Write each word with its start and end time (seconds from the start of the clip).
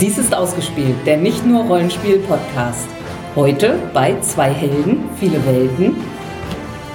Dies 0.00 0.18
ist 0.18 0.34
ausgespielt, 0.34 1.06
der 1.06 1.16
nicht 1.16 1.46
nur 1.46 1.64
Rollenspiel-Podcast. 1.66 2.88
Heute 3.36 3.78
bei 3.94 4.18
zwei 4.20 4.50
Helden, 4.50 5.08
viele 5.20 5.44
Welten. 5.46 5.96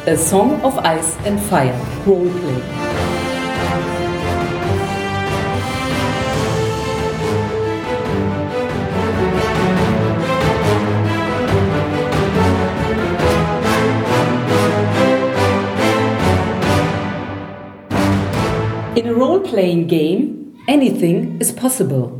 A 0.05 0.17
Song 0.17 0.61
of 0.63 0.77
Ice 0.83 1.15
and 1.25 1.39
Fire, 1.39 1.73
Roleplay. 2.05 2.61
In 18.95 19.07
a 19.07 19.13
role-playing 19.13 19.87
game, 19.87 20.53
anything 20.67 21.39
is 21.39 21.53
possible. 21.53 22.18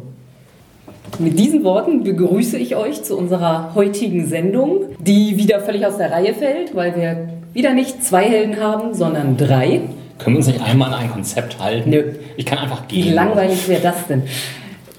Mit 1.20 1.38
diesen 1.38 1.66
Worten 1.66 2.04
begrüße 2.06 2.58
ich 2.58 2.78
euch 2.78 3.04
zu 3.04 3.18
unserer 3.18 3.76
heutigen 3.76 4.26
Sendung, 4.26 4.86
die 5.00 5.36
wieder 5.36 5.60
völlig 5.60 5.86
aus 5.86 5.98
der 5.98 6.14
Reihe 6.14 6.34
fällt, 6.34 6.74
weil 6.74 6.96
wir 6.96 7.28
wieder 7.54 7.74
nicht 7.74 8.02
zwei 8.06 8.24
Helden 8.24 8.58
haben, 8.62 8.94
sondern 8.94 9.36
drei. 9.36 9.82
Können 10.18 10.36
wir 10.36 10.38
uns 10.38 10.48
nicht 10.48 10.62
einmal 10.62 10.94
an 10.94 11.00
ein 11.02 11.12
Konzept 11.12 11.60
halten? 11.60 11.90
Nö. 11.90 12.04
Ich 12.38 12.46
kann 12.46 12.60
einfach 12.60 12.84
Wie 12.88 13.02
gehen. 13.02 13.16
langweilig 13.16 13.68
wäre 13.68 13.82
das 13.82 14.08
denn? 14.08 14.24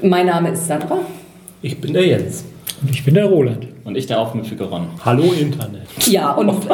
Mein 0.02 0.26
Name 0.26 0.50
ist 0.50 0.66
Sandra. 0.66 0.98
Ich 1.62 1.80
bin 1.80 1.94
der 1.94 2.06
Jens. 2.06 2.44
Und 2.82 2.90
ich 2.90 3.02
bin 3.02 3.14
der 3.14 3.24
Roland. 3.24 3.66
Und 3.84 3.96
ich 3.96 4.06
der 4.06 4.20
aufmüpfige 4.20 4.64
Ron. 4.64 4.88
Hallo 5.02 5.32
Internet. 5.32 5.86
Ja, 6.06 6.32
und, 6.32 6.50
und 6.50 6.66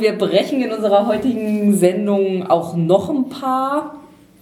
wir 0.00 0.12
brechen 0.16 0.62
in 0.62 0.72
unserer 0.72 1.06
heutigen 1.06 1.76
Sendung 1.76 2.46
auch 2.46 2.74
noch 2.76 3.10
ein 3.10 3.28
paar 3.28 3.96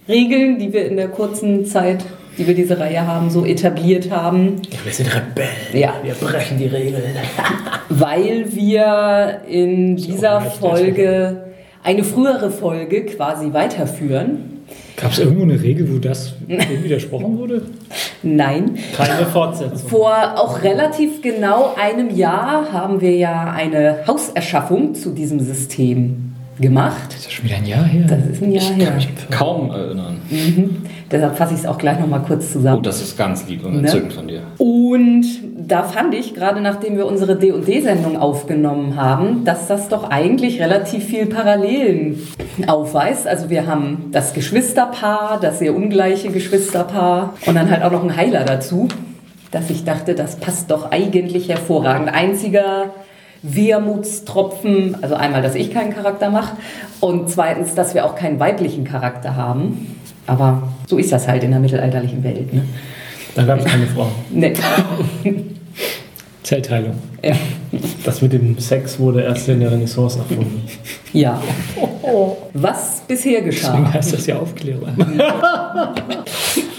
Regeln, 0.07 0.59
die 0.59 0.71
wir 0.71 0.85
in 0.85 0.95
der 0.95 1.09
kurzen 1.09 1.65
Zeit, 1.65 2.05
die 2.37 2.47
wir 2.47 2.53
diese 2.53 2.79
Reihe 2.79 3.05
haben, 3.05 3.29
so 3.29 3.45
etabliert 3.45 4.11
haben. 4.11 4.61
Wir 4.83 4.93
sind 4.93 5.07
Rebellen. 5.07 5.49
Ja. 5.73 5.93
Wir 6.03 6.13
brechen 6.13 6.57
die 6.57 6.67
Regeln. 6.67 7.03
weil 7.89 8.45
wir 8.53 9.41
in 9.47 9.95
dieser 9.95 10.41
Folge 10.41 11.47
eine 11.83 12.03
frühere 12.03 12.51
Folge 12.51 13.05
quasi 13.05 13.53
weiterführen. 13.53 14.63
Gab 14.97 15.11
es 15.11 15.19
irgendwo 15.19 15.43
eine 15.43 15.61
Regel, 15.61 15.93
wo 15.93 15.99
das 15.99 16.33
widersprochen 16.47 17.37
wurde? 17.37 17.61
Nein, 18.23 18.77
Keine 18.95 19.27
Fortsetzung. 19.27 19.89
vor 19.89 20.33
auch 20.35 20.63
relativ 20.63 21.21
genau 21.21 21.75
einem 21.79 22.09
Jahr 22.15 22.71
haben 22.73 22.99
wir 22.99 23.15
ja 23.15 23.51
eine 23.51 23.99
Hauserschaffung 24.07 24.95
zu 24.95 25.11
diesem 25.11 25.39
System 25.39 26.26
gemacht. 26.59 27.07
Das 27.09 27.17
ist 27.19 27.31
schon 27.31 27.45
wieder 27.45 27.57
ein 27.57 27.65
Jahr 27.65 27.83
her. 27.85 28.05
Das 28.07 28.25
ist 28.25 28.41
ein 28.41 28.51
Jahr 28.51 28.63
Ich 28.63 28.69
kann 28.69 28.79
her. 28.79 28.95
mich 28.95 29.09
kaum 29.29 29.71
erinnern. 29.71 30.19
Deshalb 31.11 31.37
fasse 31.37 31.53
ich 31.53 31.61
es 31.61 31.65
auch 31.65 31.77
gleich 31.77 31.99
nochmal 31.99 32.21
kurz 32.27 32.45
Oh, 32.49 32.53
zusammen. 32.53 32.83
das 32.83 33.01
ist 33.01 33.17
ganz 33.17 33.47
lieb 33.47 33.63
und 33.65 33.73
Ne? 33.73 33.79
entzückend 33.79 34.13
von 34.13 34.27
dir. 34.27 34.41
Und 34.57 35.25
da 35.57 35.83
fand 35.83 36.13
ich, 36.13 36.33
gerade 36.33 36.59
nachdem 36.61 36.97
wir 36.97 37.05
unsere 37.05 37.37
D&D-Sendung 37.37 38.17
aufgenommen 38.17 38.95
haben, 38.95 39.43
dass 39.45 39.67
das 39.67 39.87
doch 39.89 40.09
eigentlich 40.09 40.59
relativ 40.61 41.05
viel 41.05 41.25
Parallelen 41.27 42.21
aufweist. 42.67 43.27
Also 43.27 43.49
wir 43.49 43.67
haben 43.67 44.07
das 44.11 44.33
Geschwisterpaar, 44.33 45.39
das 45.41 45.59
sehr 45.59 45.75
ungleiche 45.75 46.29
Geschwisterpaar 46.29 47.33
und 47.45 47.55
dann 47.55 47.69
halt 47.69 47.83
auch 47.83 47.91
noch 47.91 48.03
ein 48.03 48.15
Heiler 48.15 48.43
dazu, 48.43 48.87
dass 49.51 49.69
ich 49.69 49.85
dachte, 49.85 50.13
das 50.13 50.35
passt 50.37 50.71
doch 50.71 50.91
eigentlich 50.91 51.47
hervorragend. 51.49 52.09
Einziger 52.13 52.91
Wermutstropfen, 53.43 54.97
also 55.01 55.15
einmal, 55.15 55.41
dass 55.41 55.55
ich 55.55 55.71
keinen 55.71 55.93
Charakter 55.93 56.29
mache 56.29 56.57
und 56.99 57.29
zweitens, 57.29 57.75
dass 57.75 57.93
wir 57.93 58.05
auch 58.05 58.15
keinen 58.15 58.39
weiblichen 58.39 58.83
Charakter 58.83 59.35
haben. 59.35 59.95
Aber 60.25 60.63
so 60.87 60.97
ist 60.97 61.11
das 61.11 61.27
halt 61.27 61.43
in 61.43 61.51
der 61.51 61.59
mittelalterlichen 61.59 62.23
Welt. 62.23 62.53
Ne? 62.53 62.63
Da 63.35 63.43
gab 63.43 63.59
es 63.59 63.65
keine 63.65 63.87
Frauen. 63.87 64.11
Nee. 64.29 64.53
Zellteilung. 66.43 66.95
Ja. 67.23 67.35
Das 68.05 68.21
mit 68.21 68.31
dem 68.33 68.57
Sex 68.57 68.99
wurde 68.99 69.21
erst 69.21 69.49
in 69.49 69.59
der 69.59 69.71
Renaissance 69.71 70.17
erfunden. 70.19 70.63
ja. 71.13 71.41
Was 72.53 73.01
bisher 73.07 73.41
Deswegen 73.41 73.45
geschah? 73.83 73.93
heißt 73.93 74.13
das 74.13 74.25
ja 74.27 74.37
Aufklärung. 74.37 74.87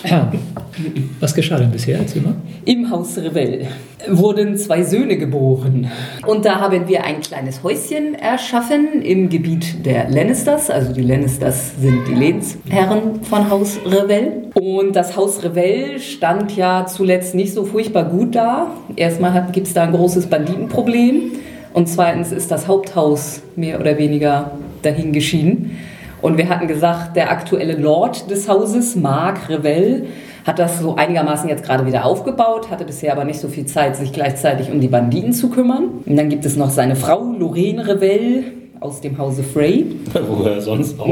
Was 1.20 1.34
geschah 1.34 1.58
denn 1.58 1.70
bisher? 1.70 1.98
Erzähl 1.98 2.22
mal. 2.22 2.34
Im 2.64 2.90
Haus 2.90 3.18
Revell 3.18 3.66
wurden 4.08 4.56
zwei 4.56 4.82
Söhne 4.82 5.16
geboren. 5.16 5.90
Und 6.26 6.44
da 6.44 6.60
haben 6.60 6.86
wir 6.86 7.04
ein 7.04 7.20
kleines 7.20 7.62
Häuschen 7.62 8.14
erschaffen 8.14 9.02
im 9.02 9.28
Gebiet 9.28 9.84
der 9.84 10.08
Lannisters. 10.08 10.70
Also 10.70 10.92
die 10.92 11.02
Lannisters 11.02 11.72
sind 11.80 12.06
die 12.06 12.14
Lehnsherren 12.14 13.22
von 13.22 13.50
Haus 13.50 13.78
Revell. 13.84 14.50
Und 14.54 14.94
das 14.94 15.16
Haus 15.16 15.42
Revell 15.42 15.98
stand 15.98 16.56
ja 16.56 16.86
zuletzt 16.86 17.34
nicht 17.34 17.52
so 17.52 17.64
furchtbar 17.64 18.04
gut 18.04 18.34
da. 18.34 18.70
Erstmal 18.96 19.48
gibt 19.52 19.66
es 19.66 19.74
da 19.74 19.84
ein 19.84 19.92
großes 19.92 20.26
Banditenproblem. 20.26 21.32
Und 21.74 21.88
zweitens 21.88 22.32
ist 22.32 22.50
das 22.50 22.66
Haupthaus 22.68 23.42
mehr 23.56 23.80
oder 23.80 23.98
weniger 23.98 24.52
dahin 24.82 25.12
geschieden. 25.12 25.76
Und 26.20 26.38
wir 26.38 26.48
hatten 26.48 26.66
gesagt, 26.66 27.16
der 27.16 27.30
aktuelle 27.30 27.76
Lord 27.76 28.30
des 28.30 28.48
Hauses, 28.48 28.96
Marc 28.96 29.48
Revell, 29.48 30.06
hat 30.44 30.58
das 30.58 30.80
so 30.80 30.96
einigermaßen 30.96 31.48
jetzt 31.48 31.62
gerade 31.62 31.86
wieder 31.86 32.04
aufgebaut, 32.04 32.70
hatte 32.70 32.84
bisher 32.84 33.12
aber 33.12 33.24
nicht 33.24 33.38
so 33.38 33.48
viel 33.48 33.66
Zeit, 33.66 33.96
sich 33.96 34.12
gleichzeitig 34.12 34.70
um 34.70 34.80
die 34.80 34.88
Banditen 34.88 35.32
zu 35.32 35.50
kümmern. 35.50 36.02
Und 36.06 36.16
dann 36.16 36.28
gibt 36.30 36.44
es 36.46 36.56
noch 36.56 36.70
seine 36.70 36.96
Frau, 36.96 37.32
Lorraine 37.38 37.86
Revell, 37.86 38.44
aus 38.80 39.00
dem 39.00 39.18
Hause 39.18 39.42
Frey. 39.42 39.86
Woher 40.28 40.60
sonst 40.60 40.98
auch? 40.98 41.08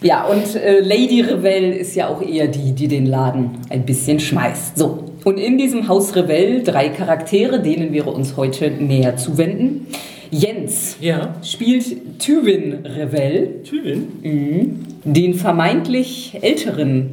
Ja, 0.00 0.26
und 0.26 0.54
äh, 0.54 0.80
Lady 0.80 1.22
Revell 1.22 1.72
ist 1.72 1.96
ja 1.96 2.08
auch 2.08 2.22
eher 2.22 2.46
die, 2.46 2.72
die 2.72 2.86
den 2.86 3.06
Laden 3.06 3.50
ein 3.68 3.84
bisschen 3.84 4.20
schmeißt. 4.20 4.78
So, 4.78 5.04
und 5.28 5.36
in 5.38 5.58
diesem 5.58 5.88
Haus 5.88 6.16
Revell 6.16 6.62
drei 6.62 6.88
Charaktere, 6.88 7.60
denen 7.60 7.92
wir 7.92 8.06
uns 8.06 8.38
heute 8.38 8.70
näher 8.70 9.18
zuwenden. 9.18 9.86
Jens 10.30 10.96
Ja. 11.02 11.34
spielt 11.42 12.18
Tywin 12.18 12.86
Revell, 12.86 13.62
Tübingen? 13.62 14.86
den 15.04 15.34
vermeintlich 15.34 16.38
älteren 16.40 17.10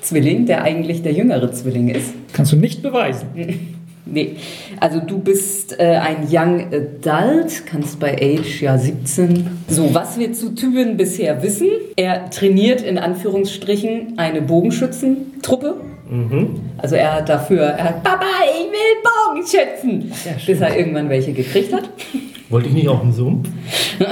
Zwilling, 0.00 0.46
der 0.46 0.62
eigentlich 0.62 1.02
der 1.02 1.12
jüngere 1.12 1.50
Zwilling 1.50 1.88
ist. 1.88 2.14
Kannst 2.32 2.52
du 2.52 2.56
nicht 2.56 2.80
beweisen. 2.80 3.26
Nee, 4.10 4.36
also 4.80 5.00
du 5.00 5.18
bist 5.18 5.78
äh, 5.78 5.82
ein 5.96 6.26
Young 6.30 6.68
Adult, 6.72 7.66
kannst 7.66 8.00
bei 8.00 8.14
Age 8.14 8.62
ja 8.62 8.78
17. 8.78 9.46
So, 9.68 9.92
was 9.92 10.18
wir 10.18 10.32
zu 10.32 10.54
Tywin 10.54 10.96
bisher 10.96 11.42
wissen, 11.42 11.68
er 11.94 12.30
trainiert 12.30 12.80
in 12.80 12.96
Anführungsstrichen 12.96 14.14
eine 14.16 14.40
Bogenschützentruppe. 14.40 15.74
Also 16.78 16.96
er 16.96 17.14
hat 17.16 17.28
dafür, 17.28 17.62
er 17.62 17.84
hat, 17.84 18.02
Papa, 18.02 18.24
ich 18.44 18.66
will 18.70 19.02
Bogenschützen, 19.02 20.12
bis 20.46 20.60
er 20.60 20.76
irgendwann 20.76 21.08
welche 21.08 21.32
gekriegt 21.32 21.72
hat. 21.72 21.88
Wollte 22.48 22.68
ich 22.68 22.74
nicht 22.74 22.88
auch 22.88 23.02
einen 23.02 23.12
Sumpf? 23.12 23.48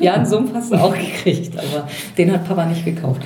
Ja, 0.00 0.14
einen 0.14 0.24
Sumpf 0.24 0.52
hast 0.54 0.72
du 0.72 0.76
auch 0.76 0.94
gekriegt, 0.94 1.52
aber 1.58 1.86
den 2.16 2.32
hat 2.32 2.48
Papa 2.48 2.64
nicht 2.64 2.82
gekauft. 2.84 3.20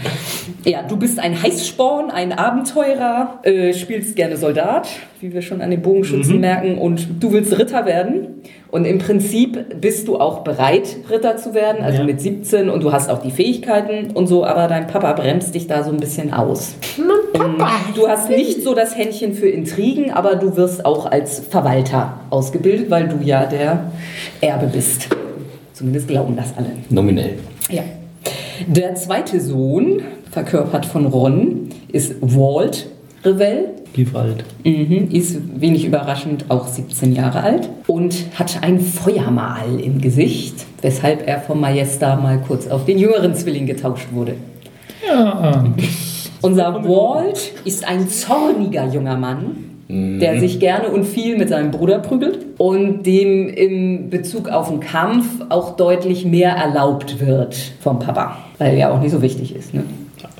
Ja, 0.64 0.82
du 0.82 0.96
bist 0.96 1.20
ein 1.20 1.40
Heißsporn, 1.40 2.10
ein 2.10 2.32
Abenteurer, 2.32 3.38
äh, 3.44 3.72
spielst 3.72 4.16
gerne 4.16 4.36
Soldat, 4.36 4.88
wie 5.20 5.32
wir 5.32 5.42
schon 5.42 5.60
an 5.60 5.70
den 5.70 5.80
Bogenschützen 5.82 6.40
merken, 6.40 6.76
und 6.78 7.22
du 7.22 7.30
willst 7.32 7.56
Ritter 7.56 7.86
werden. 7.86 8.42
Und 8.68 8.84
im 8.84 8.98
Prinzip 8.98 9.80
bist 9.80 10.08
du 10.08 10.18
auch 10.18 10.40
bereit, 10.40 10.96
Ritter 11.08 11.36
zu 11.36 11.54
werden, 11.54 11.84
also 11.84 11.98
Ja. 11.98 12.04
mit 12.04 12.20
17 12.20 12.68
und 12.68 12.82
du 12.82 12.92
hast 12.92 13.10
auch 13.10 13.22
die 13.22 13.30
Fähigkeiten 13.30 14.10
und 14.12 14.26
so, 14.26 14.44
aber 14.44 14.66
dein 14.66 14.88
Papa 14.88 15.12
bremst 15.12 15.54
dich 15.54 15.68
da 15.68 15.84
so 15.84 15.90
ein 15.92 15.98
bisschen 15.98 16.32
aus. 16.32 16.74
Und 17.32 17.62
du 17.94 18.08
hast 18.08 18.28
nicht 18.28 18.62
so 18.62 18.74
das 18.74 18.96
Händchen 18.96 19.34
für 19.34 19.48
Intrigen, 19.48 20.10
aber 20.10 20.36
du 20.36 20.56
wirst 20.56 20.84
auch 20.84 21.06
als 21.06 21.40
Verwalter 21.40 22.20
ausgebildet, 22.30 22.90
weil 22.90 23.08
du 23.08 23.24
ja 23.24 23.46
der 23.46 23.92
Erbe 24.40 24.66
bist. 24.66 25.08
Zumindest 25.72 26.08
glauben 26.08 26.36
das 26.36 26.56
alle. 26.56 26.70
Nominell. 26.88 27.38
Ja. 27.70 27.82
Der 28.66 28.94
zweite 28.94 29.40
Sohn, 29.40 30.02
verkörpert 30.30 30.84
von 30.84 31.06
Ron, 31.06 31.70
ist 31.88 32.14
Walt 32.20 32.88
Revell. 33.24 33.70
Alt. 34.14 34.44
Mhm, 34.64 35.08
ist 35.10 35.60
wenig 35.60 35.84
überraschend 35.84 36.44
auch 36.48 36.68
17 36.68 37.12
Jahre 37.12 37.42
alt 37.42 37.68
und 37.86 38.14
hat 38.38 38.62
ein 38.62 38.80
Feuermal 38.80 39.80
im 39.80 40.00
Gesicht, 40.00 40.54
weshalb 40.80 41.26
er 41.26 41.40
vom 41.40 41.60
Majesta 41.60 42.16
mal 42.16 42.40
kurz 42.46 42.68
auf 42.68 42.84
den 42.86 42.98
jüngeren 42.98 43.34
Zwilling 43.34 43.66
getauscht 43.66 44.06
wurde. 44.12 44.36
Ja, 45.06 45.64
Unser 46.42 46.82
Walt 46.84 47.52
ist 47.64 47.86
ein 47.86 48.08
zorniger 48.08 48.86
junger 48.86 49.16
Mann, 49.16 49.56
der 49.88 50.38
sich 50.38 50.60
gerne 50.60 50.88
und 50.88 51.04
viel 51.04 51.36
mit 51.36 51.48
seinem 51.48 51.70
Bruder 51.72 51.98
prügelt 51.98 52.38
und 52.58 53.02
dem 53.04 53.48
im 53.48 54.08
Bezug 54.08 54.48
auf 54.48 54.68
den 54.68 54.80
Kampf 54.80 55.26
auch 55.48 55.76
deutlich 55.76 56.24
mehr 56.24 56.52
erlaubt 56.52 57.18
wird 57.20 57.56
vom 57.80 57.98
Papa, 57.98 58.38
weil 58.58 58.76
er 58.76 58.92
auch 58.94 59.00
nicht 59.00 59.10
so 59.10 59.20
wichtig 59.20 59.54
ist. 59.54 59.74
Ne? 59.74 59.82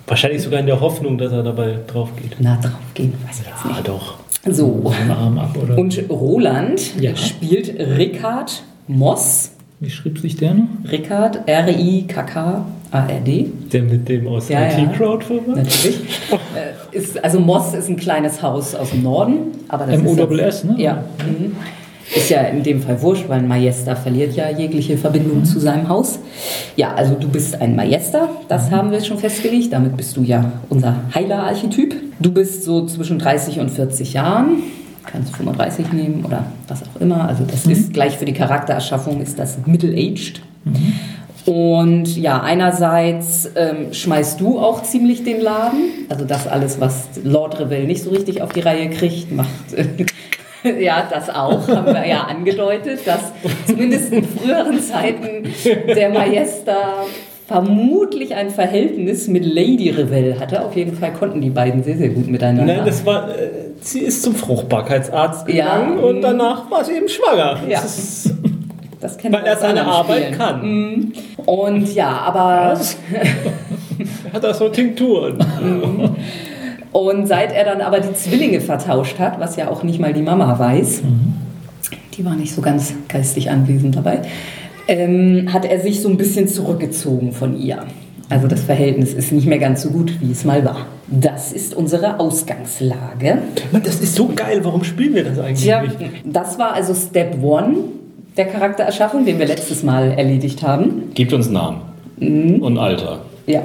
Wahrscheinlich 0.06 0.42
sogar 0.42 0.60
in 0.60 0.66
der 0.66 0.80
Hoffnung, 0.80 1.18
dass 1.18 1.32
er 1.32 1.42
dabei 1.42 1.78
drauf 1.86 2.10
geht. 2.20 2.36
Na, 2.38 2.56
drauf 2.62 2.72
gehen, 2.94 3.12
weiß 3.26 3.40
ich 3.40 3.46
jetzt 3.46 3.64
Ah, 3.64 3.68
nicht. 3.68 3.88
doch. 3.88 4.14
So. 4.48 4.92
Arm 5.10 5.38
ab, 5.38 5.56
oder? 5.62 5.76
Und 5.76 6.00
Roland 6.08 7.00
Ja. 7.00 7.14
spielt 7.16 7.74
Rickard 7.78 8.62
Moss. 8.88 9.52
Wie 9.80 9.90
schrieb 9.90 10.18
sich 10.18 10.36
der 10.36 10.54
noch? 10.54 10.66
Rickard, 10.90 11.40
R-I-K-K, 11.46 12.64
ARD. 12.90 13.46
Der 13.72 13.82
mit 13.82 14.08
dem 14.08 14.26
aus 14.26 14.48
Ja, 14.48 14.62
ja. 14.62 14.78
IT-Crowdfunding? 14.78 15.54
Natürlich. 15.54 16.00
Äh, 16.30 16.96
ist, 16.96 17.22
also 17.22 17.38
Moss 17.40 17.74
ist 17.74 17.88
ein 17.88 17.96
kleines 17.96 18.42
Haus 18.42 18.74
aus 18.74 18.90
dem 18.90 19.02
Norden. 19.02 19.52
Aber 19.68 19.86
das 19.86 19.96
ist 19.96 20.18
M-O-S-S, 20.18 20.64
ne? 20.64 20.74
Ja. 20.78 21.04
Mhm. 21.24 21.56
Ist 22.14 22.28
ja 22.28 22.40
in 22.40 22.64
dem 22.64 22.82
Fall 22.82 23.00
wurscht, 23.02 23.28
weil 23.28 23.38
ein 23.38 23.46
Majester 23.46 23.94
verliert 23.94 24.34
ja 24.34 24.50
jegliche 24.50 24.98
Verbindung 24.98 25.44
zu 25.44 25.60
seinem 25.60 25.88
Haus. 25.88 26.18
Ja, 26.74 26.92
also 26.94 27.14
du 27.14 27.28
bist 27.28 27.60
ein 27.60 27.76
Majester, 27.76 28.28
das 28.48 28.72
haben 28.72 28.90
wir 28.90 29.00
schon 29.00 29.18
festgelegt. 29.18 29.72
Damit 29.72 29.96
bist 29.96 30.16
du 30.16 30.22
ja 30.22 30.50
unser 30.68 30.96
Heiler-Archetyp. 31.14 31.94
Du 32.18 32.32
bist 32.32 32.64
so 32.64 32.84
zwischen 32.86 33.20
30 33.20 33.60
und 33.60 33.70
40 33.70 34.14
Jahren. 34.14 34.64
Kannst 35.06 35.36
35 35.36 35.92
nehmen 35.92 36.24
oder 36.24 36.46
was 36.66 36.82
auch 36.82 37.00
immer. 37.00 37.28
Also 37.28 37.44
das 37.44 37.64
ist 37.66 37.92
gleich 37.92 38.18
für 38.18 38.24
die 38.24 38.32
Charaktererschaffung 38.34 39.20
ist 39.20 39.38
das 39.38 39.58
middle-aged. 39.64 40.40
Und 41.46 42.16
ja, 42.16 42.40
einerseits 42.42 43.50
ähm, 43.56 43.92
schmeißt 43.92 44.40
du 44.40 44.58
auch 44.58 44.82
ziemlich 44.82 45.24
den 45.24 45.40
Laden. 45.40 46.06
Also 46.08 46.24
das 46.24 46.46
alles, 46.46 46.80
was 46.80 47.08
Lord 47.24 47.58
Revell 47.60 47.84
nicht 47.84 48.02
so 48.02 48.10
richtig 48.10 48.42
auf 48.42 48.52
die 48.52 48.60
Reihe 48.60 48.90
kriegt, 48.90 49.32
macht 49.32 49.48
äh, 49.74 50.82
ja 50.84 51.08
das 51.10 51.30
auch, 51.30 51.66
haben 51.68 51.86
wir 51.94 52.06
ja 52.06 52.22
angedeutet, 52.24 53.00
dass 53.06 53.32
zumindest 53.66 54.12
in 54.12 54.24
früheren 54.24 54.80
Zeiten 54.80 55.44
der 55.64 56.10
Majester 56.10 57.04
vermutlich 57.48 58.34
ein 58.36 58.50
Verhältnis 58.50 59.26
mit 59.26 59.44
Lady 59.44 59.90
Revell 59.90 60.38
hatte. 60.38 60.64
Auf 60.64 60.76
jeden 60.76 60.94
Fall 60.96 61.12
konnten 61.12 61.40
die 61.40 61.50
beiden 61.50 61.82
sehr, 61.82 61.96
sehr 61.96 62.10
gut 62.10 62.28
miteinander. 62.28 62.74
Nein, 62.76 62.86
das 62.86 63.04
war. 63.04 63.28
Äh, 63.30 63.48
sie 63.80 64.00
ist 64.00 64.22
zum 64.22 64.34
Fruchtbarkeitsarzt 64.34 65.48
Ja. 65.48 65.78
gegangen 65.78 65.98
und 65.98 66.20
danach 66.20 66.70
war 66.70 66.84
sie 66.84 66.92
eben 66.92 67.08
schwanger. 67.08 67.58
Ja. 67.68 67.80
Das 67.80 68.30
das 69.00 69.16
kennen 69.16 69.34
weil 69.34 69.46
er 69.46 69.56
seine 69.56 69.86
Arbeit 69.86 70.24
Spielen. 70.24 70.38
kann. 70.38 71.12
Und 71.46 71.94
ja, 71.94 72.08
aber 72.08 72.78
Er 74.24 74.32
hat 74.32 74.44
da 74.44 74.54
so 74.54 74.68
Tinkturen. 74.68 75.38
Und 76.92 77.26
seit 77.28 77.52
er 77.52 77.64
dann 77.64 77.80
aber 77.80 78.00
die 78.00 78.12
Zwillinge 78.14 78.60
vertauscht 78.60 79.18
hat, 79.18 79.38
was 79.38 79.56
ja 79.56 79.68
auch 79.68 79.82
nicht 79.82 80.00
mal 80.00 80.12
die 80.12 80.22
Mama 80.22 80.58
weiß, 80.58 81.02
die 82.16 82.24
war 82.24 82.34
nicht 82.34 82.54
so 82.54 82.60
ganz 82.60 82.94
geistig 83.08 83.50
anwesend 83.50 83.96
dabei, 83.96 84.22
ähm, 84.88 85.52
hat 85.52 85.64
er 85.64 85.80
sich 85.80 86.00
so 86.02 86.08
ein 86.08 86.16
bisschen 86.16 86.48
zurückgezogen 86.48 87.32
von 87.32 87.56
ihr. 87.58 87.84
Also 88.28 88.46
das 88.46 88.62
Verhältnis 88.62 89.12
ist 89.12 89.32
nicht 89.32 89.46
mehr 89.46 89.58
ganz 89.58 89.82
so 89.82 89.90
gut, 89.90 90.20
wie 90.20 90.30
es 90.30 90.44
mal 90.44 90.64
war. 90.64 90.86
Das 91.08 91.52
ist 91.52 91.74
unsere 91.74 92.20
Ausgangslage. 92.20 93.38
Mann, 93.72 93.82
das 93.82 94.00
ist 94.00 94.14
so 94.14 94.30
geil. 94.34 94.60
Warum 94.62 94.84
spielen 94.84 95.14
wir 95.14 95.24
das 95.24 95.38
eigentlich 95.38 95.62
Tja, 95.62 95.82
nicht? 95.82 95.96
das 96.24 96.58
war 96.58 96.72
also 96.74 96.94
Step 96.94 97.42
One 97.42 97.76
der 98.40 98.48
Charaktererschaffung, 98.48 99.24
den 99.26 99.38
wir 99.38 99.46
letztes 99.46 99.82
Mal 99.82 100.12
erledigt 100.12 100.62
haben. 100.62 101.10
Gibt 101.14 101.32
uns 101.34 101.50
Namen. 101.50 101.82
Mhm. 102.18 102.62
Und 102.62 102.78
Alter. 102.78 103.20
Ja. 103.46 103.62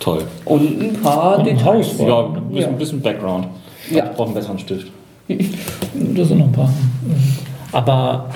Toll. 0.00 0.22
Und 0.46 0.80
ein 0.82 0.92
paar 1.02 1.38
Und 1.38 1.48
ein 1.48 1.56
Details. 1.56 1.86
Haus. 1.98 2.06
Ja, 2.06 2.24
ein 2.26 2.32
bisschen, 2.50 2.72
Ja. 2.72 2.78
bisschen 2.78 3.00
Background. 3.02 3.46
Ja. 3.90 4.04
Ich 4.06 4.10
brauche 4.12 4.26
einen 4.28 4.34
besseren 4.34 4.58
Stift. 4.58 4.86
Da 5.28 6.24
sind 6.24 6.38
noch 6.38 6.46
ein 6.46 6.52
paar. 6.52 6.70
Aber 7.72 8.30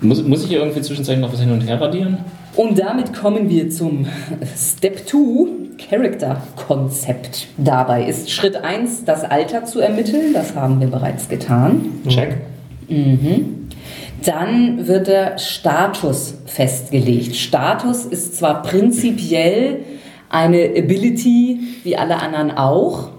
Muss, 0.00 0.22
muss 0.24 0.42
ich 0.42 0.48
hier 0.48 0.58
irgendwie 0.58 0.80
zwischenzeitlich 0.82 1.22
noch 1.24 1.32
was 1.32 1.40
hin 1.40 1.52
und 1.52 1.60
her 1.62 1.80
radieren? 1.80 2.18
Und 2.56 2.78
damit 2.78 3.14
kommen 3.14 3.48
wir 3.48 3.70
zum 3.70 4.06
Step 4.56 5.08
2, 5.08 5.48
Character-Konzept. 5.88 7.46
Dabei 7.56 8.04
ist 8.06 8.30
Schritt 8.30 8.56
1, 8.56 9.04
das 9.04 9.24
Alter 9.24 9.64
zu 9.64 9.80
ermitteln. 9.80 10.34
Das 10.34 10.54
haben 10.54 10.80
wir 10.80 10.88
bereits 10.88 11.28
getan. 11.28 11.86
Check. 12.08 12.38
Dann 14.24 14.86
wird 14.86 15.06
der 15.08 15.38
Status 15.38 16.34
festgelegt. 16.46 17.34
Status 17.34 18.04
ist 18.04 18.36
zwar 18.36 18.62
prinzipiell 18.62 19.80
eine 20.28 20.70
Ability, 20.76 21.60
wie 21.82 21.96
alle 21.96 22.16
anderen 22.16 22.50
auch, 22.50 23.10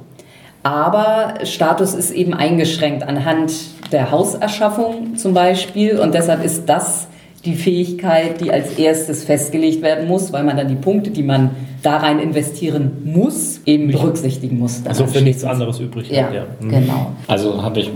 aber 0.63 1.35
Status 1.43 1.93
ist 1.93 2.11
eben 2.11 2.33
eingeschränkt 2.33 3.03
anhand 3.03 3.51
der 3.91 4.11
Hauserschaffung 4.11 5.17
zum 5.17 5.33
Beispiel 5.33 5.99
und 5.99 6.13
deshalb 6.13 6.43
ist 6.43 6.67
das 6.67 7.07
die 7.45 7.55
Fähigkeit, 7.55 8.39
die 8.39 8.51
als 8.51 8.77
erstes 8.77 9.23
festgelegt 9.25 9.81
werden 9.81 10.07
muss, 10.07 10.31
weil 10.31 10.43
man 10.43 10.55
dann 10.55 10.69
die 10.69 10.75
Punkte, 10.75 11.09
die 11.09 11.23
man 11.23 11.49
da 11.81 11.97
rein 11.97 12.19
investieren 12.19 13.01
muss, 13.03 13.59
eben 13.65 13.91
berücksichtigen 13.91 14.57
muss. 14.57 14.81
also 14.87 15.05
für 15.05 15.21
nichts 15.21 15.43
anderes 15.43 15.81
übrig. 15.81 16.09
Ja, 16.09 16.27
hat, 16.27 16.61
Mhm. 16.61 16.69
genau. 16.69 17.11
Also 17.27 17.61
habe 17.61 17.81
ich, 17.81 17.91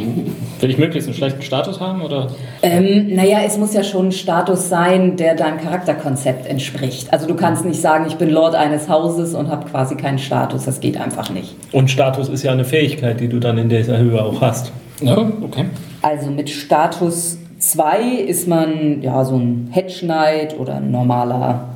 will 0.59 0.69
ich 0.69 0.77
möglichst 0.77 1.07
einen 1.07 1.15
schlechten 1.15 1.41
Status 1.41 1.79
haben 1.79 2.01
oder? 2.01 2.27
Ähm, 2.61 3.15
naja, 3.15 3.39
es 3.45 3.57
muss 3.57 3.73
ja 3.73 3.85
schon 3.85 4.07
ein 4.07 4.11
Status 4.11 4.67
sein, 4.67 5.15
der 5.15 5.35
deinem 5.35 5.59
Charakterkonzept 5.59 6.45
entspricht. 6.47 7.13
Also 7.13 7.27
du 7.27 7.35
kannst 7.35 7.63
nicht 7.63 7.79
sagen, 7.79 8.03
ich 8.09 8.15
bin 8.15 8.29
Lord 8.29 8.55
eines 8.55 8.89
Hauses 8.89 9.33
und 9.33 9.47
habe 9.47 9.69
quasi 9.69 9.95
keinen 9.95 10.19
Status. 10.19 10.65
Das 10.65 10.81
geht 10.81 10.99
einfach 10.99 11.29
nicht. 11.29 11.55
Und 11.71 11.89
Status 11.89 12.27
ist 12.27 12.43
ja 12.43 12.51
eine 12.51 12.65
Fähigkeit, 12.65 13.21
die 13.21 13.29
du 13.29 13.39
dann 13.39 13.57
in 13.57 13.69
dieser 13.69 13.97
Höhe 13.97 14.21
auch 14.21 14.41
hast. 14.41 14.73
Ja, 15.01 15.17
okay. 15.41 15.63
Also 16.01 16.29
mit 16.29 16.49
Status 16.49 17.37
2 17.59 18.21
ist 18.27 18.47
man 18.47 19.01
ja 19.01 19.23
so 19.25 19.35
ein 19.35 19.69
Hedge 19.71 19.99
Knight 20.01 20.59
oder 20.59 20.75
ein 20.75 20.91
normaler 20.91 21.69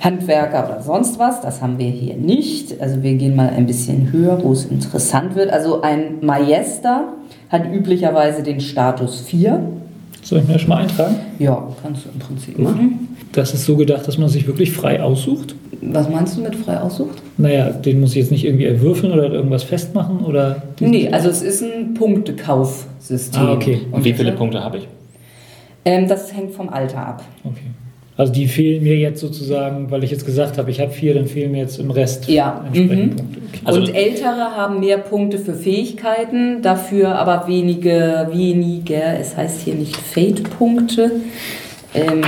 Handwerker 0.00 0.68
oder 0.68 0.82
sonst 0.82 1.18
was. 1.18 1.40
Das 1.40 1.62
haben 1.62 1.78
wir 1.78 1.88
hier 1.88 2.14
nicht. 2.14 2.80
Also 2.80 3.02
wir 3.02 3.14
gehen 3.14 3.34
mal 3.34 3.48
ein 3.48 3.66
bisschen 3.66 4.12
höher, 4.12 4.42
wo 4.42 4.52
es 4.52 4.66
interessant 4.66 5.34
wird. 5.34 5.50
Also 5.50 5.82
ein 5.82 6.18
Majester 6.20 7.08
hat 7.48 7.62
üblicherweise 7.72 8.42
den 8.42 8.60
Status 8.60 9.20
4. 9.20 9.60
Soll 10.22 10.38
ich 10.38 10.46
mir 10.46 10.54
das 10.54 10.62
schon 10.62 10.70
mal 10.70 10.82
eintragen? 10.82 11.16
Ja, 11.38 11.66
kannst 11.82 12.04
du 12.04 12.10
im 12.10 12.18
Prinzip 12.18 12.58
machen. 12.58 13.08
Das 13.32 13.52
ist 13.52 13.64
so 13.64 13.76
gedacht, 13.76 14.06
dass 14.06 14.16
man 14.16 14.28
sich 14.28 14.46
wirklich 14.46 14.72
frei 14.72 15.02
aussucht. 15.02 15.54
Was 15.82 16.08
meinst 16.08 16.36
du 16.36 16.42
mit 16.42 16.54
frei 16.54 16.78
aussucht? 16.78 17.20
Naja, 17.36 17.70
den 17.70 18.00
muss 18.00 18.10
ich 18.10 18.16
jetzt 18.16 18.30
nicht 18.30 18.44
irgendwie 18.44 18.64
erwürfeln 18.64 19.12
oder 19.12 19.30
irgendwas 19.30 19.64
festmachen 19.64 20.20
oder. 20.20 20.62
Nee, 20.80 21.08
also 21.10 21.28
es 21.28 21.42
ist 21.42 21.62
ein 21.62 21.94
Punktekaufsystem. 21.94 23.42
Ah, 23.42 23.52
okay. 23.52 23.80
Und 23.90 24.04
wie 24.04 24.12
viele 24.12 24.32
Punkte 24.32 24.62
habe 24.62 24.78
ich? 24.78 24.88
Ähm, 25.84 26.08
das 26.08 26.34
hängt 26.34 26.52
vom 26.52 26.68
Alter 26.68 27.06
ab. 27.06 27.24
Okay. 27.44 27.70
Also 28.16 28.32
die 28.32 28.46
fehlen 28.46 28.84
mir 28.84 28.96
jetzt 28.96 29.20
sozusagen, 29.20 29.90
weil 29.90 30.04
ich 30.04 30.10
jetzt 30.12 30.24
gesagt 30.24 30.56
habe, 30.56 30.70
ich 30.70 30.80
habe 30.80 30.92
vier, 30.92 31.14
dann 31.14 31.26
fehlen 31.26 31.50
mir 31.50 31.58
jetzt 31.58 31.80
im 31.80 31.90
Rest 31.90 32.28
Ja, 32.28 32.64
entsprechend 32.66 33.14
mhm. 33.14 33.16
Punkte. 33.16 33.38
Okay. 33.48 33.60
Also- 33.64 33.80
und 33.80 33.94
Ältere 33.94 34.56
haben 34.56 34.80
mehr 34.80 34.98
Punkte 34.98 35.38
für 35.38 35.54
Fähigkeiten, 35.54 36.62
dafür 36.62 37.16
aber 37.16 37.48
wenige, 37.48 38.28
weniger, 38.30 39.18
es 39.18 39.36
heißt 39.36 39.62
hier 39.62 39.74
nicht 39.74 39.96
Fate-Punkte. 39.96 41.10
Ähm, 41.94 42.22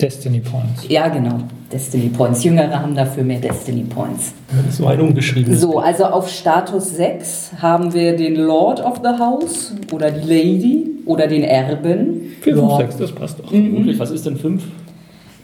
Destiny 0.00 0.40
Points. 0.40 0.86
ja, 0.88 1.08
genau, 1.08 1.40
Destiny 1.72 2.08
Points. 2.08 2.44
Jüngere 2.44 2.80
haben 2.80 2.94
dafür 2.94 3.24
mehr 3.24 3.40
Destiny 3.40 3.82
Points. 3.82 4.32
Das 4.56 4.66
ist 4.72 4.78
so 4.78 4.86
ein 4.86 5.00
ungeschriebenes. 5.00 5.60
So, 5.60 5.78
also 5.78 6.04
auf 6.04 6.28
Status 6.28 6.96
6 6.96 7.52
haben 7.60 7.92
wir 7.92 8.16
den 8.16 8.36
Lord 8.36 8.80
of 8.84 9.00
the 9.02 9.18
House 9.20 9.74
oder 9.92 10.10
die 10.10 10.26
Lady 10.26 10.86
oder 11.04 11.26
den 11.26 11.42
Erben. 11.44 12.20
4, 12.40 12.56
5, 12.56 12.70
Ja. 12.70 12.76
6, 12.78 12.96
das 12.96 13.12
passt 13.12 13.38
doch. 13.38 13.52
Wirklich, 13.52 13.98
was 13.98 14.10
ist 14.10 14.24
denn 14.24 14.36
5? 14.36 14.62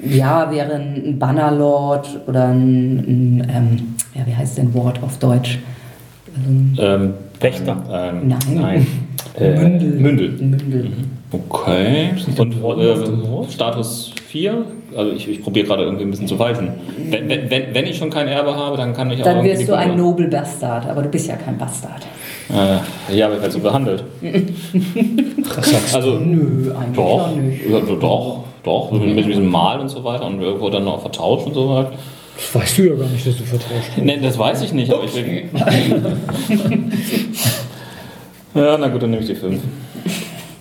Ja, 0.06 0.50
wäre 0.50 0.74
ein 0.74 1.18
Bannerlord 1.18 2.20
oder 2.26 2.48
ein, 2.48 2.98
ein 2.98 3.46
ähm, 3.48 3.94
ja, 4.14 4.26
wie 4.26 4.34
heißt 4.34 4.58
denn 4.58 4.72
Wort 4.74 5.02
auf 5.02 5.18
Deutsch? 5.18 5.58
Ähm, 6.78 7.14
Wächter. 7.40 7.76
Ähm, 7.90 8.28
Nein. 8.28 8.38
nein. 8.54 8.86
Äh, 9.38 9.58
Mündel. 9.58 9.90
Mündel. 9.90 10.28
Mündel. 10.30 10.92
Okay. 11.32 12.10
Und 12.38 12.54
äh? 12.80 13.50
Status 13.50 14.13
4? 14.34 14.64
Also 14.96 15.12
ich, 15.12 15.28
ich 15.28 15.42
probiere 15.44 15.64
gerade 15.68 15.84
irgendwie 15.84 16.02
ein 16.02 16.10
bisschen 16.10 16.26
zu 16.26 16.36
weichen. 16.40 16.70
Wenn, 17.08 17.28
wenn, 17.28 17.72
wenn 17.72 17.86
ich 17.86 17.96
schon 17.96 18.10
kein 18.10 18.26
Erbe 18.26 18.56
habe, 18.56 18.76
dann 18.76 18.92
kann 18.92 19.08
ich 19.12 19.20
auch 19.20 19.24
Dann 19.24 19.44
wirst 19.44 19.68
du 19.68 19.74
ein 19.76 19.90
Punkte- 19.90 20.02
Nobel 20.02 20.26
Bastard, 20.26 20.88
aber 20.88 21.02
du 21.02 21.08
bist 21.08 21.28
ja 21.28 21.36
kein 21.36 21.56
Bastard. 21.56 22.02
Äh, 22.50 23.14
ja, 23.16 23.26
aber 23.26 23.36
ich 23.36 23.42
werde 23.42 23.54
so 23.54 23.60
behandelt. 23.60 24.02
also, 25.94 26.18
Nö, 26.18 26.72
eigentlich 26.76 26.96
doch, 26.96 27.04
auch 27.04 27.30
nicht. 27.36 27.70
ja, 27.70 27.78
doch, 27.78 28.44
doch, 28.64 28.90
mit 28.90 29.24
diesem 29.24 29.46
Mal 29.46 29.78
und 29.78 29.88
so 29.88 30.02
weiter 30.02 30.26
und 30.26 30.40
irgendwo 30.40 30.68
dann 30.68 30.82
noch 30.82 31.00
vertauscht 31.00 31.46
und 31.46 31.54
so 31.54 31.68
weiter. 31.68 31.92
Das 32.36 32.54
weißt 32.60 32.78
du 32.78 32.88
ja 32.88 32.94
gar 32.96 33.06
nicht, 33.06 33.24
dass 33.24 33.36
du 33.36 33.44
vertauscht 33.44 33.98
Ne, 33.98 34.18
das 34.20 34.36
weiß 34.36 34.62
ich 34.62 34.72
nicht, 34.72 34.92
aber 34.92 35.04
ich 35.04 35.14
will. 35.14 35.44
ja, 38.56 38.78
na 38.78 38.88
gut, 38.88 39.00
dann 39.00 39.10
nehme 39.10 39.22
ich 39.22 39.28
die 39.28 39.36
5. 39.36 39.60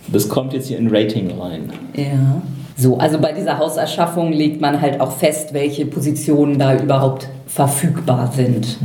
Das 0.09 0.29
kommt 0.29 0.53
jetzt 0.53 0.67
hier 0.67 0.77
in 0.77 0.95
Rating 0.95 1.31
rein. 1.41 1.71
Ja. 1.95 2.43
So, 2.75 2.97
also 2.97 3.19
bei 3.19 3.31
dieser 3.33 3.59
Hauserschaffung 3.59 4.31
legt 4.31 4.59
man 4.61 4.81
halt 4.81 4.99
auch 4.99 5.11
fest, 5.11 5.53
welche 5.53 5.85
Positionen 5.85 6.57
da 6.57 6.75
überhaupt 6.75 7.27
verfügbar 7.45 8.31
sind. 8.35 8.77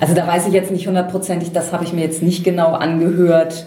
Also 0.00 0.14
da 0.14 0.26
weiß 0.26 0.46
ich 0.46 0.52
jetzt 0.52 0.70
nicht 0.70 0.86
hundertprozentig, 0.86 1.52
das 1.52 1.72
habe 1.72 1.84
ich 1.84 1.92
mir 1.92 2.02
jetzt 2.02 2.22
nicht 2.22 2.44
genau 2.44 2.72
angehört. 2.72 3.66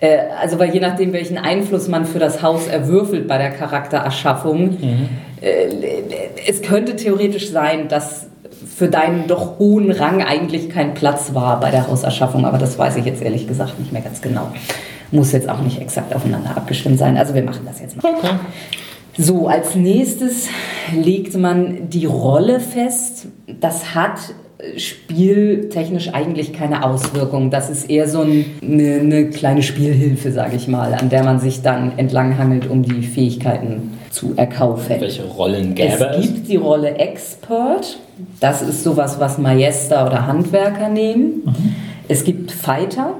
Äh, 0.00 0.18
Also 0.40 0.58
weil 0.58 0.72
je 0.72 0.80
nachdem, 0.80 1.12
welchen 1.12 1.36
Einfluss 1.38 1.88
man 1.88 2.06
für 2.06 2.18
das 2.18 2.42
Haus 2.42 2.66
erwürfelt 2.66 3.28
bei 3.28 3.36
der 3.38 3.50
Charaktererschaffung, 3.50 4.78
äh, 5.42 5.68
es 6.48 6.62
könnte 6.62 6.96
theoretisch 6.96 7.50
sein, 7.50 7.88
dass 7.88 8.26
für 8.76 8.88
deinen 8.88 9.26
doch 9.26 9.58
hohen 9.58 9.90
Rang 9.90 10.22
eigentlich 10.22 10.70
kein 10.70 10.94
Platz 10.94 11.34
war 11.34 11.60
bei 11.60 11.70
der 11.70 11.86
Hauserschaffung, 11.88 12.46
aber 12.46 12.56
das 12.56 12.78
weiß 12.78 12.96
ich 12.96 13.04
jetzt 13.04 13.22
ehrlich 13.22 13.46
gesagt 13.46 13.78
nicht 13.78 13.92
mehr 13.92 14.02
ganz 14.02 14.22
genau. 14.22 14.48
Muss 15.12 15.32
jetzt 15.32 15.48
auch 15.48 15.60
nicht 15.60 15.80
exakt 15.80 16.14
aufeinander 16.14 16.50
abgestimmt 16.56 16.98
sein. 16.98 17.18
Also 17.18 17.34
wir 17.34 17.42
machen 17.42 17.62
das 17.66 17.80
jetzt 17.80 18.02
mal. 18.02 18.14
Okay. 18.14 18.28
So, 19.18 19.48
als 19.48 19.74
nächstes 19.74 20.48
legt 20.94 21.36
man 21.36 21.90
die 21.90 22.06
Rolle 22.06 22.60
fest. 22.60 23.26
Das 23.60 23.94
hat 23.94 24.18
spieltechnisch 24.76 26.12
eigentlich 26.12 26.52
keine 26.52 26.84
Auswirkung. 26.84 27.50
Das 27.50 27.70
ist 27.70 27.88
eher 27.90 28.08
so 28.08 28.20
ein, 28.20 28.44
eine, 28.62 29.00
eine 29.00 29.30
kleine 29.30 29.62
Spielhilfe, 29.62 30.32
sage 30.32 30.56
ich 30.56 30.68
mal, 30.68 30.94
an 30.94 31.08
der 31.08 31.24
man 31.24 31.40
sich 31.40 31.62
dann 31.62 31.98
entlanghangelt, 31.98 32.68
um 32.68 32.82
die 32.82 33.02
Fähigkeiten 33.02 33.98
zu 34.10 34.34
erkaufen. 34.36 34.96
Welche 35.00 35.24
Rollen 35.24 35.74
gäbe 35.74 35.88
Es 35.94 36.00
es? 36.18 36.26
gibt 36.34 36.48
die 36.48 36.56
Rolle 36.56 36.96
Expert. 36.96 37.98
Das 38.40 38.60
ist 38.62 38.84
sowas, 38.84 39.18
was 39.18 39.38
Majester 39.38 40.06
oder 40.06 40.26
Handwerker 40.26 40.88
nehmen. 40.88 41.42
Es 42.08 42.24
gibt 42.24 42.50
Fighter. 42.52 43.14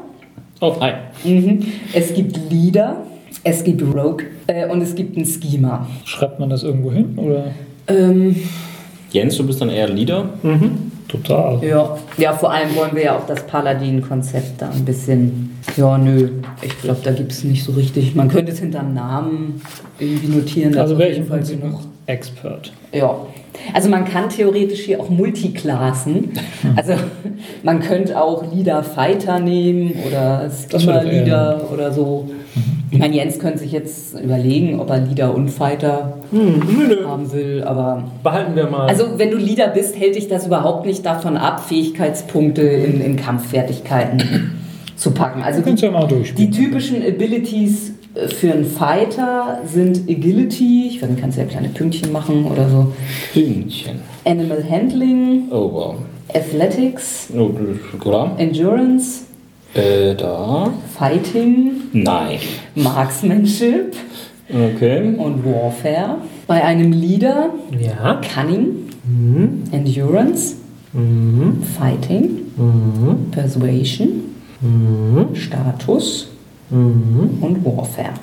Oh, 0.60 0.74
hi. 0.80 0.92
Mhm. 1.24 1.64
Es 1.94 2.12
gibt 2.12 2.38
Leader. 2.50 2.96
Es 3.44 3.64
gibt 3.64 3.82
Rogue. 3.82 4.24
Äh, 4.46 4.68
und 4.68 4.82
es 4.82 4.94
gibt 4.94 5.16
einen 5.16 5.26
Schema. 5.26 5.86
Schreibt 6.04 6.38
man 6.40 6.50
das 6.50 6.62
irgendwo 6.62 6.92
hin? 6.92 7.14
Oder? 7.16 7.44
Ähm, 7.88 8.36
Jens, 9.10 9.36
du 9.36 9.46
bist 9.46 9.60
dann 9.60 9.70
eher 9.70 9.88
Leader. 9.88 10.28
Total. 11.08 11.58
ja. 11.64 11.98
ja, 12.18 12.32
vor 12.32 12.52
allem 12.52 12.74
wollen 12.76 12.94
wir 12.94 13.02
ja 13.02 13.16
auch 13.16 13.26
das 13.26 13.44
Paladin-Konzept 13.44 14.62
da 14.62 14.70
ein 14.70 14.84
bisschen. 14.84 15.58
Ja, 15.76 15.98
nö. 15.98 16.28
Ich 16.62 16.80
glaube, 16.82 17.00
da 17.02 17.10
gibt 17.10 17.32
es 17.32 17.42
nicht 17.42 17.64
so 17.64 17.72
richtig. 17.72 18.14
Man 18.14 18.28
könnte 18.28 18.52
es 18.52 18.60
hinterm 18.60 18.94
Namen 18.94 19.60
irgendwie 19.98 20.28
notieren. 20.28 20.76
Also 20.78 20.96
wäre 20.98 21.10
ich 21.10 21.18
im 21.18 21.26
Fall 21.26 21.38
Prinzip 21.38 21.60
genug- 21.60 21.72
noch 21.72 21.80
Expert. 22.06 22.72
Ja. 22.92 23.16
Also 23.74 23.88
man 23.88 24.04
kann 24.04 24.28
theoretisch 24.28 24.80
hier 24.80 25.00
auch 25.00 25.08
Multiklassen. 25.10 26.30
Also 26.76 26.92
man 27.64 27.80
könnte 27.80 28.20
auch 28.20 28.44
Leader 28.54 28.82
Fighter 28.84 29.40
nehmen 29.40 29.92
oder 30.06 30.48
Skimmer 30.50 31.02
Leader 31.02 31.68
oder 31.72 31.92
so. 31.92 32.30
Ich 32.90 32.98
meine, 32.98 33.14
Jens 33.14 33.38
könnte 33.38 33.58
sich 33.60 33.70
jetzt 33.72 34.18
überlegen, 34.20 34.80
ob 34.80 34.90
er 34.90 34.98
Leader 34.98 35.34
und 35.34 35.48
Fighter 35.48 36.14
Hm, 36.32 36.60
haben 37.06 37.32
will, 37.32 37.62
aber 37.64 38.04
Behalten 38.22 38.56
wir 38.56 38.66
mal. 38.68 38.88
also 38.88 39.04
wenn 39.18 39.30
du 39.30 39.36
Leader 39.36 39.68
bist, 39.68 39.96
hält 39.98 40.16
dich 40.16 40.28
das 40.28 40.46
überhaupt 40.46 40.86
nicht 40.86 41.06
davon 41.06 41.36
ab, 41.36 41.60
Fähigkeitspunkte 41.68 42.62
in, 42.62 43.00
in 43.00 43.16
Kampffertigkeiten 43.16 44.52
zu 44.96 45.12
packen. 45.12 45.42
Also 45.42 45.60
Du 45.60 45.66
kannst 45.66 45.82
die, 45.82 45.86
ja 45.86 45.92
mal 45.92 46.08
die 46.08 46.50
typischen 46.50 47.02
Abilities 47.06 47.92
äh, 48.14 48.26
für 48.28 48.52
einen 48.52 48.64
Fighter 48.64 49.60
sind 49.64 50.08
Agility, 50.10 50.88
ich 50.88 51.00
weiß 51.02 51.10
nicht, 51.10 51.20
kannst 51.20 51.38
du 51.38 51.42
ja 51.42 51.46
kleine 51.48 51.68
Pünktchen 51.68 52.10
machen 52.12 52.44
oder 52.46 52.68
so. 52.68 52.92
Hühnchen. 53.32 54.00
Animal 54.24 54.64
Handling, 54.68 55.44
Oh, 55.50 55.70
wow. 55.72 55.94
Athletics, 56.34 57.28
Oh, 57.36 57.50
oder? 58.04 58.32
Endurance, 58.38 59.22
Äh, 59.74 60.14
da. 60.16 60.72
Fighting, 60.98 61.72
Nein. 61.92 62.38
Marksmanship 62.74 63.94
Okay. 64.48 65.14
und 65.16 65.44
Warfare. 65.44 66.16
Bei 66.48 66.64
einem 66.64 66.92
Leader 66.92 67.50
ja. 67.78 68.20
Cunning, 68.34 68.88
Mhm. 69.04 69.62
Endurance, 69.70 70.56
Mhm. 70.92 71.62
Fighting, 71.78 72.30
Mhm. 72.56 73.30
Persuasion, 73.30 74.08
Mhm. 74.60 75.34
Status 75.36 76.28
Mhm. 76.70 77.38
und 77.40 77.64
Warfare. 77.64 78.14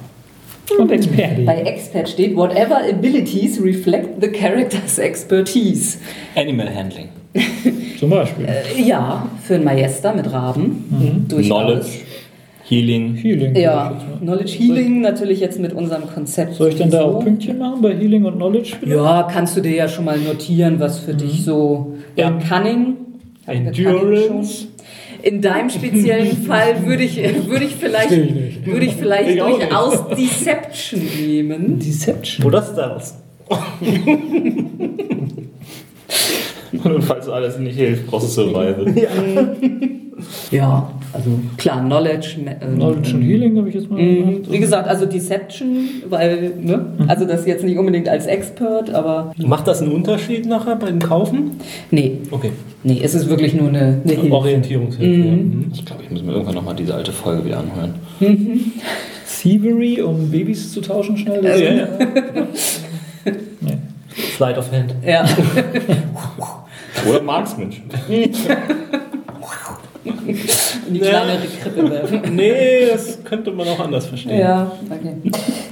Und 0.78 0.92
Experte. 0.92 1.44
Bei 1.44 1.62
Expert 1.62 2.10
steht, 2.10 2.36
whatever 2.36 2.82
abilities 2.90 3.62
reflect 3.64 4.22
the 4.22 4.28
character's 4.28 4.98
expertise. 5.00 5.98
Animal 6.36 6.68
Handling. 6.76 7.08
Zum 8.00 8.10
Beispiel. 8.10 8.46
Äh, 8.46 8.82
ja, 8.82 9.28
für 9.44 9.56
einen 9.56 9.64
Majester 9.64 10.14
mit 10.14 10.32
Raben. 10.32 11.26
Durchaus. 11.28 11.48
Knowledge. 11.48 11.88
Healing. 12.70 13.16
Healing. 13.16 13.56
Ja. 13.56 13.96
Knowledge 14.20 14.52
Healing 14.52 15.00
natürlich 15.02 15.40
jetzt 15.40 15.58
mit 15.60 15.72
unserem 15.74 16.08
Konzept. 16.14 16.56
Soll 16.56 16.70
ich 16.70 16.76
denn 16.76 16.90
da 16.92 17.04
auch. 17.04 17.24
Pünktchen 17.24 17.58
machen 17.58 17.82
bei 17.82 17.96
Healing 17.96 18.26
und 18.26 18.36
Knowledge? 18.36 18.74
bitte? 18.80 18.94
Ja, 18.96 19.24
kannst 19.32 19.56
du 19.56 19.62
dir 19.62 19.72
ja 19.74 19.88
schon 19.88 20.04
mal 20.06 20.18
notieren, 20.18 20.80
was 20.80 21.00
für 21.00 21.14
dich 21.14 21.44
so 21.46 21.96
Ja. 22.18 22.32
Cunning. 22.32 22.98
Endurance. 23.46 24.68
In 25.24 25.42
deinem 25.42 25.70
speziellen 25.70 26.36
Fall 26.46 26.86
würde 26.86 27.04
ich, 27.04 27.18
würde 27.48 27.66
ich 27.66 27.76
vielleicht, 27.76 28.12
würde 28.66 28.86
ich 28.86 28.94
vielleicht 28.96 29.30
Ich 29.30 29.40
durchaus 29.40 30.10
Deception 30.10 31.02
nehmen. 31.26 31.80
Deception. 31.80 32.46
Oder 32.46 32.62
Stealth. 32.62 33.14
Und 36.84 37.04
falls 37.04 37.28
alles 37.30 37.58
nicht 37.60 37.78
hilft, 37.78 38.08
brauchst 38.08 38.38
du 38.38 38.44
Survival. 38.44 38.86
Ja, 40.50 40.92
also 41.14 41.30
klar, 41.58 41.80
Knowledge. 41.86 42.38
äh, 42.48 42.66
Knowledge 42.76 43.14
und 43.14 43.22
Healing 43.22 43.56
habe 43.60 43.70
ich 43.70 43.76
jetzt 43.76 43.88
mal 43.88 44.02
Mhm. 44.02 44.16
gemacht. 44.26 44.52
Wie 44.52 44.58
gesagt, 44.58 44.88
also 44.88 45.06
Deception, 45.06 45.90
weil, 46.10 46.54
ne? 46.60 46.88
Also 47.08 47.26
das 47.26 47.46
jetzt 47.46 47.64
nicht 47.64 47.78
unbedingt 47.78 48.10
als 48.10 48.26
Expert, 48.26 48.90
aber 48.92 49.32
Macht 49.38 49.68
das 49.68 49.80
einen 49.84 49.92
Unterschied 49.92 50.48
nachher 50.48 50.76
beim 50.76 50.98
Kaufen? 50.98 51.52
nee, 51.92 52.18
Okay. 52.32 52.50
nee, 52.84 53.00
es 53.04 53.14
ist 53.14 53.30
wirklich 53.30 53.54
nur 53.54 53.70
eine, 53.70 54.02
eine 54.04 54.14
Hilfe. 54.14 54.32
Orientierungshilfe. 54.34 55.06
ja. 55.28 55.36
Mhm. 55.36 55.66
Ich 55.72 55.86
glaube, 55.86 56.02
ich 56.04 56.10
muss 56.10 56.24
mir 56.24 56.32
irgendwann 56.32 56.56
nochmal 56.56 56.76
diese 56.76 56.96
alte 56.96 57.12
Folge 57.12 57.46
wieder 57.46 57.60
anhören. 57.60 57.94
Thievery, 59.40 60.02
um 60.02 60.32
Babys 60.32 60.74
zu 60.74 60.82
tauschen 60.82 61.16
schnell. 61.16 61.46
Ja, 61.46 61.56
ja. 61.58 61.88
Nee. 63.62 63.78
Slide 64.36 64.58
of 64.58 64.72
Hand. 64.72 64.96
Ja. 65.06 65.26
Oder 67.08 67.22
Marksmanship. 67.22 67.84
In 68.08 68.32
die 70.94 71.00
Ja. 71.00 71.10
kleinere 71.10 71.48
Krippe 71.62 71.92
werfen. 71.92 72.22
Nee, 72.36 72.88
das 72.92 73.24
könnte 73.24 73.52
man 73.52 73.68
auch 73.68 73.80
anders 73.80 74.08
verstehen. 74.08 74.40
Ja, 74.40 74.72
okay. 74.90 75.16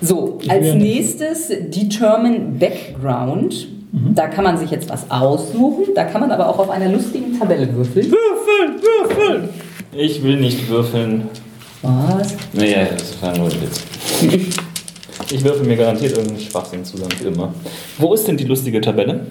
So, 0.01 0.39
als 0.48 0.74
nächstes 0.74 1.48
Determine 1.70 2.39
Background. 2.60 3.67
Da 4.13 4.27
kann 4.27 4.44
man 4.44 4.58
sich 4.58 4.72
jetzt 4.72 4.89
was 4.89 5.10
aussuchen. 5.10 5.86
Da 5.96 6.03
kann 6.03 6.20
man 6.20 6.29
aber 6.29 6.50
auch 6.50 6.60
auf 6.60 6.70
einer 6.70 6.89
lustigen 6.89 7.39
Tabelle 7.39 7.74
würfeln. 7.74 8.12
Würfeln, 8.12 8.82
würfeln! 8.82 9.50
Ich 9.94 10.22
will 10.22 10.36
nicht 10.36 10.67
würfeln. 10.67 11.29
Was? 11.82 12.36
Nee, 12.51 12.74
ja, 12.74 12.84
das 12.91 13.22
war 13.22 13.38
nur 13.38 13.48
ein 13.48 13.53
Witz. 13.62 13.82
Ich 15.32 15.41
würfel 15.46 15.65
mir 15.65 15.77
garantiert 15.77 16.12
irgendeinen 16.17 16.41
Schwachsinn 16.41 16.84
zusammen, 16.84 17.13
wie 17.22 17.27
immer. 17.27 17.53
Wo 17.98 18.13
ist 18.13 18.27
denn 18.27 18.36
die 18.36 18.44
lustige 18.44 18.82
Tabelle? 18.82 19.27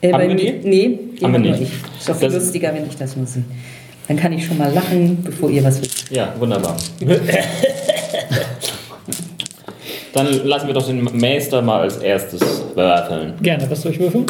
Äh, 0.00 0.12
Haben 0.12 0.20
bei 0.20 0.28
wir 0.28 0.34
mir- 0.34 0.52
die? 0.60 0.68
Nee, 0.68 0.98
die 1.18 1.24
Haben 1.24 1.32
wir 1.32 1.40
nicht. 1.40 1.62
ich. 1.62 1.70
Ist 1.98 2.08
doch 2.08 2.16
viel 2.16 2.28
Das- 2.28 2.42
lustiger, 2.42 2.74
wenn 2.74 2.86
ich 2.86 2.96
das 2.96 3.16
nur 3.16 3.26
sehe. 3.26 3.44
Dann 4.08 4.16
kann 4.18 4.32
ich 4.34 4.44
schon 4.44 4.58
mal 4.58 4.70
lachen, 4.72 5.22
bevor 5.24 5.48
ihr 5.50 5.64
was 5.64 5.80
wisst. 5.80 6.10
Ja, 6.10 6.34
wunderbar. 6.38 6.76
Dann 10.12 10.46
lassen 10.46 10.66
wir 10.68 10.74
doch 10.74 10.86
den 10.86 11.02
Meister 11.18 11.60
mal 11.62 11.80
als 11.80 11.96
erstes 11.96 12.40
würfeln. 12.74 13.32
Gerne, 13.42 13.68
was 13.68 13.82
soll 13.82 13.92
ich 13.92 13.98
würfeln? 13.98 14.26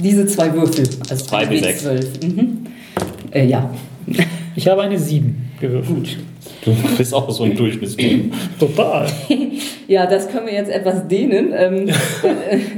Diese 0.00 0.26
zwei 0.26 0.52
Würfel. 0.52 0.88
Also 1.10 1.24
Zwei 1.24 1.46
bis 1.46 1.62
sechs. 1.62 1.82
zwölf. 1.82 2.06
Mhm. 2.22 2.66
Äh, 3.32 3.46
ja. 3.46 3.68
Ich 4.54 4.68
habe 4.68 4.82
eine 4.82 4.98
7 4.98 5.50
gewürfelt. 5.60 6.18
Du 6.64 6.72
bist 6.96 7.14
auch 7.14 7.30
so 7.30 7.44
ein 7.44 7.56
Durchschnittstyp. 7.56 8.32
Total. 8.58 9.06
Ja, 9.88 10.04
das 10.04 10.28
können 10.28 10.44
wir 10.46 10.52
jetzt 10.52 10.70
etwas 10.70 11.08
dehnen. 11.08 11.54
Ähm, 11.56 11.88
äh, 11.88 11.92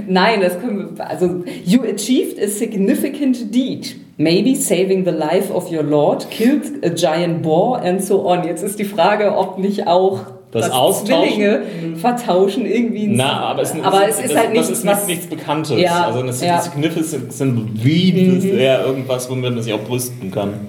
nein, 0.07 0.41
das 0.41 0.61
können 0.61 0.97
wir. 0.97 1.11
Also, 1.11 1.43
you 1.65 1.81
achieved 1.83 2.41
a 2.41 2.47
significant 2.47 3.53
deed. 3.53 3.97
Maybe 4.17 4.55
saving 4.55 5.05
the 5.05 5.11
life 5.11 5.53
of 5.53 5.73
your 5.73 5.83
lord, 5.83 6.31
killed 6.31 6.85
a 6.85 6.89
giant 6.89 7.43
boar 7.43 7.83
and 7.83 8.01
so 8.01 8.25
on. 8.29 8.45
Jetzt 8.45 8.63
ist 8.63 8.79
die 8.79 8.85
Frage, 8.85 9.37
ob 9.37 9.59
nicht 9.59 9.89
auch 9.89 10.21
Das 10.53 10.71
Austauschen? 10.71 11.33
Zwillinge 11.35 11.63
vertauschen 11.97 12.65
irgendwie. 12.65 13.07
ein- 13.09 13.17
Na, 13.17 13.41
aber 13.41 13.63
es, 13.63 13.73
aber 13.83 14.09
es, 14.09 14.19
es 14.21 14.25
ist 14.27 14.31
das, 14.35 14.39
halt 14.41 14.53
nichts, 14.53 14.69
das 14.69 14.79
ist 14.79 14.87
was. 14.87 15.07
nichts, 15.09 15.27
Bekanntes. 15.27 15.81
Ja, 15.81 16.07
also 16.07 16.23
das 16.23 16.41
ja. 16.41 16.59
Mhm. 16.59 16.83
Significant 16.83 17.83
Breed 17.83 18.17
ist 18.17 18.45
eher 18.45 18.85
irgendwas, 18.87 19.29
womit 19.29 19.53
man 19.53 19.63
sich 19.65 19.73
auch 19.73 19.83
brüsten 19.83 20.31
kann. 20.31 20.69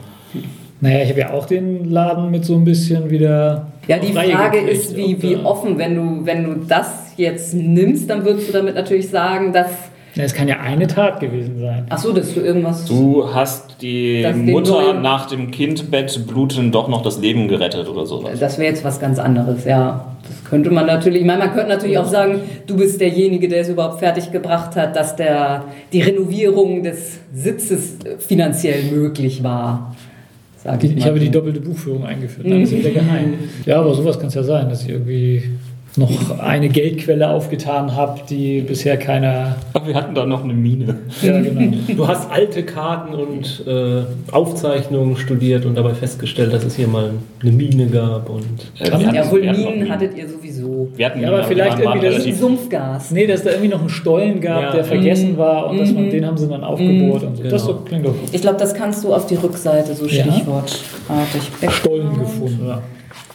Naja, 0.81 1.03
ich 1.03 1.09
habe 1.11 1.19
ja 1.19 1.29
auch 1.31 1.45
den 1.45 1.89
Laden 1.91 2.31
mit 2.31 2.43
so 2.43 2.55
ein 2.55 2.63
bisschen 2.65 3.09
wieder. 3.09 3.67
Ja, 3.87 3.97
die 3.99 4.11
Frage 4.13 4.59
gekriegt. 4.61 4.71
ist, 4.73 4.97
wie, 4.97 5.13
Und, 5.15 5.23
wie 5.23 5.33
äh, 5.33 5.43
offen, 5.43 5.77
wenn 5.77 5.95
du, 5.95 6.25
wenn 6.25 6.43
du 6.43 6.55
das 6.67 7.13
jetzt 7.17 7.53
nimmst, 7.53 8.09
dann 8.09 8.25
würdest 8.25 8.49
du 8.49 8.53
damit 8.53 8.75
natürlich 8.75 9.09
sagen, 9.09 9.53
dass. 9.53 9.67
Ja, 10.15 10.23
Es 10.23 10.33
kann 10.33 10.47
ja 10.47 10.59
eine 10.59 10.87
Tat 10.87 11.19
gewesen 11.21 11.59
sein. 11.59 11.85
Ach 11.89 11.97
so, 11.97 12.11
dass 12.11 12.33
du 12.33 12.41
irgendwas. 12.41 12.83
Du 12.85 13.33
hast 13.33 13.81
die 13.81 14.25
Mutter 14.35 14.71
neuen- 14.71 15.01
nach 15.01 15.27
dem 15.27 15.51
Kindbett 15.51 16.27
bluten 16.27 16.71
doch 16.71 16.89
noch 16.89 17.01
das 17.01 17.19
Leben 17.19 17.47
gerettet 17.47 17.87
oder 17.87 18.05
sowas. 18.05 18.37
Das 18.39 18.57
wäre 18.57 18.69
jetzt 18.71 18.83
was 18.83 18.99
ganz 18.99 19.19
anderes, 19.19 19.63
ja. 19.63 20.05
Das 20.27 20.49
könnte 20.49 20.69
man 20.69 20.85
natürlich, 20.85 21.21
ich 21.21 21.25
meine, 21.27 21.39
man 21.45 21.53
könnte 21.53 21.69
natürlich 21.69 21.97
auch 21.97 22.05
sagen, 22.07 22.41
du 22.67 22.75
bist 22.75 22.99
derjenige, 22.99 23.47
der 23.47 23.61
es 23.61 23.69
überhaupt 23.69 23.99
fertig 23.99 24.31
gebracht 24.31 24.75
hat, 24.75 24.95
dass 24.97 25.15
der, 25.15 25.63
die 25.93 26.01
Renovierung 26.01 26.83
des 26.83 27.19
Sitzes 27.33 27.95
äh, 28.03 28.17
finanziell 28.19 28.83
möglich 28.91 29.43
war. 29.43 29.95
Sag 30.63 30.83
ich, 30.83 30.95
Ich 30.95 31.05
habe 31.05 31.19
die 31.19 31.29
doppelte 31.31 31.59
Buchführung 31.59 32.05
eingeführt. 32.05 32.47
Dann 32.47 32.61
ist 32.61 32.71
ja 32.71 32.79
wieder 32.79 32.89
geheim. 33.01 33.33
Ja, 33.65 33.79
aber 33.79 33.93
sowas 33.93 34.19
kann 34.19 34.27
es 34.27 34.35
ja 34.35 34.43
sein, 34.43 34.69
dass 34.69 34.83
ich 34.83 34.89
irgendwie 34.89 35.43
noch 35.97 36.39
eine 36.39 36.69
Geldquelle 36.69 37.29
aufgetan 37.29 37.95
habe, 37.95 38.21
die 38.29 38.61
bisher 38.61 38.95
keiner. 38.97 39.55
Aber 39.73 39.87
wir 39.87 39.95
hatten 39.95 40.15
da 40.15 40.25
noch 40.25 40.43
eine 40.43 40.53
Mine. 40.53 40.95
Ja, 41.21 41.39
genau. 41.41 41.75
Du 41.95 42.07
hast 42.07 42.31
alte 42.31 42.63
Karten 42.63 43.13
und 43.13 43.63
äh, 43.67 44.03
Aufzeichnungen 44.31 45.17
studiert 45.17 45.65
und 45.65 45.75
dabei 45.75 45.93
festgestellt, 45.93 46.53
dass 46.53 46.63
es 46.63 46.75
hier 46.75 46.87
mal 46.87 47.11
eine 47.41 47.51
Mine 47.51 47.87
gab 47.87 48.29
und 48.29 48.45
Äh, 48.79 48.85
wir 48.87 48.93
hatten- 49.07 49.15
Ja, 49.15 49.29
wohl 49.31 49.41
Minen 49.41 49.57
Minen. 49.79 49.89
hattet 49.91 50.15
ihr 50.17 50.29
sowieso. 50.29 50.87
Wir 50.95 51.05
hatten 51.07 51.19
Ja, 51.21 51.27
aber 51.27 51.37
Minen, 51.39 51.49
vielleicht 51.49 51.79
irgendwie 51.79 52.05
das 52.07 52.15
Das 52.15 52.25
ist 52.25 52.39
Sumpfgas. 52.39 53.11
Nee, 53.11 53.27
dass 53.27 53.43
da 53.43 53.49
irgendwie 53.49 53.69
noch 53.69 53.79
einen 53.81 53.89
Stollen 53.89 54.39
gab, 54.39 54.61
Ja. 54.61 54.71
der 54.71 54.83
vergessen 54.85 55.37
war 55.37 55.69
und 55.69 55.77
dass 55.79 55.91
man, 55.91 56.09
den 56.09 56.25
haben 56.25 56.37
sie 56.37 56.47
dann 56.47 56.63
aufgebohrt 56.63 57.23
und 57.23 57.35
so. 57.37 57.43
Das 57.43 57.63
Genau. 57.63 57.73
so, 57.79 57.79
klingt 57.85 58.05
doch 58.05 58.11
gut. 58.11 58.29
Ich 58.31 58.41
glaube, 58.41 58.57
das 58.59 58.73
kannst 58.73 59.03
du 59.03 59.13
auf 59.13 59.25
die 59.25 59.35
Rückseite 59.35 59.93
so 59.93 60.05
Ja. 60.05 60.23
stichwortartig. 60.23 61.41
Stollen 61.69 62.17
gefunden. 62.17 62.65
ja. 62.67 62.81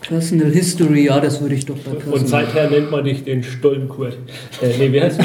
Personal 0.08 0.50
History, 0.52 1.04
ja, 1.06 1.18
das 1.20 1.40
würde 1.40 1.54
ich 1.54 1.66
doch 1.66 1.76
bei 1.78 1.90
Und 1.92 1.98
Personal. 1.98 2.46
seither 2.46 2.70
nennt 2.70 2.90
man 2.90 3.04
dich 3.04 3.24
den 3.24 3.42
Stollenkurt. 3.42 4.16
Äh, 4.62 4.78
nee, 4.78 4.92
wie 4.92 5.00
heißt 5.00 5.18
du? 5.20 5.24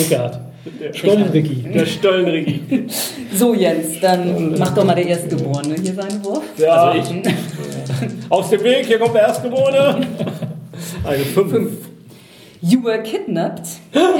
Rickard. 0.00 0.40
Stollenricky. 0.92 1.64
Der 1.72 1.86
Stollenrigi. 1.86 2.60
So, 3.34 3.54
Jens, 3.54 4.00
dann 4.00 4.58
mach 4.58 4.74
doch 4.74 4.84
mal 4.84 4.94
der 4.94 5.06
Erstgeborene 5.06 5.76
hier 5.80 5.94
seinen 5.94 6.24
Wurf. 6.24 6.42
Ja, 6.58 6.90
Also 6.90 7.14
ich? 7.14 7.32
Aus 8.28 8.50
dem 8.50 8.62
Weg, 8.64 8.86
hier 8.86 8.98
kommt 8.98 9.14
der 9.14 9.22
Erstgeborene. 9.22 10.06
Eine 11.04 11.24
5. 11.24 11.70
You 12.60 12.82
were 12.82 13.02
kidnapped 13.02 13.68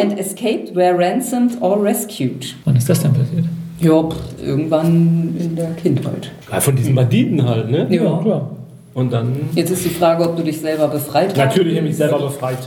and 0.00 0.18
escaped, 0.18 0.74
were 0.74 0.96
ransomed 0.96 1.60
or 1.60 1.82
rescued. 1.82 2.54
Wann 2.64 2.76
ist 2.76 2.88
das 2.88 3.02
denn 3.02 3.12
passiert? 3.12 3.44
Ja, 3.80 4.08
irgendwann 4.44 5.34
in 5.38 5.56
der 5.56 5.70
Kindheit. 5.72 6.30
Ja, 6.50 6.60
von 6.60 6.76
diesen 6.76 6.94
Banditen 6.94 7.46
halt, 7.46 7.70
ne? 7.70 7.86
Ja. 7.90 8.20
klar. 8.22 8.50
Und 8.94 9.12
dann. 9.12 9.50
Jetzt 9.54 9.70
ist 9.70 9.84
die 9.84 9.90
Frage, 9.90 10.24
ob 10.24 10.36
du 10.36 10.42
dich 10.42 10.60
selber 10.60 10.88
befreit 10.88 11.30
hast. 11.30 11.36
Natürlich 11.36 11.76
habe 11.76 11.86
ich 11.86 11.90
mich 11.90 11.96
selber 11.96 12.18
befreit. 12.18 12.58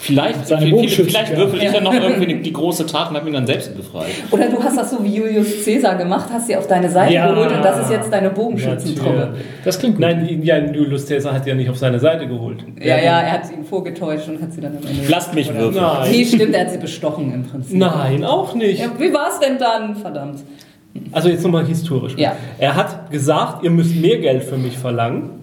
Vielleicht, 0.00 0.46
Seine 0.46 0.66
vielleicht, 0.66 1.32
ja. 1.32 1.36
würfel 1.36 1.60
ich 1.60 1.72
dann 1.72 1.82
noch 1.82 1.92
irgendwie 1.92 2.36
die, 2.36 2.52
große 2.52 2.86
Tat 2.86 3.10
und 3.10 3.16
habe 3.16 3.26
ihn 3.28 3.32
dann 3.34 3.46
selbst 3.46 3.76
befreit. 3.76 4.06
Oder 4.30 4.48
du 4.48 4.62
hast 4.62 4.78
das 4.78 4.92
so 4.92 5.02
wie 5.02 5.16
Julius 5.16 5.64
Caesar 5.64 5.96
gemacht, 5.96 6.28
hast 6.32 6.46
sie 6.46 6.56
auf 6.56 6.68
deine 6.68 6.88
Seite 6.88 7.12
Ja. 7.14 7.28
geholt 7.30 7.50
und 7.50 7.64
das 7.64 7.80
ist 7.80 7.90
jetzt 7.90 8.12
deine 8.12 8.30
Bogenschützentruppe. 8.30 9.16
Natürlich. 9.16 9.44
Das 9.64 9.78
klingt 9.78 9.96
gut. 9.96 10.02
Nein, 10.02 10.40
ja, 10.44 10.58
Julius 10.58 11.06
Caesar 11.08 11.34
hat 11.34 11.46
ja 11.48 11.54
nicht 11.56 11.68
auf 11.68 11.76
seine 11.78 11.98
Seite 11.98 12.28
geholt. 12.28 12.64
Ja, 12.80 12.96
ja, 12.96 13.20
er 13.20 13.32
hat 13.32 13.52
ihn 13.52 13.64
vorgetäuscht 13.64 14.28
und 14.28 14.40
hat 14.40 14.52
sie 14.52 14.60
dann 14.60 14.76
am 14.76 14.88
Ende. 14.88 15.02
Lasst 15.08 15.34
mich 15.34 15.52
würfeln. 15.52 15.74
Nein. 15.84 16.10
Nee, 16.12 16.24
stimmt, 16.24 16.54
er 16.54 16.60
hat 16.60 16.70
sie 16.70 16.78
bestochen 16.78 17.34
im 17.34 17.42
Prinzip. 17.44 17.76
Nein, 17.76 18.24
auch 18.24 18.54
nicht. 18.54 18.80
Ja, 18.80 18.92
wie 18.98 19.12
war's 19.12 19.40
denn 19.40 19.58
dann? 19.58 19.96
Verdammt. 19.96 20.40
Also 21.10 21.28
jetzt 21.28 21.42
nochmal 21.42 21.66
historisch. 21.66 22.14
Ja. 22.16 22.36
Er 22.58 22.76
hat 22.76 23.10
gesagt, 23.10 23.64
ihr 23.64 23.70
müsst 23.70 23.96
mehr 23.96 24.18
Geld 24.18 24.44
für 24.44 24.56
mich 24.56 24.78
verlangen. 24.78 25.37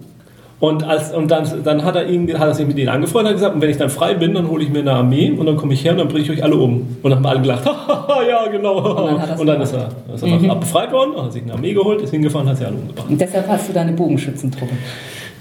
Und, 0.58 0.84
als, 0.84 1.12
und 1.12 1.30
dann, 1.30 1.46
dann 1.64 1.84
hat, 1.84 1.96
er 1.96 2.08
ihn, 2.08 2.26
hat 2.38 2.48
er 2.48 2.54
sich 2.54 2.66
mit 2.66 2.78
ihnen 2.78 2.88
angefreundet 2.88 3.24
und 3.26 3.34
hat 3.34 3.36
gesagt, 3.36 3.54
und 3.56 3.60
wenn 3.60 3.68
ich 3.70 3.76
dann 3.76 3.90
frei 3.90 4.14
bin, 4.14 4.32
dann 4.32 4.48
hole 4.48 4.64
ich 4.64 4.70
mir 4.70 4.78
eine 4.78 4.92
Armee 4.92 5.30
und 5.30 5.44
dann 5.44 5.56
komme 5.56 5.74
ich 5.74 5.84
her 5.84 5.92
und 5.92 5.98
dann 5.98 6.08
bringe 6.08 6.22
ich 6.24 6.30
euch 6.30 6.42
alle 6.42 6.56
um. 6.56 6.96
Und 7.02 7.10
dann 7.10 7.16
haben 7.16 7.26
alle 7.26 7.40
gelacht, 7.42 7.66
ja 8.30 8.46
genau. 8.50 8.78
Und 8.78 9.18
dann 9.20 9.38
Und 9.38 9.46
dann 9.46 9.60
ist 9.60 9.74
er, 9.74 9.88
ist 10.14 10.22
er 10.22 10.28
Mhm. 10.28 10.58
befreit 10.60 10.90
worden, 10.92 11.10
hat 11.22 11.30
sich 11.34 11.42
eine 11.42 11.52
Armee 11.52 11.74
geholt, 11.74 12.00
ist 12.00 12.10
hingefahren, 12.10 12.48
hat 12.48 12.56
sie 12.56 12.64
alle 12.64 12.76
umgebracht. 12.76 13.06
Und 13.10 13.20
deshalb 13.20 13.46
hast 13.48 13.68
du 13.68 13.74
deine 13.74 13.92
Bogenschützentruppe. 13.92 14.72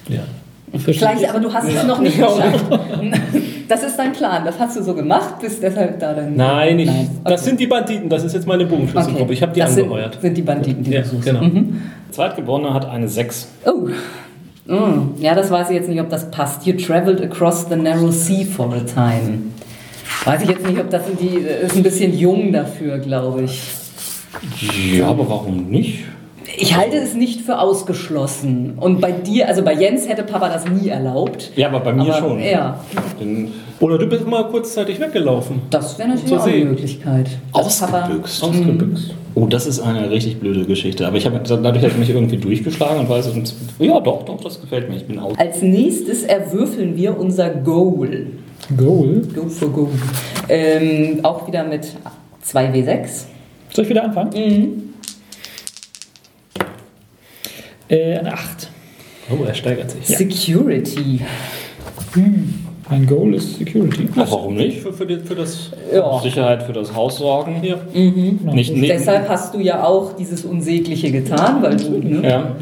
Ja. 0.10 0.20
Gleich, 0.86 1.30
aber 1.30 1.40
du 1.40 1.54
hast 1.54 1.70
es 1.70 1.84
noch 1.86 2.00
nicht 2.02 2.18
geschafft. 2.18 2.66
Das 3.68 3.82
ist 3.82 3.98
dein 3.98 4.14
Plan. 4.14 4.44
Das 4.46 4.60
hast 4.60 4.78
du 4.78 4.84
so 4.84 4.94
gemacht, 4.94 5.40
bist 5.42 5.64
deshalb 5.64 6.00
da 6.00 6.14
dann. 6.14 6.36
Nein, 6.36 6.78
ich, 6.78 6.86
Nein. 6.86 7.10
das 7.24 7.34
Okay. 7.42 7.50
sind 7.50 7.60
die 7.62 7.66
Banditen, 7.66 8.10
das 8.10 8.24
ist 8.24 8.34
jetzt 8.34 8.46
meine 8.46 8.64
Bogenschützengruppe. 8.66 9.24
Okay. 9.24 9.34
Ich 9.34 9.42
habe 9.42 9.54
die 9.54 9.60
das 9.62 9.76
angeheuert. 9.76 10.12
Sind, 10.14 10.22
sind 10.22 10.38
die 10.38 10.42
Banditen, 10.44 10.84
die 10.84 10.92
ja, 10.92 11.02
du 11.02 11.08
suchst. 11.08 11.26
genau. 11.26 11.42
Zweitgeborener 12.12 12.76
hat 12.76 12.88
eine 12.88 13.08
6. 13.10 13.48
Oh. 13.66 13.88
Mm. 14.68 15.20
Ja, 15.20 15.36
das 15.36 15.52
weiß 15.52 15.70
ich 15.70 15.76
jetzt 15.76 15.90
nicht, 15.90 16.02
ob 16.02 16.10
das 16.10 16.32
passt. 16.32 16.66
You 16.66 16.74
traveled 16.74 17.22
across 17.22 17.68
the 17.70 17.76
narrow 17.76 18.12
sea 18.12 18.46
for 18.46 18.74
a 18.74 18.80
time. 18.80 19.52
Weiß 20.24 20.42
ich 20.42 20.50
jetzt 20.50 20.66
nicht, 20.66 20.80
ob 20.80 20.90
das 20.90 21.04
die. 21.20 21.38
Ist 21.38 21.76
ein 21.76 21.84
bisschen 21.84 22.18
jung 22.18 22.52
dafür, 22.52 22.98
glaube 22.98 23.44
ich. 23.44 23.62
Ja, 24.94 25.08
aber 25.08 25.30
warum 25.30 25.70
nicht? 25.70 26.06
Ich 26.58 26.76
halte 26.76 26.98
es 26.98 27.14
nicht 27.16 27.42
für 27.42 27.60
ausgeschlossen. 27.60 28.74
Und 28.80 29.02
bei 29.02 29.12
dir, 29.12 29.48
also 29.48 29.62
bei 29.64 29.74
Jens 29.74 30.08
hätte 30.08 30.24
Papa 30.24 30.50
das 30.50 30.66
nie 30.70 30.90
erlaubt. 30.90 31.52
Ja, 31.56 31.68
aber 31.68 31.80
bei 31.82 31.94
mir 31.94 32.04
Aber, 32.04 32.14
schon. 32.30 32.40
Ja, 32.40 32.80
Oder 33.80 33.98
du 33.98 34.08
bist 34.08 34.26
mal 34.28 34.44
kurzzeitig 34.48 35.00
weggelaufen. 35.00 35.62
das 35.70 35.98
wäre 35.98 36.10
natürlich 36.10 36.30
Zur 36.30 36.40
auch 36.42 36.48
eine. 36.48 36.66
Möglichkeit. 36.66 37.28
Dass 37.54 37.80
Papa- 37.80 38.02
ausgebüxt. 38.04 38.44
Ausgebüxt. 38.44 39.14
Oh, 39.36 39.48
das 39.48 39.68
ist 39.68 39.82
eine 39.82 40.10
richtig 40.10 40.40
blöde 40.40 40.64
Geschichte. 40.66 41.06
Aber 41.06 41.18
ich 41.18 41.26
habe 41.26 41.40
dadurch 41.44 41.66
habe 41.84 41.88
ich 41.88 41.98
mich 41.98 42.10
irgendwie 42.10 42.38
durchgeschlagen 42.38 43.00
und 43.02 43.10
weiß 43.10 43.28
und 43.30 43.54
ja, 43.80 44.00
doch, 44.00 44.24
doch, 44.24 44.40
das 44.42 44.62
gefällt 44.62 44.90
mir. 44.90 44.96
Ich 44.96 45.06
bin 45.06 45.20
aus. 45.20 45.38
Als 45.38 45.62
nächstes 45.62 46.24
erwürfeln 46.24 46.96
wir 46.96 47.20
unser 47.20 47.50
Goal. 47.50 48.28
Goal. 48.78 49.22
Go 49.36 49.48
for 49.50 49.70
Goal. 49.70 49.90
Ähm, 50.48 51.20
auch 51.24 51.46
wieder 51.48 51.66
mit 51.66 51.86
2W6. 52.46 53.26
Soll 53.74 53.84
ich 53.84 53.90
wieder 53.90 54.06
anfangen? 54.06 54.30
Mhm. 54.34 54.84
Äh, 57.88 58.18
eine 58.18 58.34
8. 58.34 58.70
Oh, 59.32 59.44
er 59.46 59.54
steigert 59.54 59.92
sich. 59.92 60.06
Security. 60.06 61.22
Mein 62.90 63.08
Goal 63.08 63.34
ist 63.34 63.58
Security. 63.58 64.08
Ach, 64.16 64.32
warum 64.32 64.56
nicht? 64.56 64.82
Für, 64.82 64.94
für, 64.94 65.08
die, 65.08 65.18
für 65.18 65.34
das. 65.34 65.72
Ja. 65.92 66.20
Sicherheit 66.20 66.64
für 66.64 66.74
das 66.74 66.94
Haus 66.94 67.18
sorgen. 67.18 67.62
Ja. 67.64 67.78
Nicht, 67.94 68.76
nicht, 68.76 68.92
Deshalb 68.92 69.28
hast 69.28 69.56
du 69.56 69.60
ja 69.60 69.84
auch 69.84 70.16
dieses 70.16 70.46
Unsägliche 70.46 71.12
getan, 71.12 71.64
weil 71.64 71.78
du. 71.78 71.98
Ne? 71.98 72.28
ja, 72.28 72.56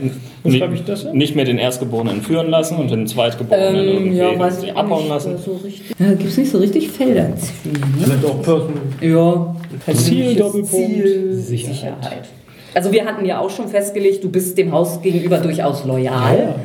nicht, 0.43 0.63
ich 0.73 0.83
das 0.85 1.03
hin? 1.03 1.17
nicht 1.17 1.35
mehr 1.35 1.45
den 1.45 1.57
Erstgeborenen 1.57 2.15
entführen 2.15 2.49
lassen 2.49 2.77
und 2.77 2.91
den 2.91 3.05
Zweitgeborenen 3.07 3.75
Ähm, 3.75 3.93
irgendwie 3.93 4.17
ja, 4.17 4.39
weiß 4.39 4.63
abhauen 4.75 5.09
lassen. 5.09 5.37
so. 5.37 5.59
Ja, 5.99 6.09
Gibt 6.13 6.29
es 6.29 6.37
nicht 6.37 6.51
so 6.51 6.57
richtig 6.57 6.89
Felder 6.89 7.29
ne? 7.29 7.35
Vielleicht 8.01 8.25
auch 8.25 8.41
Person. 8.41 8.73
Ja. 9.01 9.55
persönliches 9.85 10.37
Doppelpunkt, 10.37 10.69
Ziel, 10.69 11.33
Sicherheit. 11.33 11.75
Sicherheit. 11.75 12.29
Also 12.73 12.91
wir 12.91 13.05
hatten 13.05 13.25
ja 13.25 13.39
auch 13.39 13.49
schon 13.49 13.67
festgelegt, 13.67 14.23
du 14.23 14.29
bist 14.29 14.57
dem 14.57 14.71
Haus 14.71 15.01
gegenüber 15.01 15.37
durchaus 15.37 15.85
loyal. 15.85 16.37
Ja. 16.37 16.55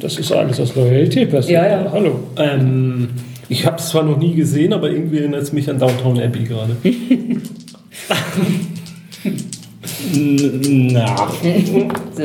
Das 0.00 0.18
ist 0.18 0.32
alles 0.32 0.58
aus 0.60 0.74
Loyalität 0.74 1.30
passiert. 1.30 1.62
Ja, 1.62 1.68
ja. 1.82 1.92
Hallo. 1.92 2.18
Ähm, 2.36 3.10
ich 3.48 3.64
habe 3.66 3.76
es 3.76 3.88
zwar 3.90 4.02
noch 4.02 4.16
nie 4.16 4.34
gesehen, 4.34 4.72
aber 4.72 4.90
irgendwie 4.90 5.18
erinnert 5.18 5.42
es 5.42 5.52
mich 5.52 5.70
an 5.70 5.78
Downtown 5.78 6.20
Abbey 6.20 6.44
gerade. 6.44 6.76
Na, 10.12 11.28
So. 12.16 12.22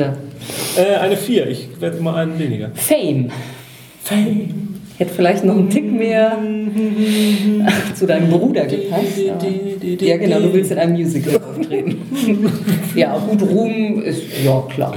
Äh, 0.80 0.96
eine 1.00 1.16
4, 1.16 1.48
ich 1.48 1.68
werde 1.80 1.98
immer 1.98 2.16
einen 2.16 2.38
weniger. 2.38 2.70
Fame. 2.74 3.30
Fame. 4.02 4.65
Hätte 4.98 5.12
vielleicht 5.14 5.44
noch 5.44 5.54
einen 5.56 5.68
Tick 5.68 5.90
mehr 5.92 6.38
zu 7.94 8.06
deinem 8.06 8.30
Bruder 8.30 8.64
gepasst. 8.64 9.18
Ja, 10.00 10.16
genau, 10.16 10.40
du 10.40 10.52
willst 10.54 10.70
in 10.72 10.78
einem 10.78 10.94
Musical 10.94 11.36
auftreten. 11.36 12.00
ja, 12.94 13.18
gut, 13.18 13.42
Ruhm 13.42 14.02
ist, 14.02 14.22
ja 14.42 14.62
klar. 14.70 14.94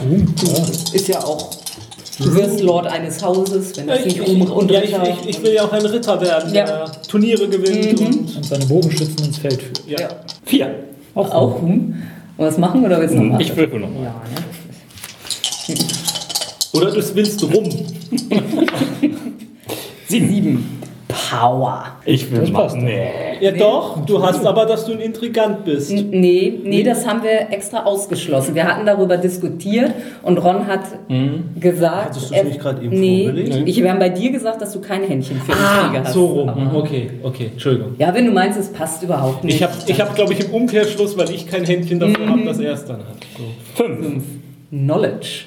Ist 0.93 1.07
ja 1.09 1.19
auch, 1.19 1.49
du 2.17 2.33
wirst 2.33 2.61
Lord 2.61 2.87
eines 2.87 3.21
Hauses, 3.23 3.75
wenn 3.77 3.87
das 3.87 4.05
nicht 4.05 4.25
Ruhm 4.25 4.41
und 4.43 4.71
ja, 4.71 4.81
ich, 4.81 4.93
Ritter. 4.95 5.09
ich, 5.23 5.29
ich 5.29 5.43
will 5.43 5.53
ja 5.53 5.65
auch 5.65 5.73
ein 5.73 5.85
Ritter 5.85 6.21
werden, 6.21 6.53
Ja. 6.53 6.65
der 6.65 6.91
Turniere 7.07 7.49
gewinnt. 7.49 7.99
Und, 7.99 8.35
Und 8.37 8.45
seine 8.45 8.65
Bogenschützen 8.67 9.25
ins 9.25 9.37
Feld 9.37 9.61
führt. 9.61 9.83
ja. 9.87 9.99
ja. 9.99 10.09
vier. 10.45 10.75
Auch, 11.15 11.31
auch 11.33 11.61
Ruhm. 11.61 11.69
Wollen 11.69 11.97
wir 12.37 12.45
was 12.47 12.57
machen 12.57 12.85
oder 12.85 13.01
willst 13.01 13.15
du 13.15 13.19
noch 13.19 13.31
machen? 13.33 13.41
Ich 13.41 13.53
würfel 13.57 13.79
nochmal. 13.81 14.03
Ja, 14.03 14.15
ne? 15.73 15.75
Oder 16.71 16.91
du 16.91 17.15
willst 17.15 17.43
rum. 17.43 17.69
Sieben. 20.09 20.75
Power. 21.07 21.85
Ich 22.05 22.29
will 22.31 22.41
Das 22.41 22.51
passt. 22.51 22.75
machen. 22.75 22.85
Nee. 22.85 23.07
Ja 23.41 23.51
doch, 23.51 24.05
du 24.05 24.21
hast 24.21 24.45
aber, 24.45 24.67
dass 24.67 24.85
du 24.85 24.91
ein 24.91 24.99
Intrigant 24.99 25.65
bist. 25.65 25.91
Nee, 25.91 26.59
nee, 26.63 26.83
das 26.83 27.07
haben 27.07 27.23
wir 27.23 27.49
extra 27.51 27.83
ausgeschlossen. 27.83 28.53
Wir 28.53 28.65
hatten 28.67 28.85
darüber 28.85 29.17
diskutiert 29.17 29.91
und 30.21 30.37
Ron 30.37 30.67
hat 30.67 30.81
gesagt. 31.59 32.09
Hattest 32.15 32.29
du 32.31 32.35
es 32.35 32.43
nicht 32.43 32.59
gerade 32.59 32.83
eben 32.85 32.99
nee, 32.99 33.23
vorgelegt? 33.25 33.67
Ich, 33.67 33.81
wir 33.81 33.89
haben 33.89 33.97
bei 33.99 34.09
dir 34.09 34.31
gesagt, 34.31 34.61
dass 34.61 34.71
du 34.71 34.81
kein 34.81 35.01
Händchen 35.03 35.37
für 35.41 35.51
Intrige 35.51 35.65
Ah, 35.65 36.03
hast. 36.03 36.13
so 36.13 36.25
rum. 36.27 36.49
Aber- 36.49 36.75
Okay, 36.77 37.09
okay, 37.23 37.49
Entschuldigung. 37.53 37.95
Ja, 37.97 38.13
wenn 38.13 38.25
du 38.27 38.31
meinst, 38.31 38.59
es 38.59 38.71
passt 38.71 39.01
überhaupt 39.01 39.43
nicht. 39.43 39.55
Ich 39.55 39.63
habe, 39.63 39.73
ich 39.87 39.99
hab, 39.99 40.13
glaube 40.15 40.33
ich, 40.33 40.41
im 40.45 40.51
Umkehrschluss, 40.51 41.17
weil 41.17 41.31
ich 41.31 41.47
kein 41.47 41.65
Händchen 41.65 41.99
dafür 41.99 42.27
habe, 42.29 42.43
dass 42.43 42.59
er 42.59 42.73
es 42.73 42.85
dann 42.85 42.99
hat. 42.99 43.15
So. 43.35 43.43
Fünf. 43.83 44.23
Knowledge. 44.69 45.45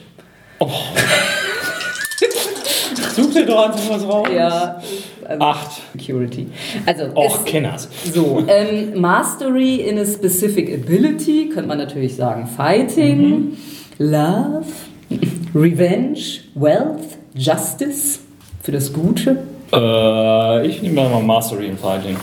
Such 3.14 3.33
dir 3.33 3.46
doch 3.46 3.66
einfach 3.68 3.90
was 3.90 4.02
raus. 4.07 4.28
Ja, 4.35 4.81
also 5.26 5.42
Acht. 5.44 5.70
Security. 5.92 6.46
Also, 6.87 7.05
Och, 7.14 7.44
Kenners. 7.44 7.88
so, 8.12 8.42
ähm, 8.48 9.00
Mastery 9.00 9.76
in 9.76 9.98
a 9.98 10.05
specific 10.05 10.72
ability, 10.74 11.48
könnte 11.48 11.68
man 11.68 11.78
natürlich 11.78 12.16
sagen, 12.16 12.46
Fighting, 12.46 13.57
Love, 13.98 14.64
Revenge, 15.55 16.18
Wealth, 16.55 17.18
Justice, 17.35 18.18
für 18.62 18.72
das 18.72 18.92
Gute. 18.92 19.38
Äh, 19.72 20.66
ich 20.66 20.83
nehme 20.83 21.09
mal 21.09 21.22
Mastery 21.22 21.66
in 21.66 21.76
Fighting. 21.78 22.16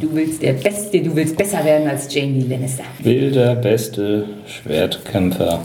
Du 0.00 0.08
willst 0.14 0.42
der 0.42 0.54
Beste, 0.54 1.00
du 1.00 1.14
willst 1.14 1.36
besser 1.36 1.64
werden 1.64 1.86
als 1.88 2.12
Jamie 2.12 2.42
Lannister. 2.48 2.84
Will 3.02 3.30
der 3.30 3.54
beste 3.54 4.24
Schwertkämpfer 4.46 5.60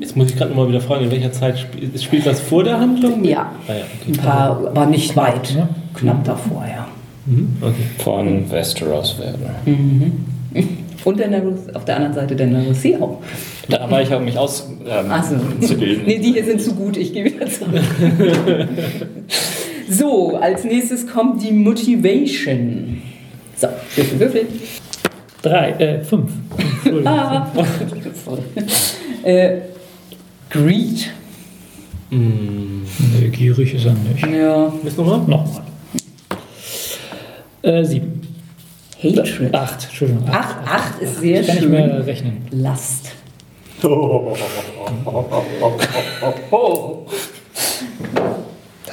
Jetzt 0.00 0.16
muss 0.16 0.30
ich 0.30 0.36
gerade 0.36 0.50
nochmal 0.50 0.68
wieder 0.68 0.80
fragen, 0.80 1.04
in 1.04 1.10
welcher 1.10 1.32
Zeit 1.32 1.58
spielt, 1.58 2.02
spielt 2.02 2.26
das 2.26 2.40
vor 2.40 2.64
der 2.64 2.80
Handlung? 2.80 3.24
Ja. 3.24 3.52
Ah, 3.68 3.72
ja 3.72 3.74
Ein 3.74 4.10
okay. 4.10 4.20
paar, 4.20 4.66
aber 4.66 4.86
nicht 4.86 5.14
weit. 5.16 5.54
ne? 5.54 5.68
Knapp 5.94 6.24
davor, 6.24 6.64
ja. 6.68 6.88
Mhm, 7.26 7.56
okay. 7.60 7.74
Von 7.98 8.50
Westeros 8.50 9.16
werden. 9.18 10.22
Und 11.04 11.18
der 11.18 11.28
Narus, 11.28 11.68
auf 11.74 11.84
der 11.84 11.96
anderen 11.96 12.14
Seite 12.14 12.34
der 12.34 12.48
Narusi 12.48 12.96
auch. 12.96 13.18
Da 13.68 13.88
war 13.90 14.02
ich 14.02 14.12
auch, 14.12 14.18
um 14.18 14.24
mich 14.24 14.38
auszubilden. 14.38 14.90
Ähm, 14.90 15.22
so. 15.60 15.66
zu 15.68 15.74
bilden. 15.76 16.02
Nee, 16.06 16.18
die 16.18 16.32
hier 16.32 16.44
sind 16.44 16.60
zu 16.60 16.74
gut, 16.74 16.96
ich 16.96 17.12
gehe 17.12 17.24
wieder 17.24 17.46
zurück. 17.46 17.80
so, 19.88 20.36
als 20.36 20.64
nächstes 20.64 21.06
kommt 21.06 21.42
die 21.42 21.52
Motivation. 21.52 23.02
So, 23.56 23.68
Würfel, 23.96 24.20
Würfel. 24.20 24.46
Drei, 25.42 25.70
äh, 25.72 26.04
fünf. 26.04 26.30
Ah. 27.04 27.46
äh, 29.22 29.60
Greed. 30.50 31.10
Nee, 32.10 33.28
gierig 33.30 33.74
ist 33.74 33.86
er 33.86 33.94
nicht. 33.94 34.26
Ja. 34.26 34.72
Willst 34.82 34.98
du 34.98 35.02
nochmal? 35.02 35.26
Nochmal. 35.38 35.62
Äh, 37.62 37.84
sieben. 37.84 38.20
Hatred. 39.02 39.54
Acht, 39.54 39.84
Entschuldigung. 39.84 40.28
Acht. 40.28 40.56
Acht, 40.58 40.68
acht 40.68 41.00
ist 41.02 41.20
sehr 41.20 41.40
Ich 41.40 41.46
kann 41.46 41.56
nicht 41.56 41.62
schön. 41.64 41.72
mehr 41.72 42.06
rechnen. 42.06 42.46
Last. 42.50 43.12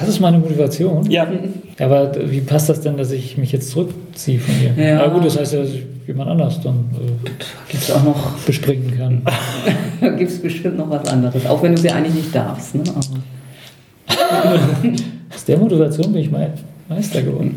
Das 0.00 0.08
ist 0.08 0.20
meine 0.20 0.38
Motivation. 0.38 1.08
Ja, 1.10 1.28
Aber 1.78 2.12
wie 2.30 2.40
passt 2.40 2.70
das 2.70 2.80
denn, 2.80 2.96
dass 2.96 3.10
ich 3.12 3.36
mich 3.36 3.52
jetzt 3.52 3.70
zurückziehe 3.70 4.40
von 4.40 4.54
ihr? 4.62 4.72
Ja. 4.82 4.96
Na 4.96 5.08
gut, 5.08 5.26
das 5.26 5.38
heißt 5.38 5.52
ja, 5.52 5.60
dass 5.60 5.68
ich 5.68 5.84
jemand 6.06 6.30
anders 6.30 6.58
dann 6.62 6.86
äh, 6.94 7.28
Gibt 7.68 7.82
es 7.82 7.90
auch 7.90 8.02
noch, 8.02 8.38
bespringen 8.38 8.96
kann. 8.96 9.22
gibt 10.16 10.30
es 10.30 10.40
bestimmt 10.40 10.78
noch 10.78 10.88
was 10.88 11.06
anderes. 11.06 11.44
Auch 11.44 11.62
wenn 11.62 11.74
du 11.74 11.80
sie 11.80 11.90
eigentlich 11.90 12.14
nicht 12.14 12.34
darfst. 12.34 12.74
Ne? 12.74 12.82
Aus 15.34 15.44
der 15.44 15.58
Motivation 15.58 16.12
bin 16.12 16.22
ich 16.22 16.30
Me 16.30 16.50
Meister 16.88 17.20
geworden. 17.22 17.54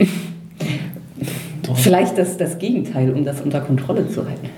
vielleicht 1.75 2.17
das, 2.17 2.35
das 2.37 2.59
Gegenteil, 2.59 3.11
um 3.11 3.23
das 3.23 3.39
unter 3.41 3.61
Kontrolle 3.61 4.07
zu 4.09 4.25
halten. 4.25 4.49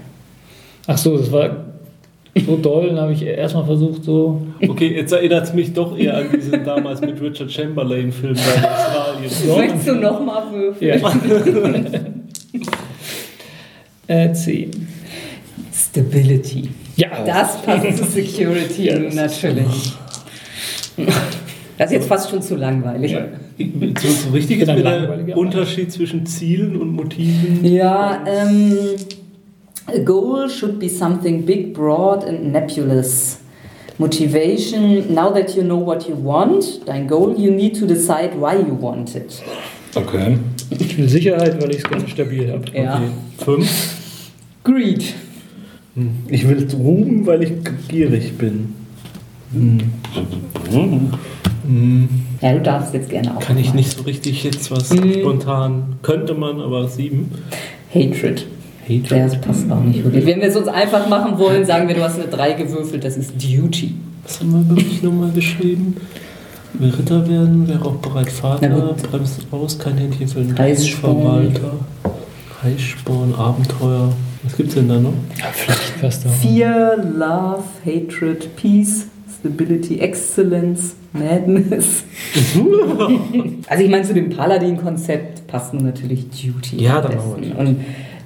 Ach 0.88 0.98
so, 0.98 1.18
das 1.18 1.32
war 1.32 1.66
so 2.44 2.58
doll, 2.58 2.90
dann 2.90 3.00
habe 3.00 3.14
ich 3.14 3.24
erstmal 3.24 3.66
versucht, 3.66 4.04
so. 4.04 4.42
Okay, 4.68 4.94
jetzt 4.96 5.14
erinnert 5.14 5.46
es 5.46 5.54
mich 5.54 5.74
doch 5.74 5.98
eher 5.98 6.18
an 6.18 6.26
diesen 6.34 6.64
damals 6.66 7.02
mit 7.02 7.22
Richard 7.22 7.52
Chamberlain-Film 7.52 8.36
in 8.36 8.66
Australien. 8.66 9.32
Möchtest 9.58 9.88
du 9.88 9.96
nochmal 9.96 10.44
würfeln? 10.52 11.02
Ja. 14.08 14.16
äh, 14.24 14.34
zehn. 14.34 14.72
Stability. 15.74 16.70
Ja, 16.98 17.24
Das 17.26 17.62
passt 17.62 17.98
zu 17.98 18.04
Security 18.04 18.86
Ja, 18.86 19.00
natürlich. 19.00 19.94
Das 21.78 21.88
ist 21.88 21.94
jetzt 21.94 22.08
fast 22.08 22.30
schon 22.30 22.42
zu 22.42 22.56
langweilig. 22.56 23.12
Ja. 23.12 23.26
So, 23.58 24.08
so 24.08 24.30
richtig 24.32 24.62
Ich 24.62 24.68
ist 24.68 24.76
der 24.76 25.38
Unterschied 25.38 25.92
zwischen 25.92 26.26
Zielen 26.26 26.76
und 26.78 26.92
Motiven. 26.92 27.66
Ja, 27.66 28.24
ähm, 28.26 28.78
a 29.88 30.00
goal 30.00 30.48
should 30.50 30.80
be 30.80 30.90
something 30.90 31.46
big, 31.46 31.74
broad 31.74 32.24
and 32.24 32.52
nebulous. 32.52 33.40
Motivation, 33.98 35.14
now 35.14 35.30
that 35.32 35.56
you 35.56 35.64
know 35.64 35.78
what 35.78 36.10
you 36.10 36.16
want, 36.16 36.86
dein 36.86 37.08
Goal, 37.08 37.34
you 37.38 37.50
need 37.50 37.76
to 37.76 37.86
decide 37.88 38.36
why 38.36 38.56
you 38.56 38.74
want 38.74 39.16
it. 39.16 39.42
okay. 39.96 40.38
ich 40.70 40.98
will 40.98 41.08
Sicherheit, 41.08 41.62
weil 41.62 41.72
ich 41.72 41.78
es 41.78 41.84
gerne 41.86 42.06
stabil 42.10 42.52
habe. 42.52 42.66
Ja. 42.74 42.96
Okay. 42.96 43.08
Fünf. 43.38 44.32
Greed. 44.66 45.14
Ich 46.28 46.46
will 46.46 46.68
Ruhm, 46.78 47.26
weil 47.26 47.44
ich 47.44 47.54
gierig 47.88 48.38
bin. 48.38 48.76
Ja, 52.42 52.54
du 52.54 52.60
darfst 52.62 52.94
jetzt 52.94 53.10
gerne 53.10 53.38
auch. 53.38 53.40
Kann 53.40 53.58
ich 53.58 53.70
mal. 53.70 53.76
nicht 53.76 53.92
so 53.96 54.04
richtig 54.04 54.44
jetzt 54.44 54.70
was 54.72 54.92
Mhm. 54.94 55.14
spontan. 55.14 55.96
Könnte 56.02 56.34
man, 56.34 56.60
aber 56.60 56.88
sieben. 56.90 57.32
Hatred. 57.94 58.46
Hatred. 58.86 59.12
Ja, 59.12 59.28
das 59.28 59.42
passt 59.42 59.72
auch 59.72 59.82
nicht 59.82 60.04
wirklich. 60.04 60.26
Wenn 60.26 60.42
wir 60.42 60.48
es 60.48 60.56
uns 60.56 60.68
einfach 60.68 61.08
machen 61.10 61.38
wollen, 61.40 61.66
sagen 61.66 61.88
wir, 61.88 61.96
du 61.96 62.04
hast 62.04 62.20
eine 62.20 62.28
3 62.28 62.54
gewürfelt, 62.54 63.04
das 63.04 63.18
ist 63.18 63.34
Duty. 63.34 63.96
Was 64.24 64.40
haben 64.40 64.52
wir 64.52 64.76
wirklich 64.76 65.02
nochmal 65.02 65.32
geschrieben? 65.32 65.98
Will 66.74 66.90
Ritter 66.92 67.28
werden, 67.28 67.68
wäre 67.68 67.86
auch 67.86 67.96
bereit 67.96 68.30
Vater, 68.30 68.96
bremst 69.10 69.48
aus, 69.52 69.80
kein 69.80 69.98
Händchen 69.98 70.28
für 70.28 70.42
den 70.42 70.52
Reissporn. 70.52 71.22
Verwalter. 71.22 71.72
Reissporn, 72.64 73.34
Abenteuer. 73.34 74.12
Was 74.44 74.58
gibt's 74.58 74.76
denn 74.76 74.90
da 74.90 75.00
noch? 75.00 75.14
Ja, 75.40 75.46
vielleicht 75.54 76.02
passt 76.02 76.28
auch. 76.28 76.32
Fear, 76.32 76.98
Love, 76.98 77.64
Hatred, 77.86 78.56
Peace, 78.56 79.08
Stability, 79.40 80.00
Excellence, 80.00 80.96
Madness. 81.14 82.04
also 83.68 83.84
ich 83.84 83.90
meine, 83.90 84.04
zu 84.04 84.14
dem 84.14 84.30
Paladin-Konzept 84.30 85.48
passen 85.48 85.78
natürlich 85.78 86.26
Duty. 86.30 86.84
Ja, 86.84 87.02
dann 87.02 87.12
besten. 87.12 87.52
Und 87.54 87.78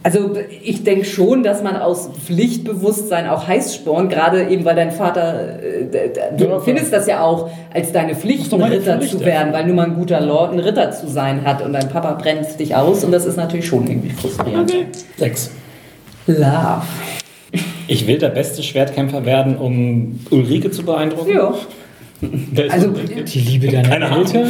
also 0.10 0.36
ich 0.64 0.84
denke 0.84 1.06
schon, 1.06 1.44
dass 1.44 1.62
man 1.62 1.76
aus 1.76 2.10
Pflichtbewusstsein 2.26 3.28
auch 3.28 3.48
heiß 3.48 3.76
spornt, 3.76 4.10
gerade 4.12 4.48
eben 4.50 4.66
weil 4.66 4.76
dein 4.76 4.90
Vater, 4.92 5.62
äh, 5.62 6.10
du 6.36 6.46
Ja, 6.46 6.60
findest 6.60 6.92
das 6.92 7.06
ja 7.06 7.22
auch 7.24 7.52
als 7.72 7.92
deine 7.92 8.16
Pflicht, 8.16 8.52
ein 8.52 8.62
Ritter 8.64 8.98
Pflicht, 8.98 9.12
zu 9.12 9.20
ja. 9.20 9.26
werden, 9.28 9.54
weil 9.54 9.68
nur 9.68 9.76
mal 9.76 9.86
ein 9.86 9.94
guter 9.94 10.20
Lord 10.20 10.54
ein 10.54 10.60
Ritter 10.60 10.90
zu 10.92 11.08
sein 11.08 11.46
hat 11.46 11.62
und 11.64 11.74
dein 11.74 11.90
Papa 11.90 12.14
brennt 12.14 12.60
dich 12.60 12.76
aus 12.76 13.04
und 13.04 13.12
das 13.12 13.26
ist 13.26 13.38
natürlich 13.38 13.68
schon 13.68 13.86
irgendwie 13.88 14.10
frustrierend. 14.10 14.74
Sechs. 15.18 15.52
Love. 16.26 16.82
Ich 17.88 18.08
will 18.08 18.18
der 18.18 18.30
beste 18.30 18.64
Schwertkämpfer 18.64 19.26
werden, 19.26 19.58
um 19.58 20.20
Ulrike 20.32 20.72
zu 20.72 20.84
beeindrucken. 20.84 21.36
Ja. 21.36 21.54
Also? 22.70 22.90
Die 22.90 23.40
Liebe 23.40 23.68
deiner 23.68 23.88
Keine. 23.90 24.18
Eltern? 24.18 24.50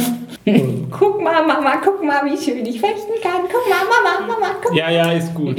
Guck 0.90 1.22
mal, 1.22 1.46
Mama, 1.46 1.74
guck 1.84 2.02
mal, 2.02 2.24
wie 2.24 2.36
schön 2.36 2.64
ich 2.66 2.80
fechten 2.80 3.12
kann. 3.22 3.42
Guck 3.42 3.68
mal, 3.68 3.84
Mama, 3.84 4.26
Mama, 4.26 4.54
guck 4.62 4.74
Ja, 4.74 4.90
ja, 4.90 5.12
ist 5.12 5.32
gut. 5.34 5.56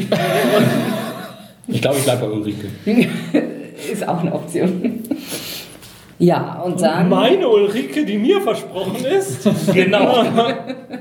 Ich 1.67 1.81
glaube, 1.81 1.97
ich 1.97 2.03
bleibe 2.03 2.25
bei 2.25 2.31
Ulrike. 2.31 2.67
Ist 3.91 4.07
auch 4.07 4.19
eine 4.19 4.33
Option. 4.33 5.03
Ja, 6.19 6.61
und 6.63 6.79
dann. 6.81 7.09
Meine 7.09 7.47
Ulrike, 7.47 8.05
die 8.05 8.17
mir 8.17 8.41
versprochen 8.41 9.03
ist. 9.05 9.49
Genau. 9.73 10.23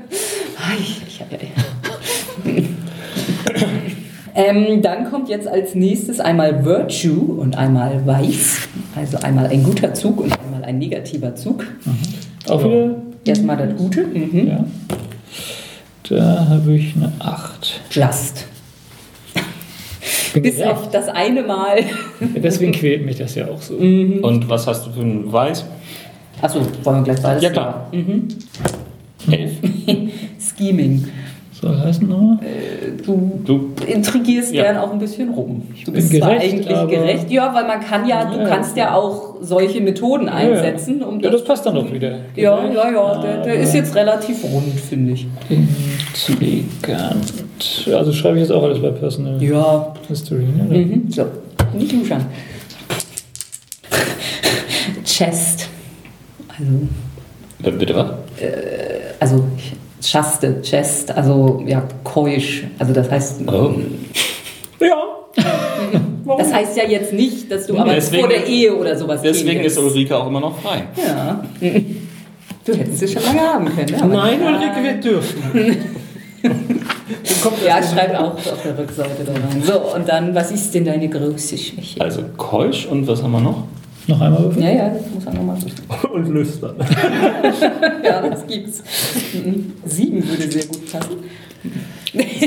ähm, 4.45 4.81
dann 4.81 5.09
kommt 5.09 5.29
jetzt 5.29 5.47
als 5.47 5.75
nächstes 5.75 6.19
einmal 6.19 6.65
Virtue 6.65 7.19
und 7.19 7.57
einmal 7.57 8.05
Weiß. 8.05 8.67
Also 8.95 9.17
einmal 9.17 9.47
ein 9.47 9.63
guter 9.63 9.93
Zug 9.93 10.19
und 10.21 10.33
einmal 10.39 10.63
ein 10.63 10.77
negativer 10.79 11.35
Zug. 11.35 11.65
Auch 12.49 12.63
wieder? 12.63 12.95
Erstmal 13.25 13.57
das 13.57 13.75
Gute. 13.77 14.03
Mhm. 14.03 14.47
Ja. 14.47 14.65
Da 16.09 16.47
habe 16.49 16.73
ich 16.73 16.95
eine 16.95 17.11
8. 17.19 17.81
Just. 17.91 18.45
Bin 20.33 20.43
Bis 20.43 20.57
gerecht. 20.57 20.71
auf 20.71 20.89
das 20.91 21.07
eine 21.09 21.43
Mal. 21.43 21.83
Deswegen 22.19 22.71
quält 22.71 23.05
mich 23.05 23.17
das 23.17 23.35
ja 23.35 23.47
auch 23.47 23.61
so. 23.61 23.75
Und 23.75 24.49
was 24.49 24.65
hast 24.65 24.87
du 24.87 24.91
für 24.91 25.01
ein 25.01 25.31
Weiß? 25.31 25.65
Achso, 26.41 26.61
wollen 26.83 26.97
wir 26.97 27.03
gleich 27.03 27.21
beides 27.21 27.43
Ja, 27.43 27.49
klar. 27.49 27.87
Mhm. 27.91 28.27
Elf. 29.29 29.51
Scheming. 30.57 31.07
Soll 31.61 31.77
heißen 31.79 32.07
nochmal? 32.09 32.39
Du 33.05 33.39
Du, 33.45 33.69
intrigierst 33.85 34.51
Ja. 34.53 34.63
gern 34.63 34.77
auch 34.77 34.91
ein 34.91 34.97
bisschen 34.99 35.29
rum. 35.29 35.61
Du 35.85 35.91
bin 35.91 35.93
bist 35.93 36.11
zwar 36.15 36.29
gerecht, 36.33 36.53
eigentlich 36.53 36.75
aber- 36.75 36.89
gerecht, 36.89 37.29
ja, 37.29 37.53
weil 37.53 37.67
man 37.67 37.79
kann 37.81 38.07
ja, 38.07 38.25
du 38.25 38.39
Ja. 38.39 38.47
kannst 38.47 38.75
ja 38.77 38.95
auch 38.95 39.35
solche 39.41 39.79
Methoden 39.81 40.27
einsetzen, 40.27 41.03
um 41.03 41.19
Ja, 41.19 41.29
das 41.29 41.43
passt 41.43 41.65
dann 41.65 41.77
auch 41.77 41.91
wieder. 41.91 42.17
Ja, 42.35 42.65
ja, 42.67 42.91
ja, 42.91 43.21
der, 43.21 43.43
der 43.43 43.55
ist 43.59 43.73
jetzt 43.75 43.93
relativ 43.95 44.43
rund, 44.43 44.73
finde 44.79 45.13
ich. 45.13 45.27
Intrigant. 45.49 47.33
Also 47.93 48.11
schreibe 48.11 48.37
ich 48.37 48.41
jetzt 48.43 48.51
auch 48.51 48.63
alles 48.63 48.81
bei 48.81 48.89
Personal 48.89 49.41
Ja. 49.41 49.93
History, 50.07 50.43
ne? 50.45 50.63
Mhm. 50.77 51.11
So, 51.11 51.25
nicht 51.77 51.91
duschen. 51.91 52.25
Chest. 55.05 55.67
Also, 56.49 56.71
äh, 57.63 57.71
bitte 57.77 57.95
was? 57.95 58.07
also 59.19 59.43
Chaste, 60.01 60.61
Chest, 60.61 61.11
also 61.11 61.63
ja, 61.65 61.83
keusch. 62.03 62.63
Also 62.79 62.93
das 62.93 63.09
heißt, 63.09 63.41
Oh. 63.47 63.73
Ja. 64.79 65.03
das 66.37 66.53
heißt 66.53 66.77
ja 66.77 66.83
jetzt 66.87 67.13
nicht, 67.13 67.51
dass 67.51 67.67
du 67.67 67.77
aber 67.77 67.93
Deswegen- 67.93 68.21
vor 68.21 68.29
der 68.29 68.45
Ehe 68.47 68.75
oder 68.75 68.97
sowas 68.97 69.21
Deswegen 69.21 69.61
ist. 69.61 69.77
Ulrike 69.77 70.17
auch 70.17 70.27
immer 70.27 70.39
noch 70.39 70.57
frei. 70.59 70.83
Ja. 70.97 71.43
Du 72.65 72.73
hättest 72.75 72.99
sie 72.99 73.07
schon 73.07 73.23
lange 73.23 73.41
haben 73.41 73.65
können. 73.65 73.91
ne? 73.91 74.03
Aber 74.03 74.13
Nein, 74.13 74.39
Ulrike, 74.41 74.83
wir 74.83 74.93
dürfen. 74.93 75.77
Ja, 77.65 77.79
schreib 77.83 78.15
auch 78.19 78.33
auf 78.33 78.63
der 78.63 78.77
Rückseite 78.77 79.23
da 79.25 79.31
rein. 79.33 79.61
So, 79.63 79.79
und 79.95 80.07
dann, 80.09 80.33
was 80.33 80.51
ist 80.51 80.73
denn 80.73 80.85
deine 80.85 81.07
größte 81.07 81.55
Schwäche? 81.57 82.01
Also 82.01 82.23
keusch 82.37 82.85
und 82.87 83.07
was 83.07 83.21
haben 83.21 83.31
wir 83.31 83.41
noch? 83.41 83.63
Noch 84.07 84.19
einmal 84.21 84.43
würfeln? 84.43 84.65
Ja, 84.65 84.71
ja, 84.71 84.89
das 84.89 85.09
muss 85.13 85.25
er 85.25 85.33
nochmal 85.33 85.57
wissen. 85.57 85.85
Und 86.13 86.27
lüstern. 86.29 86.75
Ja, 88.03 88.27
das 88.27 88.45
gibt's. 88.47 88.83
Sieben 89.85 90.27
würde 90.27 90.51
sehr 90.51 90.65
gut 90.65 90.91
passen. 90.91 91.17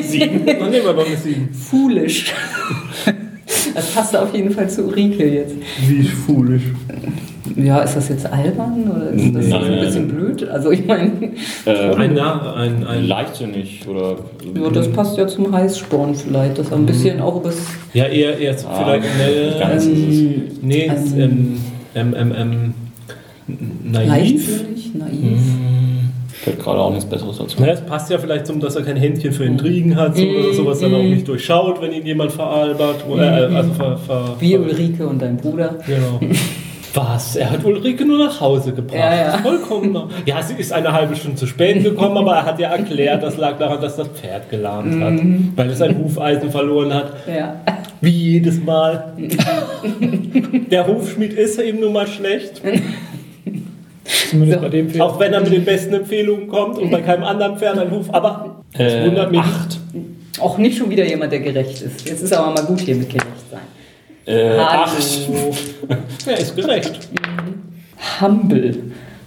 Sieben. 0.03 0.47
Dann 0.47 0.71
nehmen 0.71 0.85
wir 0.85 0.93
doch 0.93 1.07
eine 1.07 1.17
sieben. 1.17 1.49
Foolish. 1.55 2.33
Das 3.75 3.91
passt 3.93 4.17
auf 4.17 4.35
jeden 4.35 4.51
Fall 4.51 4.69
zu 4.69 4.85
Ulrike 4.87 5.27
jetzt. 5.27 5.55
Wie 5.87 6.03
foolish. 6.03 6.63
Ja, 7.57 7.81
ist 7.83 7.95
das 7.97 8.09
jetzt 8.09 8.27
albern 8.27 8.91
oder 8.91 9.11
ist 9.11 9.35
das 9.35 9.47
Nein. 9.49 9.65
ein 9.65 9.81
bisschen 9.81 10.09
blöd? 10.09 10.49
Also 10.49 10.71
ich 10.73 10.87
meine, 10.87 11.11
Äh, 11.67 11.95
Ein, 11.95 12.19
ein, 12.19 12.85
ein 12.87 13.07
leichtsinnig 13.07 13.87
oder. 13.89 14.17
ja, 14.61 14.71
das 14.71 14.89
passt 14.91 15.17
ja 15.19 15.27
zum 15.27 15.53
Heißsporn 15.53 16.15
vielleicht, 16.15 16.59
dass 16.59 16.71
er 16.71 16.77
ein 16.79 16.87
bisschen 16.87 17.21
auch 17.21 17.37
übers 17.37 17.57
Ja, 17.93 18.07
eher, 18.07 18.39
eher 18.39 18.57
Ah, 18.69 18.83
vielleicht. 18.85 19.05
nicht 19.05 19.61
ganz. 19.61 19.87
Nee, 19.87 20.87
ist 20.87 21.07
es. 21.07 21.13
ähm, 21.13 21.61
nee 21.95 21.95
ähm, 21.95 22.15
ähm, 22.17 22.33
ähm, 22.37 22.75
ähm, 23.47 23.55
naiv. 23.85 24.09
leichtsinnig, 24.09 24.95
naiv. 24.95 25.39
Fällt 26.33 26.59
gerade 26.59 26.79
auch 26.81 26.91
nichts 26.91 27.05
Besseres 27.07 27.39
dazu. 27.39 27.61
Naja, 27.61 27.75
es 27.75 27.81
passt 27.83 28.11
ja 28.11 28.19
vielleicht 28.19 28.47
zum, 28.47 28.59
dass 28.61 28.75
er 28.77 28.83
kein 28.83 28.97
Händchen 28.97 29.33
für 29.33 29.45
Intrigen 29.45 29.95
hat 29.97 30.17
so, 30.17 30.25
oder 30.25 30.53
sowas 30.53 30.81
dann 30.81 30.93
auch 30.93 31.03
nicht 31.03 31.27
durchschaut, 31.29 31.81
wenn 31.81 31.93
ihn 31.93 32.05
jemand 32.05 32.33
veralbert. 32.33 33.05
Oder, 33.09 33.51
äh, 33.51 33.55
also 33.55 33.73
ver, 33.75 33.97
ver, 33.97 34.37
Wie 34.41 34.59
Ulrike 34.59 35.07
und 35.07 35.23
dein 35.23 35.37
Bruder. 35.37 35.77
Genau. 35.87 36.21
Was? 36.95 37.35
Er 37.37 37.51
hat 37.51 37.65
Ulrike 37.65 38.05
nur 38.05 38.19
nach 38.19 38.41
Hause 38.41 38.73
gebracht. 38.73 38.97
Ja, 38.99 39.15
ja. 39.17 39.39
Vollkommen. 39.39 39.97
Ja, 40.27 40.41
sie 40.43 40.55
ist 40.55 40.73
eine 40.73 40.93
halbe 40.93 41.17
Stunde 41.17 41.37
zu 41.37 41.47
spät 41.47 41.83
gekommen, 41.83 42.17
aber 42.17 42.35
er 42.37 42.45
hat 42.47 42.59
ja 42.61 42.69
erklärt, 42.71 43.23
das 43.23 43.37
lag 43.37 43.59
daran, 43.59 43.81
dass 43.81 43.97
das 43.97 44.09
Pferd 44.09 44.49
gelahmt 44.49 45.03
hat, 45.03 45.15
weil 45.57 45.71
es 45.71 45.79
sein 45.79 45.99
Hufeisen 45.99 46.51
verloren 46.51 46.95
hat. 46.95 47.13
Ja. 47.27 47.57
Wie 48.01 48.11
jedes 48.11 48.63
Mal. 48.63 49.13
Der 50.71 50.87
Hufschmied 50.87 51.33
ist 51.33 51.59
eben 51.61 51.81
nun 51.81 51.93
mal 51.93 52.07
schlecht. 52.07 52.63
Zumindest 54.31 54.59
So. 54.61 54.65
bei 54.65 54.69
dem 54.69 54.91
Film. 54.91 55.01
Auch 55.03 55.19
wenn 55.19 55.33
er 55.33 55.41
mit 55.41 55.53
den 55.53 55.65
besten 55.65 55.95
Empfehlungen 55.95 56.47
kommt 56.49 56.79
und 56.79 56.91
bei 56.91 57.01
keinem 57.01 57.25
anderen 57.25 57.57
Pferd 57.59 57.79
ein 57.79 57.91
Huf. 57.91 58.13
Aber 58.13 58.57
es 58.75 58.93
Äh, 58.93 59.07
wundert 59.07 59.31
mich. 59.31 59.41
acht. 59.41 59.79
Auch 60.41 60.59
nicht 60.59 60.77
schon 60.79 60.91
wieder 60.91 61.05
jemand, 61.05 61.33
der 61.33 61.41
gerecht 61.41 61.81
ist. 61.83 62.09
Jetzt 62.09 62.23
ist 62.23 62.33
aber 62.33 62.53
mal 62.53 62.65
gut 62.67 62.81
hier 62.81 62.97
mit 62.97 63.11
sein. 63.11 63.23
Äh, 64.27 64.51
Hallo. 64.59 64.63
acht. 64.63 64.97
Er 66.27 66.39
ist 66.39 66.57
gerecht. 66.57 67.09
Humble. 68.21 68.75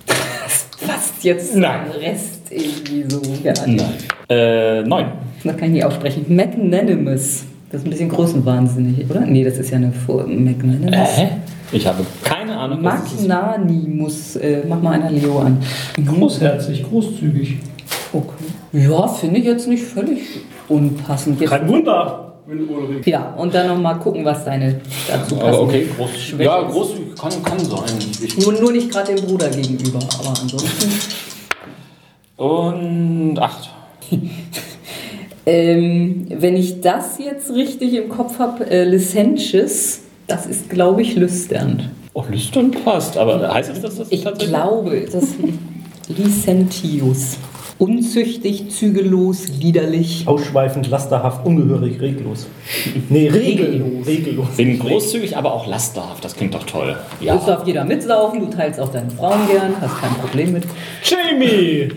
Das 0.05 0.67
passt 0.87 1.23
jetzt 1.23 1.55
Nein. 1.55 1.81
zum 1.91 2.01
Rest 2.01 2.41
irgendwie 2.49 3.05
so. 3.07 3.21
Ja, 3.43 3.53
nee. 3.65 3.75
Nein. 3.75 3.93
Äh, 4.29 4.81
neun. 4.83 5.05
Das 5.43 5.55
kann 5.55 5.67
ich 5.67 5.73
nicht 5.75 5.85
aussprechen. 5.85 6.25
Magnanimous. 6.35 7.45
Das 7.71 7.81
ist 7.81 7.87
ein 7.87 7.89
bisschen 7.91 8.09
größenwahnsinnig, 8.09 9.09
oder? 9.09 9.21
Nee, 9.21 9.43
das 9.43 9.57
ist 9.57 9.69
ja 9.69 9.77
eine 9.77 9.91
Vor 9.91 10.25
Magnanimous. 10.25 11.17
Hä? 11.17 11.27
Ich 11.71 11.85
habe 11.85 12.03
keine 12.23 12.57
Ahnung, 12.57 12.79
was 12.81 13.05
es 13.05 13.13
ist. 13.19 13.27
Magnanimus. 13.27 14.35
Äh, 14.37 14.63
mach 14.67 14.81
mal 14.81 14.93
einer 14.93 15.11
Leo 15.11 15.39
an. 15.39 15.57
Großherzig, 16.03 16.83
großzügig. 16.83 17.57
Okay. 18.13 18.29
Ja, 18.73 19.07
finde 19.07 19.39
ich 19.39 19.45
jetzt 19.45 19.67
nicht 19.67 19.83
völlig 19.83 20.21
unpassend. 20.69 21.39
Jetzt, 21.41 21.49
Kein 21.49 21.67
Wunder. 21.67 22.26
Ja, 23.05 23.33
und 23.37 23.53
dann 23.53 23.67
noch 23.67 23.77
mal 23.77 23.95
gucken, 23.95 24.23
was 24.23 24.45
deine 24.45 24.79
dazu 25.07 25.35
passt. 25.35 25.47
Aber 25.47 25.61
okay, 25.63 25.87
groß. 25.97 26.09
Schwäche 26.17 26.43
Ja, 26.43 26.61
groß 26.61 26.89
kann, 27.19 27.43
kann 27.43 27.59
sein. 27.59 27.97
Nur, 28.41 28.53
nur 28.53 28.71
nicht 28.71 28.89
gerade 28.89 29.13
dem 29.15 29.25
Bruder 29.25 29.49
gegenüber, 29.49 29.99
aber 30.19 30.29
ansonsten. 30.41 30.91
und 32.37 33.39
acht. 33.39 33.69
Ähm, 35.49 36.25
wenn 36.29 36.57
ich 36.57 36.81
das 36.81 37.19
jetzt 37.19 37.51
richtig 37.51 37.93
im 37.93 38.09
Kopf 38.09 38.37
habe, 38.37 38.69
äh, 38.69 38.83
Licentious, 38.83 40.01
das 40.27 40.45
ist, 40.45 40.69
glaube 40.69 41.01
ich, 41.01 41.15
lüstern. 41.15 41.89
Oh, 42.13 42.25
lüstern 42.29 42.71
passt. 42.71 43.17
Aber 43.17 43.53
heißt 43.53 43.71
es 43.71 43.79
das, 43.79 43.95
das 43.95 44.07
Ich 44.11 44.25
tatsächlich? 44.25 44.49
glaube, 44.53 45.05
das 45.09 45.23
Licentius. 46.17 47.37
Unzüchtig, 47.79 48.71
zügellos, 48.71 49.49
liederlich. 49.59 50.27
Ausschweifend, 50.27 50.89
lasterhaft, 50.89 51.45
ungehörig, 51.45 52.01
regellos. 52.01 52.47
Nee, 53.09 53.27
regellos. 53.27 54.07
Regellos. 54.07 54.47
Bin 54.57 54.79
großzügig, 54.79 55.37
aber 55.37 55.53
auch 55.53 55.67
lasterhaft. 55.67 56.25
Das 56.25 56.35
klingt 56.35 56.55
doch 56.55 56.63
toll. 56.63 56.95
Ja. 57.21 57.35
Du 57.35 57.45
darf 57.45 57.67
jeder 57.67 57.85
mitsaufen, 57.85 58.39
du 58.39 58.47
teilst 58.47 58.79
auch 58.79 58.91
deinen 58.91 59.11
Frauen 59.11 59.47
gern, 59.47 59.79
hast 59.79 60.01
kein 60.01 60.13
Problem 60.15 60.53
mit. 60.53 60.63
Jamie! 61.03 61.89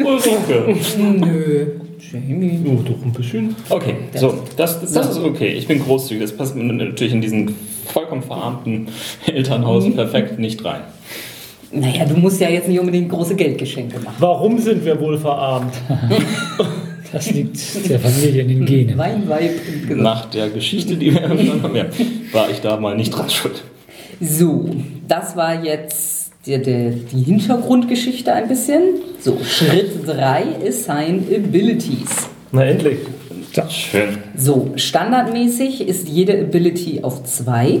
Ulrike. 0.00 0.76
Nö. 0.98 1.66
Jamie. 2.12 2.60
Oh, 2.66 2.82
doch 2.82 3.04
ein 3.04 3.12
bisschen. 3.12 3.54
Okay, 3.68 3.96
so, 4.14 4.42
das, 4.56 4.80
das, 4.80 4.92
das 4.92 5.10
ist 5.10 5.18
okay. 5.18 5.48
Ich 5.48 5.68
bin 5.68 5.82
großzügig. 5.82 6.22
Das 6.22 6.36
passt 6.36 6.56
mir 6.56 6.64
natürlich 6.64 7.12
in 7.12 7.20
diesen 7.20 7.54
vollkommen 7.86 8.22
verarmten 8.22 8.88
Elternhaus 9.26 9.84
perfekt 9.94 10.38
nicht 10.38 10.64
rein. 10.64 10.82
Naja, 11.70 12.04
du 12.04 12.16
musst 12.16 12.40
ja 12.40 12.48
jetzt 12.48 12.68
nicht 12.68 12.80
unbedingt 12.80 13.10
große 13.10 13.34
Geldgeschenke 13.34 13.98
machen. 14.00 14.16
Warum 14.18 14.58
sind 14.58 14.84
wir 14.84 14.98
wohl 15.00 15.18
verarmt? 15.18 15.74
Das 17.10 17.30
liegt 17.30 17.88
der 17.88 17.98
Familie 18.00 18.42
in 18.42 18.48
den 18.48 18.66
Genen. 18.66 18.98
Wein, 18.98 19.26
Weib 19.28 19.52
und 19.66 19.88
Gesang. 19.88 20.02
Nach 20.02 20.26
der 20.26 20.50
Geschichte, 20.50 20.94
die 20.94 21.14
wir 21.14 21.22
haben, 21.26 21.74
ja, 21.74 21.86
war 22.32 22.50
ich 22.50 22.60
da 22.60 22.78
mal 22.78 22.94
nicht 22.96 23.10
dran 23.10 23.30
schuld. 23.30 23.64
So, 24.20 24.68
das 25.06 25.34
war 25.34 25.64
jetzt 25.64 26.32
der, 26.46 26.58
der, 26.58 26.90
die 26.90 27.22
Hintergrundgeschichte 27.22 28.32
ein 28.32 28.48
bisschen. 28.48 28.82
So, 29.20 29.38
Schritt 29.42 30.06
3, 30.06 30.66
Assign 30.66 31.24
Abilities. 31.34 32.28
Na 32.52 32.64
endlich. 32.64 32.98
Schön. 33.70 34.18
So, 34.36 34.72
standardmäßig 34.76 35.88
ist 35.88 36.08
jede 36.08 36.38
Ability 36.38 37.00
auf 37.02 37.24
2. 37.24 37.80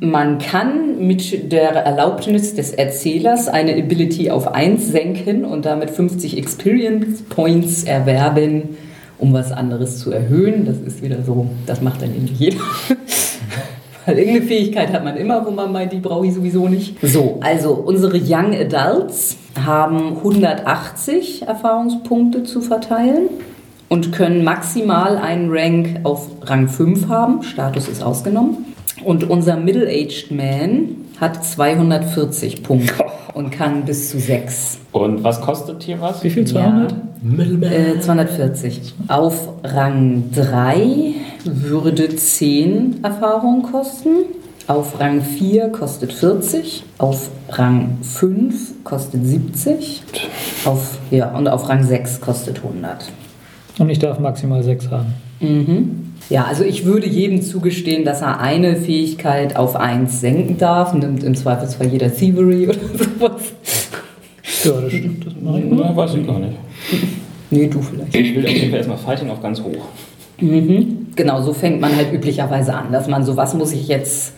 Man 0.00 0.38
kann 0.38 1.06
mit 1.06 1.52
der 1.52 1.70
Erlaubnis 1.70 2.54
des 2.54 2.72
Erzählers 2.72 3.48
eine 3.48 3.74
Ability 3.74 4.30
auf 4.30 4.54
1 4.54 4.88
senken 4.88 5.44
und 5.44 5.64
damit 5.64 5.90
50 5.90 6.36
Experience 6.38 7.22
Points 7.22 7.84
erwerben, 7.84 8.76
um 9.18 9.32
was 9.32 9.52
anderes 9.52 9.98
zu 9.98 10.10
erhöhen. 10.10 10.66
Das 10.66 10.78
ist 10.78 11.02
wieder 11.02 11.22
so, 11.22 11.46
das 11.66 11.80
macht 11.80 12.02
dann 12.02 12.14
irgendwie 12.14 12.44
jeder. 12.44 12.58
Weil 14.06 14.18
irgendeine 14.18 14.46
Fähigkeit 14.46 14.92
hat 14.92 15.02
man 15.02 15.16
immer, 15.16 15.46
wo 15.46 15.50
man 15.50 15.72
meint, 15.72 15.92
die 15.92 16.00
brauche 16.00 16.26
ich 16.26 16.34
sowieso 16.34 16.68
nicht. 16.68 16.96
So, 17.00 17.38
also 17.40 17.72
unsere 17.72 18.18
Young 18.18 18.54
Adults 18.54 19.38
haben 19.64 20.18
180 20.18 21.46
Erfahrungspunkte 21.46 22.42
zu 22.42 22.60
verteilen 22.60 23.30
und 23.88 24.12
können 24.12 24.44
maximal 24.44 25.16
einen 25.16 25.50
Rank 25.50 26.00
auf 26.02 26.28
Rang 26.42 26.68
5 26.68 27.08
haben. 27.08 27.42
Status 27.42 27.88
ist 27.88 28.02
ausgenommen. 28.02 28.73
Und 29.02 29.28
unser 29.28 29.56
Middle-Aged 29.56 30.30
Man 30.30 30.96
hat 31.20 31.44
240 31.44 32.62
Punkte 32.62 33.04
und 33.34 33.50
kann 33.50 33.84
bis 33.84 34.10
zu 34.10 34.18
6. 34.18 34.78
Und 34.92 35.24
was 35.24 35.40
kostet 35.40 35.82
hier 35.82 36.00
was? 36.00 36.22
Wie 36.22 36.30
viel? 36.30 36.46
200? 36.46 36.94
Äh, 37.62 38.00
240. 38.00 38.94
Auf 39.08 39.48
Rang 39.64 40.24
3 40.34 41.14
würde 41.44 42.14
10 42.14 43.02
Erfahrung 43.02 43.62
kosten. 43.62 44.10
Auf 44.66 44.98
Rang 45.00 45.20
4 45.20 45.68
kostet 45.68 46.12
40. 46.12 46.84
Auf 46.98 47.30
Rang 47.50 47.98
5 48.02 48.84
kostet 48.84 49.26
70. 49.26 50.02
Auf, 50.64 50.98
ja, 51.10 51.36
und 51.36 51.48
auf 51.48 51.68
Rang 51.68 51.82
6 51.82 52.20
kostet 52.20 52.58
100. 52.58 53.10
Und 53.78 53.90
ich 53.90 53.98
darf 53.98 54.18
maximal 54.18 54.62
6 54.62 54.90
haben. 54.90 55.14
Mhm. 55.40 56.13
Ja, 56.30 56.44
also 56.44 56.64
ich 56.64 56.84
würde 56.84 57.06
jedem 57.06 57.42
zugestehen, 57.42 58.04
dass 58.04 58.22
er 58.22 58.40
eine 58.40 58.76
Fähigkeit 58.76 59.56
auf 59.56 59.76
1 59.76 60.20
senken 60.20 60.56
darf. 60.58 60.94
Nimmt 60.94 61.22
im 61.22 61.34
Zweifelsfall 61.34 61.88
jeder 61.88 62.14
Thievery 62.14 62.68
oder 62.68 62.78
sowas. 63.18 63.52
Ja, 64.64 64.80
das 64.80 64.92
stimmt. 64.92 65.26
Das 65.26 65.34
mache 65.42 65.58
ich. 65.60 65.64
Na, 65.70 65.94
weiß 65.96 66.14
ich 66.14 66.26
gar 66.26 66.38
nicht. 66.38 66.56
Nee, 67.50 67.66
du 67.68 67.82
vielleicht. 67.82 68.14
Ich 68.16 68.34
will 68.34 68.44
auf 68.44 68.50
jeden 68.50 68.70
Fall 68.70 68.78
erstmal 68.78 68.98
Fighting 68.98 69.30
auf 69.30 69.42
ganz 69.42 69.60
hoch. 69.60 69.86
Mhm. 70.40 71.06
Genau, 71.14 71.42
so 71.42 71.52
fängt 71.52 71.80
man 71.80 71.94
halt 71.94 72.12
üblicherweise 72.12 72.74
an, 72.74 72.90
dass 72.90 73.06
man 73.06 73.24
so, 73.24 73.36
was 73.36 73.54
muss 73.54 73.72
ich 73.72 73.86
jetzt 73.88 74.32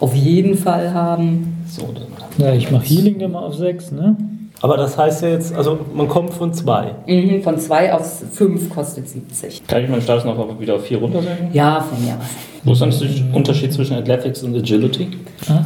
auf 0.00 0.14
jeden 0.14 0.56
Fall 0.56 0.94
haben. 0.94 1.64
So, 1.68 1.88
dann. 1.92 2.06
Ja, 2.38 2.54
ich 2.54 2.70
mache 2.70 2.84
Healing 2.86 3.18
dann 3.18 3.32
mal 3.32 3.44
auf 3.44 3.54
6, 3.54 3.92
ne? 3.92 4.16
Aber 4.62 4.76
das 4.76 4.96
heißt 4.96 5.22
ja 5.22 5.28
jetzt, 5.30 5.54
also 5.54 5.80
man 5.92 6.08
kommt 6.08 6.32
von 6.32 6.54
zwei. 6.54 6.94
Mhm, 7.06 7.42
von 7.42 7.58
2 7.58 7.94
auf 7.94 8.22
5 8.32 8.70
kostet 8.70 9.08
70. 9.08 9.66
Kann 9.66 9.82
ich 9.82 9.90
meinen 9.90 10.02
Status 10.02 10.24
noch 10.24 10.60
wieder 10.60 10.76
auf 10.76 10.84
4 10.84 10.98
runtersetzen? 10.98 11.48
Ja, 11.52 11.80
von 11.80 12.02
mir 12.02 12.12
aus. 12.12 12.24
Wo 12.62 12.72
ist 12.72 12.80
dann 12.80 12.90
der 12.90 13.34
Unterschied 13.36 13.72
zwischen 13.72 13.96
Athletics 13.96 14.44
und 14.44 14.56
Agility? 14.56 15.08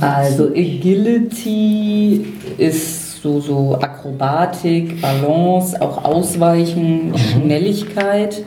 Also 0.01 0.49
Agility 0.49 2.25
ist 2.57 3.21
so, 3.21 3.39
so 3.39 3.75
Akrobatik, 3.75 5.03
Balance, 5.03 5.81
auch 5.83 6.03
Ausweichen, 6.03 7.13
Schnelligkeit. 7.19 8.45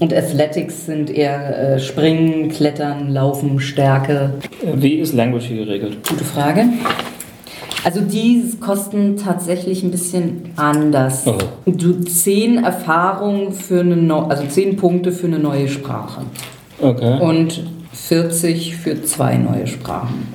Und 0.00 0.12
Athletics 0.12 0.86
sind 0.86 1.10
eher 1.10 1.74
äh, 1.76 1.78
Springen, 1.78 2.48
Klettern, 2.48 3.10
Laufen, 3.10 3.60
Stärke. 3.60 4.34
Wie 4.74 4.94
ist 4.94 5.14
Language 5.14 5.44
hier 5.44 5.64
geregelt? 5.64 5.98
Gute 6.08 6.24
Frage. 6.24 6.64
Also 7.84 8.00
die 8.00 8.44
kosten 8.60 9.16
tatsächlich 9.16 9.82
ein 9.82 9.90
bisschen 9.90 10.50
anders. 10.56 11.24
Oh. 11.26 11.34
Du 11.66 12.00
10 12.00 12.62
Erfahrungen 12.64 13.52
für 13.52 13.80
eine 13.80 13.96
neu- 13.96 14.26
also 14.28 14.44
10 14.46 14.76
Punkte 14.76 15.10
für 15.12 15.26
eine 15.26 15.38
neue 15.38 15.68
Sprache 15.68 16.22
Okay. 16.80 17.18
und 17.20 17.64
40 17.92 18.76
für 18.76 19.02
zwei 19.02 19.36
neue 19.36 19.66
Sprachen. 19.66 20.28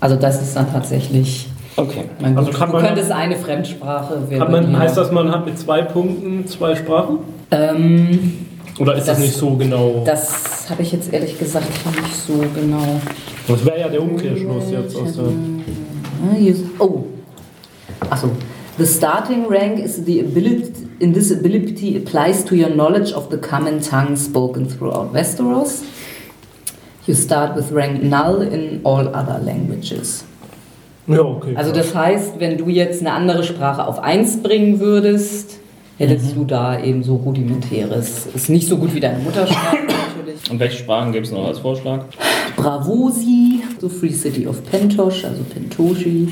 Also 0.00 0.16
das 0.16 0.40
ist 0.42 0.54
dann 0.56 0.70
tatsächlich 0.72 1.48
Okay. 1.76 2.04
mein 2.20 2.36
Also 2.36 2.50
kann 2.52 2.68
du 2.70 2.76
man- 2.76 2.86
könntest 2.86 3.10
eine 3.10 3.36
Fremdsprache 3.36 4.18
man, 4.50 4.78
heißt 4.78 4.96
das, 4.96 5.10
man 5.10 5.30
hat 5.30 5.46
mit 5.46 5.58
zwei 5.58 5.82
Punkten 5.82 6.46
zwei 6.46 6.74
Sprachen? 6.76 7.18
ähm, 7.50 8.32
Oder 8.78 8.94
ist 8.94 9.06
das, 9.08 9.16
Das- 9.16 9.24
nicht 9.26 9.34
so 9.34 9.50
genau? 9.56 10.02
Das 10.06 10.68
habe 10.70 10.82
ich 10.82 10.92
jetzt 10.92 11.12
ehrlich 11.12 11.38
gesagt 11.38 11.66
nicht 11.86 12.14
so 12.26 12.34
genau. 12.54 13.00
Das 13.48 13.64
wäre 13.66 13.80
ja 13.80 13.88
der 13.88 14.02
Umkehrschluss 14.02 14.70
jetzt 14.70 14.96
aus 14.96 15.14
der. 15.14 15.24
Ah, 16.22 16.36
Oh. 16.78 17.04
Achso. 18.10 18.30
The 18.78 18.86
starting 18.86 19.48
rank 19.48 19.78
is 19.80 20.04
the 20.04 20.20
ability, 20.20 20.72
in 20.98 21.12
this 21.12 21.30
ability 21.30 21.96
applies 21.96 22.42
to 22.44 22.54
your 22.54 22.70
knowledge 22.70 23.12
of 23.12 23.28
the 23.30 23.36
common 23.36 23.80
tongue 23.80 24.16
spoken 24.16 24.66
throughout 24.66 25.12
Westeros. 25.12 25.82
You 27.06 27.14
start 27.14 27.54
with 27.56 27.70
rank 27.72 28.02
null 28.02 28.40
in 28.42 28.80
all 28.84 29.08
other 29.14 29.38
languages. 29.44 30.24
Ja, 31.06 31.20
okay. 31.20 31.54
Also 31.56 31.72
das 31.72 31.94
heißt, 31.94 32.38
wenn 32.38 32.56
du 32.56 32.68
jetzt 32.68 33.00
eine 33.00 33.12
andere 33.12 33.42
Sprache 33.42 33.84
auf 33.86 33.98
1 33.98 34.42
bringen 34.42 34.78
würdest, 34.80 35.58
hättest 35.98 36.34
du 36.36 36.44
da 36.44 36.80
eben 36.80 37.02
so 37.02 37.16
rudimentäres. 37.16 38.26
Ist 38.34 38.48
nicht 38.48 38.68
so 38.68 38.78
gut 38.78 38.94
wie 38.94 39.00
deine 39.00 39.18
Muttersprache 39.18 39.76
natürlich. 40.16 40.50
Und 40.50 40.60
welche 40.60 40.78
Sprachen 40.78 41.12
gibt 41.12 41.26
es 41.26 41.32
noch 41.32 41.46
als 41.46 41.58
Vorschlag? 41.58 42.04
Bravosi, 42.56 43.51
so 43.82 43.88
Free 43.88 44.12
City 44.12 44.46
of 44.46 44.62
Pentosh, 44.70 45.24
also 45.24 45.42
Pentoshi. 45.52 46.28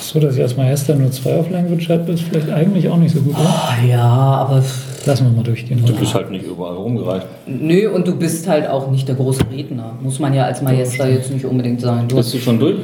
So, 0.00 0.20
dass 0.20 0.36
ich 0.36 0.42
als 0.42 0.56
Meister 0.56 0.94
nur 0.94 1.10
zwei 1.10 1.40
auf 1.40 1.50
Language 1.50 1.88
habe, 1.88 2.12
ist 2.12 2.22
vielleicht 2.22 2.48
eigentlich 2.50 2.88
auch 2.88 2.96
nicht 2.98 3.12
so 3.12 3.20
gut, 3.20 3.34
oder? 3.34 3.48
Ah 3.48 3.74
ja, 3.84 4.00
aber 4.04 4.62
Lassen 5.06 5.24
wir 5.26 5.32
mal 5.38 5.42
durchgehen. 5.42 5.82
Du 5.84 5.92
bist 5.94 6.14
halt 6.14 6.30
nicht 6.30 6.44
überall 6.46 6.76
rumgereicht. 6.76 7.26
nö, 7.46 7.88
und 7.90 8.06
du 8.06 8.14
bist 8.14 8.46
halt 8.46 8.68
auch 8.68 8.90
nicht 8.92 9.08
der 9.08 9.16
große 9.16 9.42
Redner. 9.50 9.96
Muss 10.02 10.20
man 10.20 10.32
ja 10.34 10.44
als 10.44 10.62
Majester 10.62 11.08
jetzt 11.08 11.32
nicht 11.32 11.44
unbedingt 11.44 11.80
sein. 11.80 12.06
Du 12.06 12.16
Bist 12.16 12.32
du 12.34 12.38
schon 12.38 12.60
durch? 12.60 12.76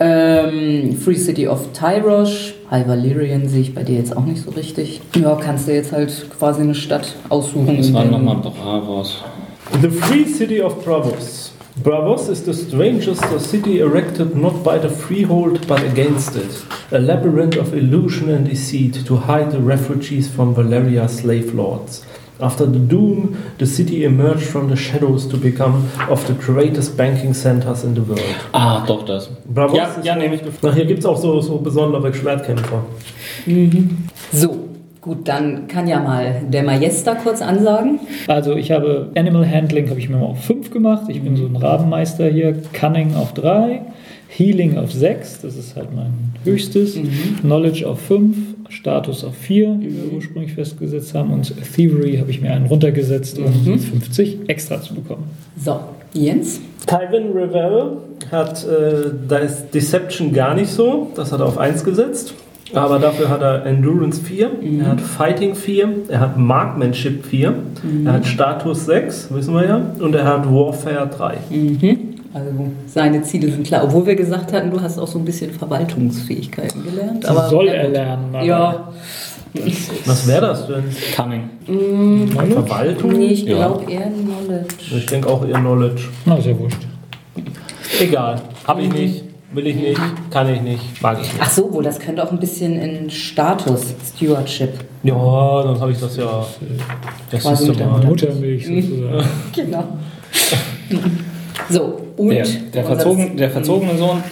ähm, 0.00 0.96
Free 0.96 1.14
City 1.16 1.46
of 1.48 1.68
Tyrosh, 1.72 2.54
High 2.70 2.86
Valyrian 2.88 3.48
sehe 3.48 3.60
ich 3.62 3.74
bei 3.74 3.82
dir 3.82 3.96
jetzt 3.96 4.16
auch 4.16 4.24
nicht 4.24 4.42
so 4.42 4.50
richtig. 4.50 5.00
Ja, 5.20 5.34
kannst 5.34 5.68
du 5.68 5.74
jetzt 5.74 5.92
halt 5.92 6.26
quasi 6.38 6.62
eine 6.62 6.74
Stadt 6.74 7.14
aussuchen. 7.28 7.76
Das 7.76 7.86
dem- 7.86 8.10
nochmal 8.10 8.36
Bravos. 8.36 9.22
The 9.82 9.88
Free 9.90 10.24
City 10.24 10.62
of 10.62 10.82
Bravos. 10.84 11.52
Bravos 11.82 12.30
is 12.30 12.42
the 12.44 12.54
strangest 12.54 13.22
city 13.38 13.80
erected 13.80 14.34
not 14.34 14.64
by 14.64 14.78
the 14.78 14.88
freehold 14.88 15.66
but 15.68 15.82
against 15.82 16.34
it. 16.34 16.64
A 16.90 16.98
labyrinth 16.98 17.56
of 17.56 17.74
illusion 17.74 18.30
and 18.30 18.48
deceit 18.48 19.04
to 19.06 19.16
hide 19.16 19.52
the 19.52 19.60
refugees 19.60 20.26
from 20.26 20.54
Valeria's 20.54 21.18
slave 21.18 21.52
lords. 21.54 22.02
After 22.40 22.64
the 22.64 22.78
doom, 22.78 23.36
the 23.58 23.66
city 23.66 24.04
emerged 24.04 24.46
from 24.46 24.68
the 24.68 24.76
shadows 24.76 25.26
to 25.26 25.36
become 25.36 25.88
of 26.08 26.26
the 26.26 26.32
greatest 26.34 26.96
banking 26.96 27.34
centers 27.34 27.84
in 27.84 27.94
the 27.94 28.02
world. 28.02 28.36
Ah, 28.54 28.84
doch 28.86 29.04
das. 29.04 29.28
Bravos 29.44 29.76
Ja, 29.76 29.84
ist 29.84 30.04
ja, 30.04 30.16
nehme 30.16 30.36
ich. 30.36 30.42
Ach, 30.62 30.74
hier 30.74 30.86
gibt 30.86 31.00
es 31.00 31.06
auch 31.06 31.18
so, 31.18 31.40
so 31.42 31.58
besondere 31.58 32.12
Schwertkämpfer. 32.12 32.84
So, 34.32 34.68
gut, 35.06 35.28
dann 35.28 35.68
kann 35.68 35.86
ja 35.86 36.00
mal 36.00 36.42
der 36.48 36.64
Majester 36.64 37.14
kurz 37.14 37.40
ansagen. 37.40 38.00
Also 38.26 38.56
ich 38.56 38.72
habe 38.72 39.10
Animal 39.16 39.48
Handling 39.48 39.88
habe 39.88 40.00
ich 40.00 40.08
mir 40.08 40.16
mal 40.16 40.26
auf 40.26 40.44
5 40.44 40.70
gemacht. 40.70 41.04
Ich 41.08 41.22
bin 41.22 41.36
so 41.36 41.46
ein 41.46 41.56
Rabenmeister 41.56 42.28
hier. 42.28 42.54
Cunning 42.72 43.14
auf 43.14 43.32
3. 43.32 43.80
Healing 44.28 44.76
auf 44.76 44.92
6, 44.92 45.42
das 45.42 45.56
ist 45.56 45.76
halt 45.76 45.94
mein 45.94 46.12
höchstes. 46.44 46.98
Knowledge 47.40 47.88
auf 47.88 48.00
5. 48.00 48.36
Status 48.68 49.22
auf 49.22 49.36
4, 49.36 49.76
wie 49.78 49.96
wir 49.96 50.12
ursprünglich 50.12 50.52
festgesetzt 50.52 51.14
haben. 51.14 51.32
Und 51.32 51.54
Thievery 51.74 52.16
habe 52.16 52.30
ich 52.30 52.40
mir 52.40 52.50
einen 52.50 52.66
runtergesetzt, 52.66 53.38
um 53.38 53.78
50 53.78 54.48
extra 54.48 54.82
zu 54.82 54.94
bekommen. 54.94 55.30
So, 55.56 55.78
Jens. 56.12 56.60
Tywin 56.86 57.30
Rivera 57.32 57.96
hat 58.30 58.64
äh, 58.64 59.10
da 59.28 59.38
ist 59.38 59.70
Deception 59.72 60.32
gar 60.32 60.54
nicht 60.54 60.70
so, 60.70 61.12
das 61.14 61.32
hat 61.32 61.40
er 61.40 61.46
auf 61.46 61.58
1 61.58 61.84
gesetzt. 61.84 62.34
Aber 62.74 62.98
dafür 62.98 63.28
hat 63.28 63.42
er 63.42 63.64
Endurance 63.64 64.20
4, 64.22 64.50
er 64.80 64.86
hat 64.88 65.00
Fighting 65.00 65.54
4, 65.54 65.88
er 66.08 66.20
hat 66.20 66.36
Markmanship 66.36 67.24
4, 67.24 67.54
er 68.04 68.12
hat 68.12 68.26
Status 68.26 68.86
6, 68.86 69.28
wissen 69.32 69.54
wir 69.54 69.64
ja, 69.66 69.80
und 70.00 70.14
er 70.14 70.24
hat 70.24 70.46
Warfare 70.52 71.08
3. 71.08 71.36
Mhm. 71.50 71.98
Also 72.34 72.50
seine 72.86 73.22
Ziele 73.22 73.50
sind 73.50 73.66
klar. 73.66 73.84
Obwohl 73.84 74.04
wir 74.06 74.14
gesagt 74.16 74.52
hatten, 74.52 74.70
du 74.70 74.80
hast 74.80 74.98
auch 74.98 75.06
so 75.06 75.18
ein 75.18 75.24
bisschen 75.24 75.52
Verwaltungsfähigkeiten 75.52 76.84
gelernt. 76.84 77.24
Das 77.24 77.48
soll 77.50 77.68
er 77.68 77.88
lernen. 77.88 78.34
aber 78.34 78.44
Ja, 78.44 78.88
Was 80.04 80.26
wäre 80.26 80.40
das 80.42 80.66
denn? 80.66 80.84
Cunning. 81.14 81.48
Verwaltung? 82.50 83.12
nee, 83.12 83.26
ich 83.28 83.44
Ja. 83.44 83.56
glaube 83.68 83.90
eher 83.90 84.10
Knowledge. 84.10 84.74
Ich 84.98 85.06
denke 85.06 85.28
auch 85.28 85.46
eher 85.46 85.58
Knowledge. 85.60 86.02
Na, 86.26 86.36
ja 86.38 86.58
wurscht. 86.58 86.82
Egal, 88.00 88.40
habe 88.66 88.82
ich 88.82 88.92
nicht, 88.92 89.24
will 89.52 89.66
ich 89.66 89.76
nicht, 89.76 90.00
kann 90.30 90.52
ich 90.52 90.60
nicht, 90.60 91.02
mag 91.02 91.18
ich 91.20 91.32
nicht. 91.32 91.40
Ach 91.40 91.50
so, 91.50 91.72
wohl, 91.72 91.84
das 91.84 91.98
könnte 91.98 92.22
auch 92.22 92.32
ein 92.32 92.38
bisschen 92.40 92.78
in 92.78 93.10
Status, 93.10 93.94
Stewardship. 94.14 94.70
Ja, 95.02 95.62
dann 95.62 95.80
habe 95.80 95.92
ich 95.92 96.00
das 96.00 96.16
ja. 96.16 96.46
Das 97.30 97.42
Quasi 97.42 97.70
ist 97.70 97.78
der 97.78 97.86
mal. 97.86 98.04
Muttermilch 98.04 98.66
sozusagen. 98.66 99.24
Genau. 99.54 99.84
so, 101.68 102.00
und 102.16 102.30
Der, 102.30 102.46
der, 102.74 102.84
verzogen, 102.84 103.36
der 103.36 103.50
verzogene 103.50 103.96
Sohn 103.96 104.22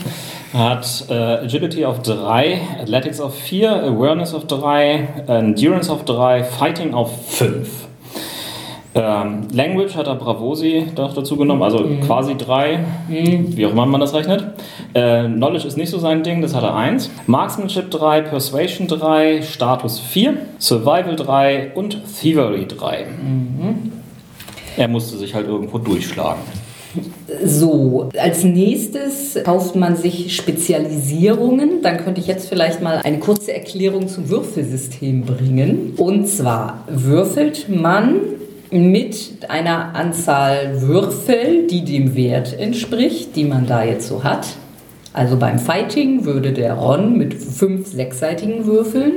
hat 0.53 1.07
äh, 1.09 1.15
Agility 1.15 1.85
auf 1.85 2.03
3, 2.03 2.61
Athletics 2.83 3.21
auf 3.21 3.35
4, 3.35 3.71
Awareness 3.85 4.35
auf 4.35 4.47
3, 4.47 5.25
Endurance 5.27 5.91
auf 5.91 6.05
3, 6.05 6.45
Fighting 6.45 6.95
auf 6.95 7.11
5. 7.33 7.69
Ähm, 8.97 9.49
Language 9.53 9.97
hat 9.97 10.07
er 10.07 10.15
Bravosi 10.15 10.87
doch 10.95 11.15
dazu 11.15 11.37
genommen, 11.37 11.63
also 11.63 11.85
quasi 12.07 12.37
3, 12.37 12.79
wie 13.09 13.67
auch 13.67 13.73
immer 13.73 13.87
man 13.87 14.01
das 14.01 14.15
rechnet. 14.15 14.47
Äh, 14.93 15.25
Knowledge 15.25 15.67
ist 15.67 15.77
nicht 15.77 15.91
so 15.91 15.99
sein 15.99 16.23
Ding, 16.23 16.41
das 16.41 16.55
hat 16.55 16.63
er 16.63 16.77
1. 16.77 17.11
Marksmanship 17.27 17.91
3, 17.91 18.21
Persuasion 18.23 18.87
3, 18.87 19.43
Status 19.43 19.99
4, 19.99 20.35
Survival 20.61 21.17
3 21.17 21.73
und 21.75 22.01
Thievery 22.21 22.67
3. 22.67 23.07
Er 24.77 24.89
musste 24.89 25.17
sich 25.17 25.35
halt 25.35 25.49
irgendwo 25.49 25.79
durchschlagen. 25.79 26.43
So, 27.45 28.09
als 28.17 28.45
nächstes 28.45 29.37
kauft 29.45 29.75
man 29.75 29.97
sich 29.97 30.37
Spezialisierungen. 30.37 31.83
Dann 31.83 31.97
könnte 31.99 32.21
ich 32.21 32.29
jetzt 32.29 32.49
vielleicht 32.49 32.81
mal 32.83 33.01
eine 33.03 33.19
kurze 33.19 33.53
Erklärung 33.53 34.07
zum 34.07 34.29
Würfelsystem 34.29 35.23
bringen. 35.23 35.95
Und 35.97 36.29
zwar 36.29 36.85
würfelt 36.89 37.69
man 37.69 38.21
mit 38.75 39.39
einer 39.49 39.95
Anzahl 39.95 40.83
Würfel, 40.83 41.67
die 41.69 41.85
dem 41.85 42.17
Wert 42.17 42.59
entspricht, 42.59 43.37
die 43.37 43.45
man 43.45 43.67
da 43.67 43.85
jetzt 43.85 44.09
so 44.09 44.25
hat. 44.25 44.49
Also 45.13 45.37
beim 45.37 45.61
Fighting 45.61 46.25
würde 46.25 46.53
der 46.53 46.75
Ron 46.75 47.17
mit 47.17 47.35
fünf 47.35 47.87
sechsseitigen 47.87 48.67
Würfeln 48.67 49.13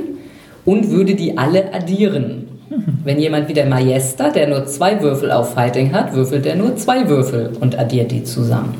und 0.64 0.90
würde 0.90 1.16
die 1.16 1.36
alle 1.36 1.74
addieren. 1.74 2.46
Wenn 3.02 3.18
jemand 3.18 3.48
wie 3.48 3.54
der 3.54 3.66
Majester, 3.66 4.30
der 4.30 4.46
nur 4.48 4.66
zwei 4.66 5.00
Würfel 5.02 5.32
auf 5.32 5.54
Fighting 5.54 5.92
hat, 5.92 6.14
würfelt 6.14 6.46
er 6.46 6.54
nur 6.54 6.76
zwei 6.76 7.08
Würfel 7.08 7.50
und 7.60 7.76
addiert 7.78 8.12
die 8.12 8.22
zusammen. 8.22 8.74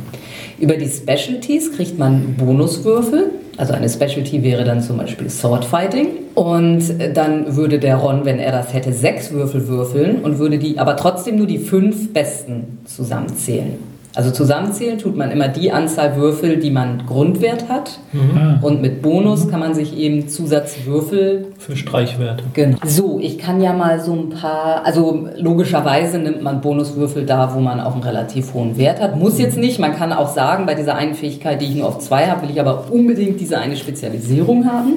Über 0.61 0.75
die 0.77 0.88
Specialties 0.88 1.73
kriegt 1.73 1.99
man 1.99 2.35
Bonuswürfel. 2.37 3.31
Also 3.59 3.75
eine 3.75 3.88
Specialty 3.88 4.42
wäre 4.42 4.64
dann 4.64 4.81
zum 4.81 4.97
Beispiel 4.97 5.29
Sword 5.29 5.64
Fighting. 5.64 6.07
Und 6.35 6.85
dann 7.14 7.57
würde 7.57 7.79
der 7.81 7.97
Ron, 7.97 8.25
wenn 8.25 8.38
er 8.38 8.53
das 8.53 8.73
hätte, 8.73 8.92
sechs 8.92 9.33
Würfel 9.33 9.66
würfeln 9.66 10.23
und 10.23 10.38
würde 10.38 10.59
die 10.59 10.79
aber 10.79 10.97
trotzdem 10.97 11.37
nur 11.37 11.49
die 11.49 11.59
fünf 11.59 12.12
besten 12.12 12.79
zusammenzählen. 12.85 13.98
Also 14.19 14.33
zusammenzählen 14.33 14.99
tut 14.99 15.17
man 15.17 15.31
immer 15.31 15.47
die 15.47 15.71
Anzahl 15.71 16.17
Würfel, 16.17 16.57
die 16.57 16.73
man 16.73 17.07
Grundwert 17.07 17.69
hat. 17.69 18.01
Ah. 18.37 18.59
Und 18.63 18.83
mit 18.83 19.01
Bonus 19.01 19.49
kann 19.49 19.61
man 19.61 19.75
sich 19.75 19.97
eben 19.97 20.29
Zusatzwürfel 20.29 21.53
Für 21.57 21.77
Streichwerte. 21.77 22.43
Genau. 22.53 22.79
So, 22.85 23.21
ich 23.21 23.39
kann 23.39 23.61
ja 23.61 23.73
mal 23.75 24.01
so 24.01 24.13
ein 24.15 24.31
paar, 24.31 24.85
also 24.85 25.29
logischerweise 25.37 26.19
nimmt 26.19 26.43
man 26.43 26.61
Bonuswürfel 26.61 27.27
da, 27.27 27.55
wo 27.55 27.61
man 27.61 27.79
auch 27.79 27.93
einen 27.93 28.03
relativ 28.03 28.55
hohen 28.55 28.77
Wert 28.77 29.01
hat. 29.01 29.17
Muss 29.17 29.39
jetzt 29.39 29.57
nicht, 29.57 29.79
man 29.79 29.95
kann 29.95 30.13
auch 30.13 30.35
sagen, 30.35 30.67
bei 30.67 30.75
dieser 30.75 30.97
einen 30.97 31.15
Fähigkeit, 31.15 31.61
die 31.61 31.67
ich 31.67 31.77
nur 31.77 31.87
auf 31.87 32.01
zwei 32.01 32.27
habe, 32.27 32.43
will 32.43 32.51
ich 32.51 32.61
aber 32.61 32.87
unbedingt 32.91 33.39
diese 33.39 33.59
eine 33.59 33.77
Spezialisierung 33.77 34.67
haben. 34.67 34.95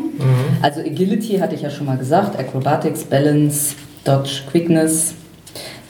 Also 0.63 0.79
Agility 0.79 1.37
hatte 1.37 1.53
ich 1.53 1.61
ja 1.61 1.69
schon 1.69 1.85
mal 1.85 1.97
gesagt, 1.99 2.39
Acrobatics, 2.39 3.03
Balance, 3.03 3.75
Dodge, 4.03 4.41
Quickness. 4.49 5.13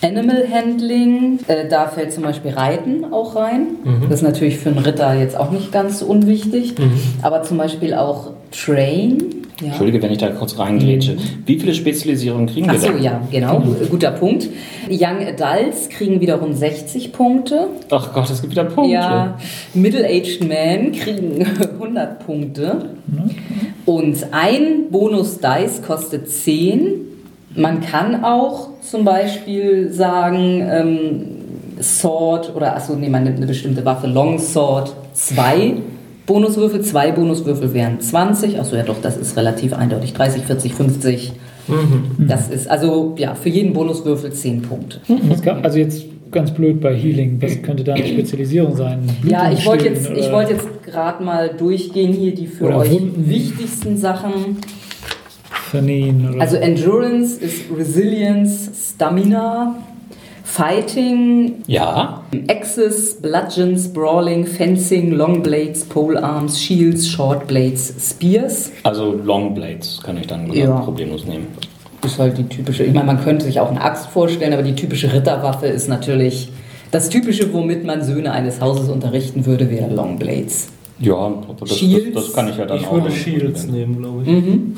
Animal 0.04 0.46
Handling, 0.52 1.40
äh, 1.48 1.68
da 1.70 1.88
fällt 1.88 2.12
zum 2.14 2.24
Beispiel 2.24 2.52
Reiten 2.52 3.06
auch 3.14 3.36
rein. 3.36 3.68
Das 4.10 4.20
ist 4.20 4.24
natürlich 4.24 4.58
für 4.58 4.70
einen 4.70 4.80
Ritter 4.80 5.14
jetzt 5.14 5.38
auch 5.38 5.52
nicht 5.52 5.72
ganz 5.72 6.02
unwichtig. 6.02 6.74
Aber 7.22 7.44
zum 7.44 7.58
Beispiel 7.58 7.94
auch 7.94 8.32
Train. 8.52 9.18
Ja. 9.62 9.68
Entschuldige, 9.68 10.02
wenn 10.02 10.12
ich 10.12 10.18
da 10.18 10.30
kurz 10.30 10.58
reingrätsche. 10.58 11.18
Wie 11.46 11.60
viele 11.60 11.76
Spezialisierungen 11.76 12.48
kriegen 12.48 12.66
wir 12.66 12.74
Ach 12.78 12.82
so, 12.82 12.88
denn? 12.94 13.04
ja, 13.04 13.22
genau, 13.32 13.62
guter 13.92 14.10
Punkt. 14.10 14.50
Young 14.90 15.20
Adults 15.24 15.88
kriegen 15.90 16.20
wiederum 16.20 16.54
60 16.54 17.14
Punkte. 17.14 17.68
Ach 17.92 18.12
Gott, 18.12 18.28
es 18.32 18.42
gibt 18.42 18.54
wieder 18.54 18.64
Punkte. 18.64 18.94
Ja, 18.94 19.38
Middle-Aged 19.76 20.48
Men 20.48 20.94
kriegen 20.94 21.46
100 21.80 22.26
Punkte. 22.26 22.90
Und 23.86 24.18
ein 24.32 24.90
Bonus-Dice 24.90 25.84
kostet 25.86 26.28
10. 26.28 27.11
Man 27.56 27.82
kann 27.82 28.24
auch 28.24 28.70
zum 28.82 29.04
Beispiel 29.04 29.92
sagen, 29.92 30.68
ähm, 30.70 31.22
Sword 31.82 32.56
oder, 32.56 32.76
achso, 32.76 32.96
nee, 32.96 33.10
man 33.10 33.24
nimmt 33.24 33.38
eine 33.38 33.48
bestimmte 33.48 33.84
Waffe, 33.84 34.08
Longsword, 34.08 34.96
2 35.14 35.74
Bonuswürfel, 36.26 36.82
zwei 36.82 37.12
Bonuswürfel 37.12 37.74
wären 37.74 38.00
20. 38.00 38.60
Achso, 38.60 38.76
ja 38.76 38.84
doch, 38.84 39.02
das 39.02 39.18
ist 39.18 39.36
relativ 39.36 39.74
eindeutig. 39.74 40.14
30, 40.14 40.44
40, 40.44 40.74
50, 40.74 41.34
Das 42.20 42.50
ist 42.50 42.70
also 42.70 43.16
ja 43.18 43.36
für 43.36 43.50
jeden 43.50 43.74
Bonuswürfel 43.74 44.32
10 44.32 44.62
Punkte. 44.62 45.02
Das 45.30 45.42
kann, 45.42 45.64
also 45.64 45.80
jetzt 45.80 46.06
ganz 46.32 46.52
blöd 46.52 46.80
bei 46.80 46.96
Healing, 46.96 47.42
was 47.42 47.62
könnte 47.62 47.84
da 47.84 47.94
eine 47.94 48.06
Spezialisierung 48.06 48.76
sein? 48.76 49.10
Ja, 49.28 49.52
ich 49.52 49.66
wollte 49.66 49.86
jetzt, 49.86 50.10
wollte 50.32 50.54
jetzt 50.54 50.68
gerade 50.86 51.24
mal 51.24 51.50
durchgehen 51.50 52.14
hier 52.14 52.34
die 52.34 52.48
für 52.48 52.74
euch 52.76 52.92
Wunden. 52.92 53.30
wichtigsten 53.30 53.98
Sachen. 53.98 54.58
Vernähen 55.72 56.30
oder 56.30 56.42
Also 56.42 56.58
Endurance 56.58 57.40
ist 57.40 57.64
Resilience, 57.76 58.70
Stamina, 58.96 59.76
Fighting, 60.44 61.64
Ja. 61.68 62.24
Axes, 62.50 63.16
Bludgeons, 63.22 63.92
Brawling, 63.94 64.46
Fencing, 64.46 65.12
Long 65.12 65.42
Blades, 65.42 65.86
Polearms, 65.86 66.60
Shields, 66.62 67.08
Short 67.08 67.48
Blades, 67.48 67.94
Spears. 68.00 68.72
Also 68.84 69.14
Long 69.24 69.54
Blades 69.56 70.02
kann 70.04 70.18
ich 70.18 70.28
dann 70.28 70.52
Ja. 70.52 70.80
problemlos 70.82 71.26
nehmen. 71.26 71.48
Ist 72.06 72.20
halt 72.20 72.38
die 72.38 72.44
typische, 72.44 72.84
ich 72.84 72.94
meine, 72.94 73.06
man 73.06 73.24
könnte 73.24 73.46
sich 73.46 73.60
auch 73.60 73.70
eine 73.70 73.82
Axt 73.82 74.08
vorstellen, 74.08 74.54
aber 74.54 74.64
die 74.64 74.76
typische 74.76 75.14
Ritterwaffe 75.14 75.68
ist 75.68 75.88
natürlich 75.88 76.50
das 76.92 77.10
typische, 77.10 77.54
womit 77.54 77.86
man 77.86 78.04
Söhne 78.04 78.32
eines 78.34 78.60
Hauses 78.60 78.90
unterrichten 78.90 79.46
würde, 79.46 79.70
wäre 79.70 79.94
Long 79.94 80.18
Blades. 80.20 80.68
Ja, 81.00 81.32
das, 81.60 81.70
das, 81.70 81.80
das 82.14 82.34
kann 82.34 82.50
ich 82.50 82.58
ja 82.58 82.66
dann 82.66 82.78
Ich 82.78 82.88
auch. 82.88 82.94
würde 82.94 83.10
Shields 83.12 83.68
nehmen, 83.68 84.00
glaube 84.00 84.24
ich. 84.24 84.28
Mhm. 84.30 84.76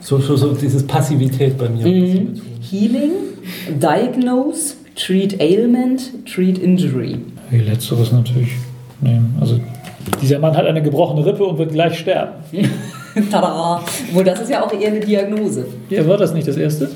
So, 0.00 0.18
so, 0.18 0.36
so 0.36 0.52
dieses 0.52 0.86
Passivität 0.86 1.56
bei 1.58 1.68
mir. 1.68 1.82
betonen. 1.84 2.40
Healing, 2.70 3.10
Diagnose, 3.80 4.74
Treat 4.94 5.40
Ailment, 5.40 6.26
Treat 6.26 6.58
Injury. 6.58 7.18
Wie 7.50 7.58
letzteres 7.60 8.12
natürlich 8.12 8.50
nehmen. 9.00 9.36
Also 9.40 9.58
dieser 10.22 10.38
Mann 10.38 10.56
hat 10.56 10.66
eine 10.66 10.82
gebrochene 10.82 11.24
Rippe 11.24 11.44
und 11.44 11.58
wird 11.58 11.72
gleich 11.72 11.98
sterben. 11.98 12.32
Tada! 13.30 13.82
Wohl, 14.12 14.24
das 14.24 14.40
ist 14.40 14.50
ja 14.50 14.64
auch 14.64 14.72
eher 14.72 14.88
eine 14.88 15.00
Diagnose. 15.00 15.66
Ja, 15.88 16.06
war 16.06 16.16
das 16.16 16.32
nicht 16.32 16.46
das 16.46 16.56
erste? 16.56 16.88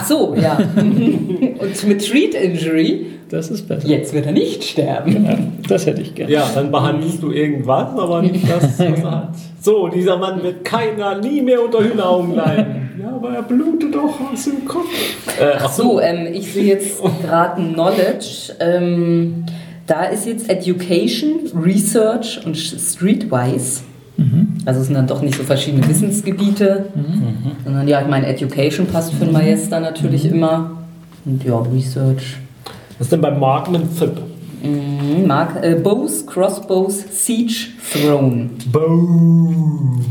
Ach 0.00 0.04
so, 0.06 0.34
ja. 0.40 0.56
Und 0.76 1.86
mit 1.88 2.06
Treat 2.08 2.34
Injury, 2.34 3.06
Das 3.28 3.50
ist 3.50 3.66
besser. 3.66 3.88
jetzt 3.88 4.14
wird 4.14 4.26
er 4.26 4.32
nicht 4.32 4.62
sterben. 4.62 5.24
Ja, 5.24 5.38
das 5.68 5.86
hätte 5.86 6.02
ich 6.02 6.14
gerne. 6.14 6.32
Ja, 6.32 6.48
dann 6.54 6.70
behandelst 6.70 7.22
du 7.22 7.32
irgendwas, 7.32 7.98
aber 7.98 8.22
nicht 8.22 8.44
das, 8.48 8.62
was 8.62 8.80
er 8.80 9.02
hat. 9.10 9.34
So, 9.60 9.88
dieser 9.88 10.16
Mann 10.16 10.42
wird 10.42 10.64
keiner 10.64 11.18
nie 11.20 11.42
mehr 11.42 11.62
unter 11.64 11.82
Hühneraugen 11.82 12.34
leiden. 12.36 12.90
Ja, 13.00 13.10
aber 13.14 13.30
er 13.30 13.42
blutet 13.42 13.94
doch 13.94 14.14
aus 14.32 14.44
dem 14.44 14.64
Kopf. 14.64 14.86
Äh, 15.40 15.56
Ach 15.58 15.72
so, 15.72 16.00
ähm, 16.00 16.28
ich 16.32 16.52
sehe 16.52 16.64
jetzt 16.64 17.00
gerade 17.22 17.60
Knowledge. 17.60 18.54
Ähm, 18.60 19.44
da 19.86 20.04
ist 20.04 20.26
jetzt 20.26 20.48
Education, 20.50 21.40
Research 21.60 22.40
und 22.44 22.56
Streetwise. 22.56 23.80
Also 24.64 24.80
es 24.80 24.86
sind 24.86 24.96
dann 24.96 25.06
doch 25.06 25.22
nicht 25.22 25.36
so 25.36 25.44
verschiedene 25.44 25.86
Wissensgebiete, 25.88 26.86
sondern 27.64 27.86
ja, 27.86 28.02
ich 28.02 28.08
meine, 28.08 28.26
Education 28.26 28.86
passt 28.86 29.14
für 29.14 29.24
einen 29.24 29.32
Maester 29.32 29.80
natürlich 29.80 30.26
immer. 30.26 30.72
Und 31.24 31.44
ja, 31.44 31.58
Research. 31.58 32.36
Was 32.98 33.06
ist 33.06 33.12
denn 33.12 33.20
bei 33.20 33.30
Markman 33.30 33.88
Zip? 33.92 34.20
Mhm, 34.62 35.26
Mark, 35.26 35.62
äh, 35.62 35.76
Bows, 35.76 36.26
Crossbows, 36.26 37.04
Siege, 37.10 37.68
Throne. 37.92 38.50
Boom. 38.72 40.04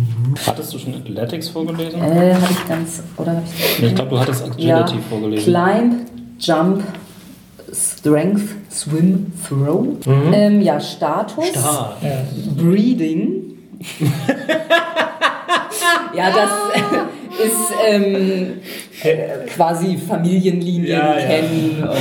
Hattest 0.46 0.74
du 0.74 0.80
schon 0.80 0.96
Athletics 0.96 1.50
vorgelesen? 1.50 2.02
Äh, 2.02 2.34
habe 2.34 2.48
ich 2.52 2.68
ganz, 2.68 3.04
oder 3.18 3.32
habe 3.32 3.44
ich 3.46 3.84
Ich 3.84 3.96
glaube, 3.96 4.12
du 4.12 4.20
hattest 4.20 4.44
Agility 4.44 4.68
ja, 4.68 4.88
vorgelesen. 5.10 5.54
Climb, 5.54 5.94
Jump, 6.40 6.84
Strength, 7.74 8.50
Swim, 8.72 9.34
Throw. 9.48 9.88
Ähm, 10.32 10.62
ja, 10.62 10.80
Status. 10.80 11.48
Stark. 11.48 11.98
Ja. 12.02 12.24
Breeding. 12.56 13.47
Ja, 16.16 16.32
das 16.32 16.50
ist 17.46 17.74
ähm, 17.88 18.54
äh, 19.04 19.46
quasi 19.56 19.98
Familienlinien 19.98 20.88
Ja, 20.88 21.18
ja. 21.18 21.26
kennen. 21.26 21.84
Und, 21.84 21.98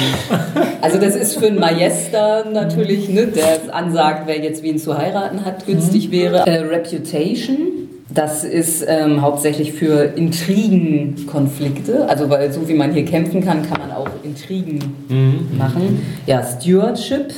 also 0.81 0.99
das 0.99 1.15
ist 1.15 1.39
für 1.39 1.47
einen 1.49 1.59
Majester 1.61 2.47
natürlich, 2.51 3.09
ne, 3.09 3.27
der 3.27 3.75
ansagt, 3.75 4.27
wer 4.27 4.39
jetzt 4.39 4.63
wen 4.63 4.79
zu 4.79 4.97
heiraten 4.97 5.45
hat, 5.45 5.67
günstig 5.67 6.11
wäre. 6.11 6.47
Äh, 6.47 6.61
Reputation. 6.61 7.59
Das 8.09 8.45
ist 8.45 8.85
ähm, 8.89 9.21
hauptsächlich 9.21 9.73
für 9.75 10.13
Intrigenkonflikte. 10.17 12.09
Also 12.09 12.31
weil 12.31 12.51
so 12.53 12.67
wie 12.69 12.75
man 12.75 12.93
hier 12.95 13.05
kämpfen 13.05 13.45
kann, 13.45 13.69
kann 13.69 13.81
man 13.81 13.91
auch 13.93 14.09
Intrigen 14.23 14.79
machen. 15.59 16.07
Ja, 16.27 16.43
Stewardship. 16.43 17.35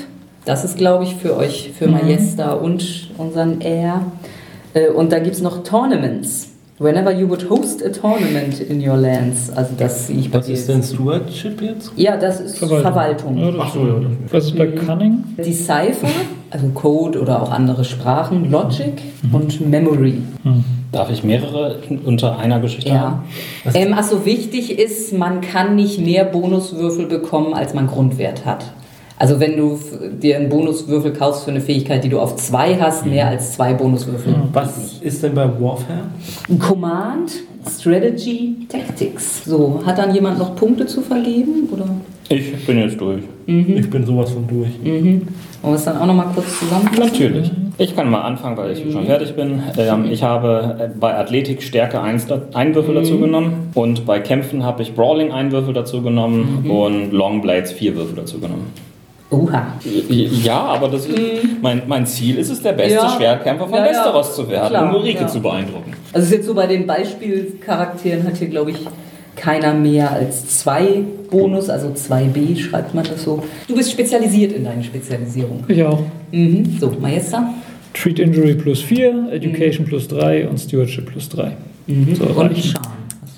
Das 0.48 0.64
ist, 0.64 0.78
glaube 0.78 1.04
ich, 1.04 1.14
für 1.16 1.36
euch, 1.36 1.72
für 1.78 1.88
Majesta 1.88 2.52
und 2.54 3.10
unseren 3.18 3.60
Air. 3.60 4.00
Äh, 4.72 4.88
Und 4.88 5.12
da 5.12 5.18
gibt 5.18 5.34
es 5.36 5.42
noch 5.42 5.62
Tournaments. 5.62 6.48
Whenever 6.78 7.12
you 7.12 7.28
would 7.28 7.50
host 7.50 7.84
a 7.84 7.90
tournament 7.90 8.58
in 8.58 8.80
your 8.80 8.96
lands. 8.96 9.50
Also 9.54 9.72
das 9.76 10.06
sehe 10.06 10.16
ich 10.16 10.30
bei 10.30 10.38
Was 10.38 10.48
ist 10.48 10.66
denn 10.70 10.82
Stewardship 10.82 11.60
jetzt? 11.60 11.92
Ja, 11.96 12.16
das 12.16 12.40
ist 12.40 12.56
Verwaltung. 12.60 13.36
Ja, 13.36 13.50
das 13.50 13.60
Ach 13.60 13.74
so, 13.74 13.80
ja. 13.80 13.94
Was 14.30 14.44
ist 14.46 14.56
bei 14.56 14.68
Cunning? 14.68 15.22
Decipher, 15.36 16.08
also 16.48 16.68
Code 16.68 17.20
oder 17.20 17.42
auch 17.42 17.50
andere 17.50 17.84
Sprachen, 17.84 18.50
Logic 18.50 19.02
und 19.30 19.68
Memory. 19.68 20.22
Darf 20.92 21.10
ich 21.10 21.24
mehrere 21.24 21.76
unter 22.06 22.38
einer 22.38 22.58
Geschichte 22.60 22.88
Ja. 22.88 23.00
haben? 23.00 23.22
Ähm, 23.74 23.92
Achso, 23.92 24.24
wichtig 24.24 24.78
ist, 24.78 25.12
man 25.12 25.42
kann 25.42 25.76
nicht 25.76 26.00
mehr 26.00 26.24
Bonuswürfel 26.24 27.04
bekommen, 27.04 27.52
als 27.52 27.74
man 27.74 27.86
Grundwert 27.86 28.46
hat. 28.46 28.64
Also 29.18 29.40
wenn 29.40 29.56
du 29.56 29.78
dir 30.22 30.36
einen 30.36 30.48
Bonuswürfel 30.48 31.12
kaufst 31.12 31.44
für 31.44 31.50
eine 31.50 31.60
Fähigkeit, 31.60 32.04
die 32.04 32.08
du 32.08 32.20
auf 32.20 32.36
zwei 32.36 32.76
hast, 32.76 33.04
mehr 33.04 33.26
als 33.28 33.54
zwei 33.54 33.74
Bonuswürfel. 33.74 34.34
Was 34.52 34.98
ist 35.00 35.22
denn 35.22 35.34
bei 35.34 35.44
Warfare? 35.60 36.04
Command, 36.58 37.32
Strategy, 37.68 38.56
Tactics. 38.68 39.44
So, 39.44 39.80
hat 39.84 39.98
dann 39.98 40.14
jemand 40.14 40.38
noch 40.38 40.54
Punkte 40.54 40.86
zu 40.86 41.00
vergeben? 41.02 41.68
Oder? 41.72 41.86
Ich 42.30 42.64
bin 42.66 42.78
jetzt 42.78 43.00
durch. 43.00 43.22
Ich 43.46 43.88
bin 43.90 44.04
sowas 44.04 44.30
von 44.30 44.46
durch. 44.46 44.68
Wollen 44.84 45.26
wir 45.62 45.72
es 45.74 45.84
dann 45.84 45.96
auch 45.98 46.06
nochmal 46.06 46.26
kurz 46.34 46.58
zusammenfassen? 46.58 47.00
Natürlich. 47.00 47.50
Ich 47.78 47.94
kann 47.96 48.10
mal 48.10 48.20
anfangen, 48.22 48.56
weil 48.56 48.72
ich 48.72 48.92
schon 48.92 49.06
fertig 49.06 49.34
bin. 49.34 49.62
Ähm, 49.78 50.06
ich 50.10 50.22
habe 50.22 50.76
äh, 50.80 50.88
bei 50.98 51.14
Athletik 51.16 51.62
Stärke 51.62 52.00
1 52.00 52.26
da- 52.26 52.42
einen 52.54 52.74
Würfel 52.74 52.94
dazu 52.96 53.18
genommen 53.18 53.70
und 53.74 54.04
bei 54.04 54.18
Kämpfen 54.20 54.64
habe 54.64 54.82
ich 54.82 54.94
Brawling 54.94 55.32
einen 55.32 55.52
Würfel 55.52 55.74
dazu 55.74 56.02
genommen 56.02 56.66
und 56.68 57.12
Longblades 57.12 57.72
vier 57.72 57.94
Würfel 57.96 58.16
dazu 58.16 58.38
genommen. 58.40 58.66
Oha. 59.30 59.74
Ja, 60.08 60.58
aber 60.58 60.88
das 60.88 61.04
ist, 61.06 61.18
mein, 61.60 61.82
mein 61.86 62.06
Ziel 62.06 62.38
ist 62.38 62.48
es, 62.50 62.62
der 62.62 62.72
beste 62.72 62.94
Ja. 62.94 63.10
Schwertkämpfer 63.10 63.66
von 63.66 63.74
Ja, 63.78 63.84
ja. 63.84 63.90
Westeros 63.90 64.34
zu 64.34 64.48
werden, 64.48 64.68
Klar, 64.70 64.88
um 64.88 64.96
Ulrike 65.00 65.20
ja. 65.20 65.26
zu 65.26 65.40
beeindrucken. 65.40 65.92
Also 66.12 66.24
es 66.24 66.30
ist 66.30 66.36
jetzt 66.38 66.46
so 66.46 66.54
bei 66.54 66.66
den 66.66 66.86
Beispielcharakteren 66.86 68.24
hat 68.24 68.36
hier, 68.38 68.48
glaube 68.48 68.70
ich, 68.70 68.78
keiner 69.36 69.74
mehr 69.74 70.10
als 70.10 70.60
zwei 70.60 71.02
Bonus, 71.30 71.68
also 71.68 71.88
2b 71.88 72.56
schreibt 72.58 72.94
man 72.94 73.04
das 73.04 73.22
so. 73.22 73.42
Du 73.68 73.74
bist 73.76 73.92
spezialisiert 73.92 74.52
in 74.52 74.64
deinen 74.64 74.82
Spezialisierungen. 74.82 75.64
Ich 75.68 75.82
auch. 75.84 76.00
Mhm. 76.32 76.78
So, 76.80 76.90
Majesta. 76.98 77.52
Treat 77.94 78.18
Injury 78.18 78.54
plus 78.54 78.80
4, 78.80 79.28
Education 79.32 79.84
plus 79.84 80.08
3 80.08 80.48
und 80.48 80.58
Stewardship 80.58 81.06
plus 81.06 81.28
3. 81.28 81.52
So, 81.86 82.24
Und 82.24 82.56
du 82.56 82.72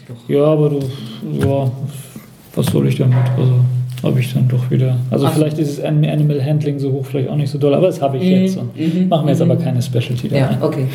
doch. 0.08 0.28
Ja, 0.28 0.44
aber 0.44 0.70
du, 0.70 0.80
ja, 1.40 1.70
was 2.54 2.66
soll 2.66 2.88
ich 2.88 2.96
damit? 2.96 3.16
Also, 3.36 3.54
habe 4.02 4.20
ich 4.20 4.32
dann 4.32 4.48
doch 4.48 4.70
wieder. 4.70 4.96
Also, 5.10 5.26
Ach 5.26 5.32
vielleicht 5.34 5.58
ist 5.58 5.78
das 5.78 5.84
An- 5.84 6.04
Animal 6.04 6.44
Handling 6.44 6.78
so 6.78 6.92
hoch, 6.92 7.04
vielleicht 7.06 7.28
auch 7.28 7.36
nicht 7.36 7.50
so 7.50 7.58
doll, 7.58 7.74
aber 7.74 7.86
das 7.86 8.00
habe 8.00 8.16
ich 8.18 8.24
jetzt. 8.24 8.56
Und 8.58 8.76
mhm, 8.78 9.08
machen 9.08 9.26
wir 9.26 9.32
jetzt 9.32 9.42
aber 9.42 9.56
keine 9.56 9.80
Specialty 9.82 10.28
da 10.28 10.36
Ja, 10.36 10.46
rein. 10.46 10.58
okay. 10.62 10.86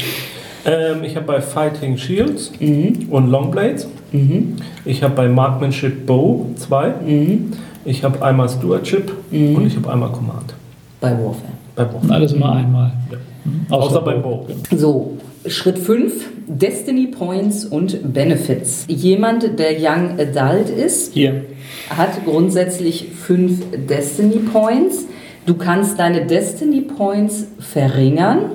Ähm, 0.66 1.04
ich 1.04 1.16
habe 1.16 1.26
bei 1.28 1.42
Fighting 1.42 1.96
Shields 1.98 2.52
Mhm. 2.60 3.08
und 3.12 3.30
Longblades. 3.30 3.88
Mhm. 4.12 4.56
Ich 4.86 5.04
habe 5.04 5.14
bei 5.16 5.28
Markmanship 5.28 6.06
Bow 6.08 6.48
zwei. 6.56 6.94
Mhm. 7.06 7.52
Ich 7.86 8.04
habe 8.04 8.20
einmal 8.24 8.50
Stewardship 8.50 9.12
Mhm. 9.32 9.56
und 9.56 9.68
ich 9.68 9.76
habe 9.76 9.92
einmal 9.92 10.10
Command. 10.10 10.54
Bei 11.00 11.12
Warfare. 11.12 11.36
Bei 11.76 11.84
Und 11.86 12.08
Bow. 12.08 12.14
alles 12.14 12.34
immer 12.34 12.54
einmal. 12.54 12.92
Ja. 13.12 13.18
Mhm. 13.46 13.68
Außer 13.70 14.02
bei 14.02 14.16
Bow. 14.16 14.46
So, 14.76 15.18
Schritt 15.48 15.78
5, 15.78 16.14
Destiny 16.48 17.08
Points 17.08 17.66
und 17.66 18.14
Benefits. 18.14 18.86
Jemand, 18.88 19.58
der 19.60 19.74
Young 19.80 20.18
Adult 20.20 20.70
ist, 20.70 21.14
Hier. 21.14 21.46
hat 21.90 22.26
grundsätzlich 22.26 23.08
5 23.14 23.88
Destiny 23.88 24.40
Points. 24.40 25.06
Du 25.46 25.54
kannst 25.54 26.00
deine 26.00 26.26
Destiny 26.26 26.82
Points 26.82 27.46
verringern, 27.60 28.52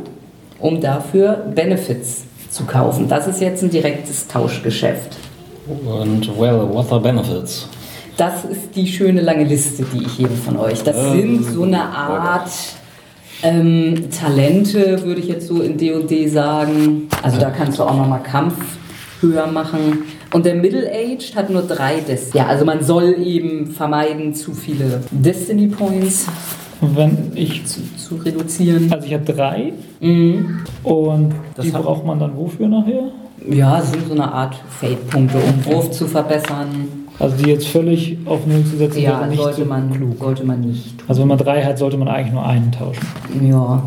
um 0.59 0.80
dafür 0.80 1.34
Benefits 1.55 2.24
zu 2.51 2.64
kaufen. 2.64 3.07
Das 3.09 3.28
ist 3.28 3.41
jetzt 3.41 3.62
ein 3.62 3.70
direktes 3.70 4.26
Tauschgeschäft. 4.26 5.16
Und, 5.86 6.28
well, 6.36 6.68
what 6.68 6.91
are 6.91 7.01
benefits? 7.01 7.68
Das 8.16 8.45
ist 8.45 8.74
die 8.74 8.86
schöne 8.88 9.20
lange 9.20 9.45
Liste, 9.45 9.84
die 9.95 10.05
ich 10.05 10.18
jedem 10.18 10.36
von 10.36 10.57
euch. 10.57 10.82
Das 10.82 10.97
Ähm, 10.97 11.12
sind 11.43 11.55
so 11.55 11.62
eine 11.62 11.80
Art 11.80 12.51
ähm, 13.43 14.11
Talente, 14.11 15.03
würde 15.05 15.20
ich 15.20 15.28
jetzt 15.28 15.47
so 15.47 15.61
in 15.62 15.76
D&D 15.76 16.28
sagen. 16.28 17.09
Also 17.22 17.41
da 17.41 17.51
kannst 17.51 17.78
du 17.78 17.82
auch 17.84 17.97
nochmal 17.97 18.22
Kampf 18.22 18.55
höher 19.20 19.47
machen. 19.47 20.05
Und 20.32 20.47
der 20.47 20.55
Middle-Aged 20.55 21.34
hat 21.36 21.51
nur 21.51 21.62
drei 21.62 22.01
Destiny. 22.01 22.38
Ja, 22.45 22.47
also 22.49 22.64
man 22.64 22.82
soll 22.82 23.16
eben 23.18 23.66
vermeiden, 23.66 24.34
zu 24.34 24.53
viele 24.53 25.03
Destiny 25.11 25.66
Points 25.66 26.26
Wenn 26.80 27.32
ich, 27.34 27.66
zu, 27.66 27.80
zu 27.97 28.14
reduzieren. 28.16 28.93
also 28.93 29.07
ich 29.07 29.14
habe 29.14 29.24
drei 29.24 29.72
Mhm. 30.01 30.61
und 30.82 31.34
Das 31.55 31.66
die 31.66 31.70
braucht 31.72 32.07
man 32.07 32.18
dann 32.18 32.34
wofür 32.36 32.68
nachher? 32.68 33.11
Ja, 33.51 33.80
es 33.80 33.91
sind 33.91 34.07
so 34.09 34.14
eine 34.14 34.32
Art 34.32 34.55
Fade-Punkte, 34.80 35.36
um 35.38 35.64
Wurf 35.72 35.91
zu 35.91 36.07
verbessern. 36.07 36.88
Also 37.20 37.36
die 37.36 37.50
jetzt 37.50 37.68
völlig 37.68 38.16
auf 38.24 38.46
Null 38.46 38.64
zu 38.64 38.76
setzen, 38.78 39.00
Ja, 39.02 39.20
wäre 39.20 39.28
nicht 39.28 39.40
sollte 39.42 39.58
so 39.62 39.64
man, 39.66 39.92
klug. 39.92 40.18
sollte 40.18 40.44
man 40.44 40.60
nicht 40.62 40.98
tun. 40.98 41.04
Also 41.06 41.20
wenn 41.20 41.28
man 41.28 41.38
drei 41.38 41.62
hat, 41.62 41.78
sollte 41.78 41.96
man 41.98 42.08
eigentlich 42.08 42.32
nur 42.32 42.44
einen 42.44 42.72
tauschen. 42.72 43.06
Ja. 43.48 43.82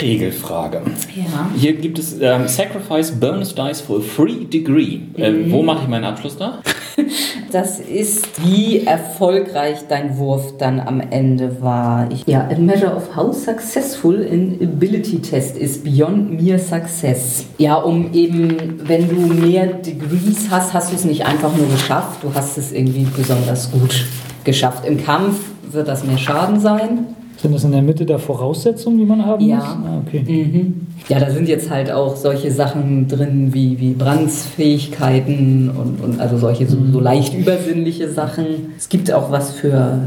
Regelfrage. 0.00 0.82
Ja. 1.14 1.50
Hier 1.56 1.74
gibt 1.74 1.98
es 1.98 2.16
ähm, 2.20 2.46
Sacrifice 2.48 3.12
Bonus 3.12 3.54
Dice 3.54 3.80
for 3.80 4.00
Free 4.00 4.44
Degree. 4.44 4.98
Äh, 5.16 5.50
wo 5.50 5.62
mache 5.62 5.82
ich 5.84 5.88
meinen 5.88 6.04
Abschluss 6.04 6.36
da? 6.36 6.58
Das 7.52 7.80
ist, 7.80 8.28
wie 8.44 8.84
erfolgreich 8.86 9.78
dein 9.88 10.18
Wurf 10.18 10.58
dann 10.58 10.80
am 10.80 11.00
Ende 11.00 11.62
war. 11.62 12.10
Ich, 12.10 12.26
ja, 12.26 12.46
a 12.48 12.58
measure 12.58 12.94
of 12.94 13.16
how 13.16 13.34
successful 13.34 14.16
an 14.30 14.58
ability 14.62 15.20
test 15.20 15.56
is 15.56 15.82
beyond 15.82 16.40
mere 16.40 16.58
success. 16.58 17.46
Ja, 17.56 17.76
um 17.76 18.12
eben, 18.12 18.80
wenn 18.86 19.08
du 19.08 19.14
mehr 19.14 19.66
Degrees 19.66 20.48
hast, 20.50 20.74
hast 20.74 20.92
du 20.92 20.96
es 20.96 21.04
nicht 21.04 21.24
einfach 21.24 21.56
nur 21.56 21.68
geschafft, 21.68 22.22
du 22.22 22.34
hast 22.34 22.58
es 22.58 22.72
irgendwie 22.72 23.06
besonders 23.16 23.70
gut 23.70 24.04
geschafft. 24.44 24.84
Im 24.84 25.02
Kampf 25.02 25.40
wird 25.70 25.88
das 25.88 26.04
mehr 26.04 26.18
Schaden 26.18 26.60
sein. 26.60 27.06
Sind 27.40 27.54
das 27.54 27.62
in 27.62 27.70
der 27.70 27.82
Mitte 27.82 28.04
der 28.04 28.18
Voraussetzungen, 28.18 28.98
die 28.98 29.04
man 29.04 29.24
haben 29.24 29.44
Ja. 29.44 29.56
muss? 29.56 29.64
Ah, 29.64 30.02
okay. 30.04 30.24
Mhm. 30.26 30.86
Ja, 31.08 31.20
da 31.20 31.30
sind 31.30 31.48
jetzt 31.48 31.70
halt 31.70 31.90
auch 31.90 32.16
solche 32.16 32.50
Sachen 32.50 33.06
drin 33.06 33.50
wie, 33.54 33.78
wie 33.78 33.92
Brandsfähigkeiten 33.92 35.70
und, 35.70 36.00
und 36.02 36.20
also 36.20 36.36
solche 36.38 36.66
so, 36.66 36.76
so 36.92 37.00
leicht 37.00 37.34
übersinnliche 37.34 38.08
Sachen. 38.10 38.44
Es 38.76 38.88
gibt 38.88 39.12
auch 39.12 39.30
was 39.30 39.52
für 39.52 39.98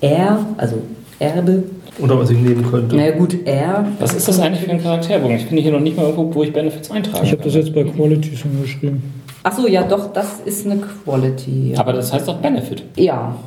äh, 0.00 0.06
R, 0.06 0.38
also 0.56 0.76
Erbe. 1.18 1.64
Oder 2.00 2.18
was 2.18 2.30
ich 2.30 2.38
nehmen 2.38 2.64
könnte. 2.68 2.96
Naja 2.96 3.12
gut, 3.16 3.36
R. 3.46 3.86
Was 4.00 4.14
ist 4.14 4.26
das 4.26 4.40
eigentlich 4.40 4.64
für 4.64 4.70
ein 4.72 4.82
Charakterbogen? 4.82 5.36
Ich 5.36 5.44
finde 5.44 5.62
hier 5.62 5.70
noch 5.72 5.80
nicht 5.80 5.96
mal 5.96 6.04
irgendwo, 6.06 6.34
wo 6.34 6.42
ich 6.42 6.52
Benefits 6.52 6.90
eintrage. 6.90 7.24
Ich 7.24 7.32
habe 7.32 7.42
das 7.44 7.54
jetzt 7.54 7.72
bei 7.74 7.84
Quality 7.84 8.36
schon 8.36 8.60
geschrieben. 8.62 9.02
Achso, 9.44 9.68
ja 9.68 9.82
doch, 9.82 10.12
das 10.12 10.40
ist 10.44 10.66
eine 10.66 10.80
Quality. 10.80 11.74
Aber 11.76 11.92
das 11.92 12.12
heißt 12.12 12.26
doch 12.26 12.38
Benefit. 12.38 12.82
ja. 12.96 13.36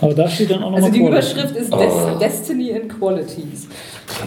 Aber 0.00 0.14
da 0.14 0.28
steht 0.28 0.50
dann 0.50 0.58
auch 0.62 0.70
nochmal 0.70 0.82
Also 0.84 0.92
die 0.92 1.00
Quality. 1.00 1.32
Überschrift 1.32 1.56
ist 1.56 1.72
Des 1.72 2.18
Destiny 2.20 2.70
in 2.70 2.88
Qualities. 2.88 3.68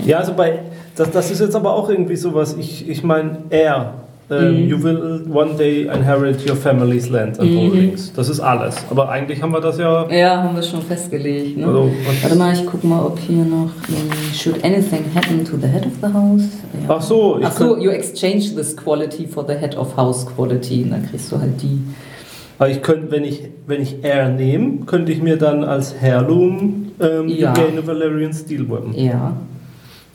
Ja, 0.06 0.20
also 0.20 0.34
bei, 0.34 0.60
das, 0.96 1.12
das 1.12 1.32
ist 1.32 1.40
jetzt 1.42 1.56
aber 1.56 1.74
auch 1.74 1.90
irgendwie 1.90 2.16
sowas, 2.16 2.56
ich, 2.60 2.88
ich 2.90 3.04
meine, 3.04 3.38
er, 3.50 3.94
ähm, 4.30 4.68
you 4.68 4.82
will 4.82 5.26
one 5.34 5.56
day 5.56 5.84
inherit 5.94 6.48
your 6.50 6.56
family's 6.56 7.10
land 7.10 7.38
and 7.40 7.54
holdings. 7.58 8.14
Das 8.14 8.30
ist 8.30 8.40
alles. 8.40 8.76
Aber 8.90 9.10
eigentlich 9.10 9.42
haben 9.42 9.52
wir 9.52 9.60
das 9.60 9.78
ja, 9.78 10.10
Ja, 10.10 10.44
haben 10.44 10.56
wir 10.56 10.64
schon 10.64 10.82
festgelegt. 10.82 11.58
Ne? 11.58 11.66
also, 11.68 11.92
Warte 12.22 12.36
mal, 12.38 12.54
ich 12.54 12.66
guck 12.66 12.84
mal, 12.84 13.04
ob 13.06 13.20
hier 13.20 13.44
noch. 13.44 13.70
äh, 13.90 14.34
Should 14.34 14.64
anything 14.64 15.04
happen 15.16 15.44
to 15.44 15.58
the 15.58 15.68
head 15.68 15.86
of 15.86 15.94
the 16.02 16.14
house? 16.14 16.44
Ja. 16.88 16.96
ach 16.96 17.02
so, 17.02 17.40
ich 17.40 17.46
Ach 17.46 17.52
so, 17.52 17.78
you 17.78 17.92
exchange 17.92 18.56
this 18.56 18.76
quality 18.76 19.28
for 19.28 19.46
the 19.46 19.54
head 19.54 19.76
of 19.78 19.96
house 19.98 20.26
quality. 20.26 20.84
Und 20.84 20.92
dann 20.92 21.10
kriegst 21.10 21.30
du 21.32 21.40
halt 21.40 21.62
die. 21.62 21.80
Aber 22.62 22.70
ich 22.70 22.84
könnte, 22.84 23.10
wenn 23.10 23.24
ich, 23.24 23.42
wenn 23.66 23.82
ich 23.82 24.04
er 24.04 24.30
nehme, 24.30 24.86
könnte 24.86 25.12
ich 25.12 25.20
mir 25.20 25.36
dann 25.36 25.64
als 25.64 26.00
Heirloom 26.00 26.92
ähm, 27.00 27.28
Ja. 27.28 27.54
gain 27.54 27.88
Valerian 27.88 28.32
Steel 28.32 28.70
Weapon. 28.70 28.94
Ja. 28.94 29.36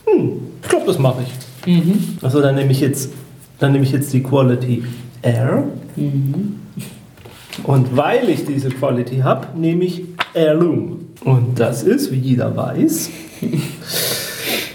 Hm, 0.05 0.31
ich 0.63 0.69
glaube, 0.69 0.87
das 0.87 0.97
mache 1.01 1.25
ich. 1.25 1.67
Mhm. 1.67 2.19
Also 2.23 2.41
dann 2.41 2.55
nehme 2.55 2.71
ich 2.71 2.79
jetzt, 2.79 3.13
dann 3.59 3.73
nehme 3.73 3.83
ich 3.83 3.91
jetzt 3.91 4.13
die 4.13 4.23
Quality 4.23 4.85
R. 5.23 5.65
Mhm. 5.97 6.61
Und 7.65 7.97
weil 7.97 8.29
ich 8.29 8.45
diese 8.45 8.69
Quality 8.69 9.17
habe, 9.25 9.49
nehme 9.59 9.83
ich 9.83 10.05
Heirloom. 10.33 11.01
Und 11.25 11.59
das 11.59 11.83
ist, 11.83 12.13
wie 12.13 12.19
jeder 12.19 12.57
weiß, 12.57 13.11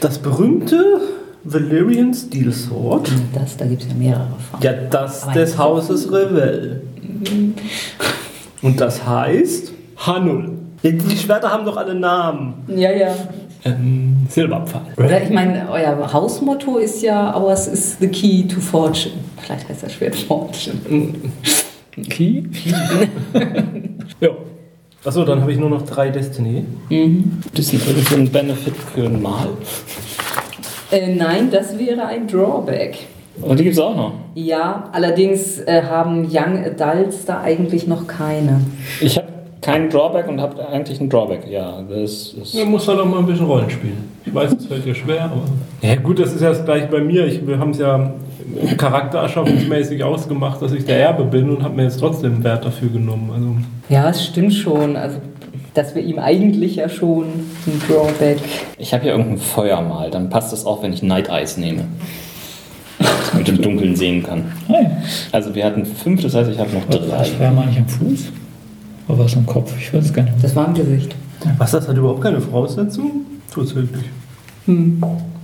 das 0.01 0.17
berühmte 0.17 0.99
Valyrian 1.45 2.13
Steel 2.13 2.51
Sword. 2.51 3.09
Das, 3.34 3.55
da 3.55 3.65
gibt 3.65 3.84
es 3.84 3.88
ja 3.88 3.93
mehrere 3.93 4.28
von. 4.51 4.61
Ja, 4.61 4.74
das 4.74 5.26
des 5.30 5.57
Hauses 5.57 6.11
Revell. 6.11 6.82
Und 8.61 8.80
das 8.80 9.05
heißt 9.05 9.74
H0. 9.97 10.49
Die 10.84 11.17
Schwerter 11.17 11.51
haben 11.51 11.65
doch 11.65 11.78
alle 11.78 11.93
Namen. 11.93 12.53
Ja, 12.67 12.91
ja. 12.91 13.15
Ähm, 13.63 14.26
Silberpfeil. 14.30 14.82
Oder 14.97 15.22
ich 15.22 15.30
meine, 15.30 15.69
euer 15.69 16.11
Hausmotto 16.11 16.78
ist 16.78 17.03
ja, 17.03 17.36
ours 17.36 17.67
is 17.67 17.97
the 17.99 18.07
key 18.07 18.47
to 18.47 18.59
fortune. 18.59 19.13
Vielleicht 19.38 19.69
heißt 19.69 19.84
das 19.84 19.93
Schwert 19.93 20.15
Fortune. 20.15 21.13
Key? 22.09 22.43
Ja. 24.19 24.30
Achso, 25.03 25.26
dann 25.26 25.41
habe 25.41 25.51
ich 25.51 25.57
nur 25.57 25.69
noch 25.69 25.82
drei 25.82 26.09
Destiny. 26.09 26.63
Das 27.55 27.74
ist 27.74 28.13
ein 28.13 28.30
Benefit 28.30 28.76
für 28.93 29.05
ein 29.05 29.19
Mal. 29.19 29.49
Äh, 30.91 31.15
nein, 31.15 31.49
das 31.49 31.78
wäre 31.80 32.05
ein 32.05 32.28
Drawback. 32.28 32.99
Und 33.41 33.59
die 33.59 33.63
gibt 33.63 33.75
es 33.75 33.82
auch 33.82 33.95
noch. 33.95 34.13
Ja, 34.36 34.89
allerdings 34.91 35.59
äh, 35.59 35.84
haben 35.84 36.25
Young 36.29 36.63
Adults 36.63 37.25
da 37.25 37.41
eigentlich 37.41 37.88
noch 37.88 38.07
keine. 38.07 38.61
Ich 38.99 39.17
habe 39.17 39.27
keinen 39.61 39.89
Drawback 39.89 40.27
und 40.27 40.41
habe 40.41 40.67
eigentlich 40.67 40.99
einen 40.99 41.09
Drawback. 41.09 41.47
Ja, 41.49 41.82
das 41.82 42.34
ist. 42.34 42.53
Du 42.53 42.65
musst 42.65 42.88
halt 42.88 42.99
auch 42.99 43.05
mal 43.05 43.19
ein 43.19 43.25
bisschen 43.25 43.45
Rollen 43.45 43.69
spielen. 43.69 44.11
Ich 44.25 44.34
weiß, 44.34 44.53
es 44.53 44.65
fällt 44.65 44.86
dir 44.86 44.95
schwer, 44.95 45.25
aber. 45.25 45.43
Ja, 45.82 45.95
gut, 45.95 46.19
das 46.19 46.34
ist 46.34 46.41
ja 46.41 46.49
das 46.49 46.63
gleiche 46.65 46.88
bei 46.88 46.99
mir. 46.99 47.25
Ich, 47.25 47.45
wir 47.45 47.57
haben 47.57 47.71
es 47.71 47.79
ja 47.79 48.11
charaktererschaffungsmäßig 48.77 50.03
ausgemacht, 50.03 50.61
dass 50.61 50.71
ich 50.73 50.86
der 50.86 50.99
Erbe 50.99 51.23
bin 51.23 51.49
und 51.49 51.63
habe 51.63 51.75
mir 51.75 51.84
jetzt 51.84 51.99
trotzdem 51.99 52.34
einen 52.36 52.43
Wert 52.43 52.65
dafür 52.65 52.89
genommen. 52.89 53.29
Also, 53.34 53.47
Ja, 53.89 54.09
es 54.09 54.25
stimmt 54.25 54.53
schon. 54.53 54.95
Also, 54.95 55.17
dass 55.73 55.95
wir 55.95 56.01
ihm 56.03 56.19
eigentlich 56.19 56.75
ja 56.75 56.89
schon 56.89 57.23
ein 57.65 57.82
Drawback. 57.88 58.39
Ich 58.77 58.93
habe 58.93 59.03
hier 59.03 59.11
irgendein 59.13 59.38
Feuermal, 59.38 60.11
dann 60.11 60.29
passt 60.29 60.51
das 60.51 60.65
auch, 60.65 60.84
wenn 60.84 60.91
ich 60.91 61.01
Night 61.01 61.29
Eyes 61.29 61.57
nehme. 61.57 61.86
Man 63.34 63.45
im 63.45 63.62
Dunkeln 63.62 63.95
sehen 63.95 64.24
kann. 64.24 64.43
Ah, 64.68 64.74
ja. 64.82 64.91
Also 65.32 65.54
wir 65.54 65.66
hatten 65.66 65.86
fünf, 65.86 66.22
das 66.22 66.36
heißt, 66.36 66.49
ich 66.52 66.60
habe 66.60 66.72
noch 66.72 66.86
drei. 66.86 67.18
Das 67.18 67.39
war 67.39 67.52
mal 67.52 67.66
nicht 67.68 67.80
am 67.80 67.88
Fuß? 67.88 68.32
Oder 69.08 69.18
war 69.20 69.26
es 69.26 69.36
am 69.36 69.45
Kopf? 69.45 69.74
Ich 69.80 69.93
weiß 69.93 70.06
es 70.06 70.14
gar 70.14 70.24
nicht. 70.24 70.36
Das 70.41 70.56
war 70.56 70.68
im 70.68 70.74
Gesicht. 70.74 71.16
was, 71.58 71.72
das 71.72 71.88
hat 71.88 71.97
überhaupt 71.97 72.22
keine 72.22 72.39
Voraussetzung? 72.39 73.26
Tatsächlich. 73.54 74.06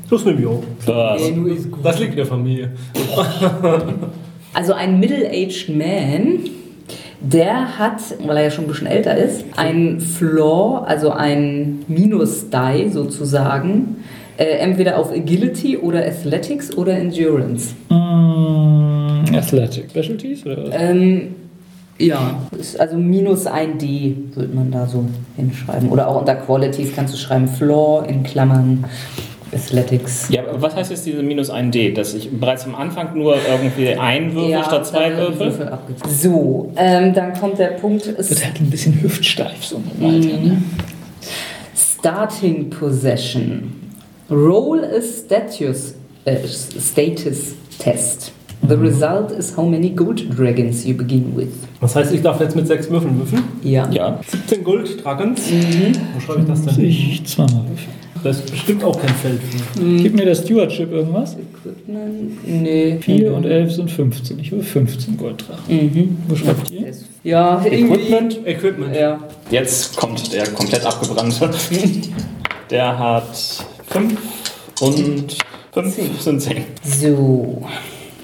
Das 0.10 0.26
nehme 0.26 0.39
ich 0.39 0.45
auch. 0.45 0.64
Gut. 0.86 1.84
Das 1.84 1.99
liegt 1.99 2.12
in 2.12 2.18
der 2.18 2.26
Familie. 2.26 2.72
Also 4.53 4.74
ein 4.74 4.99
Middle-aged 4.99 5.70
Man, 5.70 6.39
der 7.22 7.78
hat, 7.78 8.01
weil 8.26 8.38
er 8.38 8.43
ja 8.45 8.49
schon 8.49 8.66
ein 8.66 8.68
bisschen 8.70 8.88
älter 8.88 9.16
ist, 9.16 9.45
ein 9.55 9.99
Flaw, 9.99 10.84
also 10.84 11.12
ein 11.12 11.86
Minus-Die 11.88 12.89
sozusagen, 12.89 13.97
äh, 14.38 14.43
entweder 14.43 14.97
auf 14.97 15.11
Agility 15.11 15.77
oder 15.77 16.05
Athletics 16.05 16.75
oder 16.77 16.93
Endurance. 16.97 17.73
Mm, 17.89 19.35
Athletic 19.35 19.89
Specialties? 19.89 20.45
Oder? 20.45 20.71
Ähm, 20.71 21.35
ja, 21.99 22.41
ist 22.57 22.79
also 22.79 22.95
minus 22.95 23.47
ein 23.47 23.77
D 23.79 24.15
sollte 24.35 24.53
man 24.53 24.71
da 24.71 24.85
so 24.85 25.05
hinschreiben. 25.35 25.89
Oder 25.89 26.07
auch 26.07 26.19
unter 26.19 26.35
Qualities 26.35 26.93
kannst 26.95 27.13
du 27.13 27.17
schreiben 27.17 27.47
Flaw 27.47 28.07
in 28.07 28.23
Klammern 28.23 28.85
Athletics. 29.51 30.27
Ja, 30.29 30.43
was 30.53 30.75
heißt 30.75 30.91
jetzt 30.91 31.05
diese 31.05 31.23
minus 31.23 31.51
1D? 31.51 31.93
Dass 31.93 32.13
ich 32.13 32.29
bereits 32.29 32.65
am 32.65 32.75
Anfang 32.75 33.17
nur 33.17 33.38
irgendwie 33.49 33.95
ein 33.95 34.33
Würfel 34.33 34.63
statt 34.63 34.85
zwei 34.85 35.15
Würfel? 35.17 35.69
abgezogen. 35.69 36.11
So, 36.13 36.71
ähm, 36.75 37.13
dann 37.13 37.33
kommt 37.33 37.57
der 37.57 37.69
Punkt. 37.69 38.05
Es 38.05 38.29
Wird 38.29 38.45
halt 38.45 38.59
ein 38.59 38.69
bisschen 38.69 39.01
hüftsteif 39.01 39.63
so 39.63 39.81
im 39.99 40.05
Alter, 40.05 40.38
ne? 40.38 40.61
Starting 41.75 42.69
Possession. 42.69 43.86
Roll 44.30 44.84
a 44.84 45.01
status, 45.01 45.95
äh, 46.25 46.38
status 46.45 47.55
test. 47.80 48.32
The 48.67 48.75
result 48.75 49.32
is 49.32 49.55
how 49.55 49.63
many 49.63 49.89
gold 49.89 50.30
dragons 50.36 50.86
you 50.86 50.93
begin 50.95 51.36
with. 51.36 51.53
Das 51.80 51.95
heißt, 51.95 52.11
ich 52.11 52.21
darf 52.21 52.41
jetzt 52.41 52.55
mit 52.55 52.67
sechs 52.67 52.89
Würfeln 52.89 53.17
würfeln. 53.17 53.43
Ja. 53.63 53.89
Ja. 53.91 54.19
17 54.28 54.63
Gold 54.63 55.03
Dragons. 55.03 55.41
Wo 56.13 56.19
schreibe 56.19 56.41
ich 56.41 56.47
das 56.47 56.75
denn? 56.75 56.86
ich 56.86 57.25
zweimal 57.25 57.63
würfeln. 57.67 57.97
Das 58.23 58.38
ist 58.38 58.51
bestimmt 58.51 58.84
auch 58.84 58.99
kein 58.99 59.13
Feld 59.13 59.39
für. 59.41 59.84
Gib 60.01 60.15
mir 60.15 60.25
der 60.25 60.36
Stewardship 60.36 60.91
irgendwas. 60.91 61.38
Equipment? 61.38 62.45
Nee. 62.45 62.97
4 62.99 63.34
und 63.34 63.45
11 63.45 63.71
sind 63.71 63.91
15. 63.91 64.39
Ich 64.39 64.51
will 64.51 64.63
15 64.63 65.15
Golddrachen. 65.17 65.63
Mhm. 65.73 66.17
Wo 66.28 66.36
schreibt 66.36 66.71
ihr? 66.71 66.91
Ja, 67.23 67.63
irgendwie. 67.63 67.93
Equipment. 67.93 68.47
Equipment. 68.47 68.95
Ja. 68.95 69.19
Jetzt 69.51 69.95
kommt 69.95 70.34
der 70.34 70.47
komplett 70.49 70.86
abgebrannte. 70.86 71.49
Der 72.69 72.99
hat 72.99 73.65
fünf 73.88 74.19
und 74.81 74.95
fünf 75.73 76.21
sind 76.21 76.41
zehn. 76.41 76.63
So. 76.83 77.61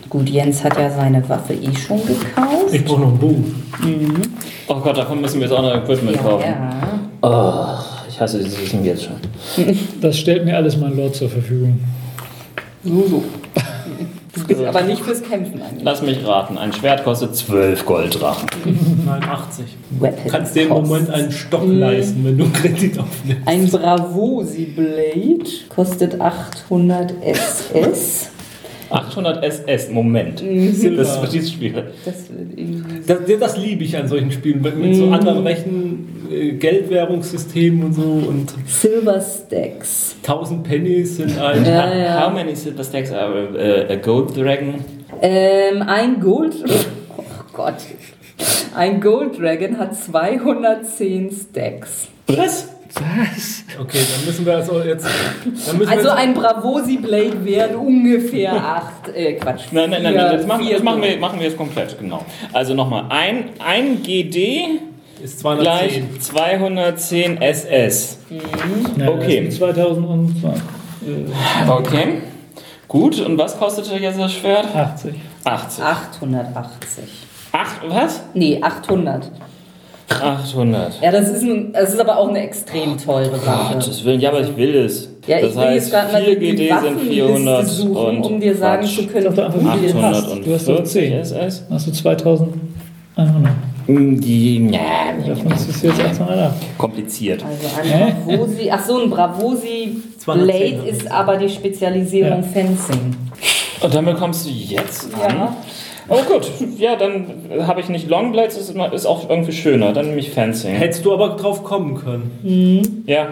Gut, 0.09 0.29
Jens 0.29 0.63
hat 0.63 0.77
ja 0.77 0.89
seine 0.91 1.27
Waffe 1.27 1.53
eh 1.53 1.75
schon 1.75 2.05
gekauft. 2.05 2.71
Ich 2.71 2.85
brauche 2.85 3.01
noch 3.01 3.07
einen 3.07 3.17
Bogen. 3.17 4.21
Oh 4.67 4.75
Gott, 4.75 4.95
davon 4.97 5.19
müssen 5.21 5.39
wir 5.39 5.47
jetzt 5.47 5.55
auch 5.55 5.61
noch 5.63 5.75
Equipment 5.83 6.15
Ja, 6.17 6.21
kaufen. 6.21 6.45
ja. 6.45 6.99
Oh, 7.21 7.83
ich 8.07 8.19
hasse 8.21 8.37
dieses 8.43 8.61
Wissen 8.61 8.83
jetzt 8.85 9.03
schon. 9.05 9.15
Das 10.01 10.17
stellt 10.17 10.45
mir 10.45 10.55
alles 10.55 10.77
mein 10.77 10.95
Lord 10.95 11.15
zur 11.15 11.29
Verfügung. 11.29 11.79
So, 12.83 13.07
so. 13.09 13.23
Ist 14.35 14.63
aber 14.63 14.81
nicht 14.81 15.03
fürs 15.03 15.21
Kämpfen 15.21 15.61
eigentlich. 15.61 15.83
Lass 15.83 16.01
mich 16.01 16.25
raten, 16.25 16.57
ein 16.57 16.73
Schwert 16.73 17.03
kostet 17.03 17.35
12 17.35 17.85
Golddrachen. 17.85 18.49
Nein, 19.05 19.23
80. 19.23 19.65
Weapon 19.99 20.23
Du 20.23 20.29
kannst 20.31 20.55
dir 20.55 20.63
im. 20.63 20.69
Moment 20.69 21.09
einen 21.11 21.31
Stock 21.31 21.61
leisten, 21.65 22.25
wenn 22.25 22.37
du 22.39 22.45
einen 22.45 22.53
Kredit 22.53 22.97
aufnimmst. 22.97 23.47
Ein 23.47 23.69
Bravosi 23.69 24.65
Blade 24.65 25.49
kostet 25.69 26.19
800 26.19 27.13
SS. 27.23 28.32
800 28.93 29.43
SS, 29.43 29.89
Moment. 29.89 30.39
Silber. 30.39 30.97
Das 31.03 31.23
ist 31.23 31.33
dieses 31.33 31.51
Spiel. 31.51 31.73
Das 32.05 32.29
wird 32.29 32.57
irgendwie. 32.57 33.01
Das, 33.05 33.17
das 33.39 33.57
liebe 33.57 33.83
ich 33.83 33.97
an 33.97 34.07
solchen 34.07 34.31
Spielen, 34.31 34.61
mit, 34.61 34.77
mit 34.77 34.91
Mhm. 34.91 34.93
so 34.95 35.09
anderen 35.11 35.45
Rechen, 35.45 36.27
äh, 36.31 36.51
Geldwährungssystemen 36.53 37.83
und 37.83 37.93
so 37.93 38.01
und 38.01 38.53
Silver 38.67 39.19
Stacks. 39.21 40.15
1000 40.23 40.63
Pennies 40.63 41.17
sind 41.17 41.37
ein. 41.39 41.65
Ja, 41.65 41.95
ja. 41.95 42.25
How 42.27 42.33
many 42.33 42.55
silver 42.55 42.83
stacks 42.83 43.11
are 43.11 43.49
uh, 43.53 43.91
a 43.91 43.95
gold 43.95 44.35
dragon? 44.37 44.75
Ähm, 45.21 45.81
ein 45.83 46.19
Gold. 46.19 46.55
Oh 47.17 47.23
Gott. 47.53 47.75
Ein 48.75 48.99
Gold 48.99 49.39
Dragon 49.39 49.77
hat 49.77 49.95
210 49.95 51.29
Stacks. 51.31 52.07
Was? 52.27 52.67
Okay, 52.95 53.97
dann 54.15 54.25
müssen 54.25 54.45
wir 54.45 54.55
also 54.55 54.81
jetzt. 54.81 55.05
Dann 55.67 55.77
müssen 55.77 55.89
Also 55.91 56.03
wir 56.03 56.09
jetzt, 56.11 56.19
ein 56.19 56.33
Bravosi 56.33 56.97
Blade 56.97 57.43
wären 57.43 57.75
ungefähr 57.75 58.53
8, 59.05 59.15
äh, 59.15 59.33
Quatsch. 59.33 59.63
Nein, 59.71 59.89
nein, 59.89 60.03
nein, 60.03 60.15
nein 60.15 60.37
das, 60.37 60.45
machen, 60.47 60.67
das 60.71 60.83
machen, 60.83 61.01
wir, 61.01 61.17
machen 61.17 61.39
wir 61.39 61.47
jetzt 61.47 61.57
komplett, 61.57 61.97
genau. 61.99 62.23
Also 62.51 62.73
nochmal, 62.73 63.05
ein, 63.09 63.49
ein 63.65 64.01
GD 64.03 64.79
ist 65.23 65.41
gleich 65.41 66.01
210. 66.19 66.21
210 66.21 67.41
SS. 67.41 68.19
Ja, 68.97 69.07
Okay. 69.09 69.45
Das 69.45 69.53
ist 69.53 69.57
2020. 69.59 70.43
Äh, 70.43 71.69
Okay. 71.69 72.21
Gut, 72.87 73.19
und 73.21 73.37
was 73.39 73.57
kostete 73.57 73.95
jetzt 73.97 74.19
das 74.19 74.33
Schwert? 74.33 74.67
80. 74.75 75.15
80. 75.43 75.83
880. 75.83 77.03
Acht, 77.51 77.81
was? 77.87 78.21
Nee, 78.33 78.59
800. 78.61 79.31
800. 80.21 80.99
Ja, 81.01 81.11
das 81.11 81.29
ist, 81.29 81.43
ein, 81.43 81.73
das 81.73 81.93
ist 81.93 81.99
aber 81.99 82.17
auch 82.17 82.29
eine 82.29 82.41
extrem 82.43 82.97
teure 82.97 83.31
Waffe. 83.45 83.73
Gottes 83.75 84.03
Willen, 84.05 84.19
ja, 84.19 84.29
aber 84.29 84.41
ich 84.41 84.55
will 84.55 84.75
es. 84.75 85.09
Ja, 85.27 85.37
ich 85.37 85.45
das 85.45 85.55
will 85.55 85.63
jetzt 85.73 85.83
heißt, 85.83 85.91
gerade 85.91 86.11
mal 86.13 86.23
4 86.23 86.39
die 86.39 86.45
GD 86.47 86.67
sind 86.67 86.75
Waffenliste 86.75 87.05
400 87.13 87.67
suchen, 87.67 87.95
und 88.17 88.23
um 88.25 88.39
dir 88.39 88.55
sagen 88.57 88.81
Quatsch. 88.83 88.95
zu 88.97 89.07
können, 89.07 89.25
Doch, 89.25 89.33
doch, 89.35 89.45
einfach 89.45 89.75
wie 89.75 89.79
viel 89.79 89.89
viel 89.89 90.01
hast. 90.01 90.15
hast. 90.27 90.45
Du 90.45 90.53
hast 90.53 90.67
doch 90.67 90.79
840 90.79 90.91
10. 90.91 91.13
SS? 91.13 91.63
Hast 91.69 91.87
du 91.87 91.91
2100. 91.91 93.51
Die, 93.85 94.69
ja, 94.71 94.79
Davon 95.27 95.51
ist 95.51 95.69
es 95.69 95.81
jetzt 95.81 95.99
808. 95.99 96.53
kompliziert. 96.77 97.43
Also 97.43 97.93
ein? 97.93 98.15
Bravosi, 98.25 98.69
ach 98.71 98.85
so, 98.85 99.01
ein 99.03 99.09
Bravosi 99.09 99.97
210 100.19 100.45
Blade 100.79 100.87
ich. 100.87 100.93
ist 101.01 101.11
aber 101.11 101.35
die 101.37 101.49
Spezialisierung 101.49 102.41
Ja. 102.43 102.43
Fencing. 102.43 103.15
Und 103.81 103.93
damit 103.93 104.15
kommst 104.17 104.45
du 104.45 104.49
jetzt 104.51 105.09
an. 105.15 105.35
Ja. 105.37 105.55
Oh 106.09 106.21
gut, 106.27 106.51
ja, 106.77 106.95
dann 106.95 107.25
habe 107.65 107.79
ich 107.79 107.89
nicht 107.89 108.09
Longblades, 108.09 108.57
ist, 108.57 108.75
ist 108.93 109.05
auch 109.05 109.29
irgendwie 109.29 109.53
schöner. 109.53 109.93
Dann 109.93 110.07
nehme 110.07 110.19
ich 110.19 110.31
Fencing. 110.31 110.75
Hättest 110.75 111.05
du 111.05 111.13
aber 111.13 111.29
drauf 111.29 111.63
kommen 111.63 111.95
können. 111.95 113.03
Ja, 113.05 113.27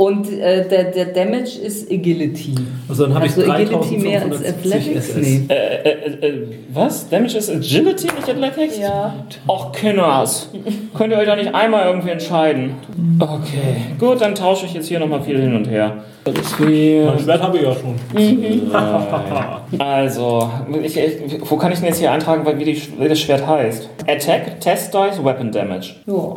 Und 0.00 0.32
äh, 0.32 0.66
der, 0.66 0.84
der 0.84 1.04
Damage 1.12 1.58
ist 1.62 1.92
Agility. 1.92 2.54
Also 2.88 3.04
dann 3.04 3.16
habe 3.16 3.26
Also 3.26 3.42
ich 3.42 3.50
Agility 3.50 3.98
mehr 3.98 4.22
als 4.22 4.40
3570 4.40 4.48
Athletics? 4.48 5.08
SS. 5.10 5.16
Nee. 5.16 5.42
äh, 5.50 5.54
äh, 5.54 6.26
äh, 6.26 6.46
was? 6.72 7.06
Damage 7.10 7.36
ist 7.36 7.50
Agility, 7.50 8.06
nicht 8.06 8.30
Athletics? 8.30 8.78
Ja. 8.78 9.12
Och, 9.46 9.72
Kinders. 9.72 10.48
Könnt 10.96 11.12
ihr 11.12 11.18
euch 11.18 11.26
doch 11.28 11.36
nicht 11.36 11.54
einmal 11.54 11.84
irgendwie 11.86 12.08
entscheiden? 12.08 12.76
Okay, 13.18 13.76
gut, 13.98 14.22
dann 14.22 14.34
tausche 14.34 14.64
ich 14.64 14.72
jetzt 14.72 14.88
hier 14.88 15.00
nochmal 15.00 15.20
viel 15.20 15.38
hin 15.38 15.54
und 15.54 15.68
her. 15.68 15.98
Mein 16.24 17.18
Schwert 17.18 17.42
habe 17.42 17.58
ich 17.58 17.64
ja 17.64 17.74
schon. 17.74 17.96
Also, 19.78 20.50
ich, 20.82 20.96
ich, 20.96 21.40
wo 21.42 21.56
kann 21.58 21.72
ich 21.72 21.78
denn 21.80 21.88
jetzt 21.88 21.98
hier 21.98 22.10
eintragen, 22.10 22.46
wie, 22.58 22.64
die, 22.64 22.82
wie 22.98 23.06
das 23.06 23.20
Schwert 23.20 23.46
heißt? 23.46 23.86
Attack, 24.06 24.60
Test 24.60 24.94
Dice, 24.94 25.22
Weapon 25.22 25.52
Damage. 25.52 25.96
Ja. 26.06 26.36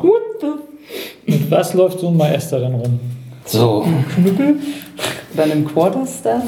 Mit 1.26 1.50
was 1.50 1.74
läuft 1.74 2.02
so 2.02 2.10
ein 2.10 2.18
Meisterin 2.18 2.74
rum? 2.74 3.00
So, 3.46 3.86
Bei 5.36 5.44
einem 5.44 5.66
Quarterstaff? 5.66 6.44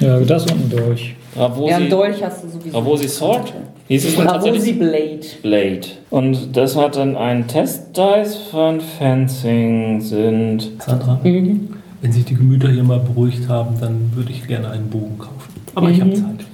Ja, 0.00 0.20
das 0.20 0.46
unten 0.50 0.70
durch. 0.70 1.14
Bravosi, 1.34 1.70
Ja, 1.70 1.76
einen 1.76 1.90
Dolch 1.90 2.22
hast 2.22 2.44
du 2.44 2.48
sowieso. 2.48 2.70
Bravosi 2.78 3.08
Sword? 3.08 3.52
Hieß 3.88 4.04
es 4.04 4.14
tatsächlich? 4.16 4.78
Blade. 4.78 5.20
Blade. 5.42 5.80
Und 6.10 6.56
das 6.56 6.76
hat 6.76 6.96
dann 6.96 7.16
ein 7.16 7.46
Test 7.48 7.96
Dice 7.96 8.36
von 8.50 8.80
Fencing 8.80 10.00
sind. 10.00 10.72
Sandra, 10.84 11.18
wenn 11.22 12.12
sich 12.12 12.24
die 12.24 12.34
Gemüter 12.34 12.70
hier 12.70 12.84
mal 12.84 13.00
beruhigt 13.00 13.48
haben, 13.48 13.76
dann 13.80 14.12
würde 14.14 14.30
ich 14.30 14.46
gerne 14.46 14.70
einen 14.70 14.88
Bogen 14.88 15.18
kaufen. 15.18 15.32
Aber 15.74 15.90
ich 15.90 16.00
habe 16.00 16.12
Zeit. 16.12 16.44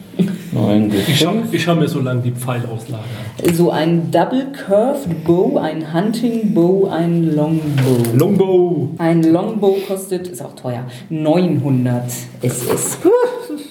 9 0.52 0.92
Ich 1.08 1.18
schaue 1.20 1.42
ich 1.50 1.62
schau 1.62 1.74
mir 1.74 1.88
so 1.88 2.00
lange 2.00 2.22
die 2.22 2.30
Pfeilauslage 2.30 3.02
an. 3.46 3.54
So 3.54 3.70
ein 3.70 4.10
Double 4.10 4.46
Curved 4.52 5.24
Bow, 5.24 5.58
ein 5.58 5.92
Hunting 5.92 6.54
Bow, 6.54 6.88
ein 6.88 7.34
Longbow. 7.34 8.16
Longbow! 8.16 8.88
Ein 8.98 9.22
Longbow 9.24 9.76
kostet, 9.86 10.28
ist 10.28 10.42
auch 10.42 10.54
teuer, 10.54 10.84
900 11.10 12.04
SS. 12.42 12.98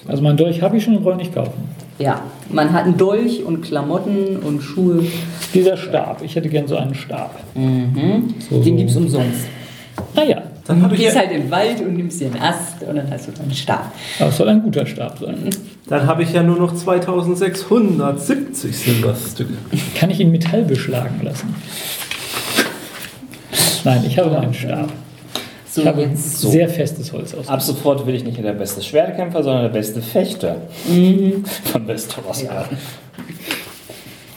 Also 0.06 0.22
mein 0.22 0.36
Dolch 0.36 0.60
habe 0.60 0.76
ich 0.76 0.84
schon 0.84 1.02
brauche 1.02 1.16
nicht 1.16 1.34
kaufen. 1.34 1.52
Ja, 1.98 2.20
man 2.50 2.72
hat 2.72 2.84
einen 2.84 2.98
Dolch 2.98 3.42
und 3.42 3.62
Klamotten 3.62 4.36
und 4.36 4.60
Schuhe. 4.60 5.02
Dieser 5.54 5.78
Stab, 5.78 6.20
ich 6.22 6.36
hätte 6.36 6.50
gern 6.50 6.66
so 6.66 6.76
einen 6.76 6.94
Stab. 6.94 7.40
So, 7.54 7.60
Den 7.60 8.34
so. 8.50 8.60
gibt's 8.76 8.96
umsonst. 8.96 9.46
Ah 10.14 10.24
ja, 10.24 10.42
Dann 10.66 10.82
habe 10.82 10.96
Du 10.96 11.02
gehst 11.02 11.14
ja, 11.14 11.20
halt 11.20 11.32
in 11.32 11.42
den 11.42 11.50
Wald 11.50 11.80
und 11.82 11.94
nimmst 11.96 12.20
dir 12.20 12.26
einen 12.26 12.40
Ast 12.40 12.82
und 12.82 12.96
dann 12.96 13.10
hast 13.10 13.28
du 13.28 13.32
dann 13.32 13.42
einen 13.42 13.54
Stab. 13.54 13.92
es 14.18 14.36
soll 14.36 14.48
ein 14.48 14.62
guter 14.62 14.86
Stab 14.86 15.18
sein. 15.18 15.50
dann 15.88 16.06
hab 16.06 16.20
ich 16.20 16.32
ja 16.32 16.42
nur 16.42 16.56
noch 16.56 16.74
2670 16.74 18.76
Silberstücke. 18.76 19.52
Kann 19.98 20.10
ich 20.10 20.20
ihn 20.20 20.30
Metall 20.30 20.62
beschlagen 20.64 21.20
lassen? 21.22 21.54
Nein, 23.84 24.04
ich 24.06 24.18
habe 24.18 24.30
nur 24.30 24.40
einen 24.40 24.54
Stab. 24.54 24.88
So, 25.70 25.82
Ich 25.82 25.86
habe 25.88 26.02
jetzt. 26.02 26.40
sehr 26.40 26.68
festes 26.68 27.12
Holz 27.12 27.34
aus. 27.34 27.48
Ab 27.48 27.60
sofort 27.60 28.06
will 28.06 28.14
ich 28.14 28.24
nicht 28.24 28.42
der 28.42 28.52
beste 28.52 28.80
Schwertkämpfer, 28.80 29.42
sondern 29.42 29.64
der 29.64 29.70
beste 29.70 30.00
Fechter 30.00 30.56
von 30.86 31.86
Westeros 31.88 32.44
werden. 32.44 32.78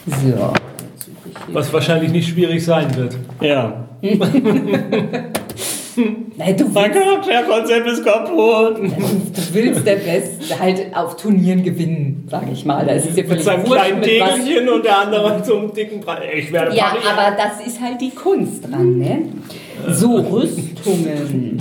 So. 0.08 0.54
Was 1.54 1.72
wahrscheinlich 1.72 2.12
nicht 2.12 2.28
schwierig 2.30 2.66
sein 2.66 2.94
wird. 2.96 3.16
Ja. 3.40 3.86
Nein, 6.38 6.56
du 6.58 6.66
willst, 6.74 6.94
Charakterkonzept 6.94 7.88
ist 7.88 8.06
kaputt. 8.06 8.78
du 8.78 9.54
willst 9.54 9.86
der 9.86 9.96
Beste 9.96 10.60
halt 10.60 10.96
auf 10.96 11.16
Turnieren 11.18 11.64
gewinnen, 11.64 12.28
sage 12.30 12.48
ich 12.54 12.64
mal. 12.66 12.86
Da 12.86 12.94
ist 12.94 13.08
es 13.10 13.16
dir 13.16 13.22
Mit 13.24 13.30
völlig 13.30 13.44
seinem 13.46 13.68
wurscht, 13.68 13.84
kleinen 13.84 14.02
Degelchen 14.02 14.70
und 14.70 14.86
der 14.86 14.98
andere 15.00 15.36
mit 15.36 15.46
so 15.46 15.58
einem 15.58 15.74
dicken 15.74 16.00
Brett. 16.02 16.20
Ich 16.38 16.52
werde 16.52 16.76
Ja, 16.76 16.86
parieren. 16.86 17.08
aber 17.18 17.36
das 17.36 17.66
ist 17.68 17.82
halt 17.82 18.00
die 18.02 18.12
Kunst 18.12 18.70
dran, 18.70 18.98
ne? 18.98 19.24
So, 19.90 20.16
Rüstungen. 20.18 21.58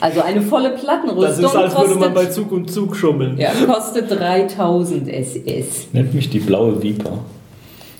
Also 0.00 0.20
eine 0.22 0.42
volle 0.42 0.70
Das 0.70 0.80
Plattenrüstung 0.82 1.44
ist, 1.44 1.56
als 1.56 1.76
würde 1.76 1.94
man 1.96 2.14
bei 2.14 2.20
kostet, 2.24 2.34
Zug 2.34 2.52
und 2.52 2.70
Zug 2.70 2.96
schummeln. 2.96 3.36
ja, 3.38 3.50
kostet 3.66 4.10
3000 4.10 5.08
SS. 5.08 5.88
Nennt 5.92 6.14
mich 6.14 6.28
die 6.30 6.38
blaue 6.40 6.80
Viper. 6.82 7.18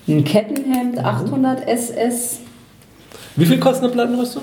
Ein 0.09 0.25
Kettenhemd 0.25 0.99
800 0.99 1.67
SS. 1.69 2.41
Wie 3.37 3.47
viel 3.47 3.59
kostet 3.59 3.85
eine 3.85 3.93
Plattenrüstung? 3.93 4.43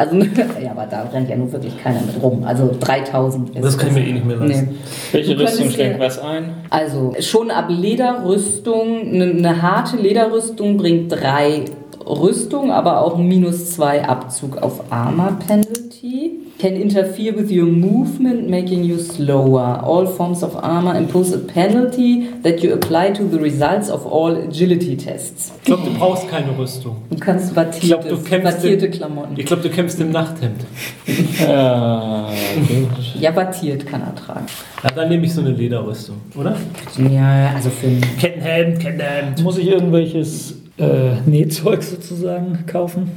Also, 0.00 0.16
ja, 0.62 0.70
aber 0.70 0.86
da 0.86 1.02
rennt 1.12 1.28
ja 1.28 1.36
nun 1.36 1.52
wirklich 1.52 1.76
keiner 1.76 2.00
mit 2.00 2.22
rum. 2.22 2.42
Also 2.42 2.74
3000 2.80 3.50
SS. 3.50 3.62
Das 3.62 3.76
kann 3.76 3.88
ich 3.88 3.94
mir 3.94 4.06
eh 4.06 4.12
nicht 4.14 4.24
mehr 4.24 4.36
leisten. 4.38 4.68
Nee. 4.70 4.78
Welche 5.12 5.36
Du 5.36 5.42
Rüstung 5.42 5.68
steckt 5.68 6.00
was 6.00 6.18
ein? 6.18 6.54
Also 6.70 7.14
schon 7.20 7.50
ab 7.50 7.66
Lederrüstung, 7.68 9.02
eine, 9.02 9.24
eine 9.24 9.60
harte 9.60 9.98
Lederrüstung 9.98 10.78
bringt 10.78 11.12
drei 11.12 11.66
Rüstung, 12.06 12.72
aber 12.72 13.02
auch 13.02 13.18
minus 13.18 13.72
zwei 13.72 14.02
Abzug 14.02 14.56
auf 14.62 14.90
Armor 14.90 15.36
Penalty. 15.46 16.40
Can 16.60 16.74
interfere 16.76 17.32
with 17.34 17.50
your 17.50 17.64
movement, 17.66 18.50
making 18.50 18.84
you 18.84 18.98
slower. 18.98 19.80
All 19.82 20.06
forms 20.06 20.42
of 20.42 20.54
armor 20.56 20.94
impose 20.94 21.32
a 21.32 21.38
penalty 21.38 22.28
that 22.42 22.62
you 22.62 22.74
apply 22.74 23.12
to 23.12 23.22
the 23.24 23.38
results 23.38 23.88
of 23.88 24.04
all 24.04 24.36
agility 24.36 24.94
tests. 24.94 25.52
Ich 25.60 25.64
glaube, 25.64 25.84
du 25.86 25.98
brauchst 25.98 26.28
keine 26.28 26.48
Rüstung. 26.58 26.96
Du 27.08 27.16
kannst 27.16 27.54
glaub, 27.54 27.66
wattierte, 27.66 28.08
du 28.10 28.16
kämpfst 28.18 28.56
wattierte 28.58 28.86
im- 28.86 28.92
Klamotten. 28.92 29.34
Ich 29.38 29.46
glaube, 29.46 29.62
du 29.62 29.70
kämpfst 29.70 30.00
im 30.00 30.10
Nachthemd. 30.10 30.60
Ja, 31.40 32.28
gut. 32.68 32.88
Ja, 33.18 33.34
wattiert 33.34 33.86
kann 33.86 34.02
er 34.02 34.14
tragen. 34.14 34.44
Ja, 34.84 34.90
dann 34.90 35.08
nehme 35.08 35.24
ich 35.24 35.32
so 35.32 35.40
eine 35.40 35.52
Lederrüstung, 35.52 36.16
oder? 36.38 36.56
Ja, 37.10 37.52
also 37.54 37.70
für 37.70 37.86
einen 37.86 38.02
Kettenhemd, 38.18 38.80
Kettenhemd. 38.80 39.42
Muss 39.42 39.56
ich 39.56 39.66
irgendwelches 39.68 40.56
äh, 40.78 41.20
Nähzeug 41.24 41.82
sozusagen 41.82 42.64
kaufen? 42.66 43.10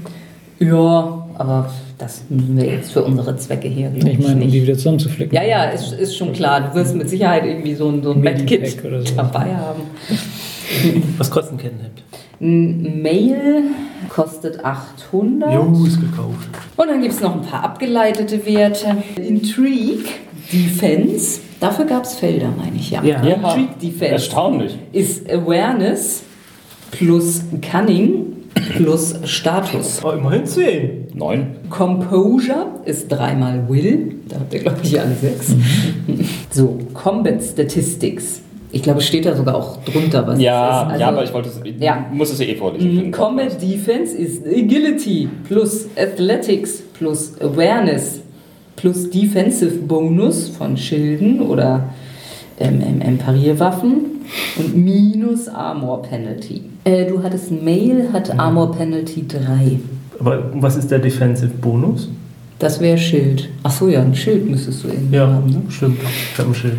Ja, 0.60 1.23
aber 1.38 1.70
das 1.98 2.24
müssen 2.30 2.58
wir 2.58 2.66
jetzt 2.66 2.92
für 2.92 3.04
unsere 3.04 3.36
Zwecke 3.38 3.68
hier 3.68 3.90
glaub 3.90 4.12
Ich 4.12 4.20
meine, 4.20 4.44
um 4.44 4.52
die 4.52 4.62
wieder 4.62 4.76
zusammenzuflicken. 4.76 5.36
Ja, 5.36 5.44
ja, 5.44 5.64
ist, 5.66 5.94
ist 5.94 6.18
schon 6.18 6.34
klar. 6.34 6.62
Du 6.62 6.76
wirst 6.76 6.96
mit 6.96 7.10
Sicherheit 7.10 7.46
irgendwie 7.46 7.76
so 7.76 7.90
ein, 7.90 8.04
so 8.04 8.12
ein 8.12 8.22
Medkit 8.22 8.68
so. 8.82 9.16
dabei 9.16 9.56
haben. 9.56 9.82
Was 11.18 11.30
kostet 11.30 11.54
ein 11.54 11.58
Kettenhemd? 11.58 12.04
Ein 12.42 13.02
Mail 13.02 13.64
kostet 14.10 14.64
800. 14.64 15.54
Jo, 15.54 15.86
ist 15.86 16.00
gekauft. 16.00 16.50
Und 16.76 16.88
dann 16.88 17.02
gibt 17.02 17.14
es 17.14 17.22
noch 17.22 17.36
ein 17.36 17.42
paar 17.42 17.64
abgeleitete 17.64 18.46
Werte. 18.46 18.98
Intrigue 19.16 20.06
Defense. 20.52 21.40
Dafür 21.60 21.86
gab 21.86 22.04
es 22.04 22.16
Felder, 22.16 22.50
meine 22.58 22.76
ich, 22.76 22.92
ja. 22.92 23.04
Ja. 23.04 23.24
Ja. 23.24 23.54
Trick 23.54 23.80
Defense 23.80 24.14
Erstaunlich. 24.14 24.78
ist 24.92 25.30
Awareness 25.32 26.24
plus 26.92 27.44
Cunning 27.62 28.33
plus 28.78 29.16
Status. 29.26 30.02
Oh, 30.04 30.12
immerhin 30.12 30.46
10. 30.46 31.08
Neun. 31.14 31.48
Composure 31.70 32.68
ist 32.86 33.08
dreimal 33.12 33.68
Will. 33.70 34.16
Da 34.30 34.38
habt 34.38 34.54
ihr, 34.54 34.60
glaube 34.62 34.80
ich, 34.84 35.00
alle 35.00 35.16
sechs. 35.16 35.56
So, 36.52 36.78
Combat 36.94 37.42
Statistics. 37.44 38.42
Ich 38.72 38.82
glaube, 38.84 39.00
es 39.00 39.08
steht 39.08 39.26
da 39.26 39.36
sogar 39.36 39.56
auch 39.56 39.78
drunter, 39.84 40.26
was 40.28 40.40
Ja, 40.40 40.86
das 40.86 40.94
ist. 40.96 41.00
ja, 41.00 41.08
Also, 41.08 41.18
aber 41.18 41.24
ich 41.26 41.34
wollte 41.34 41.50
es, 41.50 41.60
Ja. 41.80 42.06
muss 42.12 42.32
es 42.32 42.40
ja 42.40 42.46
eh 42.46 42.56
vorlesen. 42.56 43.08
Mm, 43.10 43.12
Combat 43.12 43.62
Defense 43.62 44.16
ist 44.18 44.46
Agility 44.46 45.30
plus 45.48 45.88
Athletics 45.96 46.82
plus 46.98 47.40
Awareness 47.42 48.22
plus 48.76 49.10
Defensive 49.10 49.76
Bonus 49.78 50.50
von 50.50 50.76
Schilden 50.78 51.42
oder 51.42 51.90
ähm, 52.60 52.82
ähm, 53.02 53.18
Parierwaffen 53.18 54.13
und 54.58 54.76
minus 54.76 55.48
Armor 55.48 56.02
Penalty. 56.04 56.64
Äh, 56.84 57.06
du 57.06 57.22
hattest 57.24 57.52
Mail, 57.52 58.10
hat 58.14 58.38
Armor 58.40 58.72
Penalty 58.76 59.26
3. 59.28 59.80
Aber 60.20 60.44
was 60.56 60.76
ist 60.76 60.90
der 60.92 61.00
Defensive 61.00 61.50
Bonus? 61.50 62.10
Das 62.60 62.80
wäre 62.80 62.98
Schild. 62.98 63.50
Achso, 63.64 63.88
ja, 63.90 64.02
ein 64.02 64.16
Schild 64.16 64.50
müsstest 64.50 64.84
du 64.84 64.88
irgendwie 64.90 65.16
Ja, 65.16 65.28
haben. 65.28 65.50
Ne? 65.50 65.62
stimmt. 65.70 66.00
Ich 66.34 66.38
habe 66.40 66.50
ein 66.50 66.56
Schild. 66.56 66.78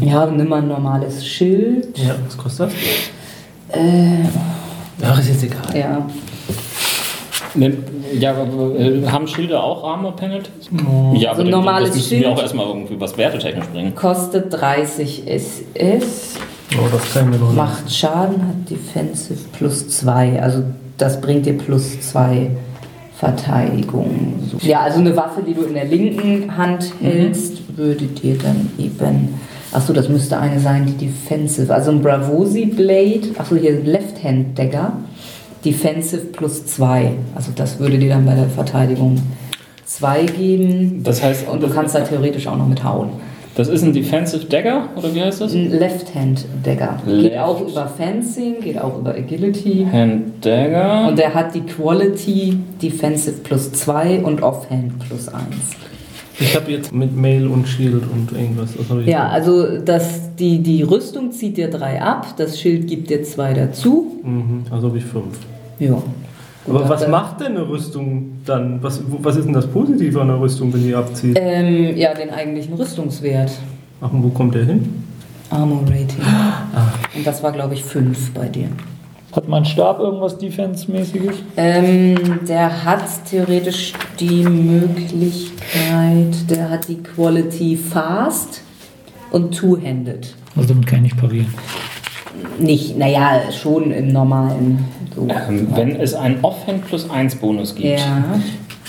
Ja, 0.00 0.26
nimm 0.26 0.48
mal 0.48 0.62
ein 0.62 0.68
normales 0.68 1.24
Schild. 1.26 1.96
Ja, 1.98 2.14
was 2.26 2.36
kostet 2.36 2.70
das? 2.70 3.78
Äh, 3.78 4.24
Ach, 5.02 5.18
ist 5.20 5.28
jetzt 5.28 5.44
egal. 5.44 5.76
ja. 5.78 6.06
Ne, 7.54 7.72
Ja, 8.18 8.32
aber, 8.32 8.78
äh, 8.78 9.06
haben 9.06 9.26
Schilder 9.26 9.62
auch 9.62 9.82
Armor 9.84 10.14
Penalties? 10.16 10.68
Ja, 11.14 11.30
So 11.34 11.40
aber 11.40 11.40
ein 11.44 11.50
normales 11.50 11.88
das 11.90 11.96
müssten 11.96 12.08
Schild. 12.10 12.22
wir 12.24 12.30
auch 12.32 12.40
erstmal 12.42 12.66
irgendwie 12.66 13.00
was 13.00 13.16
wertetechnisch 13.18 13.66
bringen. 13.66 13.94
Kostet 13.94 14.52
30 14.52 15.26
SS. 15.26 16.36
Oh, 16.78 16.86
das 16.92 17.12
kann 17.12 17.24
ich 17.24 17.30
mir 17.30 17.38
noch 17.38 17.48
nicht. 17.48 17.56
Macht 17.56 17.92
Schaden, 17.92 18.46
hat 18.46 18.70
Defensive 18.70 19.40
plus 19.58 19.88
2. 19.88 20.40
Also 20.42 20.62
das 20.98 21.20
bringt 21.20 21.46
dir 21.46 21.58
plus 21.58 22.00
2 22.00 22.50
Verteidigung. 23.16 24.34
Ja, 24.62 24.80
also 24.80 25.00
eine 25.00 25.14
Waffe, 25.16 25.42
die 25.46 25.52
du 25.54 25.62
in 25.64 25.74
der 25.74 25.84
linken 25.84 26.56
Hand 26.56 26.92
hältst, 27.02 27.76
würde 27.76 28.06
dir 28.06 28.38
dann 28.38 28.70
eben. 28.78 29.34
Achso, 29.72 29.92
das 29.92 30.08
müsste 30.08 30.38
eine 30.38 30.58
sein, 30.58 30.86
die 30.86 31.06
Defensive. 31.06 31.72
Also 31.72 31.90
ein 31.90 32.02
Bravosi 32.02 32.66
Blade. 32.66 33.28
Achso, 33.38 33.56
hier 33.56 33.80
Left 33.84 34.22
Hand 34.24 34.58
Dagger. 34.58 34.92
Defensive 35.64 36.26
plus 36.26 36.66
2. 36.66 37.12
Also 37.34 37.52
das 37.54 37.78
würde 37.78 37.98
dir 37.98 38.10
dann 38.10 38.24
bei 38.24 38.34
der 38.34 38.48
Verteidigung 38.48 39.16
2 39.84 40.24
geben. 40.24 41.02
Das 41.04 41.22
heißt, 41.22 41.48
Und 41.48 41.62
du 41.62 41.68
kannst 41.68 41.94
da 41.94 42.00
theoretisch 42.00 42.46
auch 42.46 42.56
noch 42.56 42.66
mithauen. 42.68 43.10
das 43.56 43.68
ist 43.68 43.82
ein 43.82 43.92
Defensive 43.92 44.44
Dagger, 44.46 44.88
oder 44.96 45.12
wie 45.14 45.20
heißt 45.22 45.40
das? 45.40 45.52
Ein 45.52 45.70
Left-Hand 45.70 46.46
Dagger. 46.62 46.98
Geht 47.04 47.14
Left. 47.22 47.38
auch 47.38 47.60
über 47.60 47.86
Fencing, 47.88 48.60
geht 48.60 48.80
auch 48.80 48.98
über 48.98 49.10
Agility. 49.10 49.86
Hand 49.90 50.44
Dagger. 50.44 51.08
Und 51.08 51.18
der 51.18 51.34
hat 51.34 51.54
die 51.54 51.62
Quality 51.62 52.56
Defensive 52.80 53.38
plus 53.42 53.72
2 53.72 54.20
und 54.20 54.42
Offhand 54.42 54.98
plus 55.00 55.28
1. 55.28 55.44
Ich 56.40 56.56
habe 56.56 56.70
jetzt 56.72 56.92
mit 56.92 57.14
Mail 57.14 57.46
und 57.46 57.68
Shield 57.68 58.02
und 58.10 58.32
irgendwas. 58.32 58.70
Was 58.88 59.06
Ja, 59.06 59.28
also 59.28 59.78
das, 59.78 60.34
die, 60.36 60.58
die 60.62 60.82
Rüstung 60.82 61.32
zieht 61.32 61.56
dir 61.58 61.68
3 61.70 62.00
ab, 62.00 62.34
das 62.38 62.58
Schild 62.58 62.86
gibt 62.88 63.10
dir 63.10 63.22
2 63.22 63.52
dazu. 63.52 64.18
Mhm, 64.24 64.64
also 64.70 64.88
habe 64.88 64.98
ich 64.98 65.04
5. 65.04 65.24
Ja. 65.78 66.02
Aber 66.66 66.80
Gut, 66.80 66.88
was 66.88 67.00
dann- 67.02 67.10
macht 67.10 67.40
denn 67.40 67.56
eine 67.56 67.68
Rüstung 67.68 68.32
dann? 68.44 68.82
Was, 68.82 69.00
was 69.06 69.36
ist 69.36 69.44
denn 69.46 69.52
das 69.54 69.66
Positive 69.66 70.20
an 70.20 70.30
einer 70.30 70.40
Rüstung, 70.40 70.72
wenn 70.72 70.82
die 70.82 70.94
abzieht? 70.94 71.36
Ähm, 71.40 71.96
ja, 71.96 72.14
den 72.14 72.30
eigentlichen 72.30 72.74
Rüstungswert. 72.74 73.50
Ach, 74.00 74.12
und 74.12 74.22
wo 74.22 74.28
kommt 74.28 74.54
der 74.54 74.64
hin? 74.64 75.04
Armor 75.50 75.82
Rating. 75.82 76.20
Und 77.16 77.26
das 77.26 77.42
war, 77.42 77.52
glaube 77.52 77.74
ich, 77.74 77.82
5 77.84 78.32
bei 78.32 78.46
dir. 78.48 78.68
Hat 79.32 79.48
mein 79.48 79.64
Stab 79.64 80.00
irgendwas 80.00 80.36
Defense-mäßiges? 80.38 81.36
Ähm, 81.56 82.40
der 82.48 82.84
hat 82.84 83.04
theoretisch 83.30 83.92
die 84.18 84.42
Möglichkeit, 84.42 86.34
der 86.50 86.68
hat 86.70 86.88
die 86.88 86.96
Quality 87.00 87.76
Fast 87.76 88.62
und 89.30 89.54
Two-Handed. 89.54 90.34
Also 90.56 90.70
damit 90.70 90.86
kann 90.88 90.98
ich 91.04 91.12
nicht 91.12 91.16
parieren. 91.20 91.46
Nicht, 92.58 92.98
naja, 92.98 93.40
schon 93.52 93.92
im 93.92 94.08
normalen. 94.08 94.84
So. 95.14 95.28
Ähm, 95.48 95.68
wenn 95.76 95.94
es 95.96 96.14
einen 96.14 96.38
Offhand 96.42 96.86
plus 96.88 97.08
1 97.08 97.36
Bonus 97.36 97.74
gibt, 97.74 98.00
Ja, 98.00 98.24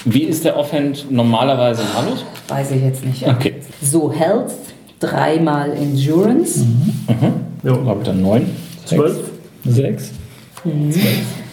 wie 0.06 0.24
ist 0.24 0.44
der 0.44 0.58
Offhand 0.58 1.12
normalerweise 1.12 1.84
malus? 1.94 2.26
weiß 2.48 2.72
ich 2.72 2.82
jetzt 2.82 3.06
nicht. 3.06 3.28
Okay. 3.28 3.56
So, 3.82 4.12
Health, 4.12 4.52
dreimal 5.00 5.72
Endurance. 5.74 6.66
Ja, 7.64 7.72
Habe 7.86 8.00
ich 8.00 8.06
dann 8.08 8.22
9? 8.24 8.50
12? 8.86 9.20
Sechs. 10.90 11.06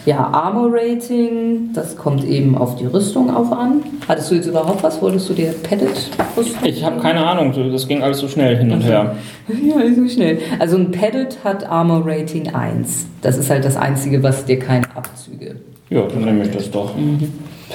Ja, 0.05 0.27
Armor 0.31 0.69
Rating, 0.71 1.69
das 1.73 1.95
kommt 1.95 2.23
eben 2.23 2.57
auf 2.57 2.75
die 2.77 2.85
Rüstung 2.85 3.29
auch 3.35 3.51
an. 3.51 3.81
Hattest 4.07 4.31
du 4.31 4.35
jetzt 4.35 4.47
überhaupt 4.47 4.81
was? 4.81 5.01
Wolltest 5.01 5.29
du 5.29 5.33
dir 5.33 5.53
Padded 5.63 5.89
Rüstung? 6.37 6.63
Ich 6.65 6.83
habe 6.83 6.99
keine 6.99 7.25
Ahnung, 7.25 7.53
das 7.71 7.87
ging 7.87 8.01
alles 8.01 8.19
so 8.19 8.27
schnell 8.27 8.57
hin 8.57 8.71
und 8.71 8.81
her. 8.81 9.15
Ja, 9.63 9.75
so 9.95 10.07
schnell. 10.07 10.37
Also 10.59 10.77
ein 10.77 10.91
Padded 10.91 11.37
hat 11.43 11.67
Armor 11.69 12.03
Rating 12.05 12.53
1. 12.53 13.07
Das 13.21 13.37
ist 13.37 13.49
halt 13.49 13.65
das 13.65 13.75
Einzige, 13.77 14.21
was 14.23 14.45
dir 14.45 14.59
keine 14.59 14.85
Abzüge. 14.95 15.55
Ja, 15.89 16.03
dann 16.03 16.23
nehme 16.23 16.43
ich 16.43 16.51
das 16.51 16.69
doch. 16.69 16.91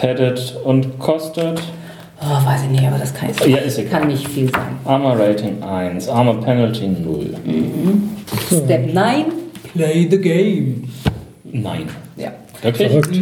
Padded 0.01 0.57
und 0.64 0.99
kostet. 1.01 1.61
Oh, 2.20 2.47
weiß 2.47 2.62
ich 2.64 2.70
nicht, 2.70 2.87
aber 2.87 2.99
das 2.99 3.12
kann, 3.12 3.28
ich, 3.30 3.45
Ja, 3.47 3.59
ist 3.59 3.76
egal. 3.78 4.01
kann 4.01 4.09
nicht 4.09 4.26
viel 4.28 4.49
sein. 4.51 4.76
Armor 4.85 5.18
Rating 5.18 5.62
1, 5.62 6.09
Armor 6.09 6.41
Penalty 6.41 6.87
0. 6.87 7.26
Step 8.47 8.95
9, 8.95 9.24
play 9.74 10.09
the 10.11 10.18
game. 10.18 10.85
Nein. 11.55 11.88
Ja. 12.16 12.32
Wirklich? 12.62 12.88
Verrückt. 12.88 13.16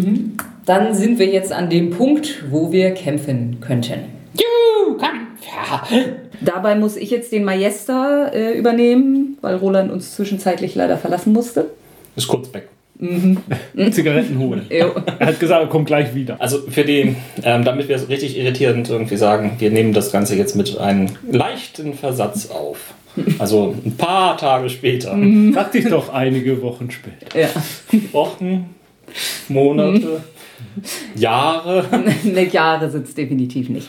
Dann 0.64 0.94
sind 0.94 1.18
wir 1.18 1.26
jetzt 1.26 1.52
an 1.52 1.68
dem 1.68 1.90
Punkt, 1.90 2.44
wo 2.50 2.72
wir 2.72 2.92
kämpfen 2.92 3.58
könnten. 3.60 4.04
Juhu, 4.34 4.96
Kampf! 4.96 5.42
Ja. 5.44 5.82
Dabei 6.40 6.76
muss 6.76 6.96
ich 6.96 7.10
jetzt 7.10 7.30
den 7.30 7.44
Majester 7.44 8.32
äh, 8.32 8.58
übernehmen, 8.58 9.36
weil 9.42 9.56
Roland 9.56 9.92
uns 9.92 10.14
zwischenzeitlich 10.14 10.74
leider 10.74 10.96
verlassen 10.96 11.34
musste. 11.34 11.66
Ist 12.16 12.26
kurz 12.26 12.52
weg. 12.54 12.68
Zigaretten 13.90 14.38
holen. 14.38 14.66
Er 14.70 15.26
hat 15.26 15.38
gesagt, 15.38 15.62
er 15.62 15.68
kommt 15.68 15.86
gleich 15.86 16.14
wieder. 16.14 16.40
Also 16.40 16.58
für 16.68 16.84
die, 16.84 17.14
ähm, 17.42 17.64
damit 17.64 17.88
wir 17.88 17.96
es 17.96 18.08
richtig 18.08 18.38
irritierend 18.38 18.88
irgendwie 18.88 19.16
sagen, 19.16 19.56
wir 19.58 19.70
nehmen 19.70 19.92
das 19.92 20.10
Ganze 20.10 20.36
jetzt 20.36 20.56
mit 20.56 20.78
einem 20.78 21.08
leichten 21.30 21.94
Versatz 21.94 22.50
auf. 22.50 22.94
Also 23.38 23.74
ein 23.84 23.96
paar 23.96 24.36
Tage 24.36 24.68
später. 24.70 25.16
Dachte 25.52 25.78
ich 25.78 25.88
doch 25.88 26.12
einige 26.12 26.62
Wochen 26.62 26.90
später. 26.90 27.38
ja. 27.38 27.48
Wochen, 28.12 28.70
Monate, 29.48 30.22
Jahre. 31.14 31.84
Ne, 32.24 32.48
Jahre 32.48 32.90
sind 32.90 33.06
es 33.06 33.14
definitiv 33.14 33.68
nicht. 33.68 33.88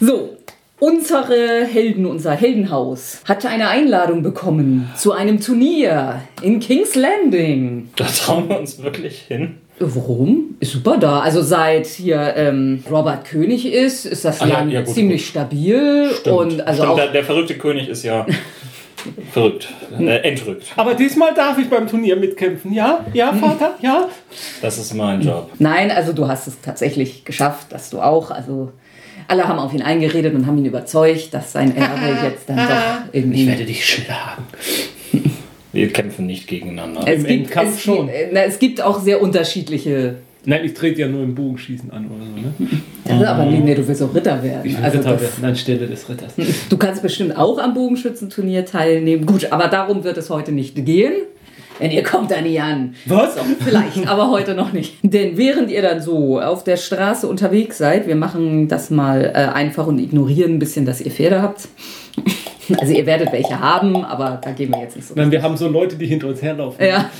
So, 0.00 0.36
unsere 0.78 1.66
Helden, 1.66 2.06
unser 2.06 2.32
Heldenhaus 2.32 3.20
hatte 3.26 3.48
eine 3.48 3.68
Einladung 3.68 4.22
bekommen 4.22 4.90
zu 4.96 5.12
einem 5.12 5.40
Turnier 5.40 6.22
in 6.42 6.60
King's 6.60 6.94
Landing. 6.94 7.90
Da 7.96 8.04
trauen 8.06 8.48
wir 8.48 8.58
uns 8.58 8.82
wirklich 8.82 9.18
hin. 9.22 9.58
Warum? 9.94 10.56
Ist 10.60 10.72
super 10.72 10.96
da. 10.98 11.20
Also 11.20 11.42
seit 11.42 11.86
hier 11.86 12.34
ähm, 12.36 12.82
Robert 12.90 13.24
König 13.24 13.66
ist, 13.66 14.06
ist 14.06 14.24
das 14.24 14.40
Ah, 14.40 14.46
ja, 14.46 14.54
Land 14.58 14.72
ja, 14.72 14.82
gut, 14.82 14.94
ziemlich 14.94 15.26
stabil. 15.26 16.10
Und 16.24 16.60
also 16.66 16.82
Stimmt, 16.82 16.92
auch 16.92 16.96
der, 16.96 17.08
der 17.12 17.24
verrückte 17.24 17.54
König 17.58 17.88
ist 17.88 18.02
ja 18.04 18.26
verrückt, 19.32 19.68
äh, 19.98 20.18
entrückt. 20.28 20.66
Aber 20.76 20.94
diesmal 20.94 21.34
darf 21.34 21.58
ich 21.58 21.68
beim 21.68 21.86
Turnier 21.88 22.16
mitkämpfen, 22.16 22.72
ja? 22.72 23.04
Ja, 23.12 23.32
Vater? 23.32 23.74
Ja? 23.80 24.08
Das 24.60 24.78
ist 24.78 24.94
mein 24.94 25.20
Job. 25.20 25.50
Nein, 25.58 25.90
also 25.90 26.12
du 26.12 26.28
hast 26.28 26.46
es 26.46 26.60
tatsächlich 26.60 27.24
geschafft, 27.24 27.72
dass 27.72 27.90
du 27.90 28.00
auch, 28.00 28.30
also 28.30 28.70
alle 29.28 29.48
haben 29.48 29.58
auf 29.58 29.72
ihn 29.72 29.82
eingeredet 29.82 30.34
und 30.34 30.46
haben 30.46 30.58
ihn 30.58 30.66
überzeugt, 30.66 31.32
dass 31.34 31.52
sein 31.52 31.76
Erbe 31.76 32.18
jetzt 32.24 32.48
dann 32.48 32.56
doch 32.56 33.12
irgendwie. 33.12 33.46
dich 33.64 33.86
schlagen. 33.86 34.44
Wir 35.72 35.88
kämpfen 35.88 36.26
nicht 36.26 36.46
gegeneinander. 36.46 37.00
es, 37.06 37.20
Im 37.20 37.26
gibt, 37.26 37.30
Endkampf 37.46 37.74
es, 37.76 37.82
schon. 37.82 38.08
äh, 38.08 38.28
na, 38.32 38.42
es 38.44 38.58
gibt 38.58 38.80
auch 38.82 39.00
sehr 39.00 39.22
unterschiedliche. 39.22 40.16
Nein, 40.44 40.64
ich 40.64 40.74
trete 40.74 41.02
ja 41.02 41.08
nur 41.08 41.22
im 41.22 41.34
Bogenschießen 41.34 41.90
an 41.92 42.06
oder 42.06 42.24
so, 42.24 42.64
ne? 42.64 42.80
Ja, 43.22 43.34
aber 43.34 43.44
nee, 43.46 43.60
nee, 43.60 43.74
du 43.74 43.86
willst 43.86 44.02
auch 44.02 44.14
Ritter 44.14 44.42
werden. 44.42 44.60
Ich 44.64 44.76
will 44.76 44.84
Also 44.84 44.98
Ritter 44.98 45.12
das, 45.12 45.22
werden, 45.22 45.44
anstelle 45.44 45.86
des 45.86 46.08
Ritters. 46.08 46.34
du 46.68 46.76
kannst 46.76 47.02
bestimmt 47.02 47.36
auch 47.36 47.58
am 47.58 47.74
Bogenschützenturnier 47.74 48.64
teilnehmen. 48.64 49.26
Gut, 49.26 49.50
aber 49.52 49.68
darum 49.68 50.02
wird 50.04 50.16
es 50.18 50.30
heute 50.30 50.52
nicht 50.52 50.84
gehen. 50.84 51.12
Denn 51.80 51.90
ihr 51.90 52.02
kommt 52.02 52.30
da 52.30 52.40
nie 52.40 52.60
an. 52.60 52.94
Was? 53.06 53.34
Vielleicht, 53.64 54.06
aber 54.06 54.30
heute 54.30 54.54
noch 54.54 54.72
nicht. 54.72 54.94
Denn 55.02 55.36
während 55.36 55.70
ihr 55.70 55.82
dann 55.82 56.00
so 56.00 56.40
auf 56.40 56.62
der 56.64 56.76
Straße 56.76 57.26
unterwegs 57.26 57.78
seid, 57.78 58.06
wir 58.06 58.14
machen 58.14 58.68
das 58.68 58.90
mal 58.90 59.24
äh, 59.34 59.38
einfach 59.52 59.86
und 59.86 59.98
ignorieren 59.98 60.54
ein 60.54 60.58
bisschen, 60.58 60.84
dass 60.86 61.00
ihr 61.00 61.10
Pferde 61.10 61.42
habt. 61.42 61.68
Also 62.80 62.92
ihr 62.92 63.06
werdet 63.06 63.32
welche 63.32 63.58
haben, 63.58 64.04
aber 64.04 64.40
da 64.42 64.52
gehen 64.52 64.70
wir 64.70 64.80
jetzt 64.80 64.96
nicht 64.96 65.08
so. 65.08 65.14
Nein, 65.16 65.30
wir 65.30 65.42
haben 65.42 65.56
so 65.56 65.68
Leute, 65.68 65.96
die 65.96 66.06
hinter 66.06 66.28
uns 66.28 66.42
herlaufen. 66.42 66.84
Ja, 66.84 67.10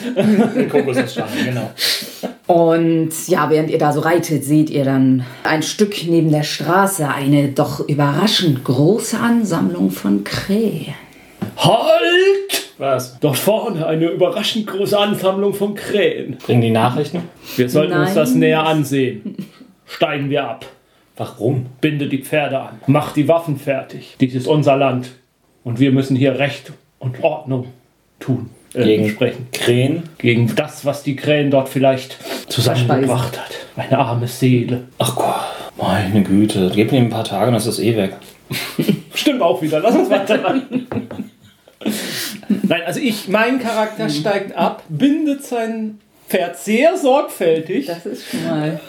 Kokosnussschale, 0.71 1.31
genau. 1.45 1.71
Und 2.47 3.11
ja, 3.29 3.49
während 3.51 3.71
ihr 3.71 3.79
da 3.79 3.93
so 3.93 4.01
reitet, 4.01 4.45
seht 4.45 4.71
ihr 4.71 4.85
dann 4.85 5.25
ein 5.45 5.63
Stück 5.63 5.95
neben 6.07 6.31
der 6.31 6.43
Straße 6.43 7.09
eine 7.09 7.49
doch 7.49 7.81
überraschend 7.89 8.65
große 8.65 9.19
Ansammlung 9.19 9.91
von 9.91 10.25
Krähen. 10.25 10.95
Halt! 11.57 12.73
Was? 12.79 13.19
Dort 13.21 13.39
vorne 13.39 13.87
eine 13.87 14.07
überraschend 14.07 14.67
große 14.67 14.99
Ansammlung 14.99 15.55
von 15.55 15.75
Krähen. 15.75 16.37
Bringen 16.45 16.63
die 16.63 16.71
Nachrichten? 16.71 17.21
Wir 17.57 17.69
sollten 17.69 17.93
uns 17.93 18.09
Nein. 18.09 18.15
das 18.17 18.35
näher 18.35 18.65
ansehen. 18.65 19.37
Steigen 19.87 20.31
wir 20.31 20.49
ab. 20.49 20.67
Warum? 21.17 21.67
Binde 21.81 22.09
die 22.09 22.23
Pferde 22.23 22.59
an. 22.59 22.81
Mach 22.87 23.13
die 23.13 23.29
Waffen 23.29 23.57
fertig. 23.57 24.17
Dies 24.21 24.35
ist 24.35 24.49
unser 24.49 24.77
Land. 24.77 25.11
Und 25.65 25.79
wir 25.79 25.93
müssen 25.93 26.17
hier 26.17 26.39
Recht 26.39 26.73
und 26.99 27.23
Ordnung 27.23 27.69
tun. 28.21 28.51
Äh, 28.75 28.85
Gegen 28.85 29.11
sprechen. 29.11 29.49
Krähen? 29.53 30.03
Gegen 30.19 30.55
das, 30.55 30.85
was 30.85 31.03
die 31.03 31.15
Krähen 31.17 31.51
dort 31.51 31.69
vielleicht 31.69 32.19
zusammengebracht 32.49 33.39
hat. 33.39 33.51
Eine 33.77 33.99
arme 33.99 34.29
Seele. 34.29 34.85
Ach 34.99 35.15
Gott, 35.15 35.35
meine 35.77 36.23
Güte. 36.23 36.71
Gib 36.75 36.91
mir 36.93 36.99
ein 36.99 37.11
paar 37.11 37.25
Tage 37.25 37.49
und 37.49 37.55
das 37.55 37.67
ist 37.67 37.81
eh 37.81 37.97
weg. 37.97 38.15
Stimmt 39.15 39.43
auch 39.43 39.61
wieder. 39.61 39.81
Lass 39.81 39.95
uns 39.95 40.11
weiter 40.11 40.43
ran. 40.43 40.87
Nein, 42.63 42.83
also 42.87 43.01
ich, 43.01 43.29
mein 43.29 43.59
Charakter 43.59 44.09
steigt 44.09 44.57
ab, 44.57 44.83
bindet 44.89 45.45
sein 45.45 45.99
Pferd 46.29 46.59
sehr 46.59 46.97
sorgfältig. 46.97 47.87
Das 47.87 48.07
ist 48.07 48.31
schon 48.31 48.45
mal. 48.45 48.81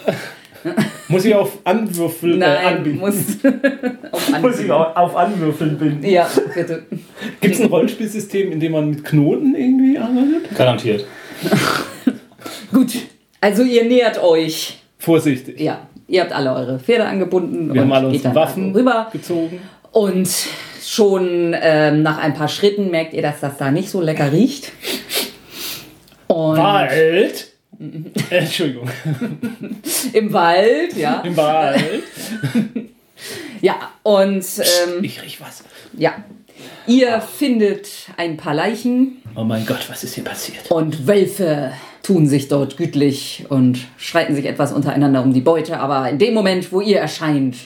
Muss 1.08 1.24
ich 1.24 1.34
auf 1.34 1.58
Anwürfel 1.64 2.34
äh, 2.34 2.36
Nein, 2.36 2.66
anbinden. 2.76 3.00
muss 3.00 3.14
auf 4.12 4.40
Muss 4.40 4.60
ich 4.60 4.70
auf, 4.70 4.96
auf 4.96 5.16
Anwürfeln 5.16 5.78
binden. 5.78 6.04
Ja, 6.04 6.28
bitte. 6.54 6.84
Gibt 7.40 7.54
es 7.54 7.60
ein 7.60 7.68
Rollenspielsystem, 7.68 8.52
in 8.52 8.60
dem 8.60 8.72
man 8.72 8.90
mit 8.90 9.04
Knoten 9.04 9.54
irgendwie 9.54 9.98
arbeitet? 9.98 10.56
Garantiert. 10.56 11.04
Gut, 12.72 12.92
also 13.40 13.62
ihr 13.62 13.84
nähert 13.84 14.22
euch. 14.22 14.78
Vorsichtig. 14.98 15.60
Ja, 15.60 15.86
ihr 16.08 16.22
habt 16.22 16.32
alle 16.32 16.52
eure 16.54 16.78
Pferde 16.78 17.04
angebunden 17.04 17.66
Wir 17.74 17.82
und 17.82 17.88
haben 17.88 17.92
alle 17.92 18.08
unsere 18.08 18.34
Waffen 18.34 18.72
rüber. 18.74 19.08
gezogen. 19.12 19.60
Und 19.92 20.28
schon 20.82 21.54
ähm, 21.60 22.02
nach 22.02 22.18
ein 22.18 22.34
paar 22.34 22.48
Schritten 22.48 22.90
merkt 22.90 23.12
ihr, 23.14 23.22
dass 23.22 23.40
das 23.40 23.56
da 23.58 23.70
nicht 23.70 23.88
so 23.90 24.00
lecker 24.00 24.32
riecht. 24.32 24.72
Und 26.26 26.56
Wald. 26.58 27.52
Entschuldigung. 28.30 28.88
im 30.12 30.32
Wald, 30.32 30.96
ja. 30.96 31.20
Im 31.22 31.36
Wald. 31.36 32.02
Ja, 33.60 33.76
und 34.02 34.44
ähm, 34.58 35.02
Ich 35.04 35.22
riech 35.22 35.40
was. 35.40 35.64
ja. 35.96 36.14
Ihr 36.86 37.20
findet 37.20 37.88
ein 38.16 38.36
paar 38.36 38.54
Leichen 38.54 39.22
Oh 39.34 39.42
mein 39.44 39.64
Gott, 39.66 39.88
was 39.88 40.04
ist 40.04 40.14
hier 40.14 40.24
passiert? 40.24 40.70
und 40.70 41.06
Wölfe 41.06 41.72
tun 42.02 42.26
sich 42.28 42.48
dort 42.48 42.76
gütlich 42.76 43.46
und 43.48 43.78
streiten 43.96 44.34
sich 44.34 44.44
etwas 44.44 44.72
untereinander 44.72 45.22
um 45.22 45.32
die 45.32 45.40
Beute. 45.40 45.80
Aber 45.80 46.08
in 46.10 46.18
dem 46.18 46.34
Moment, 46.34 46.70
wo 46.72 46.82
ihr 46.82 46.98
erscheint, 46.98 47.56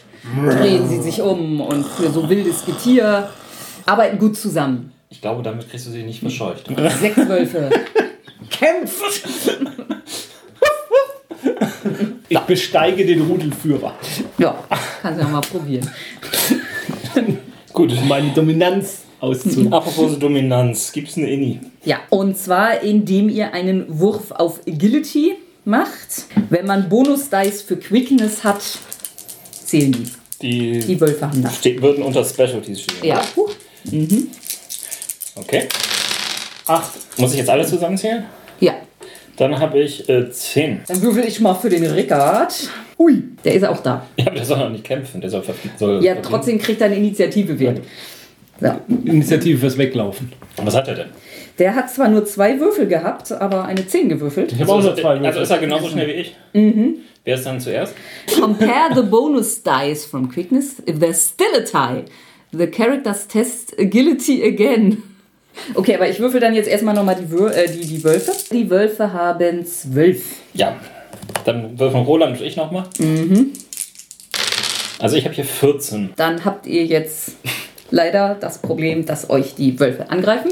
drehen 0.47 0.89
sie 0.89 1.03
sich 1.03 1.21
um 1.21 1.61
und 1.61 1.85
für 1.85 2.11
so 2.11 2.29
wildes 2.31 2.65
Getier 2.65 3.29
arbeiten 3.87 4.19
gut 4.19 4.37
zusammen. 4.37 4.93
Ich 5.11 5.21
glaube, 5.21 5.43
damit 5.43 5.69
kriegst 5.69 5.87
du 5.87 5.91
sie 5.91 6.05
nicht 6.05 6.21
verscheucht. 6.21 6.69
Sechs 7.01 7.17
Wölfe. 7.29 7.71
Kämpft! 8.51 9.23
Ich 12.31 12.39
besteige 12.41 13.07
den 13.07 13.23
Rudelführer. 13.23 13.95
Ja, 14.37 14.63
kannst 15.01 15.21
du 15.21 15.25
ja 15.25 15.31
mal 15.31 15.41
probieren. 15.41 15.91
Gut. 17.73 17.93
Meine 18.07 18.31
Dominanz 18.33 18.99
auszu. 19.21 19.69
Apropos 19.71 20.19
Dominanz, 20.19 20.93
gibt's 20.93 21.17
eine 21.17 21.31
Inni? 21.31 21.61
Ja, 21.85 22.01
und 22.11 22.37
zwar 22.37 22.83
indem 22.83 23.31
ihr 23.31 23.55
einen 23.55 23.99
Wurf 23.99 24.31
auf 24.33 24.61
Agility 24.69 25.37
macht. 25.65 26.27
Wenn 26.51 26.67
man 26.67 26.89
Bonus-Dice 26.89 27.63
für 27.63 27.77
Quickness 27.77 28.45
hat, 28.45 28.61
zählen 29.65 29.93
die. 29.93 30.09
Die, 30.41 30.81
Die 30.81 31.01
Wölfe 31.01 31.27
haben 31.27 31.43
das. 31.43 31.65
würden 31.65 32.03
unter 32.05 32.25
Specialties 32.25 32.83
stehen. 32.83 33.05
Ja. 33.05 33.23
Huh. 33.35 33.49
Okay. 35.35 35.69
Acht. 36.67 36.93
Muss 37.17 37.33
ich 37.33 37.39
jetzt 37.39 37.51
alles 37.51 37.71
zusammenzählen? 37.71 38.27
Ja. 38.61 38.75
Dann 39.37 39.59
habe 39.59 39.79
ich 39.81 40.09
äh, 40.09 40.31
zehn. 40.31 40.81
Dann 40.89 41.01
würfel 41.03 41.25
ich 41.25 41.41
mal 41.41 41.55
für 41.55 41.69
den 41.69 41.85
Rickard. 41.87 42.69
Ui. 42.99 43.23
Der 43.45 43.55
ist 43.55 43.65
auch 43.65 43.81
da. 43.81 44.05
Ja, 44.17 44.27
aber 44.27 44.35
der 44.37 44.45
soll 44.45 44.59
noch 44.59 44.71
nicht 44.71 44.83
kämpfen. 44.85 45.21
Der 45.21 45.31
soll, 45.31 45.43
soll 45.77 46.03
Ja, 46.03 46.15
verdienen. 46.15 46.23
trotzdem 46.23 46.59
kriegt 46.59 46.81
er 46.81 46.87
eine 46.87 46.97
Initiative 46.97 47.59
Wert. 47.61 47.81
So. 48.61 48.73
Initiative 49.05 49.59
fürs 49.59 49.79
Weglaufen. 49.79 50.33
Was 50.57 50.75
hat 50.75 50.89
er 50.89 50.95
denn? 50.97 51.07
Der 51.61 51.77
hat 51.77 51.91
zwar 51.91 52.09
nur 52.09 52.25
zwei 52.25 52.59
Würfel 52.59 52.87
gehabt, 52.89 53.31
aber 53.31 53.65
eine 53.65 53.87
10 53.87 54.09
gewürfelt. 54.09 54.53
Ich 54.53 54.61
habe 54.61 54.73
auch 54.73 54.83
nur 54.83 54.97
zwei 54.97 55.11
Also 55.11 55.23
Würfel. 55.25 55.43
ist 55.43 55.51
er 55.51 55.59
genauso 55.59 55.89
schnell 55.89 56.09
wie 56.09 56.13
ich? 56.13 56.37
Wer 57.25 57.35
ist 57.35 57.47
dann 57.47 57.61
zuerst? 57.61 57.95
Compare 58.41 58.95
the 58.97 59.03
bonus 59.03 59.63
dice 59.63 60.05
from 60.05 60.29
quickness. 60.29 60.83
If 60.89 60.99
there's 60.99 61.29
still 61.29 61.55
a 61.57 61.61
tie, 61.61 62.05
the 62.53 62.67
characters 62.67 63.29
test 63.29 63.79
agility 63.79 64.43
again. 64.45 65.03
Okay, 65.75 65.95
aber 65.95 66.09
ich 66.09 66.19
würfel 66.21 66.41
dann 66.41 66.55
jetzt 66.55 66.69
erstmal 66.69 66.95
nochmal 66.95 67.17
die, 67.17 67.31
Wür 67.31 67.55
äh, 67.55 67.69
die, 67.69 67.87
die 67.87 68.03
Wölfe. 68.05 68.33
Die 68.53 68.71
Wölfe 68.71 69.13
haben 69.13 69.65
zwölf. 69.67 70.23
Ja. 70.55 70.77
Dann 71.45 71.79
würfeln 71.79 72.05
Roland 72.05 72.39
und 72.39 72.47
ich 72.47 72.57
nochmal. 72.57 72.85
Mhm. 72.99 73.53
Also 74.99 75.17
ich 75.17 75.25
habe 75.25 75.35
hier 75.35 75.45
14. 75.45 76.11
Dann 76.17 76.45
habt 76.45 76.67
ihr 76.67 76.85
jetzt 76.85 77.33
leider 77.91 78.37
das 78.41 78.59
Problem, 78.59 79.07
dass 79.07 79.31
euch 79.31 79.55
die 79.55 79.79
Wölfe 79.79 80.11
angreifen. 80.11 80.51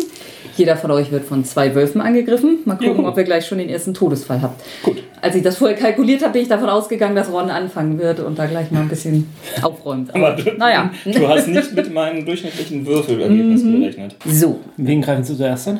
Jeder 0.56 0.76
von 0.76 0.90
euch 0.90 1.10
wird 1.12 1.24
von 1.24 1.44
zwei 1.44 1.74
Wölfen 1.74 2.00
angegriffen. 2.00 2.58
Mal 2.64 2.74
gucken, 2.76 2.96
Juhu. 2.98 3.08
ob 3.08 3.16
ihr 3.18 3.24
gleich 3.24 3.46
schon 3.46 3.58
den 3.58 3.68
ersten 3.68 3.92
Todesfall 3.94 4.40
habt. 4.42 4.62
Gut. 4.82 5.02
Als 5.20 5.34
ich 5.34 5.42
das 5.42 5.56
vorher 5.58 5.76
kalkuliert 5.76 6.22
habe, 6.22 6.32
bin 6.34 6.42
ich 6.42 6.48
davon 6.48 6.68
ausgegangen, 6.68 7.14
dass 7.16 7.30
Ron 7.30 7.50
anfangen 7.50 7.98
wird 7.98 8.20
und 8.20 8.38
da 8.38 8.46
gleich 8.46 8.70
mal 8.70 8.80
ein 8.80 8.88
bisschen 8.88 9.26
aufräumt. 9.62 10.14
Aber 10.14 10.32
du, 10.32 10.50
naja. 10.56 10.90
du 11.04 11.28
hast 11.28 11.48
nicht 11.48 11.74
mit 11.74 11.92
meinem 11.92 12.24
durchschnittlichen 12.24 12.86
Würfelergebnis 12.86 13.62
gerechnet. 13.62 14.16
So, 14.26 14.60
Wen 14.76 15.02
greifen 15.02 15.24
Sie 15.24 15.36
zuerst 15.36 15.68
an? 15.68 15.78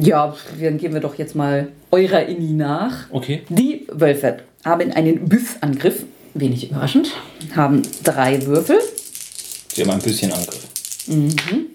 ja, 0.00 0.34
dann 0.60 0.78
gehen 0.78 0.94
wir 0.94 1.00
doch 1.00 1.16
jetzt 1.16 1.34
mal 1.34 1.68
eurer 1.90 2.24
Inni 2.26 2.52
nach. 2.52 3.06
Okay. 3.10 3.42
Die 3.48 3.86
Wölfe 3.90 4.38
haben 4.64 4.92
einen 4.92 5.28
Biffangriff, 5.28 6.04
wenig 6.34 6.70
überraschend, 6.70 7.10
haben 7.56 7.82
drei 8.04 8.44
Würfel. 8.46 8.78
Sie 9.74 9.82
haben 9.82 9.90
ein 9.90 9.98
bisschen 10.00 10.32
Angriff. 10.32 10.66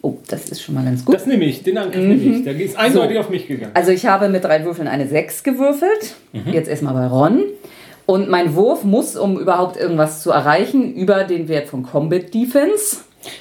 Oh, 0.01 0.15
das 0.27 0.49
ist 0.49 0.61
schon 0.61 0.75
mal 0.75 0.83
ganz 0.85 1.03
gut. 1.03 1.15
Das 1.15 1.25
nehme 1.25 1.45
ich, 1.45 1.63
den 1.63 1.77
Angriff 1.77 1.95
nehme 2.03 2.37
ich. 2.37 2.43
Der 2.43 2.55
ist 2.59 2.77
eindeutig 2.77 3.17
auf 3.17 3.29
mich 3.29 3.47
gegangen. 3.47 3.71
Also 3.73 3.91
ich 3.91 4.05
habe 4.05 4.29
mit 4.29 4.43
drei 4.43 4.63
Würfeln 4.63 4.87
eine 4.87 5.07
6 5.07 5.43
gewürfelt. 5.43 6.15
Jetzt 6.51 6.69
erstmal 6.69 6.93
bei 6.93 7.07
Ron. 7.07 7.43
Und 8.05 8.29
mein 8.29 8.55
Wurf 8.55 8.83
muss, 8.83 9.15
um 9.17 9.39
überhaupt 9.39 9.77
irgendwas 9.77 10.21
zu 10.21 10.29
erreichen, 10.31 10.93
über 10.93 11.23
den 11.23 11.47
Wert 11.47 11.67
von 11.67 11.83
Combat 11.83 12.33
Defense. 12.33 12.97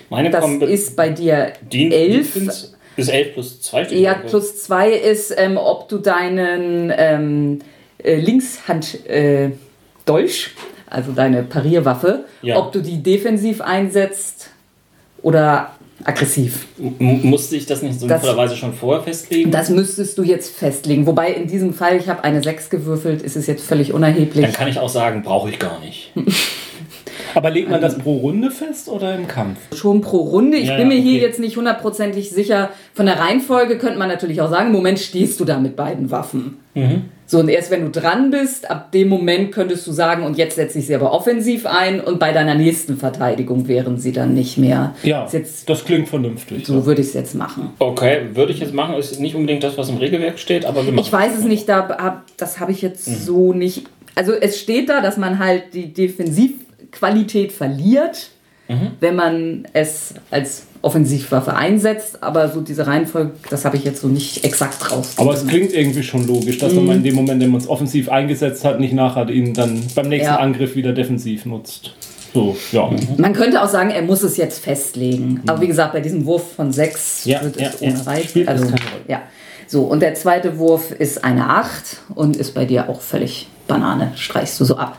Meine 0.08 0.30
Das 0.30 0.40
Combat- 0.42 0.68
ist 0.70 0.96
bei 0.96 1.10
dir 1.10 1.52
die 1.70 1.92
11. 1.92 2.32
Defense 2.34 2.68
ist 2.96 3.08
11 3.10 3.34
plus 3.34 3.60
2 3.60 3.84
steht 3.84 3.98
Ja, 4.00 4.14
da. 4.14 4.20
plus 4.28 4.62
2 4.62 4.92
ist, 4.92 5.34
ähm, 5.36 5.58
ob 5.58 5.88
du 5.90 5.98
deinen 5.98 6.90
ähm, 6.96 7.58
äh, 7.98 8.14
Linkshand 8.16 9.06
äh, 9.06 9.50
Dolch, 10.06 10.50
also 10.88 11.12
deine 11.12 11.42
Parierwaffe, 11.42 12.24
Ja. 12.40 12.56
ob 12.56 12.72
du 12.72 12.80
die 12.80 13.02
defensiv 13.02 13.60
einsetzt 13.60 14.48
oder 15.22 15.72
aggressiv. 16.04 16.66
M 16.78 17.20
musste 17.22 17.56
ich 17.56 17.66
das 17.66 17.82
nicht 17.82 17.98
sinnvollerweise 17.98 18.56
schon 18.56 18.72
vorher 18.72 19.02
festlegen? 19.02 19.50
Das 19.50 19.70
müsstest 19.70 20.18
du 20.18 20.22
jetzt 20.22 20.54
festlegen. 20.54 21.06
Wobei 21.06 21.32
in 21.32 21.46
diesem 21.46 21.72
Fall, 21.74 21.96
ich 21.96 22.08
habe 22.08 22.24
eine 22.24 22.42
6 22.42 22.70
gewürfelt, 22.70 23.22
ist 23.22 23.36
es 23.36 23.46
jetzt 23.46 23.64
völlig 23.64 23.92
unerheblich. 23.92 24.44
Dann 24.44 24.54
kann 24.54 24.68
ich 24.68 24.78
auch 24.78 24.88
sagen, 24.88 25.22
brauche 25.22 25.50
ich 25.50 25.58
gar 25.58 25.80
nicht. 25.80 26.12
Aber 27.34 27.50
legt 27.50 27.68
man 27.68 27.80
das 27.80 27.98
pro 27.98 28.18
Runde 28.18 28.50
fest 28.50 28.88
oder 28.88 29.14
im 29.14 29.26
Kampf? 29.26 29.58
Schon 29.74 30.00
pro 30.00 30.18
Runde. 30.18 30.56
Ich 30.56 30.68
Ja, 30.68 30.76
bin 30.76 30.88
mir 30.88 30.96
ja, 30.96 31.02
hier 31.02 31.16
okay. 31.16 31.26
jetzt 31.26 31.40
nicht 31.40 31.56
hundertprozentig 31.56 32.30
sicher. 32.30 32.70
Von 32.92 33.06
der 33.06 33.18
Reihenfolge 33.18 33.76
könnte 33.78 33.98
man 33.98 34.08
natürlich 34.08 34.40
auch 34.40 34.50
sagen, 34.50 34.68
im 34.68 34.72
Moment 34.72 35.00
stehst 35.00 35.40
du 35.40 35.44
da 35.44 35.58
mit 35.58 35.74
beiden 35.74 36.10
Waffen. 36.10 36.58
Mhm. 36.74 37.02
So, 37.26 37.40
und 37.40 37.48
erst 37.48 37.70
wenn 37.70 37.82
du 37.82 37.90
dran 37.90 38.30
bist, 38.30 38.70
ab 38.70 38.92
dem 38.92 39.08
Moment 39.08 39.50
könntest 39.50 39.86
du 39.86 39.92
sagen, 39.92 40.24
und 40.24 40.36
jetzt 40.36 40.56
setze 40.56 40.78
ich 40.78 40.86
sie 40.86 40.94
aber 40.94 41.12
offensiv 41.12 41.64
ein 41.66 42.00
und 42.00 42.18
bei 42.18 42.32
deiner 42.32 42.54
nächsten 42.54 42.98
Verteidigung 42.98 43.66
wären 43.66 43.98
sie 43.98 44.12
dann 44.12 44.34
nicht 44.34 44.58
mehr. 44.58 44.94
Ja, 45.02 45.26
jetzt, 45.32 45.68
das 45.68 45.84
klingt 45.84 46.08
vernünftig. 46.08 46.66
so 46.66 46.84
würde 46.84 47.00
ich 47.00 47.08
es 47.08 47.14
jetzt 47.14 47.34
machen. 47.34 47.70
Okay, 47.78 48.28
würde 48.34 48.52
ich 48.52 48.60
jetzt 48.60 48.74
machen. 48.74 48.94
Ist 48.96 49.18
nicht 49.20 49.34
unbedingt 49.34 49.64
das, 49.64 49.78
was 49.78 49.88
im 49.88 49.96
Regelwerk 49.96 50.38
steht, 50.38 50.66
aber 50.66 50.84
wir 50.84 50.92
machen 50.92 51.04
Ich 51.04 51.12
weiß 51.12 51.38
es 51.38 51.44
nicht, 51.44 51.68
da, 51.68 52.22
das 52.36 52.60
habe 52.60 52.72
ich 52.72 52.82
jetzt 52.82 53.04
so 53.24 53.52
nicht. 53.54 53.86
Also 54.14 54.32
es 54.32 54.60
steht 54.60 54.90
da, 54.90 55.00
dass 55.00 55.16
man 55.16 55.38
halt 55.38 55.72
die 55.72 55.92
Defensivqualität 55.92 57.52
verliert, 57.52 58.30
wenn 59.00 59.14
man 59.14 59.68
es 59.72 60.14
als 60.30 60.66
Offensivwaffe 60.80 61.54
einsetzt, 61.54 62.22
aber 62.22 62.48
so 62.48 62.60
diese 62.60 62.86
Reihenfolge, 62.86 63.32
das 63.50 63.64
habe 63.64 63.76
ich 63.76 63.84
jetzt 63.84 64.00
so 64.00 64.08
nicht 64.08 64.44
exakt 64.44 64.90
raus. 64.90 65.14
Aber 65.16 65.32
es 65.34 65.46
klingt 65.46 65.72
irgendwie 65.72 66.02
schon 66.02 66.26
logisch, 66.26 66.58
dass 66.58 66.72
man 66.74 66.96
in 66.96 67.02
dem 67.02 67.14
Moment, 67.14 67.34
in 67.34 67.40
dem 67.40 67.50
man 67.52 67.60
es 67.60 67.68
offensiv 67.68 68.08
eingesetzt 68.08 68.64
hat, 68.64 68.80
nicht 68.80 68.92
nachher 68.92 69.28
ihn 69.28 69.54
dann 69.54 69.82
beim 69.94 70.08
nächsten 70.08 70.32
Ja. 70.32 70.38
Angriff 70.38 70.76
wieder 70.76 70.92
defensiv 70.92 71.46
nutzt. 71.46 71.94
So, 72.34 72.56
ja. 72.72 72.90
Man 73.16 73.32
könnte 73.32 73.62
auch 73.62 73.68
sagen, 73.68 73.90
er 73.90 74.02
muss 74.02 74.22
es 74.22 74.36
jetzt 74.36 74.58
festlegen. 74.58 75.40
Aber 75.46 75.60
wie 75.60 75.68
gesagt, 75.68 75.92
bei 75.92 76.00
diesem 76.00 76.26
Wurf 76.26 76.54
von 76.54 76.72
sechs 76.72 77.24
Ja, 77.24 77.42
wird 77.42 77.60
ja, 77.60 77.68
es 77.68 77.80
ohne 77.80 77.94
ja. 77.94 78.02
Reiz. 78.02 78.34
Also, 78.46 78.66
ja. 79.06 79.22
So, 79.66 79.82
und 79.84 80.00
der 80.00 80.14
zweite 80.14 80.58
Wurf 80.58 80.90
ist 80.90 81.24
eine 81.24 81.48
8 81.48 81.98
und 82.14 82.36
ist 82.36 82.52
bei 82.54 82.64
dir 82.64 82.88
auch 82.88 83.00
völlig 83.00 83.48
Banane. 83.68 84.12
Streichst 84.16 84.60
du 84.60 84.64
so 84.64 84.76
ab. 84.76 84.98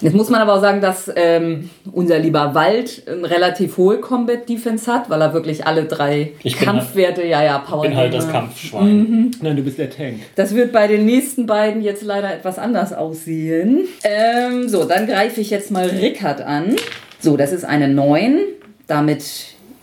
Jetzt 0.00 0.14
muss 0.14 0.30
man 0.30 0.40
aber 0.40 0.54
auch 0.54 0.60
sagen, 0.60 0.80
dass 0.80 1.10
ähm, 1.14 1.68
unser 1.92 2.18
lieber 2.18 2.54
Wald 2.54 3.02
eine 3.06 3.28
relativ 3.30 3.76
hohe 3.76 3.98
Combat 3.98 4.48
Defense 4.48 4.90
hat, 4.90 5.10
weil 5.10 5.20
er 5.20 5.34
wirklich 5.34 5.66
alle 5.66 5.84
drei 5.84 6.32
Ich 6.42 6.58
Kampfwerte, 6.58 7.22
ja, 7.26 7.42
ja, 7.44 7.62
Ich 7.62 7.70
Power. 7.70 7.82
bin 7.82 7.94
halt 7.96 8.14
das. 8.14 8.30
Kampfschwein. 8.30 9.30
Nein, 9.42 9.56
du 9.56 9.62
bist 9.62 9.78
der 9.78 9.90
Tank. 9.90 10.20
Das 10.36 10.54
wird 10.54 10.72
bei 10.72 10.86
den 10.86 11.04
nächsten 11.04 11.46
beiden 11.46 11.82
jetzt 11.82 12.02
leider 12.02 12.32
etwas 12.32 12.58
anders 12.58 12.92
aussehen. 12.92 13.80
Ähm, 14.04 14.68
so, 14.68 14.84
dann 14.84 15.06
greife 15.06 15.40
ich 15.40 15.50
jetzt 15.50 15.70
mal 15.70 15.86
Rickard 15.86 16.40
an. 16.40 16.76
So, 17.18 17.36
das 17.36 17.52
ist 17.52 17.64
eine 17.64 17.88
9. 17.88 18.38
Damit 18.86 19.22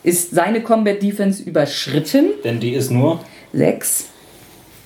ist 0.03 0.31
seine 0.31 0.61
Combat 0.61 1.01
Defense 1.01 1.43
überschritten. 1.43 2.27
Denn 2.43 2.59
die 2.59 2.73
ist 2.73 2.89
nur. 2.91 3.19
6. 3.53 4.09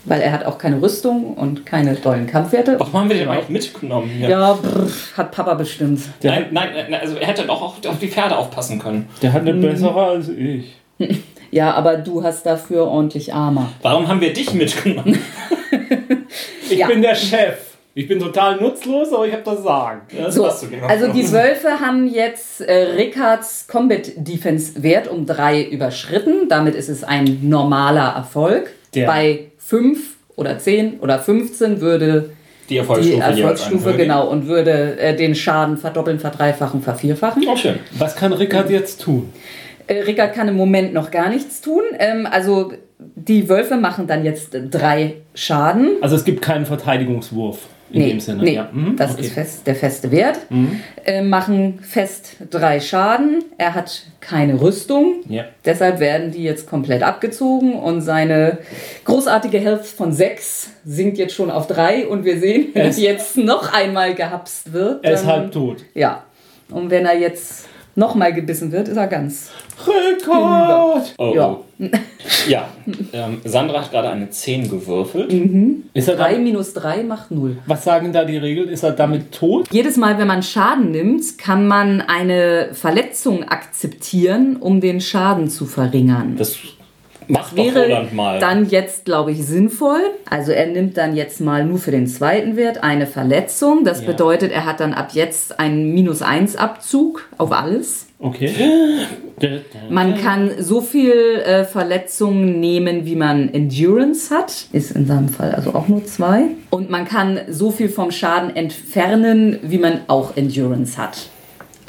Weil 0.06 0.22
er 0.22 0.32
hat 0.32 0.46
auch 0.46 0.58
keine 0.58 0.82
Rüstung 0.82 1.36
und 1.36 1.66
keine 1.66 1.94
dollen 1.96 2.26
Kampfwerte. 2.26 2.80
Warum 2.80 2.94
haben 2.94 3.10
wir 3.10 3.18
den 3.18 3.28
auch 3.30 3.48
mitgenommen 3.50 4.10
hier? 4.10 4.30
Ja, 4.30 4.54
brr, 4.54 4.88
hat 5.16 5.32
Papa 5.32 5.54
bestimmt. 5.54 6.02
Nein, 6.24 6.48
nein, 6.52 6.70
nein, 6.90 7.00
also 7.02 7.18
er 7.18 7.28
hätte 7.28 7.44
doch 7.44 7.62
auch 7.62 7.76
auf 7.88 8.00
die 8.00 8.08
Pferde 8.08 8.36
aufpassen 8.36 8.80
können. 8.80 9.08
Der 9.22 9.32
hat 9.34 9.42
eine 9.42 9.54
bessere 9.54 10.04
als 10.04 10.30
ich. 10.30 10.76
Ja, 11.54 11.74
aber 11.74 11.98
du 11.98 12.24
hast 12.24 12.46
dafür 12.46 12.86
ordentlich 12.88 13.34
Armer. 13.34 13.68
Warum 13.82 14.08
haben 14.08 14.22
wir 14.22 14.32
dich 14.32 14.54
mitgenommen? 14.54 15.20
Ich 16.70 16.78
Ja. 16.78 16.88
bin 16.88 17.02
der 17.02 17.16
Chef. 17.16 17.58
Ich 17.94 18.08
bin 18.08 18.20
total 18.20 18.56
nutzlos, 18.56 19.12
aber 19.12 19.28
ich 19.28 19.34
habe 19.34 19.44
das 19.44 19.62
Sagen. 19.64 20.02
Das 20.18 20.34
So, 20.36 20.48
of 20.48 20.66
also 20.88 21.08
die. 21.12 21.30
Wölfe 21.30 21.82
haben 21.82 22.08
jetzt 22.08 22.62
äh, 22.62 22.94
Rickards 22.96 23.68
Combat 23.68 24.12
Defense 24.16 24.82
Wert 24.82 25.10
um 25.10 25.26
3 25.26 25.64
überschritten. 25.64 26.48
Damit 26.48 26.76
ist 26.76 26.88
es 26.88 27.04
ein 27.04 27.40
normaler 27.42 28.14
Erfolg. 28.16 28.72
Der- 28.96 29.08
Bei 29.08 29.51
5 29.72 30.00
oder 30.36 30.60
10 30.60 31.00
oder 31.00 31.18
15 31.18 31.80
würde 31.80 32.32
die 32.68 32.74
die 32.74 32.78
Erfolgsstufe, 32.78 33.16
jeweils 33.16 33.40
Erfolgsstufe 33.40 33.94
genau 33.94 34.28
und 34.28 34.48
würde 34.48 35.00
äh, 35.00 35.16
den 35.16 35.34
Schaden 35.34 35.78
verdoppeln, 35.78 36.20
verdreifachen, 36.20 36.82
vervierfachen. 36.82 37.44
Schön. 37.56 37.80
Was 37.98 38.18
kann 38.18 38.34
Rickard 38.34 38.70
jetzt 38.70 39.02
tun? 39.02 39.32
Äh, 39.88 40.02
Rickard 40.02 40.34
kann 40.34 40.50
im 40.50 40.56
Moment 40.56 40.94
noch 40.94 41.10
gar 41.10 41.30
nichts 41.30 41.62
tun. 41.62 41.84
Ähm, 42.00 42.28
also 42.30 42.74
die 43.00 43.48
Wölfe 43.48 43.78
machen 43.78 44.08
dann 44.08 44.26
jetzt 44.26 44.58
drei 44.70 45.16
Schaden. 45.36 45.92
Also 46.02 46.18
es 46.18 46.26
gibt 46.26 46.42
keinen 46.42 46.66
Verteidigungswurf 46.66 47.60
in 47.94 48.00
Nee, 48.02 48.10
dem 48.10 48.20
Sinne. 48.20 48.44
nee 48.44 48.56
Ja. 48.56 48.70
Mhm, 48.72 48.96
das 48.98 49.14
okay. 49.14 49.22
ist 49.22 49.34
fest, 49.34 49.68
der 49.68 49.76
feste 49.76 50.12
Wert. 50.12 50.40
Äh, 51.06 51.22
machen 51.22 51.80
fest 51.82 52.38
drei 52.50 52.80
Schaden. 52.80 53.44
Er 53.58 53.74
hat 53.76 54.04
keine 54.20 54.60
Rüstung. 54.62 55.22
Ja. 55.28 55.46
Deshalb 55.66 56.00
werden 56.00 56.32
die 56.32 56.44
jetzt 56.44 56.70
komplett 56.70 57.04
abgezogen 57.04 57.74
und 57.76 58.02
seine 58.02 58.60
großartige 59.06 59.60
Health 59.60 59.86
von 59.86 60.12
6 60.12 60.72
sinkt 60.86 61.18
jetzt 61.18 61.34
schon 61.36 61.52
auf 61.52 61.68
3 61.68 62.08
und 62.08 62.24
wir 62.26 62.40
sehen, 62.40 62.68
wenn 62.74 62.88
ist- 62.90 63.00
jetzt 63.00 63.38
noch 63.38 63.74
einmal 63.74 64.14
gehapst 64.16 64.74
wird. 64.74 65.04
Er 65.04 65.14
ist 65.14 65.26
halb 65.26 65.52
tot. 65.52 65.78
Ja. 65.94 66.24
Und 66.70 66.90
wenn 66.90 67.06
er 67.06 67.18
jetzt 67.18 67.66
nochmal 67.96 68.34
gebissen 68.34 68.72
wird, 68.72 68.88
ist 68.88 68.98
er 68.98 69.08
ganz. 69.08 69.50
Rickard! 69.88 71.14
Oh, 71.18 71.34
Ja. 71.36 71.50
oh. 71.52 71.64
Ja, 72.48 72.68
ähm, 73.12 73.42
Sandra 73.44 73.82
hat 73.82 73.92
gerade 73.92 74.10
eine 74.10 74.30
10 74.30 74.70
gewürfelt. 74.70 75.34
Ist 75.96 76.08
er 76.08 76.16
3 76.16 76.34
dann, 76.34 76.44
minus 76.44 76.74
3 76.74 77.02
macht 77.04 77.32
0. 77.32 77.58
was 77.66 77.84
sagen 77.84 78.14
da 78.14 78.24
die 78.24 78.38
Regeln? 78.38 78.70
Ist 78.70 78.84
er 78.84 78.92
damit 78.92 79.32
tot? 79.32 79.68
Jedes 79.72 79.98
Mal, 79.98 80.20
wenn 80.20 80.28
man 80.28 80.44
Schaden 80.44 80.92
nimmt, 80.92 81.38
kann 81.40 81.68
man 81.68 82.02
eine 82.02 82.70
Verletzung 82.74 83.44
akzeptieren, 83.50 84.58
um 84.58 84.80
den 84.80 85.02
Schaden 85.02 85.50
zu 85.50 85.66
verringern. 85.66 86.36
Das 86.38 86.56
macht 87.32 87.58
doch 87.58 87.64
wäre 87.66 87.84
Roland 87.86 88.14
mal. 88.14 88.40
dann 88.40 88.70
jetzt, 88.70 89.06
glaube 89.06 89.32
ich, 89.32 89.46
sinnvoll. 89.46 90.02
Also 90.30 90.52
er 90.52 90.68
nimmt 90.68 90.98
dann 90.98 91.16
jetzt 91.16 91.42
mal 91.42 91.64
nur 91.66 91.78
für 91.80 91.92
den 91.92 92.08
zweiten 92.08 92.56
Wert 92.58 92.84
eine 92.84 93.08
Verletzung. 93.08 93.84
Das 93.84 94.02
Ja. 94.02 94.08
bedeutet, 94.08 94.52
er 94.52 94.66
hat 94.66 94.80
dann 94.80 94.94
ab 94.94 95.10
jetzt 95.14 95.60
einen 95.60 95.94
minus 95.94 96.22
1 96.22 96.56
Abzug 96.56 97.28
auf 97.38 97.52
alles. 97.52 98.08
Okay. 98.20 98.52
Man 99.90 100.16
kann 100.22 100.52
so 100.60 100.82
viel 100.82 101.12
äh, 101.44 101.64
Verletzungen 101.64 102.60
nehmen, 102.60 103.06
wie 103.06 103.16
man 103.16 103.52
Endurance 103.52 104.34
hat. 104.34 104.66
Ist 104.72 104.92
in 104.92 105.08
seinem 105.08 105.30
Fall 105.30 105.56
also 105.56 105.74
auch 105.74 105.88
nur 105.88 106.06
zwei. 106.06 106.44
Und 106.70 106.90
man 106.92 107.06
kann 107.06 107.40
so 107.50 107.72
viel 107.72 107.90
vom 107.90 108.12
Schaden 108.12 108.56
entfernen, 108.56 109.58
wie 109.64 109.80
man 109.80 110.02
auch 110.08 110.38
Endurance 110.38 110.98
hat. 110.98 111.18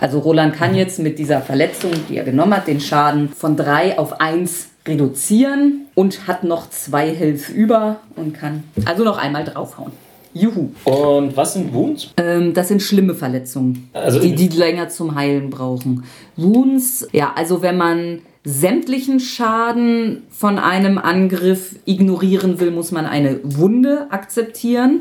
Also 0.00 0.18
Roland 0.20 0.54
kann 0.56 0.74
jetzt 0.74 0.98
mit 0.98 1.18
dieser 1.18 1.42
Verletzung, 1.42 1.90
die 2.08 2.16
er 2.16 2.24
genommen 2.24 2.56
hat, 2.56 2.66
den 2.66 2.80
Schaden 2.80 3.28
von 3.28 3.56
drei 3.56 3.98
auf 3.98 4.20
eins 4.20 4.68
reduzieren 4.86 5.86
und 5.94 6.26
hat 6.26 6.44
noch 6.44 6.68
zwei 6.70 7.10
Health 7.14 7.48
über 7.50 8.00
und 8.16 8.34
kann 8.34 8.64
also 8.84 9.04
noch 9.04 9.18
einmal 9.18 9.44
draufhauen. 9.44 9.92
Juhu. 10.34 10.70
Und 10.84 11.36
was 11.36 11.52
sind 11.54 11.74
Wounds? 11.74 12.10
Ähm, 12.16 12.54
das 12.54 12.68
sind 12.68 12.80
schlimme 12.82 13.14
Verletzungen, 13.14 13.90
Also- 13.92 14.18
die, 14.18 14.34
die 14.34 14.48
länger 14.48 14.88
zum 14.88 15.14
Heilen 15.14 15.50
brauchen. 15.50 16.04
Wounds, 16.36 17.06
ja, 17.12 17.32
also 17.36 17.60
wenn 17.60 17.76
man 17.76 18.20
sämtlichen 18.44 19.20
Schaden 19.20 20.22
von 20.30 20.58
einem 20.58 20.98
Angriff 20.98 21.76
ignorieren 21.84 22.58
will, 22.60 22.70
muss 22.70 22.90
man 22.90 23.06
eine 23.06 23.38
Wunde 23.44 24.06
akzeptieren, 24.10 25.00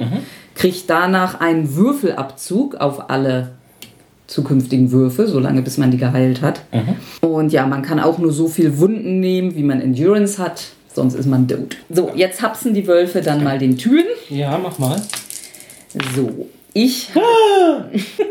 kriegt 0.53 0.89
danach 0.89 1.39
einen 1.39 1.75
Würfelabzug 1.75 2.75
auf 2.75 3.09
alle 3.09 3.53
zukünftigen 4.31 4.91
Würfe, 4.91 5.27
solange 5.27 5.61
bis 5.61 5.77
man 5.77 5.91
die 5.91 5.97
geheilt 5.97 6.41
hat. 6.41 6.61
Und 7.19 7.51
ja, 7.51 7.67
man 7.67 7.81
kann 7.81 7.99
auch 7.99 8.17
nur 8.17 8.31
so 8.31 8.47
viel 8.47 8.77
Wunden 8.77 9.19
nehmen, 9.19 9.55
wie 9.55 9.63
man 9.63 9.81
Endurance 9.81 10.41
hat, 10.41 10.63
sonst 10.93 11.15
ist 11.15 11.27
man 11.27 11.47
tot. 11.47 11.75
So, 11.89 12.11
jetzt 12.15 12.41
hapsen 12.41 12.73
die 12.73 12.87
Wölfe 12.87 13.21
dann 13.21 13.43
mal 13.43 13.59
den 13.59 13.77
Türen. 13.77 14.05
Ja, 14.29 14.57
mach 14.57 14.79
mal. 14.79 15.01
So, 16.15 16.47
ich. 16.73 17.09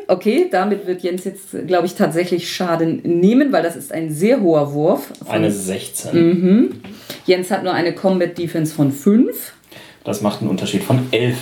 Okay, 0.08 0.48
damit 0.50 0.88
wird 0.88 1.02
Jens 1.02 1.22
jetzt, 1.22 1.68
glaube 1.68 1.86
ich, 1.86 1.94
tatsächlich 1.94 2.52
Schaden 2.52 3.00
nehmen, 3.04 3.52
weil 3.52 3.62
das 3.62 3.76
ist 3.76 3.92
ein 3.92 4.12
sehr 4.12 4.40
hoher 4.40 4.72
Wurf. 4.72 5.12
Eine 5.28 5.52
16. 5.52 6.16
Mhm. 6.16 6.70
Jens 7.26 7.52
hat 7.52 7.62
nur 7.62 7.72
eine 7.74 7.94
Combat 7.94 8.36
Defense 8.36 8.74
von 8.74 8.90
5. 8.90 9.52
Das 10.02 10.20
macht 10.20 10.40
einen 10.40 10.50
Unterschied 10.50 10.82
von 10.82 11.06
11. 11.12 11.36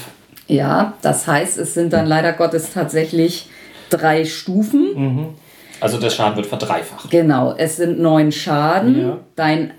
Ja, 0.49 0.99
das 1.01 1.27
heißt, 1.27 1.57
es 1.57 1.73
sind 1.73 1.95
dann 1.95 2.05
leider 2.05 2.35
Gottes 2.35 2.75
tatsächlich 2.75 3.49
drei 3.91 4.24
Stufen. 4.24 5.34
Also 5.80 5.99
der 5.99 6.11
Schaden 6.11 6.36
wird 6.36 6.47
verdreifacht. 6.47 7.11
Genau, 7.11 7.55
es 7.57 7.76
sind 7.76 8.01
neun 8.01 8.32
Schaden. 8.32 9.01
Ja. 9.01 9.18
Dein, 9.36 9.70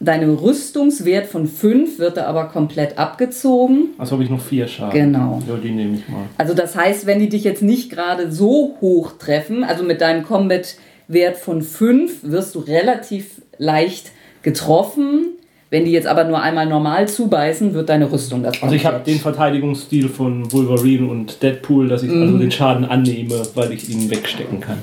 deine 0.00 0.40
Rüstungswert 0.40 1.26
von 1.26 1.46
5 1.46 1.98
wird 1.98 2.16
da 2.16 2.26
aber 2.26 2.46
komplett 2.46 2.98
abgezogen. 2.98 3.90
Also 3.98 4.12
habe 4.12 4.24
ich 4.24 4.30
noch 4.30 4.40
vier 4.40 4.66
Schaden. 4.66 5.12
Genau. 5.12 5.42
Ja, 5.48 5.54
die 5.56 5.70
nehme 5.70 5.96
ich 5.96 6.08
mal. 6.08 6.22
Also 6.36 6.54
das 6.54 6.74
heißt, 6.76 7.06
wenn 7.06 7.20
die 7.20 7.28
dich 7.28 7.44
jetzt 7.44 7.62
nicht 7.62 7.90
gerade 7.90 8.32
so 8.32 8.76
hoch 8.80 9.12
treffen, 9.18 9.64
also 9.64 9.84
mit 9.84 10.00
deinem 10.00 10.24
Combat-Wert 10.24 11.36
von 11.36 11.62
5 11.62 12.24
wirst 12.24 12.54
du 12.54 12.60
relativ 12.60 13.42
leicht 13.58 14.10
getroffen. 14.42 15.28
Wenn 15.68 15.84
die 15.84 15.90
jetzt 15.90 16.06
aber 16.06 16.22
nur 16.22 16.40
einmal 16.40 16.66
normal 16.66 17.08
zubeißen, 17.08 17.74
wird 17.74 17.88
deine 17.88 18.10
Rüstung 18.10 18.40
das 18.44 18.62
Also 18.62 18.76
ich 18.76 18.86
habe 18.86 19.02
den 19.04 19.18
Verteidigungsstil 19.18 20.08
von 20.08 20.52
Wolverine 20.52 21.08
und 21.08 21.42
Deadpool, 21.42 21.88
dass 21.88 22.04
ich 22.04 22.10
also 22.10 22.38
den 22.38 22.52
Schaden 22.52 22.84
annehme, 22.84 23.42
weil 23.56 23.72
ich 23.72 23.90
ihn 23.90 24.08
wegstecken 24.08 24.60
kann. 24.60 24.78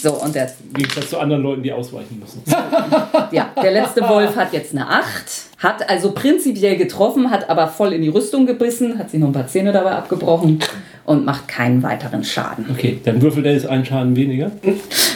So, 0.00 0.12
und 0.12 0.36
der, 0.36 0.44
Im 0.44 0.74
Gegensatz 0.74 1.10
zu 1.10 1.18
anderen 1.18 1.42
Leuten, 1.42 1.64
die 1.64 1.72
ausweichen 1.72 2.20
müssen. 2.20 2.40
ja, 3.32 3.50
der 3.60 3.72
letzte 3.72 4.02
Wolf 4.02 4.36
hat 4.36 4.52
jetzt 4.52 4.72
eine 4.72 4.88
8, 4.88 5.04
hat 5.58 5.90
also 5.90 6.12
prinzipiell 6.12 6.76
getroffen, 6.76 7.32
hat 7.32 7.50
aber 7.50 7.66
voll 7.66 7.92
in 7.92 8.02
die 8.02 8.10
Rüstung 8.10 8.46
gebissen, 8.46 8.96
hat 8.96 9.10
sich 9.10 9.18
noch 9.18 9.26
ein 9.26 9.32
paar 9.32 9.48
Zähne 9.48 9.72
dabei 9.72 9.90
abgebrochen 9.90 10.60
und 11.04 11.24
macht 11.24 11.48
keinen 11.48 11.82
weiteren 11.82 12.22
Schaden. 12.22 12.66
Okay, 12.70 13.00
dann 13.04 13.20
würfelt 13.20 13.44
er 13.44 13.54
jetzt 13.54 13.66
einen 13.66 13.84
Schaden 13.84 14.14
weniger. 14.14 14.52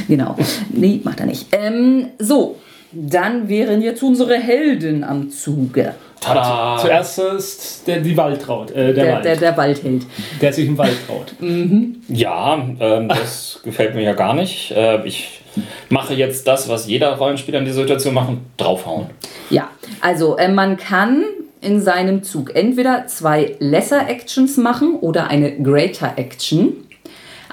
Genau. 0.09 0.35
Nee, 0.71 1.01
macht 1.05 1.21
er 1.21 1.27
nicht. 1.27 1.47
Ähm, 1.53 2.07
so, 2.19 2.57
dann 2.95 3.49
wären 3.49 3.83
jetzt 3.83 4.03
unsere 4.03 4.37
Helden 4.37 5.05
am 5.05 5.31
Zuge. 5.31 5.95
Tada! 6.21 6.79
Zuerst 6.81 7.19
ist 7.19 7.87
der, 7.87 8.01
die 8.01 8.17
Waldraut, 8.17 8.71
äh, 8.71 8.93
der, 8.93 8.93
Der, 8.93 9.13
Wald, 9.15 9.25
der, 9.25 9.37
der, 9.37 9.51
der 9.51 9.57
Waldheld. 9.57 10.07
sich 10.55 10.67
im 10.67 10.79
Wald 10.79 10.97
traut. 11.07 11.35
Ja, 12.09 12.55
ähm, 12.81 13.09
das 13.09 13.61
gefällt 13.63 13.95
mir 13.95 14.03
ja 14.03 14.15
gar 14.15 14.35
nicht. 14.35 14.71
Äh, 14.73 15.07
ich 15.07 15.41
mache 15.89 16.15
jetzt 16.15 16.47
das, 16.47 16.69
was 16.69 16.87
jeder 16.87 17.15
Rollenspieler 17.17 17.59
in 17.59 17.65
dieser 17.65 17.83
Situation 17.83 18.15
macht, 18.15 18.33
draufhauen. 18.57 19.07
Ja, 19.51 19.69
also 20.01 20.37
äh, 20.37 20.49
man 20.49 20.77
kann 20.77 21.25
in 21.61 21.81
seinem 21.81 22.23
Zug 22.23 22.55
entweder 22.55 23.07
zwei 23.07 23.57
Lesser 23.59 24.09
Actions 24.09 24.57
machen 24.57 24.97
oder 25.01 25.29
eine 25.29 25.63
Greater 25.63 26.13
Action. 26.17 26.75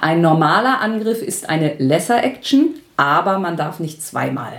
Ein 0.00 0.20
normaler 0.20 0.80
Angriff 0.80 1.22
ist 1.22 1.48
eine 1.48 1.74
Lesser 1.78 2.22
Action, 2.22 2.74
aber 2.96 3.38
man 3.38 3.56
darf 3.56 3.80
nicht 3.80 4.02
zweimal 4.02 4.52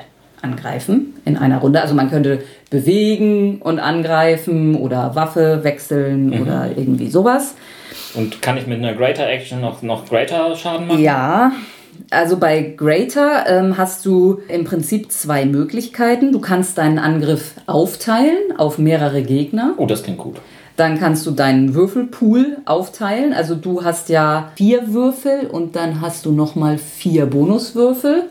angreifen 0.43 1.13
in 1.25 1.37
einer 1.37 1.59
Runde. 1.59 1.81
Also 1.81 1.95
man 1.95 2.09
könnte 2.09 2.43
bewegen 2.69 3.59
und 3.61 3.79
angreifen 3.79 4.75
oder 4.75 5.15
Waffe 5.15 5.63
wechseln 5.63 6.41
oder 6.41 6.69
irgendwie 6.75 7.09
sowas. 7.09 7.55
Und 8.13 8.41
kann 8.41 8.57
ich 8.57 8.67
mit 8.67 8.79
einer 8.79 8.93
Greater 8.93 9.27
Action 9.27 9.61
noch, 9.61 9.81
noch 9.81 10.05
Greater 10.07 10.55
Schaden 10.55 10.87
machen? 10.87 11.01
Ja, 11.01 11.51
Also 12.09 12.37
bei 12.37 12.73
Greater 12.75 13.45
ähm, 13.47 13.77
hast 13.77 14.05
du 14.05 14.39
im 14.47 14.65
Prinzip 14.65 15.11
zwei 15.11 15.45
Möglichkeiten. 15.45 16.31
Du 16.31 16.39
kannst 16.39 16.77
deinen 16.77 16.99
Angriff 16.99 17.53
aufteilen 17.65 18.57
auf 18.57 18.77
mehrere 18.77 19.21
Gegner. 19.23 19.73
Oh, 19.77 19.85
das 19.85 20.03
klingt 20.03 20.19
gut. 20.19 20.37
Dann 20.75 20.99
kannst 20.99 21.25
du 21.27 21.31
deinen 21.31 21.75
Würfelpool 21.75 22.57
aufteilen. 22.65 23.33
Also 23.33 23.53
du 23.55 23.83
hast 23.83 24.09
ja 24.09 24.51
vier 24.55 24.91
Würfel 24.93 25.47
und 25.51 25.75
dann 25.75 26.01
hast 26.01 26.25
du 26.25 26.31
nochmal 26.31 26.77
vier 26.79 27.27
Bonuswürfel. 27.27 28.23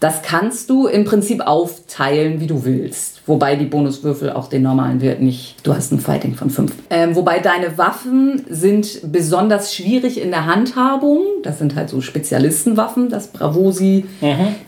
Das 0.00 0.22
kannst 0.22 0.70
du 0.70 0.86
im 0.86 1.04
Prinzip 1.04 1.40
aufteilen, 1.40 2.40
wie 2.40 2.46
du 2.46 2.64
willst. 2.64 3.17
Wobei 3.28 3.56
die 3.56 3.66
Bonuswürfel 3.66 4.32
auch 4.32 4.48
den 4.48 4.62
normalen 4.62 5.02
Wert 5.02 5.20
nicht. 5.20 5.56
Du 5.62 5.74
hast 5.74 5.92
ein 5.92 6.00
Fighting 6.00 6.34
von 6.34 6.48
5. 6.48 6.72
Ähm, 6.88 7.14
wobei 7.14 7.40
deine 7.40 7.76
Waffen 7.76 8.44
sind 8.48 9.12
besonders 9.12 9.74
schwierig 9.74 10.20
in 10.20 10.30
der 10.30 10.46
Handhabung. 10.46 11.20
Das 11.42 11.58
sind 11.58 11.76
halt 11.76 11.90
so 11.90 12.00
Spezialistenwaffen, 12.00 13.10
das 13.10 13.28
Bravosi, 13.28 14.06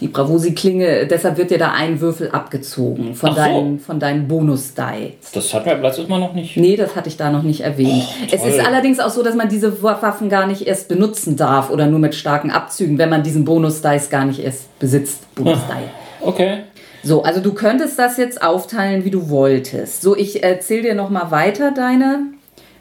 die 0.01 0.09
Bravosi-Klinge. 0.09 1.07
Deshalb 1.07 1.39
wird 1.39 1.51
dir 1.51 1.59
da 1.59 1.73
ein 1.73 2.01
Würfel 2.03 2.31
abgezogen 2.31 3.15
von 3.15 3.31
Ach 3.31 3.37
so. 3.37 3.41
deinen, 3.41 3.79
von 3.81 3.99
deinen 3.99 4.29
Bonus-Die. 4.29 5.15
Das 5.33 5.55
hatten 5.55 5.67
wir 5.67 5.79
letztes 5.79 6.09
Mal 6.09 6.21
noch 6.21 6.35
nicht. 6.35 6.57
Nee, 6.59 6.77
das 6.77 6.95
hatte 6.95 7.09
ich 7.09 7.17
da 7.17 7.31
noch 7.31 7.43
nicht 7.43 7.63
erwähnt. 7.63 8.05
es 8.31 8.45
ist 8.45 8.61
allerdings 8.65 9.01
auch 9.01 9.11
so, 9.11 9.23
dass 9.23 9.35
man 9.35 9.49
diese 9.49 9.83
Waffen 9.83 10.29
gar 10.29 10.47
nicht 10.47 10.67
erst 10.67 10.89
benutzen 10.89 11.37
darf 11.37 11.71
oder 11.71 11.87
nur 11.87 11.99
mit 11.99 12.15
starken 12.15 12.51
Abzügen, 12.51 12.99
wenn 12.99 13.09
man 13.09 13.23
diesen 13.23 13.47
Bonus-Dice 13.47 14.11
gar 14.11 14.27
nicht 14.27 14.41
erst 14.41 14.79
besitzt. 14.79 15.35
Bonus-Die. 15.35 15.89
Okay. 16.23 16.65
So, 17.03 17.23
also 17.23 17.41
du 17.41 17.55
könntest 17.55 17.99
das 17.99 18.17
jetzt 18.17 18.43
aufteilen, 18.43 19.05
wie 19.05 19.11
du 19.11 19.31
wolltest. 19.31 20.03
So, 20.03 20.17
ich 20.17 20.43
erzähle 20.43 20.83
dir 20.83 20.95
nochmal 20.95 21.31
weiter 21.31 21.71
deine 21.71 22.27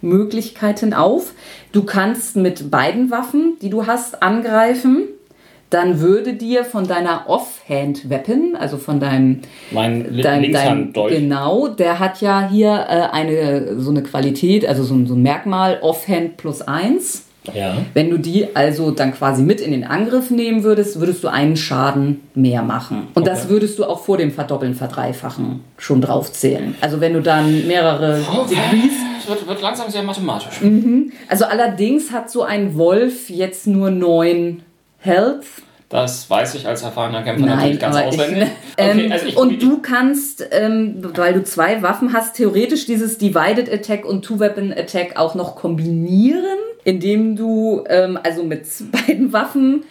Möglichkeiten 0.01 0.93
auf. 0.93 1.33
Du 1.71 1.83
kannst 1.83 2.35
mit 2.35 2.71
beiden 2.71 3.11
Waffen, 3.11 3.57
die 3.61 3.69
du 3.69 3.87
hast, 3.87 4.21
angreifen. 4.21 5.07
Dann 5.69 5.99
würde 5.99 6.33
dir 6.33 6.65
von 6.65 6.87
deiner 6.87 7.25
Offhand-Weapon, 7.27 8.55
also 8.55 8.77
von 8.77 8.99
deinem 8.99 9.41
Mein 9.69 10.19
dein, 10.19 10.51
dein, 10.51 10.93
genau, 10.93 11.67
der 11.67 11.99
hat 11.99 12.21
ja 12.21 12.49
hier 12.49 12.71
äh, 12.89 13.15
eine 13.15 13.79
so 13.79 13.91
eine 13.91 14.01
Qualität, 14.01 14.65
also 14.65 14.83
so, 14.83 15.05
so 15.05 15.13
ein 15.13 15.21
Merkmal 15.21 15.77
Offhand 15.81 16.37
plus 16.37 16.63
eins. 16.63 17.28
Ja. 17.53 17.77
Wenn 17.93 18.09
du 18.09 18.17
die 18.17 18.55
also 18.55 18.91
dann 18.91 19.13
quasi 19.13 19.41
mit 19.43 19.61
in 19.61 19.71
den 19.71 19.83
Angriff 19.83 20.29
nehmen 20.31 20.63
würdest, 20.63 20.99
würdest 20.99 21.23
du 21.23 21.27
einen 21.27 21.55
Schaden 21.57 22.21
mehr 22.35 22.61
machen. 22.63 23.07
Und 23.13 23.27
das 23.27 23.43
Okay. 23.45 23.49
würdest 23.53 23.79
du 23.79 23.85
auch 23.85 23.99
vor 24.03 24.17
dem 24.17 24.31
Verdoppeln, 24.31 24.73
Verdreifachen 24.75 25.61
schon 25.77 26.01
draufzählen. 26.01 26.75
Also 26.81 26.99
wenn 27.01 27.13
du 27.13 27.21
dann 27.21 27.67
mehrere 27.67 28.17
Degrees 28.49 28.93
Es 29.21 29.29
wird, 29.29 29.47
wird 29.47 29.61
langsam 29.61 29.89
sehr 29.89 30.03
mathematisch. 30.03 30.59
also 31.27 31.45
allerdings 31.45 32.11
hat 32.11 32.29
so 32.31 32.43
ein 32.43 32.75
Wolf 32.77 33.29
jetzt 33.29 33.67
nur 33.67 33.91
neun 33.91 34.63
Health. 34.99 35.45
Das 35.89 36.29
weiß 36.29 36.53
ich 36.53 36.67
als 36.67 36.83
erfahrener 36.83 37.23
Kämpfer 37.23 37.47
natürlich 37.47 37.79
ganz 37.79 37.95
auswendig. 37.95 38.43
Ich, 38.43 38.83
Okay, 38.83 39.05
ähm, 39.05 39.11
also 39.11 39.25
ich, 39.25 39.35
und 39.37 39.61
du 39.61 39.79
kannst, 39.81 40.47
ähm, 40.51 41.01
weil 41.15 41.33
du 41.33 41.43
zwei 41.43 41.81
Waffen 41.81 42.13
hast, 42.13 42.35
theoretisch 42.35 42.85
dieses 42.85 43.17
Divided 43.17 43.71
Attack 43.73 44.05
und 44.05 44.23
Two-Weapon 44.23 44.71
Attack 44.71 45.17
auch 45.17 45.33
noch 45.33 45.55
kombinieren, 45.55 46.45
indem 46.83 47.35
du 47.35 47.83
ähm, 47.89 48.19
also 48.23 48.43
mit 48.43 48.65
beiden 48.91 49.33
Waffen 49.33 49.83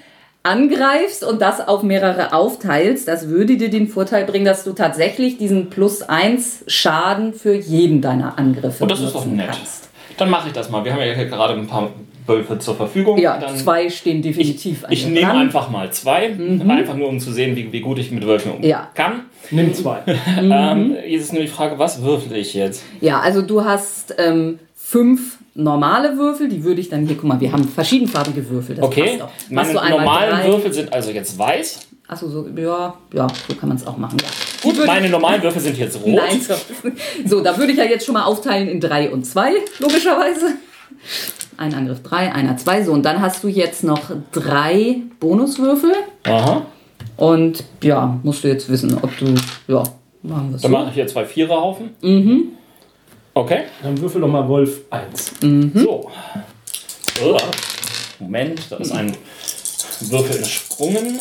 angreifst 0.45 1.25
und 1.25 1.43
das 1.43 1.67
auf 1.67 1.83
mehrere 1.83 2.33
aufteilst. 2.33 3.09
Das 3.09 3.29
würde 3.29 3.57
dir 3.57 3.69
den 3.69 3.89
Vorteil 3.89 4.25
bringen, 4.25 4.45
dass 4.45 4.63
du 4.65 4.73
tatsächlich 4.73 5.37
diesen 5.37 5.69
plus 5.69 6.03
eins 6.03 6.63
Schaden 6.69 7.35
für 7.35 7.55
jeden 7.55 8.01
deiner 8.01 8.39
Angriffe 8.39 8.85
Oh, 8.85 8.87
das 8.87 9.01
ist 9.01 9.15
doch 9.15 9.27
nett. 9.27 9.49
kannst. 9.51 9.89
Dann 10.17 10.31
mache 10.31 10.47
ich 10.49 10.55
das 10.55 10.71
mal. 10.71 10.85
Wir 10.85 10.93
haben 10.93 11.01
ja 11.01 11.13
hier 11.13 11.27
gerade 11.27 11.55
ein 11.55 11.67
paar 11.67 11.91
Wölfe 12.29 12.59
zur 12.59 12.75
Verfügung. 12.77 13.19
Ja, 13.19 13.39
Dann 13.39 13.57
zwei 13.57 13.89
stehen 13.91 14.23
definitiv 14.23 14.85
an 14.85 14.93
Ich 14.93 15.05
dir 15.05 15.11
nehme 15.11 15.33
einfach 15.33 15.71
mal 15.71 15.91
zwei, 15.93 16.37
einfach 16.69 16.95
nur 16.95 17.09
um 17.09 17.19
zu 17.19 17.33
sehen, 17.33 17.57
wie, 17.57 17.73
wie 17.73 17.81
gut 17.81 17.99
ich 17.99 18.11
mit 18.11 18.27
Wölfen 18.27 18.53
umgehen 18.53 18.71
Ja. 18.71 18.89
kann. 18.95 19.25
Nimm 19.51 19.73
zwei. 19.75 20.01
Ähm, 20.39 20.95
jetzt 21.07 21.23
ist 21.25 21.33
nur 21.33 21.43
die 21.43 21.49
Frage, 21.49 21.79
was 21.79 22.03
würfel 22.03 22.37
ich 22.37 22.55
jetzt? 22.55 22.83
Ja, 23.01 23.21
also 23.21 23.43
du 23.43 23.65
hast 23.65 24.15
ähm, 24.19 24.59
fünf 24.75 25.39
normale 25.55 26.17
Würfel, 26.17 26.49
die 26.49 26.63
würde 26.65 26.81
ich 26.81 26.89
dann 26.89 27.07
hier, 27.07 27.17
guck 27.17 27.25
mal, 27.25 27.41
wir 27.41 27.51
haben 27.53 27.65
verschiedenfarbige 27.65 28.49
Würfel. 28.49 28.77
Das 28.77 28.85
Okay, 28.85 29.19
passt 29.19 29.23
auch. 29.23 29.31
meine 29.51 29.73
normalen 29.91 30.31
drei. 30.31 30.47
Würfel 30.49 30.73
sind 30.73 30.93
also 30.93 31.11
jetzt 31.11 31.37
weiß. 31.39 31.81
Achso, 32.07 32.29
so, 32.29 32.47
ja, 32.57 32.95
ja, 33.13 33.27
so 33.49 33.55
kann 33.55 33.69
man 33.69 33.77
es 33.77 33.87
auch 33.87 33.97
machen. 33.99 34.17
Ja. 34.23 34.29
Gut, 34.63 34.87
meine 34.87 35.11
normalen 35.11 35.43
Würfel 35.43 35.61
sind 35.61 35.77
jetzt 35.77 35.97
rot. 36.03 36.15
Nein, 36.15 36.41
so. 36.41 36.55
so, 37.27 37.41
da 37.43 37.57
würde 37.59 37.73
ich 37.73 37.79
ja 37.79 37.85
jetzt 37.85 38.07
schon 38.07 38.15
mal 38.15 38.25
aufteilen 38.25 38.69
in 38.69 38.81
drei 38.81 39.11
und 39.11 39.25
zwei, 39.27 39.53
logischerweise. 39.79 40.55
Ein 41.57 41.75
Angriff 41.75 42.03
drei, 42.03 42.33
einer 42.33 42.57
zwei, 42.57 42.83
so. 42.85 42.93
Und 42.93 43.03
dann 43.05 43.21
hast 43.21 43.43
du 43.43 43.49
jetzt 43.49 43.83
noch 43.85 44.11
drei 44.33 44.99
Bonuswürfel. 45.21 45.93
Aha. 46.25 46.67
Und 47.17 47.65
ja, 47.83 48.19
musst 48.23 48.45
du 48.45 48.49
jetzt 48.49 48.69
wissen, 48.69 48.97
ob 49.03 49.17
du, 49.19 49.35
ja, 49.67 49.83
machen 50.23 50.51
wir 50.51 50.57
es 50.57 50.63
Dann 50.63 50.71
so. 50.73 50.79
mache 50.79 50.89
ich 50.89 50.95
hier 50.95 51.07
zwei 51.07 51.25
Viererhaufen. 51.25 51.91
Okay. 53.35 53.65
Dann 53.83 54.01
würfel 54.01 54.21
doch 54.21 54.29
mal 54.29 54.47
Wolf 54.49 54.81
1. 54.91 55.33
So. 55.75 56.11
Ugh. 57.25 57.39
Moment, 58.21 58.61
da 58.71 58.77
ist 58.77 58.93
ein 58.93 59.17
Würfel 60.01 60.37
entsprungen. 60.37 61.19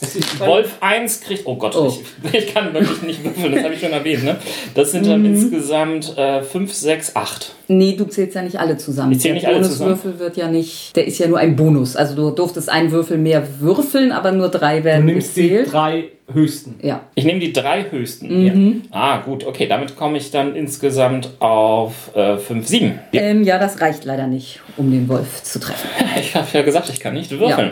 Wolf 0.38 0.76
1 0.80 1.20
kriegt. 1.20 1.42
Oh 1.46 1.56
Gott, 1.56 1.74
Oh. 1.76 1.92
Ich, 2.32 2.34
ich 2.34 2.54
kann 2.54 2.72
wirklich 2.74 3.02
nicht 3.02 3.24
würfeln, 3.24 3.52
das 3.54 3.64
habe 3.64 3.74
ich 3.74 3.80
schon 3.80 3.92
erwähnt. 3.92 4.24
Ne? 4.24 4.36
Das 4.74 4.92
sind 4.92 5.04
Mhm. 5.06 5.10
dann 5.10 5.24
insgesamt 5.24 6.14
5, 6.50 6.72
6, 6.72 7.16
8. 7.16 7.54
Nee, 7.70 7.96
du 7.96 8.04
zählst 8.06 8.34
ja 8.34 8.42
nicht 8.42 8.58
alle 8.58 8.76
zusammen. 8.78 9.12
Ich 9.12 9.20
zähl 9.20 9.34
nicht 9.34 9.42
der 9.44 9.50
alle 9.54 9.60
Bonuswürfel 9.60 10.18
wird 10.18 10.36
ja 10.38 10.48
nicht, 10.48 10.96
der 10.96 11.06
ist 11.06 11.18
ja 11.18 11.28
nur 11.28 11.38
ein 11.38 11.54
Bonus. 11.56 11.96
Also 11.96 12.14
du 12.14 12.30
durftest 12.30 12.70
einen 12.70 12.90
Würfel 12.92 13.18
mehr 13.18 13.46
würfeln, 13.60 14.10
aber 14.12 14.32
nur 14.32 14.48
drei 14.48 14.78
Du 14.78 14.84
werden 14.84 15.04
nimmst 15.04 15.36
die 15.36 15.48
gezählt. 15.48 15.72
drei 15.72 16.04
höchsten. 16.32 16.76
Ja. 16.82 17.00
Ich 17.14 17.24
nehme 17.24 17.40
die 17.40 17.52
drei 17.52 17.84
höchsten 17.90 18.26
Mhm. 18.28 18.40
hier. 18.42 18.74
Ah, 18.90 19.18
gut, 19.18 19.44
okay, 19.46 19.66
damit 19.66 19.96
komme 19.96 20.16
ich 20.18 20.30
dann 20.30 20.56
insgesamt 20.56 21.28
auf 21.40 22.10
5, 22.14 22.66
7. 22.66 22.98
Ähm, 23.12 23.42
ja, 23.44 23.58
das 23.58 23.80
reicht 23.80 24.04
leider 24.04 24.26
nicht, 24.26 24.60
um 24.78 24.90
den 24.90 25.08
Wolf 25.08 25.42
zu 25.42 25.58
treffen. 25.60 25.88
Ich 26.20 26.34
habe 26.34 26.46
ja 26.52 26.62
gesagt, 26.62 26.88
ich 26.90 27.00
kann 27.00 27.14
nicht 27.14 27.30
würfeln. 27.30 27.70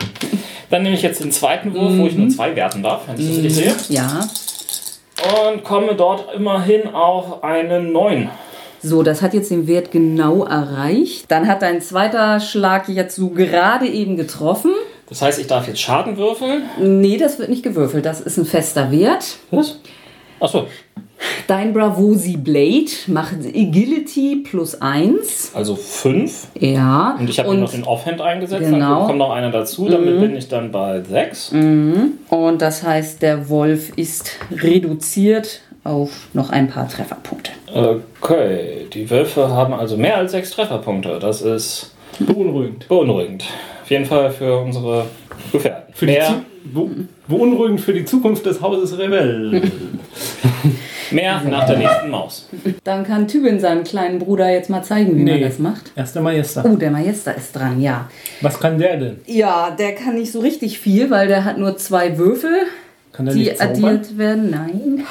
Dann 0.69 0.83
nehme 0.83 0.95
ich 0.95 1.01
jetzt 1.01 1.23
den 1.23 1.31
zweiten 1.31 1.73
Wurf, 1.73 1.97
wo 1.97 2.05
ich 2.07 2.13
Mhm. 2.15 2.21
nur 2.23 2.29
zwei 2.29 2.55
werten 2.55 2.83
darf, 2.83 3.07
wenn 3.07 3.19
ich 3.19 3.27
das 3.27 3.37
richtig 3.37 3.53
sehe. 3.53 3.95
Ja. 3.95 4.27
Und 5.51 5.63
komme 5.63 5.95
dort 5.95 6.33
immerhin 6.35 6.87
auf 6.93 7.43
eine 7.43 7.79
9. 7.81 8.29
So, 8.83 9.01
das 9.01 9.21
hat 9.21 9.33
jetzt 9.33 9.49
den 9.49 9.65
Wert 9.67 9.91
genau 9.91 10.43
erreicht. 10.45 11.25
Dann 11.29 11.47
hat 11.47 11.61
dein 11.63 11.81
zweiter 11.81 12.39
Schlag 12.39 12.87
jetzt 12.89 13.15
so 13.15 13.29
gerade 13.29 13.87
eben 13.87 14.17
getroffen. 14.17 14.71
Das 15.09 15.21
heißt, 15.21 15.39
ich 15.39 15.47
darf 15.47 15.67
jetzt 15.67 15.79
Schaden 15.81 16.17
würfeln. 16.17 16.63
Nee, 16.79 17.17
das 17.17 17.39
wird 17.39 17.49
nicht 17.49 17.63
gewürfelt. 17.63 18.05
Das 18.05 18.21
ist 18.21 18.37
ein 18.37 18.45
fester 18.45 18.91
Wert. 18.91 19.37
Was? 19.51 19.79
Achso, 20.39 20.67
Dein 21.47 21.73
Bravosi 21.73 22.37
Blade 22.37 22.91
macht 23.07 23.37
Agility 23.45 24.43
plus 24.43 24.79
1. 24.81 25.51
also 25.55 25.75
5. 25.75 26.47
Ja. 26.59 27.15
Und 27.19 27.29
ich 27.29 27.39
habe 27.39 27.49
hier 27.51 27.59
noch 27.59 27.71
den 27.71 27.85
Offhand 27.85 28.21
eingesetzt, 28.21 28.65
dann 28.65 28.73
Genau. 28.73 29.05
kommt 29.05 29.17
noch 29.19 29.31
einer 29.31 29.49
dazu, 29.49 29.87
damit 29.87 30.19
bin 30.19 30.35
ich 30.35 30.47
dann 30.49 30.71
bei 30.71 31.01
6. 31.01 31.53
Und 32.29 32.61
das 32.61 32.83
heißt, 32.83 33.21
der 33.21 33.49
Wolf 33.49 33.93
ist 33.97 34.31
reduziert 34.51 35.61
auf 35.83 36.27
noch 36.33 36.49
ein 36.49 36.67
paar 36.69 36.87
Trefferpunkte. 36.89 37.51
Okay, 38.21 38.87
die 38.93 39.09
Wölfe 39.09 39.49
haben 39.49 39.73
also 39.73 39.95
mehr 39.97 40.17
als 40.17 40.33
6 40.33 40.51
Trefferpunkte. 40.51 41.17
Das 41.19 41.41
ist 41.41 41.93
Beunruhigend. 42.19 42.87
beunruhigend. 42.89 43.45
Auf 43.83 43.89
jeden 43.89 44.05
Fall 44.05 44.31
für 44.31 44.57
unsere 44.59 45.05
Gefährten. 45.51 45.93
Für 45.93 46.05
die 46.07 46.11
mehr, 46.13 46.25
Zu 46.27 46.33
Be 46.73 46.89
beunruhigend 47.29 47.79
für 47.79 47.93
die 47.93 48.03
Zukunft 48.03 48.45
des 48.45 48.61
Hauses 48.61 48.97
Rebell. 48.97 49.61
mehr 51.11 51.41
nach 51.49 51.65
der 51.65 51.77
nächsten 51.77 52.09
Maus. 52.09 52.47
Dann 52.83 53.05
kann 53.05 53.27
Tübin 53.27 53.59
seinem 53.59 53.83
kleinen 53.83 54.19
Bruder 54.19 54.49
jetzt 54.51 54.69
mal 54.69 54.83
zeigen, 54.83 55.11
wie 55.15 55.23
man 55.23 55.35
Nee. 55.35 55.41
das 55.43 55.59
macht. 55.59 55.91
Erster 55.95 56.21
Majester. 56.21 56.63
Oh, 56.65 56.75
der 56.75 56.91
Majester 56.91 57.35
ist 57.35 57.55
dran, 57.55 57.81
ja. 57.81 58.09
Was 58.41 58.59
kann 58.59 58.77
der 58.77 58.97
denn? 58.97 59.19
Ja, 59.25 59.71
der 59.71 59.95
kann 59.95 60.15
nicht 60.15 60.31
so 60.31 60.39
richtig 60.39 60.79
viel, 60.79 61.09
weil 61.09 61.27
der 61.27 61.45
hat 61.45 61.57
nur 61.57 61.77
zwei 61.77 62.17
Würfel, 62.17 62.51
Kann 63.13 63.25
der 63.25 63.35
die 63.35 63.59
addiert 63.59 64.17
werden. 64.17 64.49
Nein. 64.51 65.05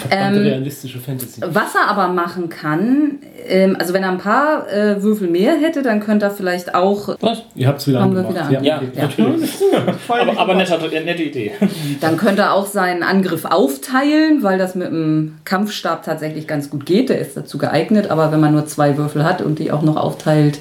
Verdammte 0.00 0.40
Ähm, 0.40 0.46
realistische 0.46 0.98
Fantasy. 0.98 1.40
Was 1.44 1.74
er 1.74 1.88
aber 1.88 2.08
machen 2.08 2.48
kann, 2.48 3.18
ähm, 3.46 3.76
also 3.78 3.92
wenn 3.92 4.02
er 4.02 4.10
ein 4.10 4.18
paar 4.18 4.70
äh, 4.72 5.02
Würfel 5.02 5.28
mehr 5.28 5.56
hätte, 5.56 5.82
dann 5.82 6.00
könnte 6.00 6.26
er 6.26 6.30
vielleicht 6.30 6.74
auch, 6.74 7.16
Was? 7.20 7.42
Ihr 7.54 7.68
habt 7.68 7.80
es 7.80 7.88
wieder 7.88 8.00
Haben 8.00 8.14
wir 8.14 8.20
angemacht. 8.20 8.48
wieder 8.50 8.58
an. 8.58 8.64
Ja, 8.64 8.78
geklickt. 8.78 8.96
natürlich. 9.18 9.50
Aber, 10.08 10.38
aber 10.38 10.52
äh, 10.92 11.04
nette 11.04 11.22
Idee. 11.22 11.52
dann 12.00 12.16
könnte 12.16 12.42
er 12.42 12.54
auch 12.54 12.66
seinen 12.66 13.02
Angriff 13.02 13.44
aufteilen, 13.44 14.42
weil 14.42 14.58
das 14.58 14.74
mit 14.74 14.88
dem 14.88 15.38
Kampfstab 15.44 16.04
tatsächlich 16.04 16.46
ganz 16.46 16.70
gut 16.70 16.84
geht. 16.86 17.08
Der 17.08 17.18
ist 17.18 17.36
dazu 17.36 17.58
geeignet, 17.58 18.10
aber 18.10 18.32
wenn 18.32 18.40
man 18.40 18.52
nur 18.52 18.66
zwei 18.66 18.96
Würfel 18.96 19.24
hat 19.24 19.40
und 19.42 19.58
die 19.58 19.72
auch 19.72 19.82
noch 19.82 19.96
aufteilt, 19.96 20.58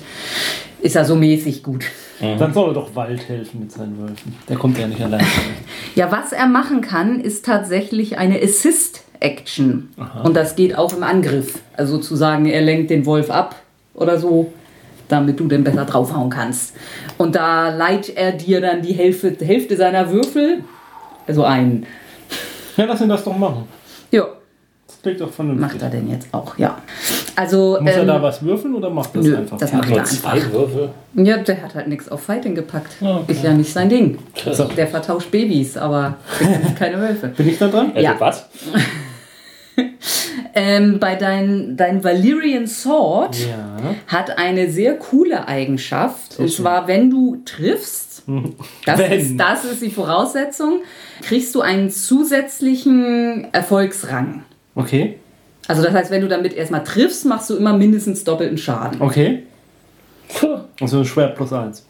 ist 0.82 0.96
er 0.96 1.06
so 1.06 1.16
mäßig 1.16 1.64
gut. 1.64 1.86
Dann 2.22 2.54
soll 2.54 2.70
er 2.72 2.74
doch 2.74 2.96
Wald 2.96 3.28
helfen 3.30 3.62
mit 3.62 3.72
seinen 3.72 3.98
Wölfen. 4.00 4.36
Der 4.48 4.58
kommt 4.58 4.78
ja 4.78 4.88
nicht 4.88 5.02
allein. 5.02 5.26
Ja, 5.96 6.12
was 6.12 6.32
er 6.34 6.48
machen 6.48 6.82
kann, 6.82 7.20
ist 7.22 7.46
tatsächlich 7.46 8.18
eine 8.18 8.42
Assist-Action. 8.42 9.90
Und 10.24 10.36
das 10.36 10.56
geht 10.56 10.78
auch 10.78 10.94
im 10.94 11.04
Angriff. 11.04 11.60
Also 11.78 11.96
sozusagen, 11.98 12.46
er 12.46 12.62
lenkt 12.62 12.90
den 12.90 13.06
Wolf 13.06 13.30
ab 13.30 13.56
oder 13.94 14.20
so. 14.20 14.52
damit 15.08 15.40
du 15.40 15.48
dann 15.48 15.64
besser 15.64 15.86
draufhauen 15.86 16.30
kannst. 16.30 16.76
Und 17.18 17.34
da 17.36 17.70
leiht 17.70 18.16
er 18.16 18.32
dir 18.34 18.62
dann 18.62 18.84
die 18.84 18.94
Hälfte, 18.94 19.36
Hälfte 19.44 19.76
seiner 19.76 20.12
Würfel, 20.12 20.64
also 21.26 21.44
ein. 21.44 21.88
Ja, 22.78 22.86
lass 22.86 23.02
ihn 23.02 23.10
das 23.10 23.24
doch 23.24 23.36
machen. 23.36 23.64
Ja, 24.12 24.28
Das 24.86 25.02
klingt 25.02 25.20
doch 25.20 25.32
vernünftig. 25.32 25.62
macht 25.68 25.82
er 25.82 25.90
denn 25.90 26.10
jetzt 26.12 26.28
auch, 26.32 26.56
ja. 26.60 26.78
Also, 27.40 27.78
Muss 27.80 27.92
er 27.92 28.02
ähm, 28.02 28.08
da 28.08 28.22
was 28.22 28.42
würfeln 28.44 28.76
oder 28.76 28.90
macht 28.90 29.16
das 29.16 29.24
nö, 29.24 29.38
einfach? 29.38 29.58
das 29.58 29.72
macht 29.72 29.86
er 29.86 29.90
Nur 29.92 30.00
einfach. 30.00 30.14
zwei 30.14 30.52
Würfel. 30.52 30.90
Ja, 31.14 31.38
der 31.38 31.62
hat 31.62 31.74
halt 31.74 31.88
nichts 31.88 32.10
auf 32.10 32.22
Fighting 32.22 32.54
gepackt. 32.54 32.92
Ah, 33.02 33.20
okay. 33.20 33.32
Ist 33.32 33.44
ja 33.44 33.54
nicht 33.54 33.72
sein 33.72 33.88
Ding. 33.88 34.18
So. 34.52 34.66
Der 34.66 34.88
vertauscht 34.88 35.32
Babys, 35.32 35.78
aber 35.78 36.18
keine 36.78 37.00
Wölfe. 37.00 37.28
Bin 37.38 37.48
ich 37.48 37.58
da 37.58 37.70
dran? 37.70 37.96
Äh, 37.96 38.04
Ja. 38.04 38.16
Was? 38.20 38.50
Ähm, 40.54 41.00
bei 41.00 41.16
dein, 41.16 41.78
dein 41.78 42.04
Valyrian 42.04 42.68
Sword 42.68 43.38
Ja. 43.38 43.78
hat 44.08 44.38
eine 44.38 44.70
sehr 44.70 44.96
coole 44.98 45.48
Eigenschaft. 45.48 46.38
Und 46.38 46.52
zwar, 46.52 46.88
wenn 46.88 47.10
du 47.10 47.38
triffst, 47.46 48.24
das, 48.86 49.00
Wenn. 49.00 49.12
ist, 49.14 49.38
das 49.38 49.64
ist 49.64 49.82
die 49.82 49.90
Voraussetzung, 49.92 50.82
kriegst 51.22 51.56
du 51.56 51.62
einen 51.62 51.90
zusätzlichen 51.90 53.48
Erfolgsrang. 53.54 54.44
Okay. 54.76 55.18
Also 55.70 55.84
das 55.84 55.94
heißt, 55.94 56.10
wenn 56.12 56.22
du 56.22 56.28
damit 56.28 56.54
erstmal 56.54 56.84
triffst, 56.84 57.26
machst 57.26 57.50
du 57.52 57.56
immer 57.56 57.78
mindestens 57.78 58.24
doppelten 58.24 58.58
Schaden. 58.58 59.00
Okay. 59.02 59.44
Also 60.82 61.04
Schwert 61.04 61.36
plus 61.36 61.54
eins. 61.54 61.86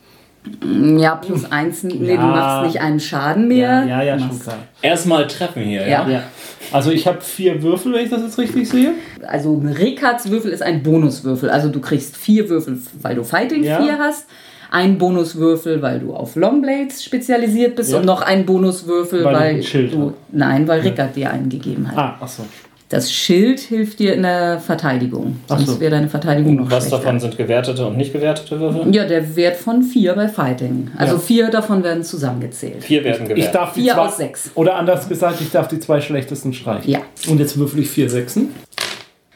Ja, 0.98 1.16
plus 1.16 1.50
eins, 1.52 1.84
nee, 1.84 1.94
du 1.98 2.06
Ja. 2.06 2.18
machst 2.22 2.66
nicht 2.68 2.82
einen 2.82 3.00
Schaden 3.00 3.48
mehr. 3.48 3.86
Ja, 3.88 4.02
ja, 4.04 4.16
Du 4.18 4.24
schon 4.24 4.40
klar. 4.40 4.58
Erstmal 4.82 5.28
treffen 5.28 5.64
hier, 5.64 5.82
ja? 5.82 6.08
Ja. 6.08 6.10
Ja. 6.10 6.24
Also 6.72 6.92
ich 6.92 7.08
habe 7.08 7.22
vier 7.22 7.62
Würfel, 7.62 7.94
wenn 7.94 8.04
ich 8.04 8.10
das 8.10 8.22
jetzt 8.22 8.38
richtig 8.38 8.68
sehe. 8.68 8.92
Also 9.26 9.56
Rikards 9.56 10.30
Würfel 10.30 10.52
ist 10.52 10.62
ein 10.62 10.84
Bonuswürfel. 10.84 11.50
Also 11.50 11.70
du 11.70 11.80
kriegst 11.80 12.18
vier 12.18 12.50
Würfel, 12.50 12.78
weil 13.02 13.16
du 13.16 13.24
Fighting 13.24 13.64
Ja. 13.64 13.82
4 13.82 13.98
hast. 13.98 14.28
Ein 14.72 14.98
Bonuswürfel, 14.98 15.82
weil 15.82 16.00
du 16.00 16.14
auf 16.14 16.36
Longblades 16.36 17.04
spezialisiert 17.04 17.76
bist. 17.76 17.92
Ja. 17.92 17.98
Und 17.98 18.06
noch 18.06 18.22
ein 18.22 18.46
Bonuswürfel, 18.46 19.24
Weil 19.24 19.34
du 19.34 19.40
weil, 19.40 19.84
ein 19.86 19.92
du. 19.92 20.14
Nein, 20.32 20.68
weil 20.68 20.82
Rickard 20.82 21.16
dir 21.16 21.32
einen 21.32 21.50
gegeben 21.50 21.90
hat. 21.90 21.98
Ah, 21.98 22.18
ach 22.20 22.28
so. 22.28 22.44
Das 22.90 23.12
Schild 23.14 23.60
hilft 23.60 24.00
dir 24.00 24.16
in 24.16 24.24
der 24.24 24.60
Verteidigung. 24.60 25.38
Sonst 25.48 25.68
so. 25.68 25.80
wäre 25.80 25.92
deine 25.92 26.10
Verteidigung 26.10 26.56
noch 26.56 26.72
Was 26.72 26.86
schlechter. 26.88 26.98
davon 26.98 27.20
sind 27.20 27.38
gewertete 27.38 27.86
und 27.86 27.98
nicht 27.98 28.12
gewertete 28.14 28.60
Würfel? 28.60 28.96
Ja, 28.96 29.06
der 29.06 29.36
Wert 29.36 29.58
von 29.58 29.84
vier 29.84 30.14
bei 30.16 30.28
Fighting. 30.28 30.90
Also 30.98 31.14
Ja. 31.14 31.20
vier 31.20 31.50
davon 31.52 31.84
werden 31.84 32.04
zusammengezählt. 32.04 32.84
Vier 32.84 33.04
werden 33.04 33.24
Ich 33.24 33.30
gewertet. 33.30 33.54
darf 33.54 33.74
die 33.74 33.82
Vier 33.84 33.94
zwei, 33.94 34.02
aus 34.08 34.18
sechs. 34.18 34.50
Oder 34.56 34.76
anders 34.76 35.08
gesagt, 35.08 35.40
ich 35.40 35.52
darf 35.52 35.68
die 35.68 35.80
zwei 35.80 36.02
schlechtesten 36.02 36.52
streichen. 36.52 36.90
Ja. 36.92 37.00
Und 37.30 37.40
jetzt 37.40 37.58
würfel 37.60 37.82
ich 37.82 37.90
vier 37.92 38.10
Sechsen. 38.10 38.56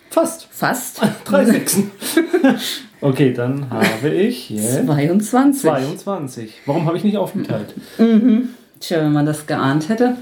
Fast. 0.09 0.47
Fast. 0.49 1.01
Drei 1.25 1.45
Sechsen. 1.45 1.91
okay, 3.01 3.33
dann 3.33 3.69
habe 3.69 4.09
ich 4.09 4.49
jetzt 4.49 4.83
22. 4.85 5.61
22. 5.61 6.53
Warum 6.65 6.87
habe 6.87 6.97
ich 6.97 7.03
nicht 7.03 7.17
aufgeteilt? 7.17 7.75
Tja, 8.83 8.97
wenn 8.99 9.13
man 9.13 9.25
das 9.25 9.47
geahnt 9.47 9.87
hätte. 9.89 10.15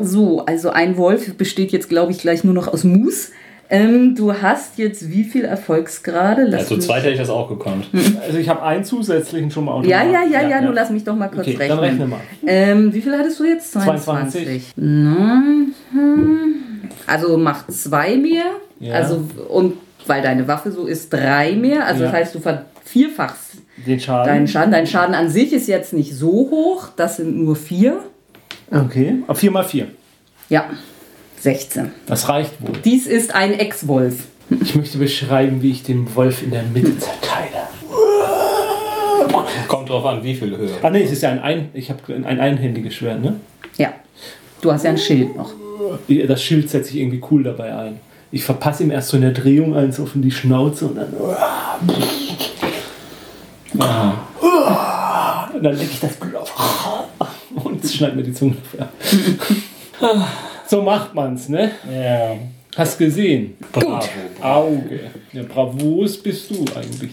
So, 0.00 0.44
also 0.46 0.70
ein 0.70 0.96
Wolf 0.96 1.34
besteht 1.36 1.72
jetzt, 1.72 1.88
glaube 1.88 2.12
ich, 2.12 2.18
gleich 2.18 2.44
nur 2.44 2.54
noch 2.54 2.68
aus 2.68 2.84
Mus. 2.84 3.30
Ähm, 3.68 4.14
du 4.16 4.32
hast 4.32 4.78
jetzt 4.78 5.10
wie 5.10 5.24
viel 5.24 5.44
Erfolgsgrade? 5.44 6.44
Lass 6.44 6.62
Also 6.62 6.76
mich- 6.76 6.86
zweit 6.86 7.02
hätte 7.02 7.12
ich 7.12 7.18
das 7.18 7.30
auch 7.30 7.48
gekonnt. 7.48 7.86
Also 8.24 8.38
ich 8.38 8.48
habe 8.48 8.62
einen 8.62 8.84
zusätzlichen 8.84 9.50
schon 9.50 9.64
mal 9.64 9.84
Ja, 9.86 10.02
ja, 10.02 10.20
automatisch. 10.20 10.32
ja, 10.32 10.48
ja, 10.48 10.60
nur 10.60 10.74
lass 10.74 10.90
mich 10.90 11.04
doch 11.04 11.14
mal 11.16 11.28
kurz 11.28 11.46
Okay, 11.46 11.56
rechnen. 11.56 11.68
dann 11.68 11.78
rechne 11.78 12.06
mal. 12.06 12.20
Ähm, 12.46 12.92
wie 12.94 13.00
viel 13.00 13.16
hattest 13.16 13.38
du 13.40 13.44
jetzt? 13.44 13.72
22. 13.72 14.72
22. 14.74 14.76
Mhm. 14.76 15.74
Also 17.06 17.36
macht 17.38 17.72
zwei 17.72 18.16
mehr. 18.16 18.44
Ja. 18.80 18.94
Also, 18.94 19.24
und 19.48 19.74
weil 20.06 20.22
deine 20.22 20.46
Waffe 20.48 20.72
so 20.72 20.86
ist, 20.86 21.12
drei 21.12 21.52
mehr. 21.52 21.86
Also 21.86 22.02
Ja. 22.04 22.10
das 22.10 22.16
heißt, 22.20 22.34
du 22.34 22.40
vervierfachst 22.40 23.58
Den 23.86 24.00
Schaden. 24.00 24.26
deinen 24.26 24.48
Schaden. 24.48 24.72
Dein 24.72 24.86
Schaden 24.86 25.14
an 25.14 25.28
sich 25.30 25.52
ist 25.52 25.68
jetzt 25.68 25.92
nicht 25.92 26.14
so 26.14 26.28
hoch. 26.28 26.88
Das 26.96 27.16
sind 27.16 27.36
nur 27.36 27.56
vier. 27.56 28.00
Okay. 28.70 29.16
Auf 29.26 29.38
4 29.38 29.50
mal 29.50 29.64
4. 29.64 29.88
Ja, 30.48 30.70
16. 31.40 31.90
Das 32.06 32.28
reicht 32.28 32.60
wohl. 32.60 32.72
Dies 32.84 33.06
ist 33.06 33.34
ein 33.34 33.52
Ex-Wolf. 33.52 34.24
Ich 34.62 34.74
möchte 34.74 34.98
beschreiben, 34.98 35.62
wie 35.62 35.70
ich 35.70 35.82
den 35.82 36.12
Wolf 36.14 36.42
in 36.42 36.50
der 36.50 36.64
Mitte 36.64 36.98
zerteile. 36.98 37.68
Kommt 39.68 39.88
drauf 39.88 40.04
an, 40.04 40.24
wie 40.24 40.34
viel 40.34 40.56
Höhe. 40.56 40.70
Ah 40.82 40.90
ne, 40.90 41.02
es 41.02 41.12
ist 41.12 41.22
ja 41.22 41.30
ein, 41.30 41.38
ein 41.38 41.68
ich 41.72 41.90
habe 41.90 42.00
ein 42.12 42.40
einhändiges 42.40 42.94
Schwert, 42.94 43.22
ne? 43.22 43.36
Ja. 43.76 43.92
Du 44.60 44.72
hast 44.72 44.84
ja 44.84 44.90
ein 44.90 44.98
Schild 44.98 45.36
noch. 45.36 45.52
Das 46.26 46.42
Schild 46.42 46.68
setze 46.68 46.90
ich 46.90 47.00
irgendwie 47.00 47.22
cool 47.30 47.44
dabei 47.44 47.74
ein. 47.74 48.00
Ich 48.32 48.44
verpasse 48.44 48.82
ihm 48.82 48.90
erst 48.90 49.08
so 49.08 49.16
in 49.16 49.22
der 49.22 49.32
Drehung 49.32 49.74
eins 49.74 49.98
auf 49.98 50.14
in 50.14 50.22
die 50.22 50.30
Schnauze 50.30 50.86
und 50.86 50.96
dann. 50.96 51.12
Und 55.54 55.62
dann 55.64 55.76
lecke 55.76 55.90
ich 55.92 56.00
das 56.00 56.14
Blut 56.14 56.34
auf. 56.36 56.52
Und 57.64 57.84
es 57.84 57.94
schneidet 57.94 58.16
mir 58.16 58.22
die 58.22 58.32
Zunge 58.32 58.56
ab. 58.78 58.92
So 60.66 60.82
macht 60.82 61.14
man's, 61.14 61.48
ne? 61.48 61.72
Ja. 61.92 62.36
Hast 62.76 62.98
gesehen. 62.98 63.56
Bravo. 63.72 64.00
Auge. 64.40 65.10
Ja, 65.32 65.42
bravos 65.42 66.22
bist 66.22 66.50
du 66.50 66.64
eigentlich. 66.76 67.10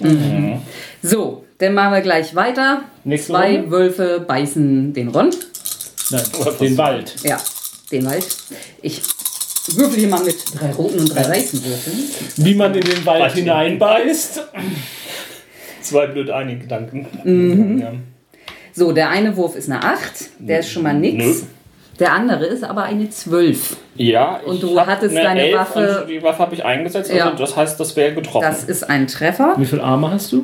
So, 1.02 1.44
dann 1.58 1.74
machen 1.74 1.94
wir 1.94 2.02
gleich 2.02 2.36
weiter. 2.36 2.84
Nächste 3.04 3.34
Zwei 3.34 3.56
Runde? 3.56 3.72
Wölfe 3.72 4.20
beißen 4.28 4.94
den 4.94 5.08
Ron. 5.08 5.32
Nein, 6.12 6.24
den 6.62 6.78
Wald. 6.78 7.16
Ja, 7.24 7.42
den 7.92 8.06
Wald. 8.06 8.28
Ich 8.82 9.02
würfel 9.74 10.00
hier 10.00 10.08
mal 10.10 10.24
mit 10.24 10.36
drei 10.58 10.72
roten 10.72 11.00
und 11.00 11.14
drei 11.14 11.28
weißen 11.28 11.66
Würfeln. 11.66 11.98
Wie 12.38 12.56
man 12.56 12.76
in 12.76 12.82
den 12.82 13.06
Wald 13.06 13.34
hineinbeißt. 13.34 14.44
Zwei 15.90 16.08
blöd 16.08 16.30
einige 16.30 16.60
Gedanken. 16.62 17.80
Ja. 17.80 17.92
So, 18.74 18.92
der 18.92 19.10
eine 19.10 19.36
Wurf 19.38 19.56
ist 19.56 19.70
eine 19.72 19.84
8. 19.84 20.30
Der 20.40 20.60
ist 20.60 20.70
schon 20.72 20.84
mal 20.84 20.94
nix. 20.94 21.24
Nö. 21.26 21.34
Der 22.00 22.14
andere 22.14 22.46
ist 22.46 22.64
aber 22.64 22.84
eine 22.84 23.10
12. 23.10 23.76
Ja, 23.96 24.40
Und 24.46 24.56
ich 24.56 24.62
du 24.62 24.80
hab 24.80 24.86
hattest 24.86 25.16
eine 25.16 25.26
deine 25.26 25.42
Elf 25.48 25.56
Waffe- 25.58 26.02
Und 26.02 26.10
die 26.10 26.22
Waffe 26.22 26.40
habe 26.40 26.54
ich 26.54 26.64
eingesetzt, 26.64 27.10
also 27.10 27.30
Ja. 27.30 27.32
das 27.32 27.56
heißt, 27.56 27.80
das 27.80 27.96
wäre 27.96 28.14
getroffen. 28.14 28.44
Das 28.48 28.64
ist 28.66 28.88
ein 28.88 29.08
Treffer. 29.08 29.56
Wie 29.58 29.66
viel 29.66 29.82
Arme 29.82 30.12
hast 30.12 30.32
du? 30.32 30.38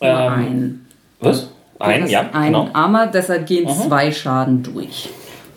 Nur 0.00 0.10
Ähm, 0.10 0.32
ein. 0.32 0.86
Was? 1.20 1.48
Ein, 1.78 2.02
Das 2.02 2.10
ja, 2.10 2.28
ein 2.34 2.52
genau. 2.52 2.68
Armer, 2.74 3.06
deshalb 3.06 3.46
gehen 3.46 3.66
zwei 3.68 4.12
Schaden 4.12 4.62
durch. 4.62 5.08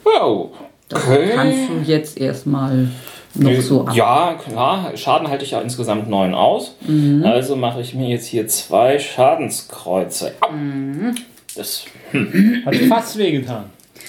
Wow. 0.06 0.52
Das 0.88 1.04
Okay. 1.06 1.32
kannst 1.36 1.58
du 1.70 1.92
jetzt 1.92 2.18
erstmal 2.18 2.88
noch 3.36 3.62
so 3.62 3.86
ab. 3.88 3.96
Ja, 3.96 4.36
klar. 4.44 4.92
Schaden 4.96 5.28
halte 5.28 5.44
ich 5.46 5.52
ja 5.52 5.62
insgesamt 5.62 6.10
neun 6.10 6.34
aus. 6.34 6.76
Mhm. 6.88 7.24
Also 7.26 7.56
mache 7.56 7.82
ich 7.82 7.94
mir 7.96 8.10
jetzt 8.10 8.28
hier 8.28 8.48
zwei 8.48 9.00
Schadenskreuze. 9.00 10.34
Mhm. 10.52 11.16
Das 11.56 11.86
Hat 12.66 12.76
fast 12.76 13.18
wehgetan. 13.18 13.66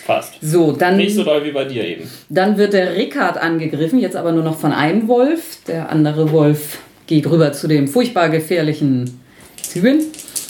passt. 0.07 0.35
So, 0.41 0.73
dann, 0.73 0.97
Nicht 0.97 1.15
so 1.15 1.25
doll 1.25 1.45
wie 1.45 1.53
bei 1.53 1.65
dir 1.65 1.85
eben. 1.85 2.11
dann 2.29 2.57
wird 2.59 2.73
der 2.73 2.95
Rickard 2.97 3.39
angegriffen, 3.39 3.99
jetzt 3.99 4.17
aber 4.17 4.33
nur 4.33 4.43
noch 4.45 4.59
von 4.59 4.73
einem 4.73 5.09
Wolf. 5.09 5.59
Der 5.67 5.91
andere 5.91 6.31
Wolf 6.33 6.79
geht 7.07 7.27
rüber 7.31 7.53
zu 7.53 7.69
dem 7.69 7.89
furchtbar 7.89 8.29
gefährlichen 8.31 9.21
Zwiebeln. 9.63 10.01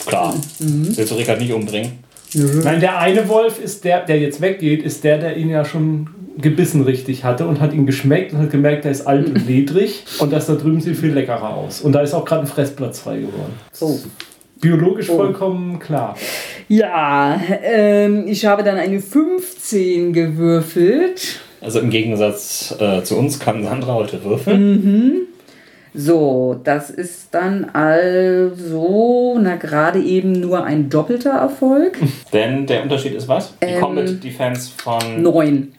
Klar. 0.05 0.35
Mhm. 0.59 0.95
Willst 0.95 1.11
du 1.11 1.15
Rickard 1.15 1.39
nicht 1.39 1.53
umbringen? 1.53 1.99
Nein, 2.33 2.81
der 2.81 2.97
eine 2.99 3.27
Wolf 3.29 3.61
ist 3.63 3.85
der, 3.85 4.01
der 4.05 4.19
jetzt 4.19 4.41
weggeht, 4.41 4.83
ist 4.83 5.03
der, 5.05 5.17
der 5.19 5.37
ihn 5.37 5.49
ja 5.49 5.63
schon 5.63 6.09
gebissen 6.37 6.83
richtig 6.83 7.23
hatte 7.23 7.47
und 7.47 7.59
hat 7.61 7.73
ihn 7.73 7.85
geschmeckt 7.85 8.33
und 8.33 8.39
hat 8.39 8.51
gemerkt, 8.51 8.85
der 8.85 8.91
ist 8.91 9.07
alt 9.07 9.27
und 9.27 9.45
ledrig 9.47 10.03
und 10.19 10.31
das 10.33 10.47
da 10.47 10.55
drüben 10.55 10.81
sieht 10.81 10.97
viel 10.97 11.11
leckerer 11.13 11.55
aus. 11.55 11.81
Und 11.81 11.93
da 11.93 12.01
ist 12.01 12.13
auch 12.13 12.25
gerade 12.25 12.41
ein 12.41 12.47
Fressplatz 12.47 12.99
frei 12.99 13.17
geworden. 13.19 13.53
Oh. 13.79 13.97
Biologisch 14.61 15.07
vollkommen 15.07 15.79
klar. 15.79 16.15
Ja, 16.69 17.39
ähm, 17.61 18.25
ich 18.27 18.45
habe 18.45 18.63
dann 18.63 18.77
eine 18.77 18.99
15 18.99 20.13
gewürfelt. 20.13 21.39
Also 21.61 21.79
im 21.79 21.89
Gegensatz 21.89 22.75
äh, 22.79 23.03
zu 23.03 23.17
uns 23.17 23.39
kann 23.39 23.63
Sandra 23.63 23.93
heute 23.93 24.23
würfeln. 24.23 24.71
Mhm. 24.71 25.11
So, 25.97 26.59
das 26.63 26.89
ist 26.89 27.33
dann 27.33 27.65
also, 27.71 29.37
na 29.41 29.55
gerade 29.55 30.01
eben 30.01 30.33
nur 30.33 30.63
ein 30.65 30.89
doppelter 30.89 31.31
Erfolg. 31.31 31.97
Denn 32.33 32.65
der 32.65 32.83
Unterschied 32.83 33.13
ist 33.13 33.29
was? 33.29 33.53
Die 33.61 33.67
Ähm, 33.67 33.81
Combat 33.81 34.23
Defense 34.23 34.71
von. 34.75 35.21
Neun. 35.21 35.71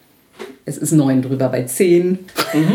Es 0.69 0.77
ist 0.77 0.93
neun 0.93 1.23
drüber 1.23 1.49
bei 1.49 1.63
zehn. 1.63 2.19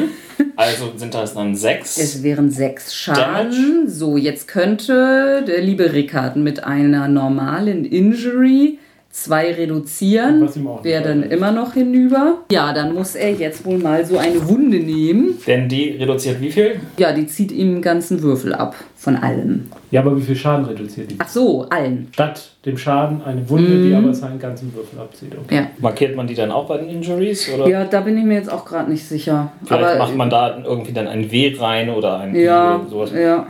Also 0.56 0.92
sind 0.96 1.14
das 1.14 1.36
dann 1.36 1.56
sechs. 1.56 1.98
Es 2.00 2.24
wären 2.24 2.50
sechs 2.50 2.96
Schaden. 2.96 3.52
Damage. 3.52 3.90
So, 3.90 4.18
jetzt 4.18 4.48
könnte 4.48 5.44
der 5.48 5.62
liebe 5.62 5.94
Rickard 5.94 6.36
mit 6.36 6.64
einer 6.64 7.08
normalen 7.08 7.86
Injury 7.86 8.80
zwei 9.12 9.54
reduzieren. 9.54 10.48
Wäre 10.84 11.04
dann 11.04 11.24
immer 11.24 11.52
noch 11.52 11.74
hinüber. 11.74 12.40
Ja, 12.52 12.74
dann 12.74 12.94
muss 12.94 13.16
er 13.16 13.32
jetzt 13.34 13.66
wohl 13.66 13.78
mal 13.78 14.06
so 14.06 14.18
eine 14.18 14.48
Wunde 14.48 14.80
nehmen. 14.80 15.38
Denn 15.46 15.68
die 15.68 15.90
reduziert 15.92 16.40
wie 16.42 16.52
viel? 16.52 16.80
Ja, 16.98 17.12
die 17.12 17.28
zieht 17.28 17.52
ihm 17.52 17.74
einen 17.74 17.82
ganzen 17.82 18.22
Würfel 18.22 18.54
ab. 18.54 18.76
Von 18.96 19.16
allem. 19.16 19.68
Ja, 19.90 20.02
aber 20.02 20.16
wie 20.16 20.22
viel 20.22 20.36
Schaden 20.36 20.64
reduziert 20.66 21.10
die? 21.10 21.16
Ach 21.18 21.28
so, 21.28 21.66
allen. 21.70 22.10
Statt 22.14 22.52
dem 22.68 22.78
Schaden 22.78 23.24
eine 23.24 23.50
Wunde, 23.50 23.82
die 23.82 23.96
aber 23.96 24.14
seinen 24.14 24.38
ganzen 24.38 24.72
Würfel 24.76 25.00
abzieht. 25.00 25.32
Okay. 25.36 25.56
Ja. 25.56 25.68
Markiert 25.80 26.16
man 26.16 26.28
die 26.28 26.36
dann 26.36 26.52
auch 26.52 26.68
bei 26.68 26.78
den 26.78 26.88
Injuries? 26.90 27.50
Oder 27.52 27.68
Ja, 27.68 27.86
da 27.86 28.02
bin 28.02 28.16
ich 28.16 28.24
mir 28.24 28.36
jetzt 28.36 28.52
auch 28.52 28.64
gerade 28.64 28.92
nicht 28.92 29.04
sicher. 29.04 29.52
vielleicht 29.66 29.84
Aber 29.84 29.98
macht 29.98 30.16
man 30.16 30.30
da 30.30 30.56
irgendwie 30.64 30.94
dann 30.94 31.08
ein 31.08 31.32
W 31.32 31.56
rein 31.60 31.90
oder 31.90 32.20
ein 32.20 32.36
ja, 32.36 32.80
sowas? 32.90 33.12
ja. 33.12 33.48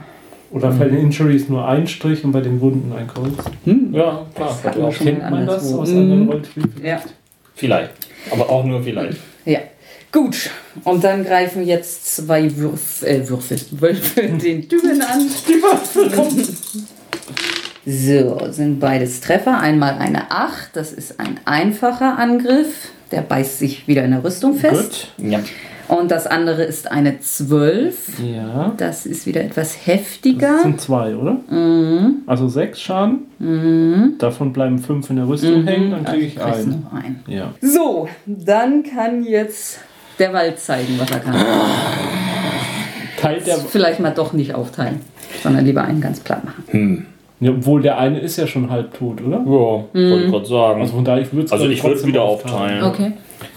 Oder 0.51 0.69
bei 0.71 0.85
den 0.85 0.97
Injuries 0.99 1.47
nur 1.49 1.65
ein 1.67 1.87
Strich 1.87 2.23
und 2.25 2.31
bei 2.33 2.41
den 2.41 2.59
Wunden 2.59 2.91
ein 2.93 3.07
Kreuz. 3.07 3.33
Ja, 3.93 4.25
klar. 4.35 4.57
wir 4.75 4.91
schon 4.91 5.05
Kennt 5.07 5.29
man 5.31 5.45
das 5.47 5.73
aus 5.73 5.89
Mhm. 5.89 5.97
anderen 5.97 6.27
Rollenspielen? 6.29 6.73
Ja. 6.83 7.01
Vielleicht. 7.55 7.91
Aber 8.31 8.49
auch 8.49 8.63
nur 8.65 8.83
vielleicht. 8.83 9.17
Ja. 9.45 9.59
Gut, 10.11 10.49
und 10.83 11.03
dann 11.05 11.23
greifen 11.23 11.65
jetzt 11.65 12.13
zwei 12.17 12.53
Würf 12.57 13.01
äh, 13.03 13.27
Würfel, 13.29 13.57
Wölfe 13.71 14.21
den 14.27 14.67
Dübel 14.67 15.01
an. 15.01 15.21
So, 17.85 18.39
sind 18.51 18.79
beides 18.79 19.21
Treffer. 19.21 19.57
Einmal 19.59 19.97
eine 19.97 20.29
8, 20.31 20.69
das 20.73 20.91
ist 20.91 21.19
ein 21.19 21.39
einfacher 21.45 22.17
Angriff. 22.19 22.89
Der 23.11 23.21
beißt 23.21 23.59
sich 23.59 23.87
wieder 23.87 24.03
in 24.03 24.11
der 24.11 24.23
Rüstung 24.23 24.55
fest. 24.55 25.07
Gut. 25.17 25.29
Ja. 25.31 25.39
Und 25.91 26.09
das 26.09 26.25
andere 26.25 26.63
ist 26.63 26.89
eine 26.89 27.19
12. 27.19 28.19
Ja. 28.23 28.73
Das 28.77 29.05
ist 29.05 29.25
wieder 29.25 29.41
etwas 29.41 29.73
Das 29.73 29.87
heftiger. 29.87 30.59
sind 30.61 30.79
zwei, 30.79 31.13
oder? 31.15 31.35
Also 32.27 32.47
sechs 32.47 32.79
Schaden. 32.81 34.15
Davon 34.17 34.53
bleiben 34.53 34.79
fünf 34.79 35.09
in 35.09 35.17
der 35.17 35.27
Rüstung 35.27 35.65
hängen, 35.65 35.91
dann 35.91 36.05
kriege 36.05 36.25
ich 36.27 36.35
Kriegst 36.37 36.59
einen. 36.61 36.83
noch 36.83 36.93
einen. 36.93 37.19
Ja. 37.27 37.51
So, 37.59 38.07
dann 38.25 38.83
kann 38.83 39.23
jetzt 39.25 39.79
der 40.17 40.31
Wald 40.31 40.59
zeigen, 40.59 40.97
was 40.97 41.11
er 41.11 41.19
kann. 41.19 41.35
Teilt 43.19 43.45
der, 43.45 43.57
Vielleicht 43.57 43.99
mal 43.99 44.11
doch 44.11 44.31
nicht 44.33 44.55
aufteilen, 44.55 45.01
sondern 45.43 45.65
lieber 45.65 45.83
einen 45.83 45.99
ganz 45.99 46.21
platt 46.21 46.43
machen. 46.45 47.05
ja, 47.41 47.51
obwohl 47.51 47.81
der 47.81 47.97
eine 47.99 48.19
ist 48.19 48.37
ja 48.37 48.47
schon 48.47 48.69
halb 48.69 48.93
tot, 48.97 49.21
oder? 49.21 49.37
Ja, 49.39 49.45
wollte 49.45 50.23
ich 50.25 50.31
gerade 50.31 50.45
sagen. 50.45 50.81
Also 50.81 50.93
von 50.93 51.03
daher, 51.05 51.21
ich 51.21 51.33
würde 51.33 51.45
es 51.47 51.51
Also 51.51 51.67
ich 51.67 51.83
würde 51.83 52.05
wieder 52.05 52.21
aufteilen. 52.23 52.83
Okay. 52.83 53.11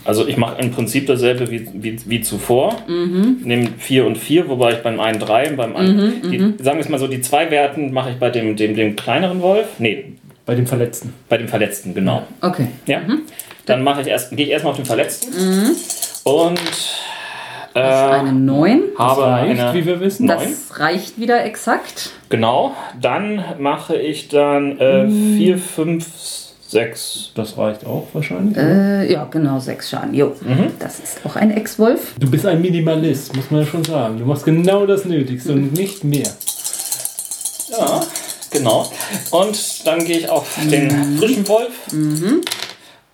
Also 0.05 0.27
ich 0.27 0.36
mache 0.36 0.61
im 0.61 0.70
Prinzip 0.70 1.06
dasselbe 1.06 1.51
wie, 1.51 1.69
wie, 1.74 1.98
wie 2.06 2.20
zuvor. 2.20 2.77
Nehme 2.89 3.69
4 3.78 4.06
und 4.06 4.16
4, 4.19 4.48
wobei 4.48 4.73
ich 4.73 4.78
beim 4.78 5.01
einen 5.01 5.19
3 5.19 5.51
und 5.51 5.56
beim 5.56 5.77
anderen. 5.77 6.23
die, 6.31 6.39
sagen 6.62 6.78
wir 6.78 6.82
es 6.85 6.89
mal 6.89 6.98
so, 6.98 7.06
die 7.06 7.20
zwei 7.20 7.51
Werten 7.51 7.93
mache 7.93 8.11
ich 8.11 8.16
bei 8.16 8.31
dem, 8.31 8.56
dem, 8.56 8.74
dem 8.77 8.97
kleineren 8.97 9.40
Wolf. 9.43 9.66
Nee, 9.78 10.12
Bei 10.47 10.55
dem 10.55 10.66
Verletzten. 10.66 11.12
bei 11.28 11.39
dem 11.39 11.48
Verletzten, 11.48 11.94
genau. 11.94 12.23
Okay. 12.40 12.69
Ja. 12.86 13.01
Dann 13.66 13.82
mache 13.82 14.02
ich 14.02 14.09
erst, 14.09 14.36
gehe 14.36 14.44
ich 14.47 14.52
erstmal 14.52 14.73
auf 14.73 14.77
den 14.77 14.85
Verletzten 14.86 15.32
und 16.24 16.61
äh, 17.74 17.81
Eine 17.81 18.32
9. 18.32 18.82
habe 18.98 19.23
Reicht, 19.23 19.61
eine 19.61 19.74
wie 19.74 19.86
wir 19.86 20.01
wissen. 20.01 20.27
Neun. 20.27 20.39
Das 20.39 20.78
reicht 20.78 21.19
wieder 21.19 21.44
exakt. 21.44 22.11
Genau. 22.28 22.74
Dann 23.01 23.43
mache 23.59 23.97
ich 23.97 24.28
dann 24.28 24.78
äh, 24.78 25.09
4, 25.09 25.59
5, 25.59 26.06
6. 26.75 27.31
Das 27.37 27.57
reicht 27.57 27.87
auch 27.87 28.09
wahrscheinlich. 28.13 28.57
Äh, 28.57 29.13
ja, 29.13 29.25
genau, 29.31 29.61
6 29.61 29.91
Schaden. 29.91 30.13
Jo. 30.13 30.35
Das 30.81 30.99
ist 30.99 31.21
auch 31.25 31.37
ein 31.37 31.53
Ex-Wolf. 31.53 32.15
Du 32.19 32.29
bist 32.29 32.45
ein 32.47 32.61
Minimalist, 32.61 33.35
muss 33.37 33.49
man 33.53 33.61
ja 33.61 33.67
schon 33.67 33.85
sagen. 33.85 34.19
Du 34.19 34.27
machst 34.27 34.45
genau 34.45 34.85
das 34.85 35.05
Nötigste 35.05 35.53
und 35.53 35.73
nicht 35.73 36.03
mehr. 36.03 36.29
Ja, 37.71 38.01
genau. 38.51 38.91
Und 39.31 39.87
dann 39.87 40.05
gehe 40.05 40.19
ich 40.19 40.29
auf 40.29 40.59
den 40.69 41.17
frischen 41.17 41.47
Wolf 41.47 41.71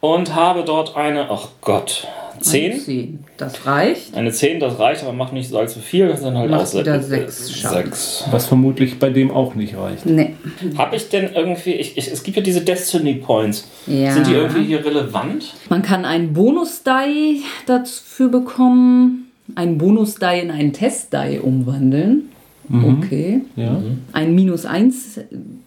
und 0.01 0.35
habe 0.35 0.65
dort 0.65 0.97
eine, 0.97 1.31
ach 1.31 1.49
Gott, 1.61 2.09
10. 2.41 2.81
10. 2.81 3.19
Das 3.37 3.67
reicht. 3.67 4.15
Eine 4.15 4.33
10, 4.33 4.61
das 4.61 4.79
reicht, 4.79 5.03
aber 5.03 5.13
macht 5.13 5.33
nicht 5.33 5.55
allzu 5.55 5.81
viel. 5.81 6.09
Das 6.09 6.21
sind 6.21 6.37
halt 6.37 6.51
Macht 6.51 6.75
auch 6.75 6.81
wieder 6.81 6.97
äh, 6.97 7.03
sechs 7.03 7.53
Schaden. 7.53 7.85
sechs. 7.85 8.25
Was 8.31 8.47
vermutlich 8.47 8.99
bei 8.99 9.11
dem 9.11 9.31
auch 9.31 9.55
nicht 9.55 9.77
reicht. 9.77 10.07
Nee. 10.07 10.35
Habe 10.77 10.97
ich 10.97 11.09
denn 11.09 11.31
irgendwie, 11.35 11.73
ich, 11.73 11.97
ich, 11.97 12.11
es 12.11 12.23
gibt 12.23 12.37
ja 12.37 12.43
diese 12.43 12.61
Destiny 12.63 13.15
Points. 13.15 13.69
Ja. 13.87 14.13
Sind 14.13 14.27
die 14.27 14.33
irgendwie 14.33 14.65
hier 14.65 14.85
relevant? 14.85 15.55
Man 15.69 15.83
kann 15.83 16.05
einen 16.05 16.33
Bonus-Die 16.33 17.43
dafür 17.67 18.29
bekommen. 18.29 19.31
Einen 19.55 19.79
Bonus-Die 19.79 20.41
in 20.43 20.51
einen 20.51 20.73
Test-Die 20.73 21.39
umwandeln. 21.43 22.29
Okay. 22.73 23.41
Ja. 23.57 23.83
Ein 24.13 24.35
Minus 24.37 24.65
1 24.65 25.19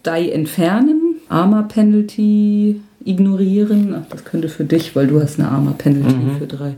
Die 0.06 0.32
entfernen. 0.32 1.13
Armor 1.34 1.64
Penalty 1.64 2.80
ignorieren. 3.04 3.94
Ach, 3.98 4.08
das 4.08 4.24
könnte 4.24 4.48
für 4.48 4.64
dich, 4.64 4.94
weil 4.94 5.08
du 5.08 5.20
hast 5.20 5.38
eine 5.38 5.48
Armor 5.48 5.74
Penalty 5.76 6.14
für 6.38 6.46
drei. 6.46 6.74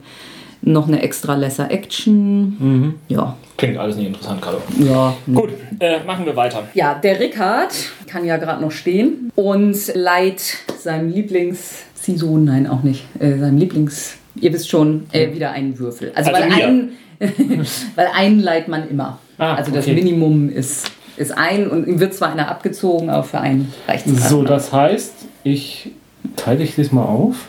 Noch 0.62 0.88
eine 0.88 1.02
extra 1.02 1.34
Lesser 1.36 1.70
Action. 1.70 2.94
Ja. 3.08 3.36
Klingt 3.58 3.78
alles 3.78 3.96
nicht 3.96 4.08
interessant 4.08 4.42
gerade. 4.42 4.58
Ja. 4.78 5.14
Gut, 5.32 5.50
äh, 5.78 6.02
machen 6.04 6.26
wir 6.26 6.34
weiter. 6.34 6.64
Ja, 6.74 6.94
der 6.94 7.20
Rickard 7.20 7.74
kann 8.06 8.24
ja 8.24 8.36
gerade 8.38 8.60
noch 8.62 8.72
stehen 8.72 9.30
und 9.34 9.76
leiht 9.94 10.58
seinem 10.78 11.10
Lieblings... 11.10 11.84
Siso, 11.94 12.38
nein, 12.38 12.66
auch 12.66 12.82
nicht. 12.82 13.04
Äh, 13.18 13.38
seinem 13.38 13.58
Lieblings... 13.58 14.16
Ihr 14.38 14.52
wisst 14.52 14.68
schon, 14.68 15.06
äh, 15.12 15.32
wieder 15.32 15.52
einen 15.52 15.78
Würfel. 15.78 16.12
Also, 16.14 16.30
Also 16.30 16.42
weil, 16.42 16.62
einen, 16.62 16.90
weil 17.94 18.06
einen 18.14 18.40
leiht 18.40 18.68
man 18.68 18.88
immer. 18.88 19.18
Ah, 19.38 19.54
also 19.54 19.70
das 19.70 19.86
okay. 19.86 19.94
Minimum 19.94 20.50
ist, 20.50 20.90
ist 21.16 21.36
ein 21.36 21.68
und 21.68 21.86
ihm 21.86 22.01
wird 22.01 22.14
zwar 22.14 22.30
einer 22.32 22.48
abgezogen, 22.48 23.10
aber 23.10 23.22
für 23.24 23.40
einen 23.40 23.72
reicht 23.88 24.06
es. 24.06 24.28
So, 24.28 24.43
das 24.43 24.72
heißt, 24.72 25.12
ich 25.44 25.90
teile 26.36 26.62
ich 26.64 26.74
das 26.76 26.93
mal 26.93 27.05
auf. 27.05 27.47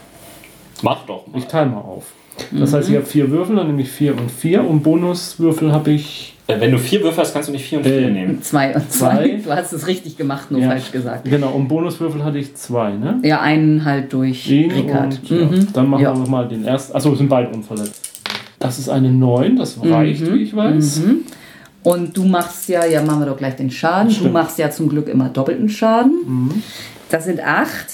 Mach 0.81 1.06
doch 1.06 1.27
mal. 1.27 1.38
Ich 1.39 1.45
teile 1.45 1.69
mal 1.69 1.81
auf. 1.81 2.06
Das 2.52 2.72
heißt, 2.72 2.89
ich 2.89 2.95
habe 2.95 3.06
vier 3.06 3.31
Würfel, 3.31 3.56
dann 3.56 3.65
nehme 3.68 3.81
ich 3.81 3.89
vier 3.89 4.15
und 4.15 4.30
vier 4.30 4.64
und 4.64 4.84
Bonuswürfel 4.84 5.72
habe 5.72 5.91
ich. 5.91 6.35
Äh, 6.45 6.60
wenn 6.60 6.72
du 6.72 6.77
vier 6.77 7.02
Würfel 7.02 7.23
hast, 7.23 7.34
kannst 7.34 7.49
du 7.49 7.52
nicht 7.53 7.65
vier 7.68 7.80
und 7.80 7.84
vier 7.85 7.98
Äh, 8.07 8.11
nehmen. 8.11 8.41
Zwei 8.44 8.76
und 8.76 8.91
zwei. 8.91 9.15
Zwei. 9.15 9.41
Du 9.44 9.52
hast 9.56 9.73
es 9.73 9.88
richtig 9.88 10.18
gemacht, 10.18 10.52
nur 10.52 10.61
Ja. 10.61 10.69
falsch 10.69 10.91
gesagt. 10.91 11.26
Genau, 11.26 11.49
und 11.49 11.68
Bonuswürfel 11.68 12.23
hatte 12.23 12.38
ich 12.38 12.56
zwei, 12.56 12.91
ne? 12.91 13.19
Ja, 13.23 13.41
einen 13.41 13.84
halt 13.84 14.14
durch 14.14 14.45
Den 14.48 14.69
Rickard. 14.72 15.19
und, 15.23 15.30
ja. 15.30 15.45
Mhm. 15.45 15.68
Dann 15.73 15.89
machen 15.89 16.03
Ja. 16.03 16.15
wir 16.15 16.30
mal 16.30 16.48
den 16.48 16.64
ersten. 16.64 16.95
Achso, 16.95 17.15
sind 17.15 17.27
beide 17.27 17.49
unverletzt. 17.49 18.22
Das 18.60 18.77
ist 18.80 18.88
eine 18.89 19.10
9, 19.11 19.56
das 19.56 19.80
reicht, 19.84 20.22
Mhm. 20.22 20.34
wie 20.35 20.44
ich 20.44 20.56
weiß. 20.56 21.02
Und 21.88 22.18
du 22.18 22.26
machst 22.26 22.68
ja, 22.68 22.85
ja, 22.85 23.01
machen 23.01 23.22
wir 23.22 23.27
doch 23.27 23.38
gleich 23.38 23.55
den 23.55 23.72
Schaden. 23.72 24.09
Du 24.09 24.15
Stimmt. 24.15 24.27
Mhm. 24.27 24.34
machst 24.34 24.57
ja 24.57 24.69
zum 24.69 24.89
Glück 24.89 25.07
immer 25.07 25.30
doppelten 25.30 25.69
Schaden. 25.69 26.61
Das 27.09 27.23
sind 27.23 27.39
acht. 27.39 27.88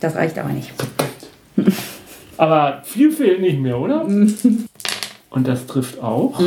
Das 0.00 0.16
reicht 0.16 0.36
aber 0.36 0.48
nicht. 0.48 0.72
Aber 2.36 2.82
viel 2.82 3.12
fehlt 3.12 3.40
nicht 3.40 3.60
mehr, 3.60 3.78
oder? 3.78 4.04
Mhm. 4.08 4.66
Und 5.30 5.48
das 5.48 5.66
trifft 5.66 6.00
auch. 6.00 6.40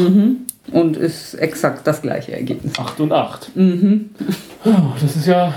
Und 0.72 0.98
ist 0.98 1.36
exakt 1.36 1.88
das 1.88 2.02
gleiche 2.02 2.34
Ergebnis. 2.34 2.78
8 2.78 3.00
und 3.02 3.12
8. 3.12 3.56
Mhm. 3.56 4.10
Oh, 4.64 4.94
das 5.02 5.16
ist 5.18 5.28
ja 5.28 5.54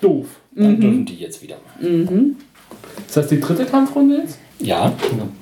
doof. 0.00 0.26
Dann 0.54 0.80
dürfen 0.80 1.04
die 1.06 1.16
jetzt 1.16 1.42
wieder. 1.42 1.56
Das 3.06 3.16
heißt, 3.16 3.30
die 3.30 3.40
dritte 3.40 3.64
Kampfrunde 3.64 4.18
jetzt? 4.18 4.38
Ja. 4.58 4.92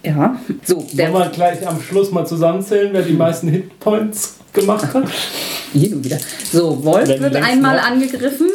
Ja. 0.02 0.38
So, 0.62 0.76
Wollen 0.76 1.12
wir 1.12 1.28
gleich 1.28 1.66
am 1.66 1.80
Schluss 1.80 2.10
mal 2.10 2.26
zusammenzählen, 2.26 2.90
wer 2.92 3.02
die 3.02 3.12
meisten 3.12 3.48
Hitpoints 3.48 4.38
gemacht 4.54 4.92
hat? 4.94 5.04
hier 5.72 5.90
du 5.90 6.02
wieder. 6.02 6.18
So, 6.50 6.82
Wolf 6.84 7.08
Wenn 7.08 7.20
wird 7.20 7.36
einmal 7.36 7.76
noch- 7.76 7.84
angegriffen. 7.84 8.48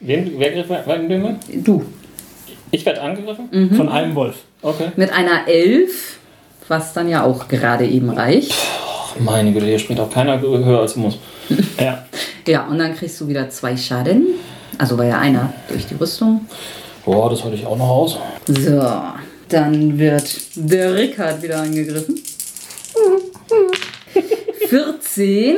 Wen, 0.00 0.32
wer 0.38 0.50
griff 0.52 0.68
wen? 0.68 1.36
Du. 1.64 1.84
Ich 2.70 2.84
werde 2.86 3.00
angegriffen? 3.00 3.48
Mhm. 3.50 3.74
Von 3.74 3.88
einem 3.88 4.14
Wolf. 4.14 4.36
Okay. 4.62 4.92
Mit 4.96 5.10
einer 5.12 5.48
Elf, 5.48 6.18
was 6.68 6.92
dann 6.92 7.08
ja 7.08 7.24
auch 7.24 7.48
gerade 7.48 7.86
eben 7.86 8.10
reicht. 8.10 8.52
Ach, 8.86 9.16
meine 9.18 9.52
Güte, 9.52 9.66
hier 9.66 9.78
springt 9.78 10.00
auch 10.00 10.10
keiner 10.10 10.40
höher 10.40 10.80
als 10.80 10.96
muss. 10.96 11.18
Ja. 11.80 12.04
Ja, 12.46 12.66
und 12.66 12.78
dann 12.78 12.94
kriegst 12.94 13.20
du 13.20 13.28
wieder 13.28 13.48
zwei 13.50 13.76
Schaden. 13.76 14.26
Also 14.78 14.96
war 14.98 15.04
ja 15.04 15.18
einer 15.18 15.52
durch 15.68 15.86
die 15.86 15.94
Rüstung. 15.94 16.46
Boah, 17.04 17.28
das 17.30 17.42
halte 17.44 17.56
ich 17.56 17.66
auch 17.66 17.76
noch 17.76 17.88
aus. 17.88 18.18
So, 18.46 18.92
dann 19.48 19.98
wird 19.98 20.24
der 20.54 20.94
Rickard 20.94 21.42
wieder 21.42 21.60
angegriffen. 21.60 22.20
14. 24.68 25.56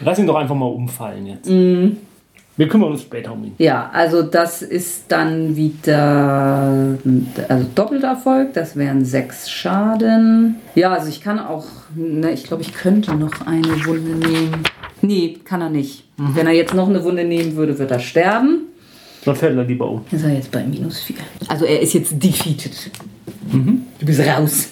Lass 0.00 0.18
ihn 0.18 0.26
doch 0.26 0.36
einfach 0.36 0.54
mal 0.54 0.66
umfallen 0.66 1.26
jetzt. 1.26 1.48
Mhm. 1.48 1.96
Wir 2.56 2.66
kümmern 2.66 2.90
uns 2.90 3.02
später 3.02 3.32
um 3.32 3.44
ihn. 3.44 3.54
Ja, 3.58 3.88
also 3.92 4.22
das 4.22 4.62
ist 4.62 5.04
dann 5.08 5.54
wieder 5.54 6.98
also 7.48 7.66
doppelter 7.76 8.08
Erfolg. 8.08 8.52
Das 8.54 8.74
wären 8.74 9.04
sechs 9.04 9.48
Schaden. 9.48 10.56
Ja, 10.74 10.92
also 10.92 11.08
ich 11.08 11.20
kann 11.20 11.38
auch, 11.38 11.66
ne, 11.94 12.32
ich 12.32 12.42
glaube, 12.42 12.62
ich 12.62 12.74
könnte 12.74 13.14
noch 13.14 13.46
eine 13.46 13.86
Wunde 13.86 14.26
nehmen. 14.26 14.64
Nee, 15.02 15.38
kann 15.44 15.60
er 15.60 15.70
nicht. 15.70 16.04
Wenn 16.16 16.48
er 16.48 16.52
jetzt 16.52 16.74
noch 16.74 16.88
eine 16.88 17.04
Wunde 17.04 17.22
nehmen 17.24 17.54
würde, 17.54 17.78
wird 17.78 17.92
er 17.92 18.00
sterben. 18.00 18.62
Dann 19.24 19.36
fällt 19.36 19.56
er 19.56 19.62
lieber 19.62 19.88
um. 19.88 20.04
Ist 20.10 20.24
er 20.24 20.34
jetzt 20.34 20.50
bei 20.50 20.64
minus 20.64 20.98
4. 21.02 21.14
Also 21.46 21.64
er 21.64 21.80
ist 21.80 21.92
jetzt 21.92 22.20
defeated. 22.20 22.90
Du 23.52 24.06
bist 24.06 24.20
raus. 24.20 24.70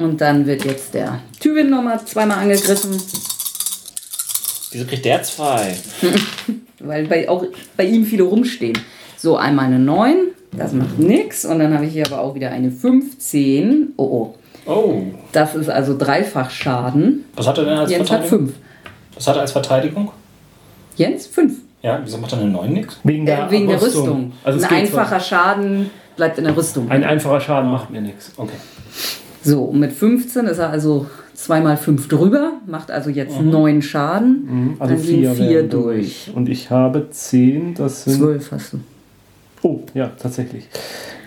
Und 0.00 0.20
dann 0.22 0.46
wird 0.46 0.64
jetzt 0.64 0.94
der 0.94 1.20
Tywin 1.40 1.68
nochmal 1.68 2.00
zweimal 2.06 2.38
angegriffen. 2.38 2.90
Wieso 4.72 4.86
kriegt 4.86 5.04
der 5.04 5.22
zwei? 5.22 5.76
Weil 6.78 7.06
bei, 7.06 7.28
auch 7.28 7.44
bei 7.76 7.84
ihm 7.84 8.06
viele 8.06 8.22
rumstehen. 8.22 8.78
So, 9.18 9.36
einmal 9.36 9.66
eine 9.66 9.78
9. 9.78 10.16
Das 10.52 10.72
macht 10.72 10.98
nix. 10.98 11.44
Und 11.44 11.58
dann 11.58 11.74
habe 11.74 11.84
ich 11.84 11.92
hier 11.92 12.06
aber 12.06 12.22
auch 12.22 12.34
wieder 12.34 12.50
eine 12.50 12.70
15. 12.70 13.92
Oh 13.98 14.34
oh. 14.66 14.70
Oh. 14.70 15.02
Das 15.32 15.54
ist 15.54 15.68
also 15.68 15.96
dreifach 15.98 16.50
Schaden. 16.50 17.26
Was 17.36 17.46
hat 17.46 17.58
er 17.58 17.64
denn 17.64 17.78
als 17.78 17.90
Jens 17.90 18.10
hat 18.10 18.20
Verteidigung? 18.20 18.46
5. 18.48 18.58
Was 19.16 19.26
hat 19.28 19.36
er 19.36 19.42
als 19.42 19.52
Verteidigung? 19.52 20.10
Jens 20.96 21.26
5. 21.26 21.52
Ja, 21.82 22.00
wieso 22.02 22.16
macht 22.16 22.32
er 22.32 22.38
eine 22.38 22.50
9 22.50 22.72
nix? 22.72 22.98
Wegen 23.04 23.26
Äh, 23.26 23.50
wegen 23.50 23.68
der 23.68 23.82
Rüstung. 23.82 24.32
Also 24.44 24.64
Ein 24.64 24.72
einfacher 24.72 25.20
Schaden 25.20 25.90
bleibt 26.16 26.38
in 26.38 26.44
der 26.44 26.56
Rüstung. 26.56 26.90
Ein 26.90 27.04
einfacher 27.04 27.40
Schaden 27.40 27.70
macht 27.70 27.90
mir 27.90 28.00
nichts. 28.00 28.32
Okay. 28.38 28.56
So, 29.42 29.64
und 29.64 29.80
mit 29.80 29.92
15 29.92 30.46
ist 30.46 30.58
er 30.58 30.70
also 30.70 31.06
zweimal 31.34 31.76
fünf 31.76 32.08
drüber, 32.08 32.52
macht 32.66 32.90
also 32.90 33.10
jetzt 33.10 33.40
neun 33.40 33.80
Schaden. 33.82 34.76
Also 34.78 34.94
Dann 34.94 35.02
sind 35.02 35.16
vier, 35.18 35.30
vier 35.32 35.48
wären 35.50 35.70
durch. 35.70 36.30
Und 36.34 36.48
ich 36.48 36.70
habe 36.70 37.08
zehn, 37.10 37.74
das 37.74 38.04
sind. 38.04 38.18
Zwölf 38.18 38.52
hast 38.52 38.74
du. 38.74 38.80
Oh, 39.62 39.80
ja, 39.94 40.10
tatsächlich. 40.18 40.64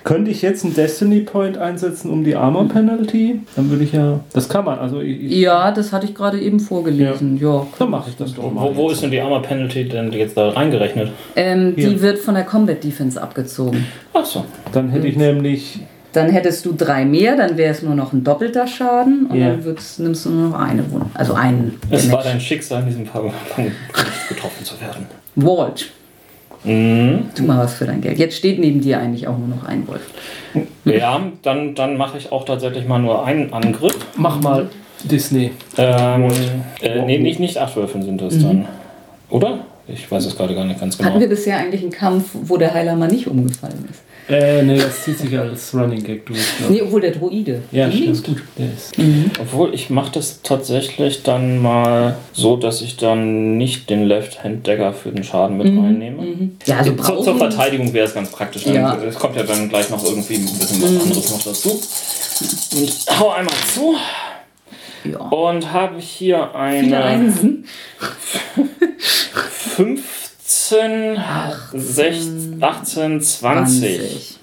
Könnte 0.04 0.32
ich 0.32 0.42
jetzt 0.42 0.66
einen 0.66 0.74
Destiny 0.74 1.22
Point 1.22 1.58
einsetzen 1.58 2.12
um 2.12 2.26
die 2.26 2.36
Armor 2.36 2.68
Penalty? 2.68 3.40
Dann 3.56 3.70
würde 3.70 3.86
ich 3.86 3.94
ja. 3.94 4.20
Das 4.34 4.50
kann 4.50 4.66
man, 4.66 4.78
also 4.80 5.00
ich, 5.00 5.24
ich, 5.24 5.32
Ja, 5.40 5.72
das 5.72 5.94
hatte 5.94 6.06
ich 6.08 6.14
gerade 6.14 6.42
eben 6.42 6.60
vorgelesen. 6.60 7.38
Ja. 7.38 7.66
dann 7.80 7.90
mache 7.90 8.10
ich 8.10 8.18
das 8.18 8.34
doch 8.34 8.52
mal. 8.52 8.64
Wo, 8.64 8.76
wo 8.76 8.90
ist 8.90 9.02
denn 9.02 9.12
die 9.12 9.22
Armor 9.22 9.42
Penalty 9.42 9.88
denn 9.88 10.12
jetzt 10.12 10.36
da 10.36 10.50
reingerechnet? 10.50 11.12
Ähm, 11.38 11.76
die 11.76 12.02
wird 12.02 12.18
von 12.20 12.34
der 12.36 12.44
Combat 12.44 12.84
Defense 12.84 13.22
abgezogen. 13.22 13.86
Ach 14.14 14.26
so. 14.26 14.44
Dann 14.74 14.90
hätte 14.90 15.08
ich 15.08 15.16
nämlich. 15.16 15.80
Dann 16.14 16.30
hättest 16.30 16.66
du 16.66 16.74
drei 16.74 17.06
mehr, 17.06 17.36
dann 17.36 17.58
wäre 17.58 17.72
es 17.72 17.82
nur 17.82 17.96
noch 17.96 18.14
ein 18.14 18.24
doppelter 18.24 18.68
Schaden 18.68 19.26
und 19.28 19.36
Ja. 19.38 19.50
dann 19.50 19.64
nimmst 19.98 20.26
du 20.26 20.30
nur 20.30 20.50
noch 20.50 20.60
eine 20.60 20.90
Wunde. 20.92 21.08
Also 21.16 21.34
einen. 21.34 21.80
Es 21.90 22.12
war 22.12 22.24
dein 22.24 22.40
Schicksal, 22.40 22.82
in 22.82 22.88
diesem 22.88 23.06
Fall 23.06 23.32
getroffen 24.30 24.64
zu 24.64 24.80
werden. 24.80 25.08
Walt, 25.36 25.90
Mhm. 26.64 27.26
tu 27.36 27.44
mal 27.44 27.58
was 27.58 27.74
für 27.74 27.86
dein 27.86 28.00
Geld. 28.00 28.18
Jetzt 28.20 28.38
steht 28.38 28.60
neben 28.60 28.80
dir 28.80 29.00
eigentlich 29.00 29.28
auch 29.28 29.38
nur 29.38 29.48
noch 29.50 29.66
ein 29.66 29.88
Wolf. 29.88 30.02
Ja, 30.86 31.20
dann, 31.42 31.76
dann 31.76 31.98
mache 31.98 32.18
ich 32.18 32.32
auch 32.32 32.46
tatsächlich 32.46 32.88
mal 32.88 33.00
nur 33.00 33.26
einen 33.26 33.52
Angriff. 33.52 33.98
Mach 34.16 34.40
mal 34.40 34.70
Disney. 35.04 35.52
Ähm, 35.78 36.28
äh, 36.82 37.02
nee, 37.06 37.18
nicht, 37.18 37.40
nicht 37.40 37.58
acht 37.58 37.76
Würfeln 37.76 38.04
sind 38.06 38.22
das 38.22 38.38
dann. 38.40 38.66
Oder? 39.30 39.60
Ich 39.88 40.10
weiß 40.10 40.26
es 40.26 40.38
gerade 40.38 40.56
gar 40.56 40.64
nicht 40.64 40.80
ganz 40.80 40.98
genau. 40.98 41.10
Hatten 41.10 41.20
wir 41.20 41.28
bisher 41.28 41.58
eigentlich 41.58 41.82
einen 41.82 41.92
Kampf, 41.92 42.30
wo 42.34 42.56
der 42.56 42.74
Heiler 42.74 42.96
mal 42.96 43.10
nicht 43.10 43.28
umgefallen 43.28 43.86
ist? 43.92 44.02
Äh, 44.30 44.64
nee, 44.64 44.78
das 44.78 45.04
zieht 45.04 45.18
sich 45.18 45.38
als 45.38 45.74
Running 45.74 46.04
Gag 46.04 46.26
durch. 46.26 46.40
Nee, 46.70 46.82
obwohl 46.82 47.02
der 47.02 47.12
Droide. 47.12 47.62
Ja, 47.72 47.88
der 47.90 48.12
ist 48.12 48.26
gut. 48.26 48.42
Der 48.58 48.68
ist. 48.74 48.98
Mhm. 48.98 49.32
Obwohl, 49.40 49.74
ich 49.74 49.90
mache 49.90 50.14
das 50.14 50.42
tatsächlich 50.44 51.24
dann 51.24 51.62
mal 51.62 52.18
so, 52.32 52.56
dass 52.56 52.82
ich 52.82 52.96
dann 52.96 53.58
nicht 53.58 53.90
den 53.90 54.04
Left-Hand-Dagger 54.04 54.94
für 54.94 55.12
den 55.12 55.24
Schaden 55.24 55.58
mit 55.58 55.74
mhm. 55.74 55.80
reinnehme. 55.80 56.22
Mhm. 56.22 56.58
Ja, 56.66 56.78
also 56.78 56.94
zu, 56.94 57.22
zur 57.22 57.38
Verteidigung 57.38 57.92
wäre 57.94 58.08
es 58.08 58.14
ganz 58.14 58.32
praktisch. 58.32 58.66
Ja. 58.66 58.98
Es 59.04 59.16
kommt 59.16 59.36
ja 59.36 59.44
dann 59.44 59.68
gleich 59.68 59.90
noch 59.90 60.04
irgendwie 60.04 60.36
ein 60.36 60.46
bisschen 60.46 60.82
was 60.82 60.92
mhm. 60.92 61.02
anderes 61.02 61.32
noch 61.32 61.44
dazu. 61.44 61.82
Und 62.76 63.20
hau 63.20 63.30
einmal 63.32 63.56
zu. 63.74 63.96
Ja. 65.04 65.20
Und 65.20 65.74
habe 65.74 66.00
hier 66.00 66.56
eine 66.56 67.34
5 69.76 70.23
17, 70.54 71.18
18, 71.18 72.58
18 72.62 73.22
20. 73.22 73.80
20. 73.80 74.40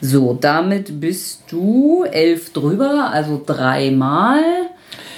So, 0.00 0.36
damit 0.40 1.00
bist 1.00 1.42
du 1.50 2.04
elf 2.04 2.52
drüber, 2.52 3.10
also 3.12 3.42
dreimal. 3.44 4.42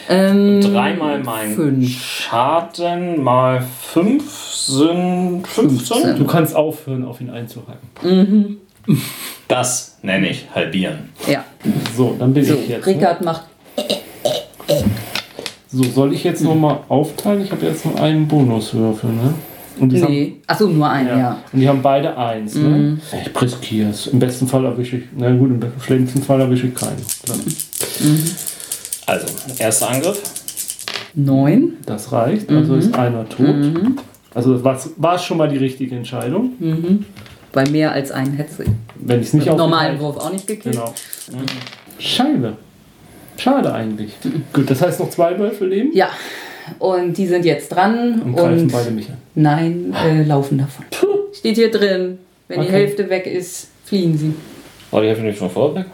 Ähm, 0.08 0.60
dreimal 0.60 1.22
mein 1.22 1.54
fünf. 1.54 2.02
Schaden 2.02 3.22
mal 3.22 3.64
fünf 3.80 4.32
sind 4.42 5.46
15. 5.46 5.78
15. 5.78 6.18
Du 6.18 6.26
kannst 6.26 6.56
aufhören, 6.56 7.04
auf 7.04 7.20
ihn 7.20 7.30
einzuhalten. 7.30 7.88
Mhm. 8.02 8.56
Das 9.48 9.98
nenne 10.02 10.30
ich 10.30 10.46
halbieren. 10.52 11.10
Ja. 11.28 11.44
So, 11.96 12.16
dann 12.18 12.34
bin 12.34 12.44
so, 12.44 12.54
ich 12.54 12.68
jetzt. 12.68 12.86
Rickard 12.86 13.20
ne? 13.20 13.26
macht. 13.26 13.42
So, 15.68 15.84
soll 15.84 16.12
ich 16.12 16.24
jetzt 16.24 16.42
nochmal 16.42 16.80
aufteilen? 16.88 17.42
Ich 17.42 17.52
habe 17.52 17.66
jetzt 17.66 17.84
noch 17.84 17.96
einen 17.96 18.26
Bonuswürfel, 18.26 19.10
ne? 19.10 19.34
Und 19.78 19.90
die 19.90 20.02
haben, 20.02 20.12
Nee. 20.12 20.36
Achso, 20.46 20.68
nur 20.68 20.88
ein, 20.88 21.06
ja. 21.06 21.18
ja. 21.18 21.42
Und 21.52 21.60
die 21.60 21.68
haben 21.68 21.82
beide 21.82 22.16
eins, 22.16 22.54
ne? 22.54 22.98
Ich 23.12 23.42
riskiere 23.42 23.90
es. 23.90 24.06
Im 24.06 24.18
besten 24.18 24.46
Fall 24.46 24.64
erwische 24.64 24.96
ich. 24.96 25.04
Na 25.16 25.30
gut, 25.34 25.50
im 25.50 25.60
schlimmsten 25.80 26.22
Fall 26.22 26.40
erwische 26.40 26.68
ich 26.68 26.74
keinen. 26.74 26.96
Klar. 27.24 27.38
Also, 29.06 29.26
erster 29.58 29.90
Angriff. 29.90 30.22
Neun. 31.14 31.74
Das 31.86 32.12
reicht, 32.12 32.50
also 32.50 32.74
ist 32.76 32.94
einer 32.94 33.28
tot. 33.28 33.54
Also 34.34 34.62
war 34.62 34.78
war 34.98 35.18
schon 35.18 35.38
mal 35.38 35.48
die 35.48 35.56
richtige 35.56 35.96
Entscheidung. 35.96 36.52
Bei 37.52 37.66
mehr 37.70 37.92
als 37.92 38.10
einen 38.10 38.34
hätte 38.34 38.64
sie. 38.64 38.70
Wenn 38.96 39.20
ich 39.20 39.28
es 39.28 39.32
nicht 39.32 39.48
auf 39.48 39.56
normalen 39.56 39.98
Wurf 39.98 40.18
auch 40.18 40.30
nicht 40.30 40.46
gekriegt. 40.46 40.74
Genau. 40.76 40.92
Scheibe. 41.98 42.54
Schade 43.38 43.72
eigentlich. 43.72 44.12
Gut, 44.52 44.70
das 44.70 44.82
heißt 44.82 45.00
noch 45.00 45.10
zwei 45.10 45.38
Wölfe 45.38 45.66
leben 45.66 45.90
Ja. 45.94 46.08
Und 46.78 47.16
die 47.16 47.26
sind 47.26 47.44
jetzt 47.44 47.68
dran 47.70 48.20
und 48.24 48.34
greifen 48.36 48.60
und 48.62 48.72
beide 48.72 48.90
mich 48.90 49.09
an. 49.09 49.16
nein, 49.34 49.94
äh, 50.05 50.22
laufen 50.22 50.59
davon. 50.59 50.84
Steht 51.32 51.56
hier 51.56 51.70
drin. 51.70 52.18
Wenn 52.48 52.60
die 52.60 52.66
Okay. 52.66 52.76
Hälfte 52.76 53.09
weg 53.10 53.26
ist, 53.26 53.68
fliehen 53.84 54.16
sie. 54.16 54.34
War 54.90 55.02
die 55.02 55.09
Hälfte 55.09 55.24
nicht 55.24 55.38
schon 55.38 55.51
vorher 55.51 55.76
weg? 55.84 55.86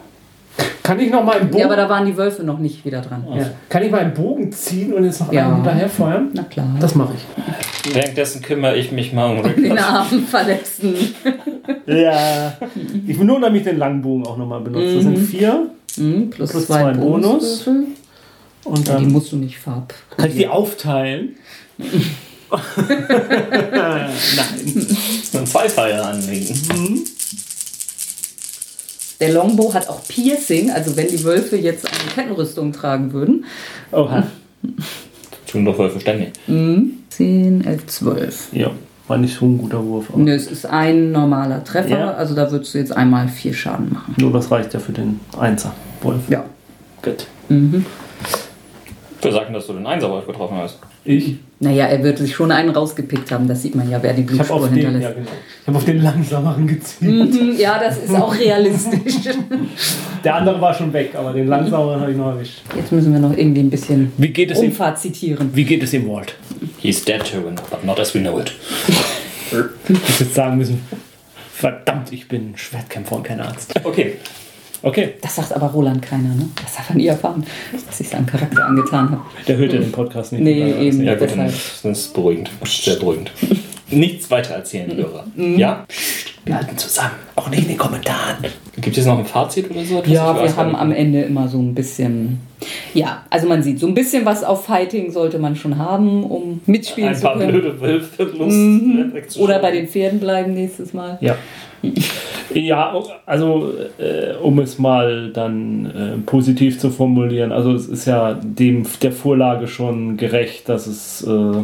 Kann 0.83 0.99
ich 0.99 1.09
noch 1.09 1.23
mal 1.23 1.37
einen 1.39 1.47
Bogen, 1.49 1.59
Ja, 1.61 1.65
aber 1.65 1.75
da 1.77 1.89
waren 1.89 2.05
die 2.05 2.15
Wölfe 2.15 2.43
noch 2.43 2.59
nicht 2.59 2.83
wieder 2.85 3.01
dran. 3.01 3.25
ja. 3.35 3.49
Kann 3.69 3.83
ich 3.83 3.89
mal 3.91 4.01
einen 4.01 4.13
Bogen 4.13 4.51
ziehen 4.51 4.93
und 4.93 5.05
jetzt 5.05 5.19
noch 5.21 5.31
Ja. 5.31 5.45
einen 5.45 5.55
hinterher 5.55 5.89
feuern? 5.89 6.29
Na 6.33 6.43
klar. 6.43 6.67
Das 6.79 6.93
mache 6.93 7.13
ich. 7.15 7.95
Währenddessen 7.95 8.41
kümmere 8.41 8.75
ich 8.77 8.91
mich 8.91 9.13
mal 9.13 9.35
um 9.37 9.43
den 9.43 9.71
Rick. 9.71 9.81
armen 9.81 10.25
Verletzten. 10.27 10.93
Ja. 11.85 12.57
Ich 13.07 13.17
will 13.17 13.25
nur 13.25 13.39
nämlich 13.39 13.63
den 13.63 13.77
langen 13.77 14.01
Bogen 14.01 14.25
auch 14.27 14.37
nochmal 14.37 14.59
benutzen. 14.61 14.95
Das 14.95 15.03
sind 15.03 15.17
vier. 15.17 15.67
Mhm, 15.97 16.29
plus, 16.29 16.51
Plus 16.51 16.65
zwei, 16.67 16.81
zwei 16.81 16.91
Bonus. 16.93 17.63
Bonuswürfel. 17.65 17.83
Und 18.65 18.87
Ja, 18.87 18.97
die 18.97 19.03
dann 19.03 19.11
musst 19.11 19.31
du 19.31 19.35
nicht 19.37 19.57
farb. 19.59 19.93
kann 20.15 20.29
ich 20.29 20.35
die 20.35 20.47
aufteilen. 20.47 21.35
Nein. 23.71 24.09
einen 25.33 25.45
Zweifeier 25.47 26.05
anlegen. 26.05 26.55
Der 29.19 29.33
Longbow 29.33 29.73
hat 29.73 29.87
auch 29.89 30.01
Piercing, 30.07 30.69
also 30.71 30.95
wenn 30.95 31.07
die 31.07 31.23
Wölfe 31.23 31.55
jetzt 31.55 31.85
eine 31.87 32.11
Kettenrüstung 32.13 32.73
tragen 32.73 33.13
würden. 33.13 33.45
Oha. 33.91 34.27
Tun 35.47 35.65
doch 35.65 35.77
Wölfe 35.77 35.99
ständig. 35.99 36.33
10, 36.47 37.63
11, 37.65 37.87
12. 37.87 38.47
Ja, 38.53 38.71
war 39.07 39.17
nicht 39.17 39.35
so 39.37 39.45
ein 39.45 39.57
guter 39.57 39.83
Wurf. 39.85 40.09
aber 40.09 40.19
Nö, 40.19 40.33
es 40.33 40.47
ist 40.47 40.65
ein 40.65 41.11
normaler 41.11 41.63
Treffer, 41.63 41.89
Ja. 41.99 42.13
also 42.13 42.35
da 42.35 42.51
würdest 42.51 42.73
du 42.73 42.79
jetzt 42.79 42.95
einmal 42.95 43.27
vier 43.27 43.53
Schaden 43.53 43.93
machen. 43.93 44.15
Nur 44.17 44.31
das 44.33 44.51
reicht 44.51 44.73
ja 44.73 44.79
für 44.79 44.91
den 44.93 45.19
Einser. 45.37 45.73
Wolf. 46.01 46.21
Ja. 46.29 46.43
Gut. 47.01 47.27
Wir 49.23 49.31
sagen, 49.31 49.53
dass 49.53 49.67
du 49.67 49.73
den 49.73 49.85
Einserwolf 49.87 50.25
getroffen 50.27 50.57
hast. 50.57 50.79
Ich? 51.05 51.35
Naja, 51.59 51.85
er 51.85 52.03
wird 52.03 52.17
sich 52.17 52.35
schon 52.35 52.51
einen 52.51 52.69
rausgepickt 52.71 53.31
haben, 53.31 53.47
das 53.47 53.61
sieht 53.61 53.75
man 53.75 53.89
ja, 53.89 54.01
wer 54.01 54.13
die 54.13 54.23
habe 54.23 54.33
Blutspur 54.33 54.57
auf, 54.57 54.69
den, 54.69 54.77
ja, 54.77 54.89
hinterlässt. 54.89 55.15
genau. 55.15 55.27
ich 55.61 55.67
hab 55.67 55.75
auf 55.75 55.85
den 55.85 56.01
langsameren 56.01 56.67
gezielt. 56.67 57.33
Mhm, 57.33 57.55
ja, 57.57 57.79
das 57.79 57.97
ist 57.99 58.13
auch 58.15 58.35
realistisch. 58.39 59.15
Der 60.23 60.35
andere 60.35 60.59
war 60.59 60.73
schon 60.73 60.91
weg, 60.91 61.11
aber 61.15 61.31
den 61.31 61.47
langsameren 61.47 62.01
habe 62.01 62.11
ich 62.11 62.17
noch 62.17 62.27
erwischt. 62.27 62.61
Jetzt 62.75 62.91
müssen 62.91 63.13
wir 63.13 63.19
noch 63.19 63.35
irgendwie 63.37 63.61
ein 63.61 63.69
bisschen 63.69 64.11
Wie 64.17 64.29
geht 64.29 64.51
es 64.51 64.59
ihm? 64.59 64.69
Umfahrt 64.69 64.99
zitieren. 64.99 65.49
Wie 65.53 65.63
geht 65.63 65.83
es 65.83 65.93
ihm, 65.93 66.07
Walt? 66.09 66.35
He's 66.79 67.03
dead, 67.03 67.23
Tyrion, 67.23 67.55
but 67.69 67.83
not 67.85 67.99
as 67.99 68.13
we 68.13 68.19
know 68.19 68.39
it. 68.39 68.51
Ich 69.87 69.89
muss 69.89 70.19
jetzt 70.19 70.33
sagen 70.33 70.57
müssen, 70.57 70.81
verdammt, 71.53 72.11
ich 72.11 72.27
bin 72.27 72.57
Schwertkämpfer 72.57 73.17
und 73.17 73.23
kein 73.23 73.39
Arzt. 73.39 73.71
Okay. 73.83 74.15
Okay, 74.83 75.13
Das 75.21 75.35
sagt 75.37 75.53
aber 75.53 75.67
Roland 75.67 76.01
keiner, 76.01 76.29
ne? 76.35 76.49
Das 76.61 76.77
hat 76.77 76.89
er 76.89 76.95
nie 76.95 77.07
erfahren, 77.07 77.43
dass 77.87 77.99
ich 77.99 78.09
seinen 78.09 78.25
Charakter 78.25 78.65
angetan 78.65 79.11
habe. 79.11 79.21
der 79.47 79.57
hört 79.57 79.71
ja 79.73 79.79
den 79.79 79.91
Podcast 79.91 80.33
nicht. 80.33 80.41
Nee, 80.43 80.73
eben. 80.87 81.03
Ja, 81.03 81.13
gut, 81.15 81.29
Deshalb. 81.29 81.49
ist 81.49 81.79
das 81.85 82.07
beruhigend. 82.09 82.51
Sehr 82.65 82.95
beruhigend. 82.97 83.31
Nichts 83.89 84.29
weiter 84.29 84.55
erzählen, 84.55 84.93
Hörer. 84.95 85.25
Ja? 85.37 85.85
Wir 86.45 86.55
halten 86.57 86.77
zusammen, 86.77 87.11
auch 87.37 87.49
nicht 87.49 87.61
in 87.63 87.69
den 87.69 87.77
Kommentaren. 87.77 88.35
Gibt 88.81 88.97
es 88.97 89.05
noch 89.05 89.17
ein 89.19 89.25
Fazit 89.25 89.71
oder 89.71 89.85
so? 89.85 90.03
Ja, 90.05 90.35
wir 90.43 90.53
haben 90.57 90.75
am 90.75 90.91
Ende 90.91 91.21
immer 91.21 91.47
so 91.47 91.57
ein 91.59 91.73
bisschen. 91.73 92.39
Ja, 92.93 93.23
also 93.29 93.47
man 93.47 93.63
sieht, 93.63 93.79
so 93.79 93.87
ein 93.87 93.93
bisschen 93.93 94.25
was 94.25 94.43
auf 94.43 94.65
Fighting 94.65 95.11
sollte 95.11 95.39
man 95.39 95.55
schon 95.55 95.77
haben, 95.77 96.23
um 96.25 96.59
mitspielen 96.65 97.11
ein 97.11 97.15
zu 97.15 97.21
paar 97.21 97.37
können. 97.37 97.51
blöde 97.51 97.79
Wölfe 97.79 98.23
Lust. 98.23 99.37
Oder 99.39 99.59
bei 99.59 99.71
den 99.71 99.87
Pferden 99.87 100.19
bleiben 100.19 100.53
nächstes 100.53 100.93
Mal. 100.93 101.17
Ja. 101.21 101.37
Ja, 102.53 102.93
also 103.25 103.73
äh, 103.97 104.35
um 104.35 104.59
es 104.59 104.77
mal 104.77 105.31
dann 105.31 105.85
äh, 105.85 106.17
positiv 106.23 106.79
zu 106.79 106.91
formulieren, 106.91 107.51
also 107.51 107.73
es 107.73 107.87
ist 107.87 108.05
ja 108.05 108.33
dem 108.33 108.85
der 109.01 109.11
Vorlage 109.11 109.67
schon 109.67 110.17
gerecht, 110.17 110.69
dass 110.69 110.85
es, 110.85 111.23
äh, 111.23 111.63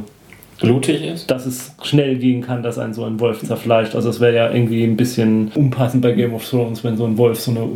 blutig 0.60 1.04
ist. 1.04 1.30
dass 1.30 1.46
es 1.46 1.76
schnell 1.84 2.18
gehen 2.18 2.42
kann, 2.42 2.64
dass 2.64 2.78
ein 2.78 2.94
so 2.94 3.04
ein 3.04 3.20
Wolf 3.20 3.44
zerfleischt. 3.44 3.96
Also 3.96 4.10
es 4.10 4.20
wäre 4.20 4.36
ja 4.36 4.52
irgendwie 4.52 4.84
ein 4.84 4.98
bisschen 4.98 5.52
unpassend 5.56 6.02
bei 6.02 6.12
Game 6.12 6.34
of 6.34 6.48
Thrones, 6.48 6.84
wenn 6.84 6.98
so 6.98 7.06
ein 7.06 7.18
Wolf 7.18 7.40
so 7.40 7.52
eine 7.52 7.68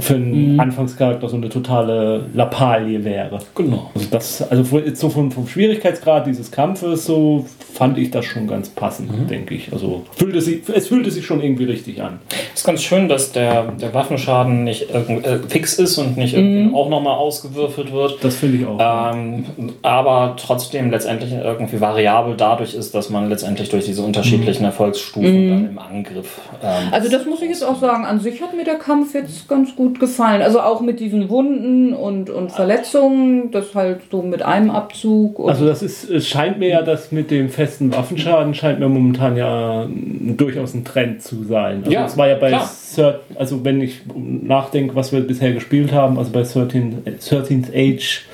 für 0.00 0.14
einen 0.14 0.58
Anfangscharakter 0.60 1.28
so 1.28 1.36
eine 1.36 1.48
totale 1.48 2.26
Lappalie 2.34 3.04
wäre. 3.04 3.38
Genau. 3.54 3.90
Also 3.94 4.08
das, 4.10 4.50
also 4.50 4.78
jetzt 4.78 5.00
so 5.00 5.10
vom, 5.10 5.30
vom 5.30 5.46
Schwierigkeitsgrad 5.46 6.26
dieses 6.26 6.50
Kampfes 6.50 7.06
so 7.06 7.44
fand 7.74 7.98
ich 7.98 8.10
das 8.10 8.24
schon 8.24 8.46
ganz 8.46 8.68
passend, 8.68 9.10
denke 9.30 9.54
ich. 9.54 9.72
Also 9.72 10.04
fühlte 10.16 10.40
sich, 10.40 10.60
es 10.72 10.88
fühlte 10.88 11.10
sich 11.10 11.26
schon 11.26 11.42
irgendwie 11.42 11.64
richtig 11.64 12.00
an. 12.02 12.20
Es 12.52 12.60
ist 12.60 12.66
ganz 12.66 12.82
schön, 12.82 13.08
dass 13.08 13.32
der, 13.32 13.72
der 13.72 13.92
Waffenschaden 13.94 14.64
nicht 14.64 14.90
äh, 14.90 15.38
fix 15.48 15.78
ist 15.78 15.98
und 15.98 16.16
nicht 16.16 16.34
irgendwie 16.34 16.74
auch 16.74 16.88
nochmal 16.88 17.16
ausgewürfelt 17.16 17.92
wird. 17.92 18.22
Das 18.22 18.36
finde 18.36 18.58
ich 18.58 18.66
auch. 18.66 18.78
Ähm, 18.80 19.44
aber 19.82 20.36
trotzdem 20.36 20.90
letztendlich 20.90 21.32
irgendwie 21.32 21.80
variabel 21.80 22.34
dadurch 22.36 22.74
ist, 22.74 22.94
dass 22.94 23.10
man 23.10 23.23
letztendlich 23.28 23.68
durch 23.68 23.84
diese 23.84 24.02
unterschiedlichen 24.02 24.64
Erfolgsstufen 24.64 25.48
dann 25.48 25.68
im 25.70 25.78
Angriff. 25.78 26.40
Ähm, 26.62 26.88
Also 26.92 27.10
das 27.10 27.26
muss 27.26 27.42
ich 27.42 27.48
jetzt 27.48 27.64
auch 27.64 27.80
sagen, 27.80 28.04
an 28.04 28.20
sich 28.20 28.40
hat 28.42 28.56
mir 28.56 28.64
der 28.64 28.76
Kampf 28.76 29.14
jetzt 29.14 29.48
ganz 29.48 29.74
gut 29.76 30.00
gefallen. 30.00 30.42
Also 30.42 30.60
auch 30.60 30.80
mit 30.80 31.00
diesen 31.00 31.28
Wunden 31.28 31.92
und, 31.94 32.30
und 32.30 32.52
Verletzungen, 32.52 33.50
das 33.50 33.74
halt 33.74 34.00
so 34.10 34.22
mit 34.22 34.42
einem 34.42 34.70
Abzug. 34.70 35.38
Und 35.38 35.50
Also 35.50 35.66
das 35.66 35.82
ist, 35.82 36.08
es 36.10 36.26
scheint 36.28 36.58
mir 36.58 36.68
ja, 36.68 36.82
dass 36.82 37.12
mit 37.12 37.30
dem 37.30 37.48
festen 37.48 37.92
Waffenschaden 37.92 38.54
scheint 38.54 38.80
mir 38.80 38.88
momentan 38.88 39.36
ja 39.36 39.86
durchaus 39.88 40.74
ein 40.74 40.84
Trend 40.84 41.22
zu 41.22 41.44
sein. 41.44 41.78
Also 41.80 41.90
Ja, 41.90 42.02
das 42.02 42.16
war 42.16 42.28
ja 42.28 42.36
bei 42.36 42.48
klar. 42.48 42.70
Thir- 42.94 43.20
also 43.36 43.64
wenn 43.64 43.80
ich 43.80 44.02
nachdenke, 44.16 44.94
was 44.94 45.12
wir 45.12 45.20
bisher 45.20 45.52
gespielt 45.52 45.92
haben, 45.92 46.18
also 46.18 46.30
bei 46.30 46.42
13, 46.42 47.02
13th 47.20 47.68
Age 47.74 48.24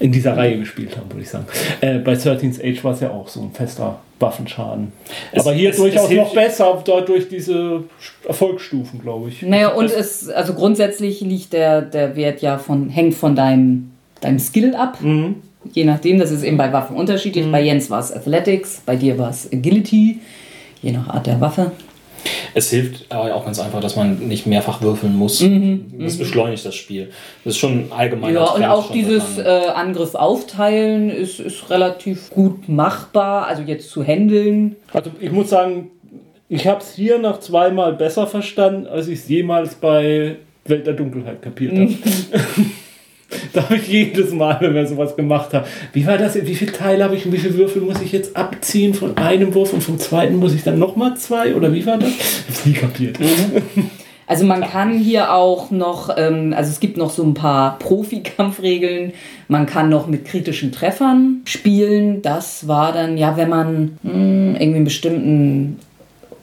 in 0.00 0.10
dieser 0.10 0.36
Reihe 0.36 0.58
gespielt 0.58 0.96
haben, 0.96 1.08
würde 1.10 1.22
ich 1.22 1.28
sagen. 1.30 1.46
Äh, 1.80 1.98
bei 1.98 2.14
13th 2.14 2.60
Age 2.64 2.82
war 2.82 2.92
es 2.92 3.00
ja 3.00 3.10
auch 3.10 3.28
so 3.28 3.40
ein 3.40 3.52
fester 3.52 4.00
Waffenschaden. 4.22 4.92
Es- 5.32 5.44
Aber 5.44 5.54
hier 5.54 5.70
es- 5.70 5.76
durchaus 5.76 6.08
es 6.10 6.16
noch 6.16 6.32
besser, 6.32 6.82
dort 6.84 7.08
durch 7.08 7.28
diese 7.28 7.84
Erfolgsstufen, 8.26 9.00
glaube 9.02 9.28
ich. 9.28 9.42
naja, 9.42 9.68
und 9.74 9.90
es, 9.90 10.28
also 10.30 10.54
grundsätzlich 10.54 11.20
liegt 11.20 11.52
der, 11.52 11.82
der 11.82 12.16
Wert 12.16 12.40
ja 12.40 12.56
von, 12.58 12.88
hängt 12.88 13.14
von 13.14 13.36
deinem, 13.36 13.90
deinem 14.20 14.38
Skill 14.38 14.74
ab. 14.74 14.98
Mhm. 15.02 15.36
Je 15.74 15.84
nachdem, 15.84 16.18
das 16.18 16.30
ist 16.30 16.42
eben 16.42 16.56
bei 16.56 16.72
Waffen 16.72 16.96
unterschiedlich. 16.96 17.50
Bei 17.52 17.60
Jens 17.62 17.88
war 17.90 18.00
es 18.00 18.10
Athletics, 18.12 18.80
bei 18.86 18.96
dir 18.96 19.16
war 19.18 19.30
es 19.30 19.48
Agility, 19.52 20.18
je 20.82 20.90
nach 20.92 21.08
Art 21.08 21.26
der 21.26 21.40
Waffe. 21.40 21.70
Es 22.54 22.70
hilft 22.70 23.06
aber 23.10 23.34
auch 23.34 23.44
ganz 23.44 23.58
einfach, 23.58 23.80
dass 23.80 23.96
man 23.96 24.28
nicht 24.28 24.46
mehrfach 24.46 24.82
würfeln 24.82 25.16
muss. 25.16 25.44
Das 25.98 26.18
beschleunigt 26.18 26.64
das 26.64 26.74
Spiel. 26.74 27.10
Das 27.44 27.54
ist 27.54 27.58
schon 27.58 27.72
ein 27.72 27.92
allgemeiner 27.92 28.40
Ja, 28.40 28.50
und 28.50 28.64
auch 28.64 28.86
schon 28.86 28.94
dieses 28.94 29.38
äh. 29.38 29.42
Angriff 29.74 30.14
aufteilen 30.14 31.10
ist, 31.10 31.40
ist 31.40 31.70
relativ 31.70 32.30
gut 32.30 32.68
machbar, 32.68 33.46
also 33.46 33.62
jetzt 33.62 33.90
zu 33.90 34.04
handeln. 34.04 34.76
Also 34.92 35.10
ich 35.20 35.32
muss 35.32 35.50
sagen, 35.50 35.90
ich 36.48 36.66
habe 36.66 36.80
es 36.80 36.94
hier 36.94 37.18
nach 37.18 37.40
zweimal 37.40 37.94
besser 37.94 38.26
verstanden, 38.26 38.86
als 38.86 39.08
ich 39.08 39.20
es 39.20 39.28
jemals 39.28 39.74
bei 39.74 40.36
Welt 40.66 40.86
der 40.86 40.94
Dunkelheit 40.94 41.40
kapiert 41.42 41.72
habe. 41.72 41.94
da 43.52 43.64
habe 43.64 43.76
ich 43.76 43.88
jedes 43.88 44.32
Mal, 44.32 44.58
wenn 44.60 44.74
wir 44.74 44.86
sowas 44.86 45.16
gemacht 45.16 45.52
haben, 45.54 45.66
wie 45.92 46.06
war 46.06 46.18
das? 46.18 46.34
Wie 46.34 46.54
viele 46.54 46.72
Teile 46.72 47.04
habe 47.04 47.14
ich 47.16 47.26
und 47.26 47.32
wie 47.32 47.38
viele 47.38 47.56
Würfel 47.56 47.82
muss 47.82 48.00
ich 48.00 48.12
jetzt 48.12 48.36
abziehen 48.36 48.94
von 48.94 49.16
einem 49.16 49.54
Wurf 49.54 49.72
und 49.72 49.82
vom 49.82 49.98
zweiten 49.98 50.36
muss 50.36 50.54
ich 50.54 50.62
dann 50.62 50.78
nochmal 50.78 51.16
zwei? 51.16 51.54
Oder 51.54 51.72
wie 51.72 51.84
war 51.86 51.98
das? 51.98 52.10
Ich 52.10 52.18
habe 52.18 52.52
es 52.52 52.66
nie 52.66 52.72
kapiert. 52.72 53.18
Also 54.26 54.46
man 54.46 54.62
kann 54.62 54.98
hier 54.98 55.34
auch 55.34 55.70
noch, 55.70 56.16
ähm, 56.16 56.54
also 56.56 56.70
es 56.70 56.80
gibt 56.80 56.96
noch 56.96 57.10
so 57.10 57.22
ein 57.22 57.34
paar 57.34 57.78
Profi-Kampfregeln. 57.78 59.12
Man 59.48 59.66
kann 59.66 59.90
noch 59.90 60.06
mit 60.06 60.24
kritischen 60.24 60.72
Treffern 60.72 61.42
spielen. 61.44 62.22
Das 62.22 62.66
war 62.66 62.92
dann, 62.92 63.18
ja, 63.18 63.36
wenn 63.36 63.50
man 63.50 63.98
hm, 64.02 64.56
irgendwie 64.58 64.76
einen 64.76 64.84
bestimmten 64.84 65.78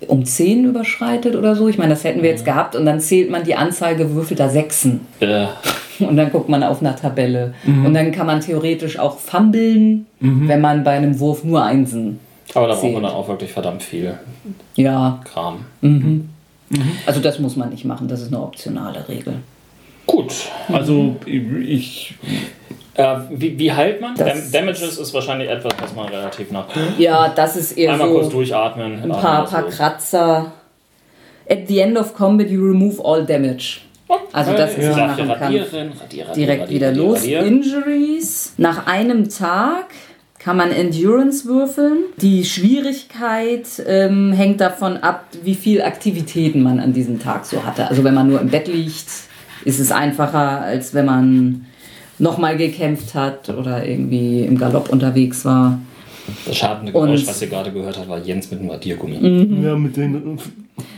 um 0.07 0.23
10 0.23 0.65
überschreitet 0.65 1.35
oder 1.35 1.55
so. 1.55 1.67
Ich 1.67 1.77
meine, 1.77 1.91
das 1.91 2.03
hätten 2.03 2.21
wir 2.21 2.29
jetzt 2.29 2.45
gehabt 2.45 2.75
und 2.75 2.85
dann 2.85 2.99
zählt 2.99 3.29
man 3.29 3.43
die 3.43 3.55
Anzahl 3.55 3.95
gewürfelter 3.95 4.49
Sechsen. 4.49 5.01
Äh, 5.19 5.47
Und 6.07 6.15
dann 6.17 6.31
guckt 6.31 6.49
man 6.49 6.63
auf 6.63 6.81
einer 6.81 6.95
Tabelle. 6.95 7.53
Und 7.65 7.93
dann 7.93 8.11
kann 8.11 8.27
man 8.27 8.39
theoretisch 8.41 8.97
auch 8.99 9.17
fummeln, 9.19 10.05
wenn 10.19 10.61
man 10.61 10.83
bei 10.83 10.91
einem 10.91 11.19
Wurf 11.19 11.43
nur 11.43 11.63
Einsen. 11.63 12.19
aber 12.53 12.67
da 12.67 12.73
braucht 12.75 12.93
man 12.93 13.03
dann 13.03 13.11
auch 13.13 13.27
wirklich 13.27 13.51
verdammt 13.51 13.83
viel 13.83 14.17
Ja, 14.75 15.19
Kram. 15.25 15.65
also 17.05 17.19
das 17.19 17.39
muss 17.39 17.55
man 17.55 17.69
nicht 17.69 17.85
machen. 17.85 18.07
Das 18.07 18.21
ist 18.21 18.27
eine 18.33 18.41
optionale 18.41 19.07
Regel. 19.07 19.35
Gut. 20.05 20.33
Also 20.71 21.15
ich, 21.25 22.15
Äh, 22.95 23.15
wie, 23.31 23.57
wie 23.57 23.71
heilt 23.71 24.01
man? 24.01 24.13
Das- 24.15 24.51
Dam 24.51 24.65
Damages 24.65 24.97
ist 24.97 25.13
wahrscheinlich 25.13 25.49
etwas, 25.49 25.71
was 25.81 25.95
man 25.95 26.07
relativ 26.09 26.51
nach. 26.51 26.65
Ja, 26.97 27.29
das 27.29 27.55
ist 27.55 27.73
eher 27.77 27.93
Einmal 27.93 28.09
kurz 28.09 28.25
so 28.25 28.31
durchatmen. 28.31 29.03
ein 29.03 29.09
paar, 29.09 29.45
paar 29.45 29.63
Kratzer. 29.67 30.51
At 31.49 31.59
the 31.67 31.79
end 31.79 31.97
of 31.97 32.13
combat, 32.13 32.49
you 32.49 32.61
remove 32.61 33.01
all 33.03 33.25
damage. 33.25 33.81
Also 34.31 34.53
das 34.53 34.77
ist 34.77 34.97
ja. 34.97 35.07
nach 35.07 35.15
dem 35.15 35.27
Kampf 35.27 35.41
radieren, 35.41 35.91
radieren, 35.99 36.33
direkt 36.35 36.61
radieren, 36.63 36.69
wieder 36.69 36.91
los. 36.91 37.23
Injuries. 37.23 38.53
Nach 38.57 38.87
einem 38.87 39.29
Tag 39.29 39.87
kann 40.39 40.57
man 40.57 40.71
Endurance 40.71 41.45
würfeln. 41.45 42.05
Die 42.17 42.45
Schwierigkeit 42.45 43.67
ähm, 43.85 44.31
hängt 44.33 44.61
davon 44.61 44.97
ab, 44.97 45.25
wie 45.43 45.55
viel 45.55 45.81
Aktivitäten 45.81 46.63
man 46.63 46.79
an 46.79 46.93
diesem 46.93 47.19
Tag 47.19 47.45
so 47.45 47.65
hatte. 47.65 47.87
Also 47.87 48.03
wenn 48.03 48.13
man 48.13 48.29
nur 48.29 48.39
im 48.39 48.49
Bett 48.49 48.67
liegt, 48.67 49.09
ist 49.65 49.79
es 49.79 49.91
einfacher, 49.91 50.61
als 50.61 50.93
wenn 50.93 51.05
man 51.05 51.65
nochmal 52.17 52.57
gekämpft 52.57 53.15
hat 53.15 53.49
oder 53.49 53.85
irgendwie 53.85 54.41
im 54.41 54.57
Galopp 54.57 54.89
unterwegs 54.89 55.45
war. 55.45 55.79
Das 56.45 56.57
schadende 56.57 56.91
Geräusch, 56.91 57.21
Und- 57.21 57.27
was 57.27 57.41
ihr 57.41 57.47
gerade 57.47 57.71
gehört 57.71 57.97
habt, 57.97 58.09
war 58.09 58.19
Jens 58.19 58.49
mit 58.51 58.59
einem 58.59 58.69
Radiergummi. 58.69 59.61
ja, 59.63 59.75
mit 59.75 59.95
den 59.97 60.37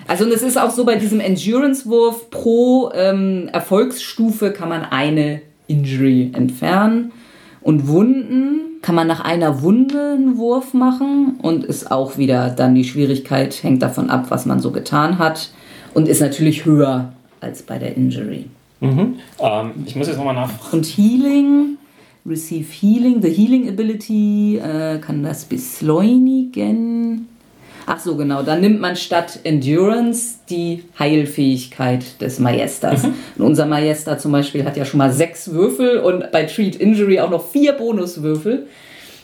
Also 0.08 0.26
und 0.26 0.32
es 0.34 0.42
ist 0.42 0.58
auch 0.60 0.72
so 0.72 0.86
bei 0.86 0.96
diesem 0.96 1.20
Endurance-Wurf 1.20 2.30
pro 2.30 2.92
ähm, 2.94 3.50
Erfolgsstufe 3.52 4.52
kann 4.52 4.70
man 4.70 4.84
eine 4.84 5.42
Injury 5.68 6.32
entfernen. 6.34 7.12
Und 7.62 7.88
Wunden 7.88 8.80
kann 8.82 8.96
man 8.96 9.06
nach 9.08 9.20
einer 9.24 9.62
Wunde 9.62 10.14
einen 10.18 10.38
Wurf 10.38 10.74
machen 10.74 11.36
und 11.42 11.64
ist 11.64 11.92
auch 11.92 12.18
wieder 12.18 12.50
dann 12.50 12.74
die 12.74 12.84
Schwierigkeit, 12.84 13.62
hängt 13.64 13.84
davon 13.84 14.10
ab, 14.10 14.26
was 14.30 14.46
man 14.48 14.60
so 14.60 14.72
getan 14.72 15.20
hat 15.20 15.52
und 15.94 16.08
ist 16.08 16.20
natürlich 16.22 16.66
höher 16.66 17.14
als 17.40 17.62
bei 17.62 17.78
der 17.78 17.96
Injury. 17.96 18.46
Ähm, 18.82 19.16
ich 19.86 19.96
muss 19.96 20.08
jetzt 20.08 20.18
nochmal 20.18 20.34
nachfragen. 20.34 20.78
Und 20.78 20.86
Healing, 20.86 21.78
Receive 22.26 22.68
Healing, 22.72 23.22
the 23.22 23.30
Healing 23.30 23.68
Ability 23.68 24.58
äh, 24.58 25.00
kann 25.00 25.24
das 25.24 25.46
beschleunigen. 25.46 27.28
Ach 27.88 28.00
so, 28.00 28.16
genau. 28.16 28.44
Dann 28.44 28.62
nimmt 28.62 28.80
man 28.80 28.96
statt 28.96 29.40
Endurance 29.44 30.36
die 30.50 30.84
Heilfähigkeit 31.00 32.22
des 32.22 32.40
Maesters. 32.40 33.06
Und 33.38 33.46
unser 33.46 33.66
Maester 33.66 34.18
zum 34.18 34.32
Beispiel 34.32 34.64
hat 34.64 34.78
ja 34.78 34.86
schon 34.86 35.00
mal 35.00 35.12
sechs 35.12 35.52
Würfel 35.52 35.98
und 35.98 36.32
bei 36.32 36.44
Treat 36.44 36.76
Injury 36.76 37.20
auch 37.20 37.32
noch 37.32 37.48
vier 37.50 37.74
Bonuswürfel. 37.74 38.68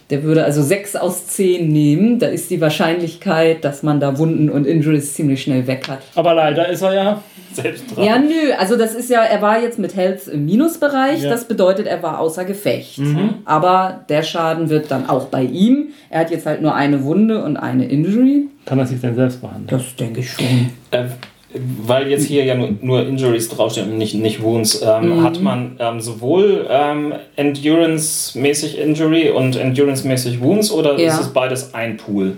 Der 0.09 0.23
würde 0.23 0.45
also 0.45 0.61
sechs 0.63 0.95
aus 0.95 1.27
zehn 1.27 1.67
nehmen. 1.69 2.17
Da 2.19 2.27
ist 2.27 2.49
die 2.49 2.61
Wahrscheinlichkeit, 2.61 3.63
dass 3.65 3.83
man 3.83 3.99
da 3.99 4.17
Wunden 4.17 4.49
und 4.49 4.65
Injuries 4.65 5.13
ziemlich 5.13 5.41
schnell 5.41 5.67
weg 5.67 5.87
hat. 5.89 5.99
Aber 6.15 6.33
leider 6.33 6.69
ist 6.69 6.81
er 6.81 6.93
ja. 6.93 7.23
Selbst 7.53 7.95
dran. 7.95 8.05
Ja, 8.05 8.19
nö, 8.19 8.53
also 8.57 8.77
das 8.77 8.93
ist 8.93 9.09
ja, 9.09 9.21
er 9.23 9.41
war 9.41 9.61
jetzt 9.61 9.79
mit 9.79 9.95
Health 9.95 10.27
im 10.27 10.45
Minusbereich, 10.45 11.23
Ja. 11.23 11.29
das 11.29 11.47
bedeutet, 11.47 11.87
er 11.87 12.01
war 12.03 12.19
außer 12.19 12.45
Gefecht. 12.45 12.99
Aber 13.45 14.01
der 14.09 14.21
Schaden 14.23 14.69
wird 14.69 14.91
dann 14.91 15.09
auch 15.09 15.25
bei 15.25 15.43
ihm. 15.43 15.87
Er 16.09 16.21
hat 16.21 16.31
jetzt 16.31 16.45
halt 16.45 16.61
nur 16.61 16.75
eine 16.75 17.03
Wunde 17.03 17.43
und 17.43 17.57
eine 17.57 17.87
Injury. 17.87 18.47
Kann 18.65 18.79
er 18.79 18.85
sich 18.85 19.01
denn 19.01 19.15
selbst 19.15 19.41
behandeln? 19.41 19.67
Das 19.67 19.95
denke 19.95 20.19
ich 20.19 20.29
schon. 20.31 20.45
Äh, 20.91 21.05
weil 21.53 22.09
jetzt 22.09 22.25
hier 22.25 22.43
ja 22.43 22.55
nur, 22.55 22.69
nur 22.81 23.05
Injuries 23.07 23.47
draufstehen 23.49 23.89
und 23.91 23.97
nicht, 23.97 24.13
nicht 24.15 24.41
Wounds, 24.41 24.81
ähm, 24.81 25.23
hat 25.23 25.41
man 25.41 25.77
ähm, 25.79 26.01
sowohl 26.01 26.67
ähm, 26.69 27.13
Endurance-mäßig 27.37 28.77
Injury 28.77 29.29
und 29.29 29.55
Endurance-mäßig 29.55 30.41
Wounds 30.41 30.71
oder 30.71 30.99
Ja. 30.99 31.13
ist 31.13 31.21
es 31.21 31.27
beides 31.29 31.73
ein 31.73 31.97
Pool? 31.97 32.37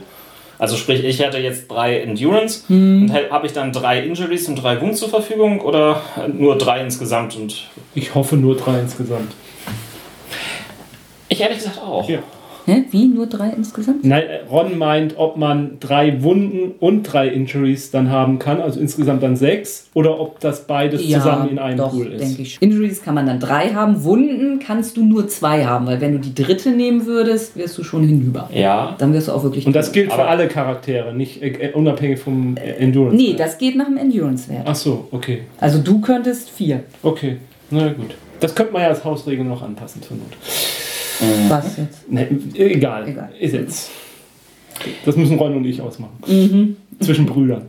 Also 0.60 0.76
sprich, 0.76 1.04
ich 1.06 1.20
hätte 1.20 1.38
jetzt 1.40 1.70
drei 1.70 2.02
Endurance 2.02 2.64
und 2.70 3.12
habe 3.32 3.48
ich 3.48 3.54
dann 3.54 3.72
drei 3.72 4.02
Injuries 4.04 4.48
und 4.50 4.58
drei 4.58 4.80
Wounds 4.82 5.00
zur 5.00 5.08
Verfügung 5.10 5.62
oder 5.62 6.02
nur 6.38 6.58
drei 6.58 6.82
insgesamt? 6.82 7.36
Und 7.38 7.70
Ich 7.96 8.14
hoffe 8.14 8.36
nur 8.36 8.58
drei 8.58 8.80
insgesamt. 8.80 9.32
ich 11.30 11.40
ehrlich 11.42 11.60
gesagt 11.60 11.80
auch. 11.82 12.08
Ja. 12.10 12.20
Hä? 12.70 12.84
Wie? 12.92 13.08
Nur 13.08 13.26
drei 13.26 13.50
insgesamt? 13.50 14.06
Nein, 14.06 14.24
äh, 14.24 14.48
Ron 14.50 14.78
meint, 14.78 15.16
ob 15.18 15.38
man 15.38 15.78
drei 15.80 16.22
Wunden 16.22 16.74
und 16.80 17.04
drei 17.04 17.28
Injuries 17.28 17.90
dann 17.90 18.12
haben 18.12 18.38
kann, 18.38 18.62
also 18.62 18.80
insgesamt 18.80 19.24
dann 19.24 19.36
sechs, 19.36 19.90
oder 19.96 20.20
ob 20.20 20.40
das 20.40 20.68
beides 20.68 21.02
zusammen 21.02 21.50
in 21.50 21.60
einem 21.60 21.78
doch, 21.78 21.92
Pool 21.92 22.08
ist. 22.08 22.22
denke 22.22 22.44
ich. 22.44 22.62
Injuries 22.62 23.02
kann 23.02 23.16
man 23.16 23.26
dann 23.26 23.40
drei 23.40 23.70
haben. 23.70 24.04
Wunden 24.04 24.60
kannst 24.60 24.98
du 24.98 25.04
nur 25.04 25.28
zwei 25.28 25.66
haben, 25.66 25.88
weil 25.88 26.00
wenn 26.00 26.12
du 26.12 26.20
die 26.20 26.36
dritte 26.36 26.70
nehmen 26.70 27.08
würdest, 27.08 27.58
wärst 27.58 27.78
du 27.78 27.84
schon 27.84 28.04
hinüber. 28.04 28.50
Ja. 28.54 28.96
Dann 29.00 29.14
wirst 29.14 29.30
du 29.30 29.32
auch 29.32 29.44
wirklich. 29.44 29.66
Und 29.66 29.76
das 29.76 29.92
gilt 29.92 30.14
für 30.14 30.26
alle 30.26 30.48
Charaktere, 30.48 31.14
nicht 31.14 31.42
äh, 31.42 31.72
unabhängig 31.74 32.20
vom 32.20 32.56
äh, 32.58 32.74
Endurance. 32.74 33.16
Nee, 33.16 33.36
das 33.36 33.58
geht 33.58 33.76
nach 33.76 33.88
dem 33.88 33.98
Endurance-Wert. 33.98 34.64
Ach 34.66 34.76
so, 34.76 35.08
okay. 35.12 35.42
Also 35.60 35.80
du 35.80 36.02
könntest 36.02 36.52
vier. 36.52 36.84
Okay, 37.02 37.38
na 37.72 37.88
gut. 37.94 38.16
Das 38.40 38.56
könnte 38.56 38.74
man 38.74 38.84
ja 38.84 38.90
als 38.90 39.04
Hausregel 39.04 39.44
noch 39.44 39.62
anpassen 39.62 40.02
zur 40.02 40.18
Not. 40.18 40.89
Was 41.48 41.78
jetzt? 41.78 42.12
Ne, 42.12 42.30
egal. 42.56 43.08
Egal. 43.08 43.32
Ist 43.40 43.54
jetzt. 43.54 43.92
Das 45.06 45.16
müssen 45.16 45.38
Ron 45.38 45.58
und 45.58 45.66
ich 45.66 45.82
ausmachen. 45.82 46.18
Mhm. 46.28 46.78
Zwischen 47.02 47.26
Brüdern. 47.26 47.64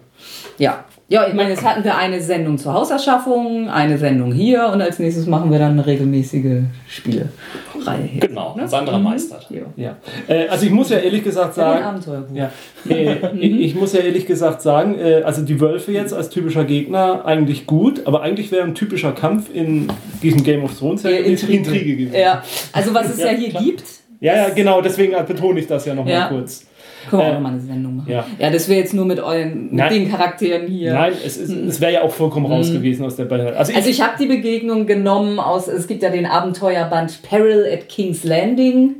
Ja. 0.58 0.84
Ja, 1.12 1.26
ich 1.26 1.34
meine, 1.34 1.50
jetzt 1.50 1.64
hatten 1.64 1.82
wir 1.82 1.96
eine 1.96 2.20
Sendung 2.20 2.56
zur 2.56 2.72
Hauserschaffung, 2.72 3.68
eine 3.68 3.98
Sendung 3.98 4.32
hier 4.32 4.70
und 4.72 4.80
als 4.80 5.00
nächstes 5.00 5.26
machen 5.26 5.50
wir 5.50 5.58
dann 5.58 5.72
eine 5.72 5.84
regelmäßige 5.84 6.62
Spielereihe. 6.88 8.04
hier. 8.06 8.20
Genau, 8.20 8.56
Sandra 8.66 8.96
meistert. 8.96 9.48
Ja. 9.50 9.62
Ja. 9.74 9.96
Äh, 10.28 10.46
also 10.46 10.66
ich 10.66 10.70
muss 10.70 10.88
ja 10.90 10.98
ehrlich 10.98 11.24
gesagt 11.24 11.56
Ja, 11.56 12.00
sagen, 12.00 12.26
ja, 12.32 12.52
äh, 12.88 13.16
ich, 13.40 13.60
ich 13.60 13.74
muss 13.74 13.92
ja 13.92 14.00
ehrlich 14.02 14.24
gesagt 14.24 14.62
sagen, 14.62 15.00
äh, 15.00 15.22
also 15.24 15.42
die 15.42 15.60
Wölfe 15.60 15.90
jetzt 15.90 16.14
als 16.14 16.28
typischer 16.30 16.62
Gegner 16.64 17.24
eigentlich 17.24 17.66
gut, 17.66 18.06
aber 18.06 18.22
eigentlich 18.22 18.52
wäre 18.52 18.62
ein 18.62 18.76
typischer 18.76 19.10
Kampf 19.10 19.52
in 19.52 19.88
diesem 20.22 20.44
Game 20.44 20.62
of 20.62 20.78
Thrones 20.78 21.02
ja 21.02 21.10
gewesen, 21.10 21.50
Intrige 21.50 21.96
gewesen. 21.96 22.14
Ja, 22.20 22.44
also 22.72 22.94
was 22.94 23.10
es 23.10 23.18
ja, 23.18 23.30
hier 23.30 23.50
gibt, 23.50 23.82
Ja, 24.20 24.36
ja, 24.36 24.48
genau, 24.50 24.80
deswegen 24.80 25.14
betone 25.26 25.58
ich 25.58 25.66
das 25.66 25.86
ja 25.86 25.94
nochmal 25.94 26.14
Ja. 26.14 26.28
kurz. 26.28 26.69
Können 27.08 27.22
wir 27.22 27.26
auch 27.26 27.30
Äh, 27.30 27.34
nochmal 27.34 27.52
eine 27.52 27.60
Sendung 27.60 27.96
machen. 27.96 28.10
ja. 28.10 28.26
Ja, 28.38 28.50
das 28.50 28.68
wäre 28.68 28.80
jetzt 28.80 28.92
nur 28.94 29.04
mit 29.04 29.20
euren, 29.20 29.64
mit 29.64 29.72
Nein. 29.72 29.92
den 29.94 30.10
Charakteren 30.10 30.66
hier. 30.66 30.92
Nein, 30.92 31.12
es, 31.24 31.36
ist, 31.36 31.50
es 31.50 31.80
wäre 31.80 31.92
ja 31.92 32.02
auch 32.02 32.10
vollkommen 32.12 32.46
raus 32.46 32.70
gewesen 32.72 33.04
aus 33.06 33.16
der 33.16 33.24
Ballade. 33.24 33.56
Also, 33.56 33.72
Also 33.74 33.88
ich 33.88 34.00
habe 34.02 34.14
die 34.18 34.26
Begegnung 34.26 34.86
genommen 34.86 35.38
aus, 35.38 35.68
es 35.68 35.86
gibt 35.86 36.02
ja 36.02 36.10
den 36.10 36.26
Abenteuerband 36.26 37.22
Peril 37.22 37.66
at 37.72 37.88
King's 37.88 38.24
Landing, 38.24 38.96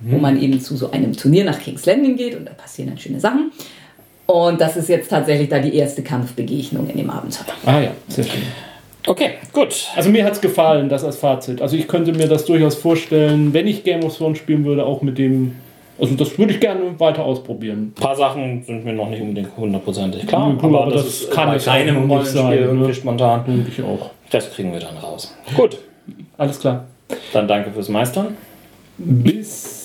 wo 0.00 0.18
man 0.18 0.40
eben 0.40 0.60
zu 0.60 0.76
so 0.76 0.90
einem 0.90 1.12
Turnier 1.12 1.44
nach 1.44 1.60
King's 1.60 1.86
Landing 1.86 2.16
geht 2.16 2.36
und 2.36 2.46
da 2.48 2.52
passieren 2.54 2.90
dann 2.90 2.98
schöne 2.98 3.20
Sachen. 3.20 3.52
Und 4.26 4.60
das 4.60 4.76
ist 4.76 4.88
jetzt 4.88 5.10
tatsächlich 5.10 5.48
da 5.48 5.58
die 5.58 5.74
erste 5.76 6.02
Kampfbegegnung 6.02 6.88
in 6.88 6.96
dem 6.96 7.10
Abenteuer. 7.10 7.54
ah 7.66 7.80
ja, 7.80 7.90
sehr 8.08 8.24
schön. 8.24 8.42
Okay, 9.04 9.30
gut. 9.52 9.88
Also 9.96 10.10
mir 10.10 10.24
hat 10.24 10.34
es 10.34 10.40
gefallen, 10.40 10.88
das 10.88 11.02
als 11.02 11.16
Fazit. 11.16 11.60
Also 11.60 11.76
ich 11.76 11.88
könnte 11.88 12.12
mir 12.12 12.28
das 12.28 12.44
durchaus 12.44 12.76
vorstellen, 12.76 13.52
wenn 13.52 13.66
ich 13.66 13.82
Game 13.82 14.04
of 14.04 14.16
Thrones 14.16 14.38
spielen 14.38 14.64
würde, 14.64 14.84
auch 14.86 15.02
mit 15.02 15.18
dem. 15.18 15.56
Also 15.98 16.14
das 16.14 16.38
würde 16.38 16.54
ich 16.54 16.60
gerne 16.60 16.98
weiter 16.98 17.24
ausprobieren. 17.24 17.92
Ein 17.96 18.00
paar 18.00 18.16
Sachen 18.16 18.62
sind 18.64 18.84
mir 18.84 18.92
noch 18.94 19.08
nicht 19.10 19.20
unbedingt 19.20 19.56
hundertprozentig 19.56 20.26
klar, 20.26 20.48
Ja, 20.48 20.54
gut, 20.54 20.74
aber 20.74 20.90
das 20.92 21.28
kann 21.30 21.54
es 21.54 21.68
auch 21.68 21.72
keinem 21.72 21.94
normal 21.94 22.18
Rollenspiel 22.18 22.42
sein, 22.42 22.58
irgendwie 22.58 22.86
ne? 22.88 22.94
spontan. 22.94 23.66
Ich 23.68 23.82
auch. 23.82 24.10
Das 24.30 24.50
kriegen 24.52 24.72
wir 24.72 24.80
dann 24.80 24.96
raus. 24.96 25.34
Gut, 25.56 25.78
Alles 26.38 26.58
klar. 26.58 26.84
dann 27.32 27.46
danke 27.46 27.70
fürs 27.70 27.88
Meistern. 27.88 28.36
Bis. 28.98 29.81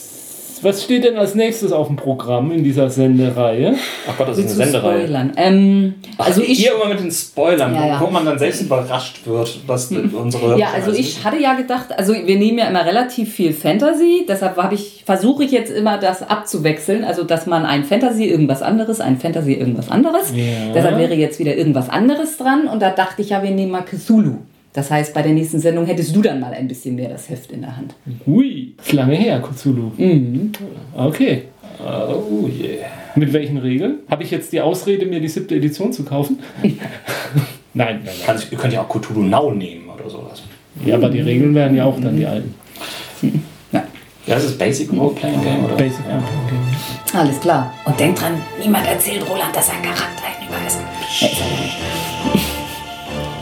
Was 0.64 0.84
steht 0.84 1.04
denn 1.04 1.18
als 1.18 1.36
nächstes 1.36 1.72
auf 1.72 1.88
dem 1.88 1.96
Programm 1.96 2.52
in 2.52 2.64
dieser 2.64 2.90
Sendereihe? 2.90 3.76
Ach 4.10 4.18
Gott, 4.18 4.30
das 4.30 4.38
ist 4.38 4.46
Willst 4.46 4.60
eine 4.62 4.66
du 4.72 4.72
Sendereihe. 4.74 5.00
spoilern? 5.04 5.32
Ähm, 5.38 5.94
also 6.18 6.42
ich, 6.42 6.60
Hier 6.60 6.74
immer 6.76 6.90
mit 6.90 7.00
den 7.00 7.12
Spoilern, 7.12 7.74
Ja, 7.76 7.88
ja. 7.88 8.02
wo 8.02 8.08
man 8.08 8.26
dann 8.26 8.40
selbst 8.40 8.62
überrascht 8.62 9.22
wird, 9.26 9.60
was 9.68 9.92
unsere. 9.92 10.58
ja, 10.60 10.68
also 10.76 10.92
ich 10.92 11.24
hatte 11.24 11.38
ja 11.40 11.54
gedacht, 11.54 11.88
also 11.98 12.14
wir 12.14 12.38
nehmen 12.38 12.58
ja 12.60 12.68
immer 12.68 12.86
relativ 12.86 13.34
viel 13.34 13.54
Fantasy, 13.54 14.26
deshalb 14.28 14.58
habe 14.58 14.76
ich 14.76 15.04
versuche 15.06 15.44
ich 15.44 15.52
jetzt 15.52 15.72
immer 15.72 15.98
das 15.98 16.28
abzuwechseln, 16.28 17.04
also 17.04 17.24
dass 17.24 17.46
man 17.46 17.66
ein 17.66 17.84
Fantasy 17.84 18.26
irgendwas 18.26 18.62
anderes, 18.62 19.00
ein 19.00 19.18
Fantasy 19.20 19.54
irgendwas 19.54 19.90
anderes. 19.90 20.32
Ja. 20.36 20.74
Deshalb 20.74 20.98
wäre 20.98 21.14
jetzt 21.14 21.40
wieder 21.40 21.56
irgendwas 21.56 21.90
anderes 21.90 22.38
dran 22.38 22.68
und 22.68 22.82
da 22.82 22.90
dachte 22.92 23.22
ich 23.22 23.30
ja, 23.30 23.42
wir 23.44 23.52
nehmen 23.52 23.72
mal 23.72 23.84
Cthulhu. 23.84 24.38
Das 24.78 24.92
heißt, 24.92 25.12
bei 25.12 25.24
der 25.24 25.32
nächsten 25.32 25.60
Sendung 25.60 25.88
hättest 25.88 26.16
du 26.16 26.22
dann 26.22 26.40
mal 26.40 26.54
ein 26.54 26.68
bisschen 26.68 26.94
mehr 26.94 27.10
das 27.10 27.28
Heft 27.32 27.52
in 27.52 27.62
der 27.62 27.76
Hand. 27.76 27.96
Ui, 28.28 28.76
ist 28.80 28.94
lange 28.94 29.16
her, 29.16 29.42
Cthulhu. 29.42 29.90
Okay. 30.96 31.46
Oh 31.80 32.48
yeah. 32.48 32.86
Mit 33.16 33.34
welchen 33.34 33.58
Regeln? 33.58 34.02
Habe 34.08 34.22
ich 34.22 34.30
jetzt 34.30 34.54
die 34.54 34.62
Ausrede, 34.62 35.08
mir 35.08 35.20
die 35.20 35.30
siebte 35.30 35.56
Edition 35.56 35.92
zu 35.92 36.04
kaufen? 36.04 36.38
nein, 36.62 36.78
nein, 37.74 38.02
nein. 38.06 38.14
Kann, 38.24 38.38
ihr 38.52 38.58
könnt 38.60 38.74
ja 38.74 38.84
auch 38.84 38.88
Cthulhu 38.88 39.24
Now 39.24 39.52
nehmen 39.52 39.90
oder 39.90 40.08
sowas. 40.08 40.44
Ja, 40.86 40.94
aber 40.94 41.10
die 41.10 41.22
Regeln 41.22 41.56
wären 41.56 41.76
ja 41.76 41.86
auch 41.86 42.00
dann 42.00 42.16
die 42.16 42.28
alten. 42.28 42.54
Ja. 43.72 43.84
Ja, 44.28 44.36
das 44.36 44.44
ist 44.44 44.60
Basic 44.60 44.94
Role-Playing 44.94 45.42
Game, 45.42 45.66
oder? 45.66 45.74
Basic 45.74 46.02
okay. 46.06 47.18
Alles 47.18 47.40
klar. 47.40 47.74
Und 47.84 48.00
denk 48.00 48.16
dran, 48.16 48.34
niemand 48.62 48.86
erzählt 48.86 49.28
Roland, 49.28 49.56
dass 49.56 49.70
er 49.70 49.82
Charakter 49.82 50.28
hinüber 50.38 50.58
ist. 50.68 50.78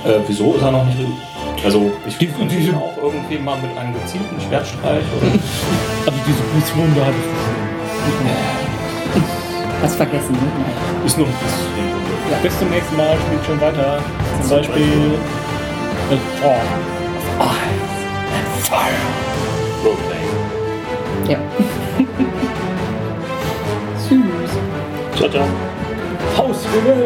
Äh, 0.05 0.19
wieso 0.27 0.53
ist 0.53 0.61
er 0.61 0.71
noch 0.71 0.85
nicht. 0.85 0.97
Also, 1.63 1.91
ich 2.05 2.17
Die- 2.17 2.27
diese- 2.27 2.69
ihn 2.69 2.75
auch 2.75 2.95
irgendwie 3.01 3.37
mal 3.39 3.57
mit 3.57 3.75
einem 3.77 3.93
gezielten 3.93 4.39
Schwertstreich 4.39 5.03
oder. 5.17 5.31
Also 6.05 6.19
diese 6.27 6.43
Fußwunde 6.53 7.01
hatte 7.03 7.15
ich 7.17 7.25
schon. 7.25 9.23
Was 9.81 9.95
vergessen, 9.95 10.33
ne? 10.33 11.05
Ist 11.05 11.17
nur 11.17 11.25
ein 11.27 11.33
bisschen. 11.33 12.41
Bis 12.43 12.59
zum 12.59 12.69
nächsten 12.69 12.95
Mal, 12.97 13.17
spielt 13.27 13.45
schon 13.45 13.59
weiter. 13.61 13.99
Zum 14.41 14.57
Beispiel. 14.57 14.83
Äh, 16.11 16.17
oh. 16.43 16.55
Roleplaying. 19.83 20.35
Ja. 21.27 21.37
Süß. 23.97 25.17
Ciao, 25.17 25.29
ciao. 25.29 25.45
Hausregeln! 26.37 27.05